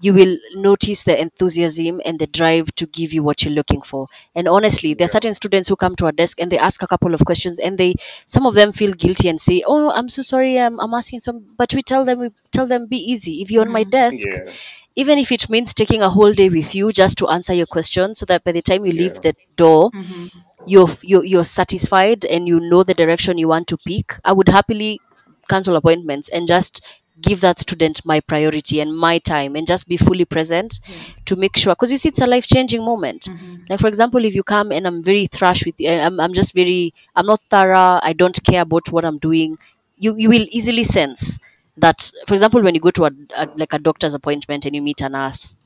you 0.00 0.14
will 0.14 0.36
notice 0.54 1.02
the 1.04 1.20
enthusiasm 1.20 2.00
and 2.04 2.18
the 2.18 2.26
drive 2.26 2.74
to 2.76 2.86
give 2.86 3.12
you 3.12 3.22
what 3.22 3.42
you're 3.44 3.54
looking 3.54 3.82
for. 3.82 4.08
And 4.34 4.48
honestly, 4.48 4.94
there 4.94 5.04
are 5.06 5.08
certain 5.16 5.34
students 5.34 5.68
who 5.68 5.76
come 5.76 5.96
to 5.96 6.06
our 6.06 6.12
desk 6.12 6.40
and 6.40 6.50
they 6.50 6.58
ask 6.58 6.82
a 6.82 6.88
couple 6.88 7.14
of 7.14 7.24
questions 7.24 7.58
and 7.58 7.78
they 7.78 7.94
some 8.26 8.46
of 8.46 8.54
them 8.54 8.72
feel 8.72 8.92
guilty 8.92 9.28
and 9.28 9.40
say, 9.40 9.62
"Oh, 9.66 9.90
I'm 9.90 10.08
so 10.08 10.22
sorry, 10.22 10.58
I'm, 10.58 10.80
I'm 10.80 10.94
asking 10.94 11.20
some." 11.20 11.44
But 11.58 11.74
we 11.74 11.82
tell 11.82 12.04
them, 12.04 12.20
we 12.20 12.30
tell 12.52 12.66
them, 12.66 12.86
be 12.88 12.96
easy. 12.98 13.42
If 13.42 13.50
you're 13.50 13.62
on 13.66 13.72
my 13.72 13.84
Mhm. 13.84 13.90
desk, 13.98 14.28
Yeah, 14.28 14.54
even 14.96 15.18
if 15.18 15.30
it 15.32 15.48
means 15.50 15.74
taking 15.74 16.02
a 16.02 16.10
whole 16.10 16.32
day 16.32 16.48
with 16.48 16.74
you 16.74 16.92
just 16.92 17.18
to 17.18 17.28
answer 17.28 17.54
your 17.54 17.66
question, 17.66 18.14
so 18.14 18.26
that 18.26 18.44
by 18.44 18.52
the 18.52 18.62
time 18.62 18.84
you 18.86 18.92
leave 18.92 19.14
Yeah. 19.14 19.22
the 19.22 19.34
door, 19.56 19.92
Mhm. 19.92 20.30
you're 20.64 20.88
you're 21.02 21.24
you're 21.24 21.44
satisfied 21.44 22.24
and 22.24 22.46
you 22.48 22.60
know 22.60 22.82
the 22.82 22.94
direction 22.94 23.38
you 23.38 23.48
want 23.48 23.68
to 23.68 23.78
pick. 23.86 24.14
I 24.24 24.32
would 24.32 24.48
happily 24.48 25.02
cancel 25.48 25.76
appointments 25.76 26.28
and 26.28 26.46
just 26.46 26.80
give 27.20 27.40
that 27.40 27.58
student 27.60 28.04
my 28.04 28.20
priority 28.20 28.80
and 28.80 28.96
my 28.96 29.18
time 29.18 29.56
and 29.56 29.66
just 29.66 29.86
be 29.88 29.96
fully 29.96 30.24
present 30.24 30.80
Yeah. 30.86 31.04
to 31.26 31.36
make 31.36 31.56
sure 31.56 31.72
because 31.74 31.90
you 31.90 31.98
see 31.98 32.08
it's 32.08 32.20
a 32.20 32.26
life 32.26 32.46
changing 32.46 32.84
moment 32.84 33.28
Mhm. 33.28 33.68
like 33.68 33.80
for 33.80 33.88
example 33.88 34.24
if 34.24 34.34
you 34.34 34.42
come 34.42 34.72
and 34.72 34.86
i'm 34.86 35.02
very 35.02 35.26
thrash 35.26 35.64
with 35.64 35.74
you 35.78 35.90
I'm, 35.90 36.18
I'm 36.20 36.32
just 36.34 36.54
very 36.54 36.92
i'm 37.16 37.26
not 37.26 37.40
thorough 37.50 37.98
i 38.02 38.12
don't 38.12 38.38
care 38.44 38.62
about 38.62 38.90
what 38.90 39.04
i'm 39.04 39.18
doing 39.18 39.58
you 39.96 40.14
you 40.16 40.28
will 40.28 40.46
easily 40.50 40.84
sense 40.84 41.38
that 41.76 42.10
for 42.26 42.34
example 42.34 42.62
when 42.62 42.74
you 42.74 42.80
go 42.80 42.90
to 42.90 43.04
a, 43.06 43.10
a 43.36 43.48
like 43.56 43.72
a 43.72 43.78
doctor's 43.78 44.14
appointment 44.14 44.64
and 44.66 44.74
you 44.74 44.82
meet 44.82 45.00
a 45.00 45.08
nurse 45.08 45.56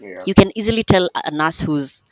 yeah, 0.00 0.24
you 0.24 0.34
can 0.34 0.50
easily 0.56 0.82
tell 0.84 1.08
a 1.14 1.30
nurse 1.30 1.60
who's 1.60 2.02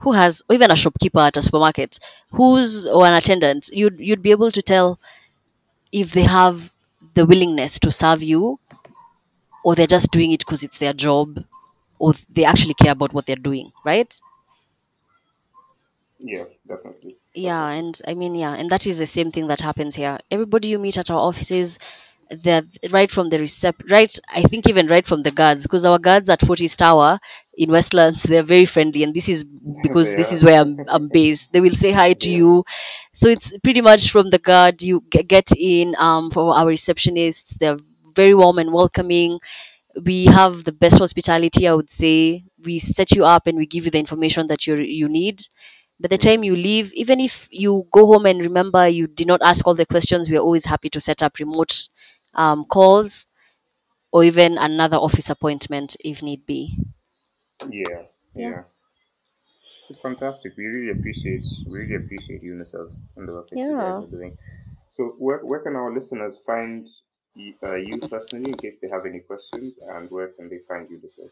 who 0.00 0.12
has 0.12 0.42
or 0.48 0.54
even 0.54 0.70
a 0.70 0.76
shopkeeper 0.76 1.20
at 1.20 1.36
a 1.36 1.42
supermarket 1.42 1.98
who's 2.30 2.86
or 2.86 3.06
an 3.06 3.14
attendant 3.14 3.68
you'd 3.72 3.98
you'd 3.98 4.22
be 4.22 4.30
able 4.30 4.50
to 4.50 4.62
tell 4.62 4.98
if 5.92 6.12
they 6.12 6.22
have 6.22 6.70
the 7.16 7.26
willingness 7.26 7.80
to 7.80 7.90
serve 7.90 8.22
you 8.22 8.58
or 9.64 9.74
they're 9.74 9.86
just 9.86 10.10
doing 10.12 10.32
it 10.32 10.38
because 10.40 10.62
it's 10.62 10.78
their 10.78 10.94
job 10.94 11.44
or 11.98 12.14
they 12.30 12.44
actually 12.44 12.74
care 12.74 12.92
about 12.92 13.12
what 13.12 13.26
they're 13.26 13.36
doing 13.36 13.70
right? 13.84 14.18
Yeah, 16.18 16.44
definitely. 16.66 17.16
yeah 17.34 17.68
and 17.68 18.00
i 18.06 18.14
mean 18.14 18.34
yeah 18.34 18.54
and 18.54 18.70
that 18.70 18.86
is 18.86 18.98
the 18.98 19.06
same 19.06 19.30
thing 19.30 19.46
that 19.48 19.60
happens 19.60 19.94
here. 19.94 20.18
Everybody 20.30 20.68
you 20.68 20.78
meet 20.78 20.96
at 20.98 21.10
our 21.10 21.18
offices 21.18 21.78
they're 22.30 22.64
right 22.90 23.10
from 23.12 23.28
the 23.28 23.38
recept 23.38 23.88
right 23.90 24.18
i 24.28 24.42
think 24.42 24.68
even 24.68 24.88
right 24.88 25.06
from 25.06 25.22
the 25.22 25.30
guards 25.30 25.62
because 25.62 25.84
our 25.84 25.98
guards 25.98 26.28
at 26.28 26.40
fortis 26.44 26.74
tower 26.76 27.20
in 27.56 27.70
westlands 27.70 28.22
they're 28.22 28.42
very 28.42 28.66
friendly 28.66 29.02
and 29.02 29.14
this 29.14 29.28
is 29.28 29.44
because 29.80 30.14
this 30.14 30.32
is 30.32 30.44
where 30.44 30.60
I'm, 30.60 30.84
I'm 30.88 31.08
based. 31.10 31.52
They 31.52 31.60
will 31.60 31.74
say 31.74 31.92
hi 31.92 32.14
to 32.14 32.30
Yeah. 32.30 32.38
you. 32.40 32.64
So 33.14 33.28
it's 33.28 33.52
pretty 33.62 33.80
much 33.80 34.10
from 34.10 34.30
the 34.30 34.38
guard 34.38 34.82
you 34.82 35.02
ge- 35.12 35.26
get 35.26 35.50
in 35.56 35.94
um 35.98 36.30
for 36.30 36.54
our 36.54 36.66
receptionists. 36.66 37.58
They're 37.58 37.78
very 38.14 38.34
warm 38.34 38.58
and 38.58 38.72
welcoming. 38.72 39.38
We 40.04 40.26
have 40.26 40.64
the 40.64 40.72
best 40.72 40.98
hospitality 40.98 41.66
i 41.68 41.74
would 41.74 41.90
say. 41.90 42.44
We 42.64 42.78
set 42.78 43.12
you 43.12 43.24
up 43.24 43.46
and 43.46 43.58
we 43.58 43.66
give 43.66 43.84
you 43.86 43.90
the 43.90 43.98
information 43.98 44.46
that 44.48 44.66
you 44.66 44.76
you 44.76 45.08
need. 45.08 45.42
By 46.00 46.08
the 46.08 46.18
time 46.18 46.44
you 46.44 46.56
leave 46.56 46.92
even 46.94 47.20
if 47.20 47.48
you 47.50 47.86
go 47.92 48.06
home 48.12 48.26
and 48.26 48.40
remember 48.40 48.88
you 48.88 49.06
did 49.08 49.26
not 49.28 49.40
ask 49.42 49.66
all 49.66 49.74
the 49.74 49.86
questions 49.94 50.28
we 50.30 50.36
are 50.36 50.46
always 50.48 50.64
happy 50.66 50.90
to 50.90 51.00
set 51.00 51.22
up 51.22 51.38
remote 51.38 51.88
um, 52.34 52.64
calls 52.66 53.26
or 54.12 54.24
even 54.24 54.58
another 54.58 54.96
office 54.96 55.30
appointment 55.30 55.96
if 56.04 56.22
need 56.22 56.44
be 56.46 56.76
Yeah, 57.68 58.02
Yeah. 58.34 58.50
yeah. 58.50 58.62
It's 59.88 59.98
fantastic. 59.98 60.56
We 60.56 60.66
really 60.66 60.90
appreciate 60.98 61.46
really 61.68 61.94
appreciate 61.94 62.42
Uniserv 62.42 62.92
and 63.16 63.28
the 63.28 63.32
work 63.32 63.48
that 63.50 63.58
you 63.58 63.76
guys 63.76 64.04
are 64.04 64.10
doing. 64.10 64.36
So 64.88 65.14
where 65.18 65.38
where 65.44 65.60
can 65.60 65.76
our 65.76 65.92
listeners 65.92 66.36
find 66.44 66.86
you, 67.34 67.54
uh, 67.62 67.74
you 67.76 67.98
personally, 68.00 68.50
in 68.50 68.56
case 68.56 68.80
they 68.80 68.88
have 68.88 69.04
any 69.06 69.20
questions, 69.20 69.78
and 69.94 70.10
where 70.10 70.28
can 70.28 70.48
they 70.48 70.58
find 70.68 70.88
you, 70.90 70.98
Lisa? 71.02 71.22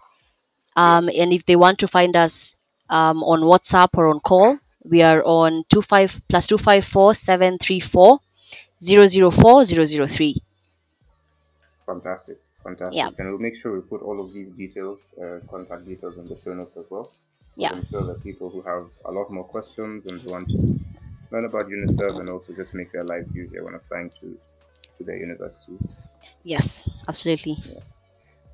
Um, 0.77 1.09
and 1.09 1.33
if 1.33 1.45
they 1.47 1.57
want 1.57 1.79
to 1.81 1.89
find 1.89 2.17
us 2.17 2.55
um, 2.89 3.23
on 3.23 3.41
WhatsApp 3.41 3.89
or 3.95 4.09
on 4.09 4.21
call, 4.21 4.59
we 4.85 5.03
are 5.03 5.23
on 5.25 5.65
two 5.69 5.83
five 5.83 6.21
plus 6.29 6.47
two 6.47 6.59
five 6.59 6.85
four 6.85 7.15
seven 7.15 7.59
three 7.59 7.81
four 7.81 8.21
zero 8.83 9.07
zero 9.07 9.31
four 9.31 9.65
zero 9.65 9.85
zero 9.85 10.07
three. 10.07 10.43
Fantastic, 11.87 12.39
fantastic. 12.63 12.97
Yeah. 12.97 13.11
And 13.19 13.29
we'll 13.29 13.39
make 13.39 13.57
sure 13.57 13.75
we 13.75 13.81
put 13.81 14.03
all 14.03 14.21
of 14.21 14.33
these 14.33 14.51
details, 14.51 15.15
uh, 15.19 15.41
contact 15.49 15.87
details 15.87 16.19
in 16.19 16.27
the 16.27 16.37
show 16.37 16.55
notes 16.55 16.77
as 16.77 16.87
well. 16.91 17.11
Yeah. 17.57 17.73
I'm 17.73 17.85
sure 17.85 18.03
that 18.05 18.23
people 18.23 18.49
who 18.51 18.63
have 18.63 18.91
a 19.05 19.11
lot 19.13 19.31
more 19.31 19.45
questions 19.45 20.07
and 20.07 20.23
want 20.31 20.49
to 20.51 20.79
learn 21.31 21.45
about 21.45 21.67
Uniserv 21.69 22.19
and 22.19 22.29
also 22.31 22.53
just 22.55 22.75
make 22.75 22.91
their 22.93 23.05
lives 23.05 23.37
easier 23.37 23.65
when 23.65 23.75
applying 23.75 24.11
to, 24.21 24.39
to 24.97 25.05
their 25.05 25.17
universities. 25.17 25.87
Yes, 26.43 26.89
absolutely. 27.09 27.57
Yes. 27.65 28.03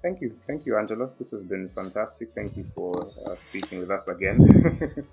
Thank 0.02 0.20
you. 0.20 0.30
Thank 0.46 0.66
you, 0.66 0.76
Angela. 0.76 1.08
This 1.18 1.30
has 1.32 1.42
been 1.42 1.68
fantastic. 1.68 2.30
Thank 2.32 2.56
you 2.56 2.64
for 2.64 3.10
uh, 3.26 3.34
speaking 3.36 3.80
with 3.80 3.90
us 3.90 4.08
again. 4.08 4.38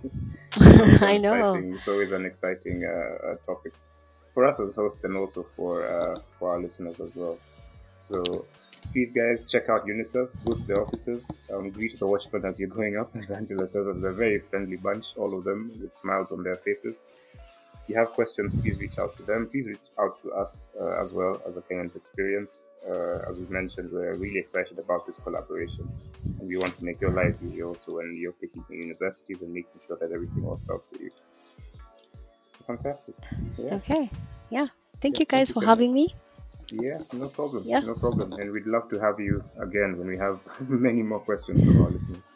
It's 0.55 0.79
always 0.79 1.01
an 1.01 1.03
I 1.13 1.17
know. 1.17 1.45
exciting- 1.45 1.75
It's 1.75 1.87
always 1.87 2.11
an 2.11 2.25
exciting 2.25 2.83
uh, 2.85 3.27
uh, 3.27 3.35
topic 3.45 3.73
for 4.31 4.45
us 4.45 4.59
as 4.59 4.75
hosts 4.75 5.03
and 5.03 5.15
also 5.17 5.43
for 5.55 5.87
uh, 5.87 6.19
for 6.37 6.51
our 6.51 6.59
listeners 6.59 6.99
as 6.99 7.11
well. 7.15 7.37
So 7.95 8.45
please, 8.91 9.11
guys, 9.11 9.45
check 9.45 9.69
out 9.69 9.85
Uniserv, 9.85 10.31
to 10.43 10.63
the 10.65 10.75
offices, 10.75 11.31
um, 11.53 11.69
greet 11.69 11.97
the 11.99 12.05
watchmen 12.07 12.45
as 12.45 12.59
you're 12.59 12.69
going 12.69 12.97
up. 12.97 13.09
As 13.15 13.31
Angela 13.31 13.65
says, 13.67 13.87
as 13.87 14.01
they're 14.01 14.11
a 14.11 14.13
very 14.13 14.39
friendly 14.39 14.77
bunch, 14.77 15.15
all 15.17 15.37
of 15.37 15.43
them 15.43 15.71
with 15.81 15.93
smiles 15.93 16.31
on 16.31 16.43
their 16.43 16.57
faces. 16.57 17.03
If 17.81 17.89
you 17.89 17.95
have 17.95 18.09
questions, 18.11 18.55
please 18.55 18.79
reach 18.79 18.97
out 18.97 19.15
to 19.17 19.23
them. 19.23 19.47
Please 19.51 19.67
reach 19.67 19.89
out 19.99 20.17
to 20.19 20.31
us 20.31 20.69
uh, 20.79 21.01
as 21.01 21.13
well 21.13 21.41
as 21.45 21.57
a 21.57 21.61
Kenyans 21.61 21.97
Experience. 21.97 22.67
Uh, 22.89 23.19
as 23.29 23.39
we 23.39 23.45
mentioned, 23.47 23.91
we're 23.91 24.13
really 24.15 24.39
excited 24.39 24.79
about 24.79 25.05
this 25.05 25.17
collaboration, 25.19 25.89
and 26.39 26.47
we 26.47 26.55
want 26.55 26.75
to 26.75 26.85
make 26.85 27.01
your 27.01 27.11
lives 27.11 27.43
easier 27.43 27.65
also 27.65 27.95
when 27.97 28.15
you're 28.15 28.31
picking 28.31 28.63
your 28.69 28.79
universities 28.79 29.41
and 29.41 29.53
making 29.53 29.81
sure 29.85 29.97
that 29.97 30.11
everything 30.13 30.43
works 30.43 30.69
out 30.69 30.81
for 30.89 31.01
you. 31.03 31.11
Fantastic. 32.65 33.15
Yeah. 33.57 33.75
Okay. 33.75 34.09
Yeah. 34.49 34.67
Thank 35.01 35.15
Yeah, 35.15 35.19
you 35.19 35.25
thank 35.25 35.29
guys 35.29 35.49
you 35.49 35.53
for 35.53 35.63
having 35.65 35.93
me. 35.93 36.15
Yeah, 36.71 36.99
no 37.13 37.29
problem. 37.29 37.63
Yeah. 37.65 37.79
No 37.79 37.93
problem. 37.93 38.33
And 38.33 38.51
we'd 38.51 38.65
love 38.65 38.87
to 38.89 38.99
have 38.99 39.19
you 39.19 39.43
again 39.59 39.97
when 39.97 40.07
we 40.07 40.17
have 40.17 40.41
many 40.69 41.01
more 41.01 41.19
questions 41.19 41.63
from 41.63 41.81
our 41.81 41.89
listeners. 41.89 42.31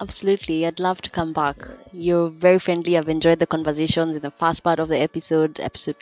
Absolutely. 0.00 0.66
I'd 0.66 0.80
love 0.80 1.02
to 1.02 1.10
come 1.10 1.32
back. 1.34 1.56
You're 1.92 2.30
very 2.30 2.58
friendly. 2.58 2.96
I've 2.96 3.08
enjoyed 3.08 3.38
the 3.38 3.46
conversations 3.46 4.16
in 4.16 4.22
the 4.22 4.30
first 4.30 4.62
part 4.62 4.78
of 4.78 4.88
the 4.88 4.98
episode, 4.98 5.60
episode, 5.60 5.96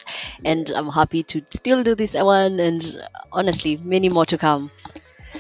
and 0.45 0.71
I'm 0.71 0.89
happy 0.89 1.25
to 1.25 1.43
still 1.51 1.83
do 1.83 1.97
this 1.97 2.15
one. 2.15 2.61
And 2.61 3.03
honestly, 3.33 3.77
many 3.79 4.09
more 4.09 4.27
to 4.27 4.39
come. 4.39 4.71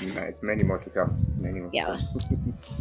Nice. 0.02 0.42
Many 0.42 0.64
more 0.64 0.78
to 0.78 0.90
come. 0.90 1.16
Many 1.38 1.60
more. 1.60 1.70
Yeah. 1.72 2.00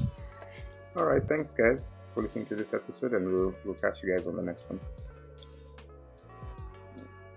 All 0.96 1.06
right. 1.06 1.24
Thanks, 1.28 1.54
guys, 1.54 1.98
for 2.12 2.24
listening 2.24 2.48
to 2.48 2.56
this 2.56 2.74
episode, 2.74 3.14
and 3.14 3.32
we'll 3.32 3.54
we'll 3.64 3.76
catch 3.76 4.02
you 4.02 4.16
guys 4.16 4.26
on 4.26 4.36
the 4.36 4.42
next 4.42 4.68
one. 4.70 4.80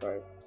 Bye. 0.00 0.39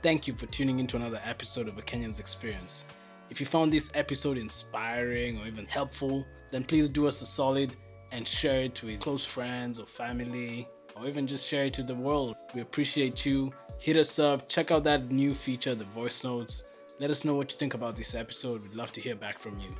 Thank 0.00 0.28
you 0.28 0.34
for 0.34 0.46
tuning 0.46 0.78
into 0.78 0.96
another 0.96 1.20
episode 1.24 1.66
of 1.66 1.76
A 1.76 1.82
Kenyan's 1.82 2.20
Experience. 2.20 2.84
If 3.30 3.40
you 3.40 3.46
found 3.46 3.72
this 3.72 3.90
episode 3.94 4.38
inspiring 4.38 5.38
or 5.38 5.46
even 5.48 5.66
helpful, 5.66 6.24
then 6.52 6.62
please 6.62 6.88
do 6.88 7.08
us 7.08 7.20
a 7.20 7.26
solid 7.26 7.74
and 8.12 8.26
share 8.26 8.62
it 8.62 8.80
with 8.84 9.00
close 9.00 9.24
friends 9.24 9.80
or 9.80 9.86
family, 9.86 10.68
or 10.94 11.08
even 11.08 11.26
just 11.26 11.48
share 11.48 11.64
it 11.64 11.74
to 11.74 11.82
the 11.82 11.96
world. 11.96 12.36
We 12.54 12.60
appreciate 12.60 13.26
you. 13.26 13.52
Hit 13.80 13.96
us 13.96 14.20
up, 14.20 14.48
check 14.48 14.70
out 14.70 14.84
that 14.84 15.10
new 15.10 15.34
feature, 15.34 15.74
the 15.74 15.84
voice 15.84 16.22
notes. 16.22 16.68
Let 17.00 17.10
us 17.10 17.24
know 17.24 17.34
what 17.34 17.52
you 17.52 17.58
think 17.58 17.74
about 17.74 17.96
this 17.96 18.14
episode. 18.14 18.62
We'd 18.62 18.76
love 18.76 18.92
to 18.92 19.00
hear 19.00 19.16
back 19.16 19.40
from 19.40 19.58
you. 19.58 19.74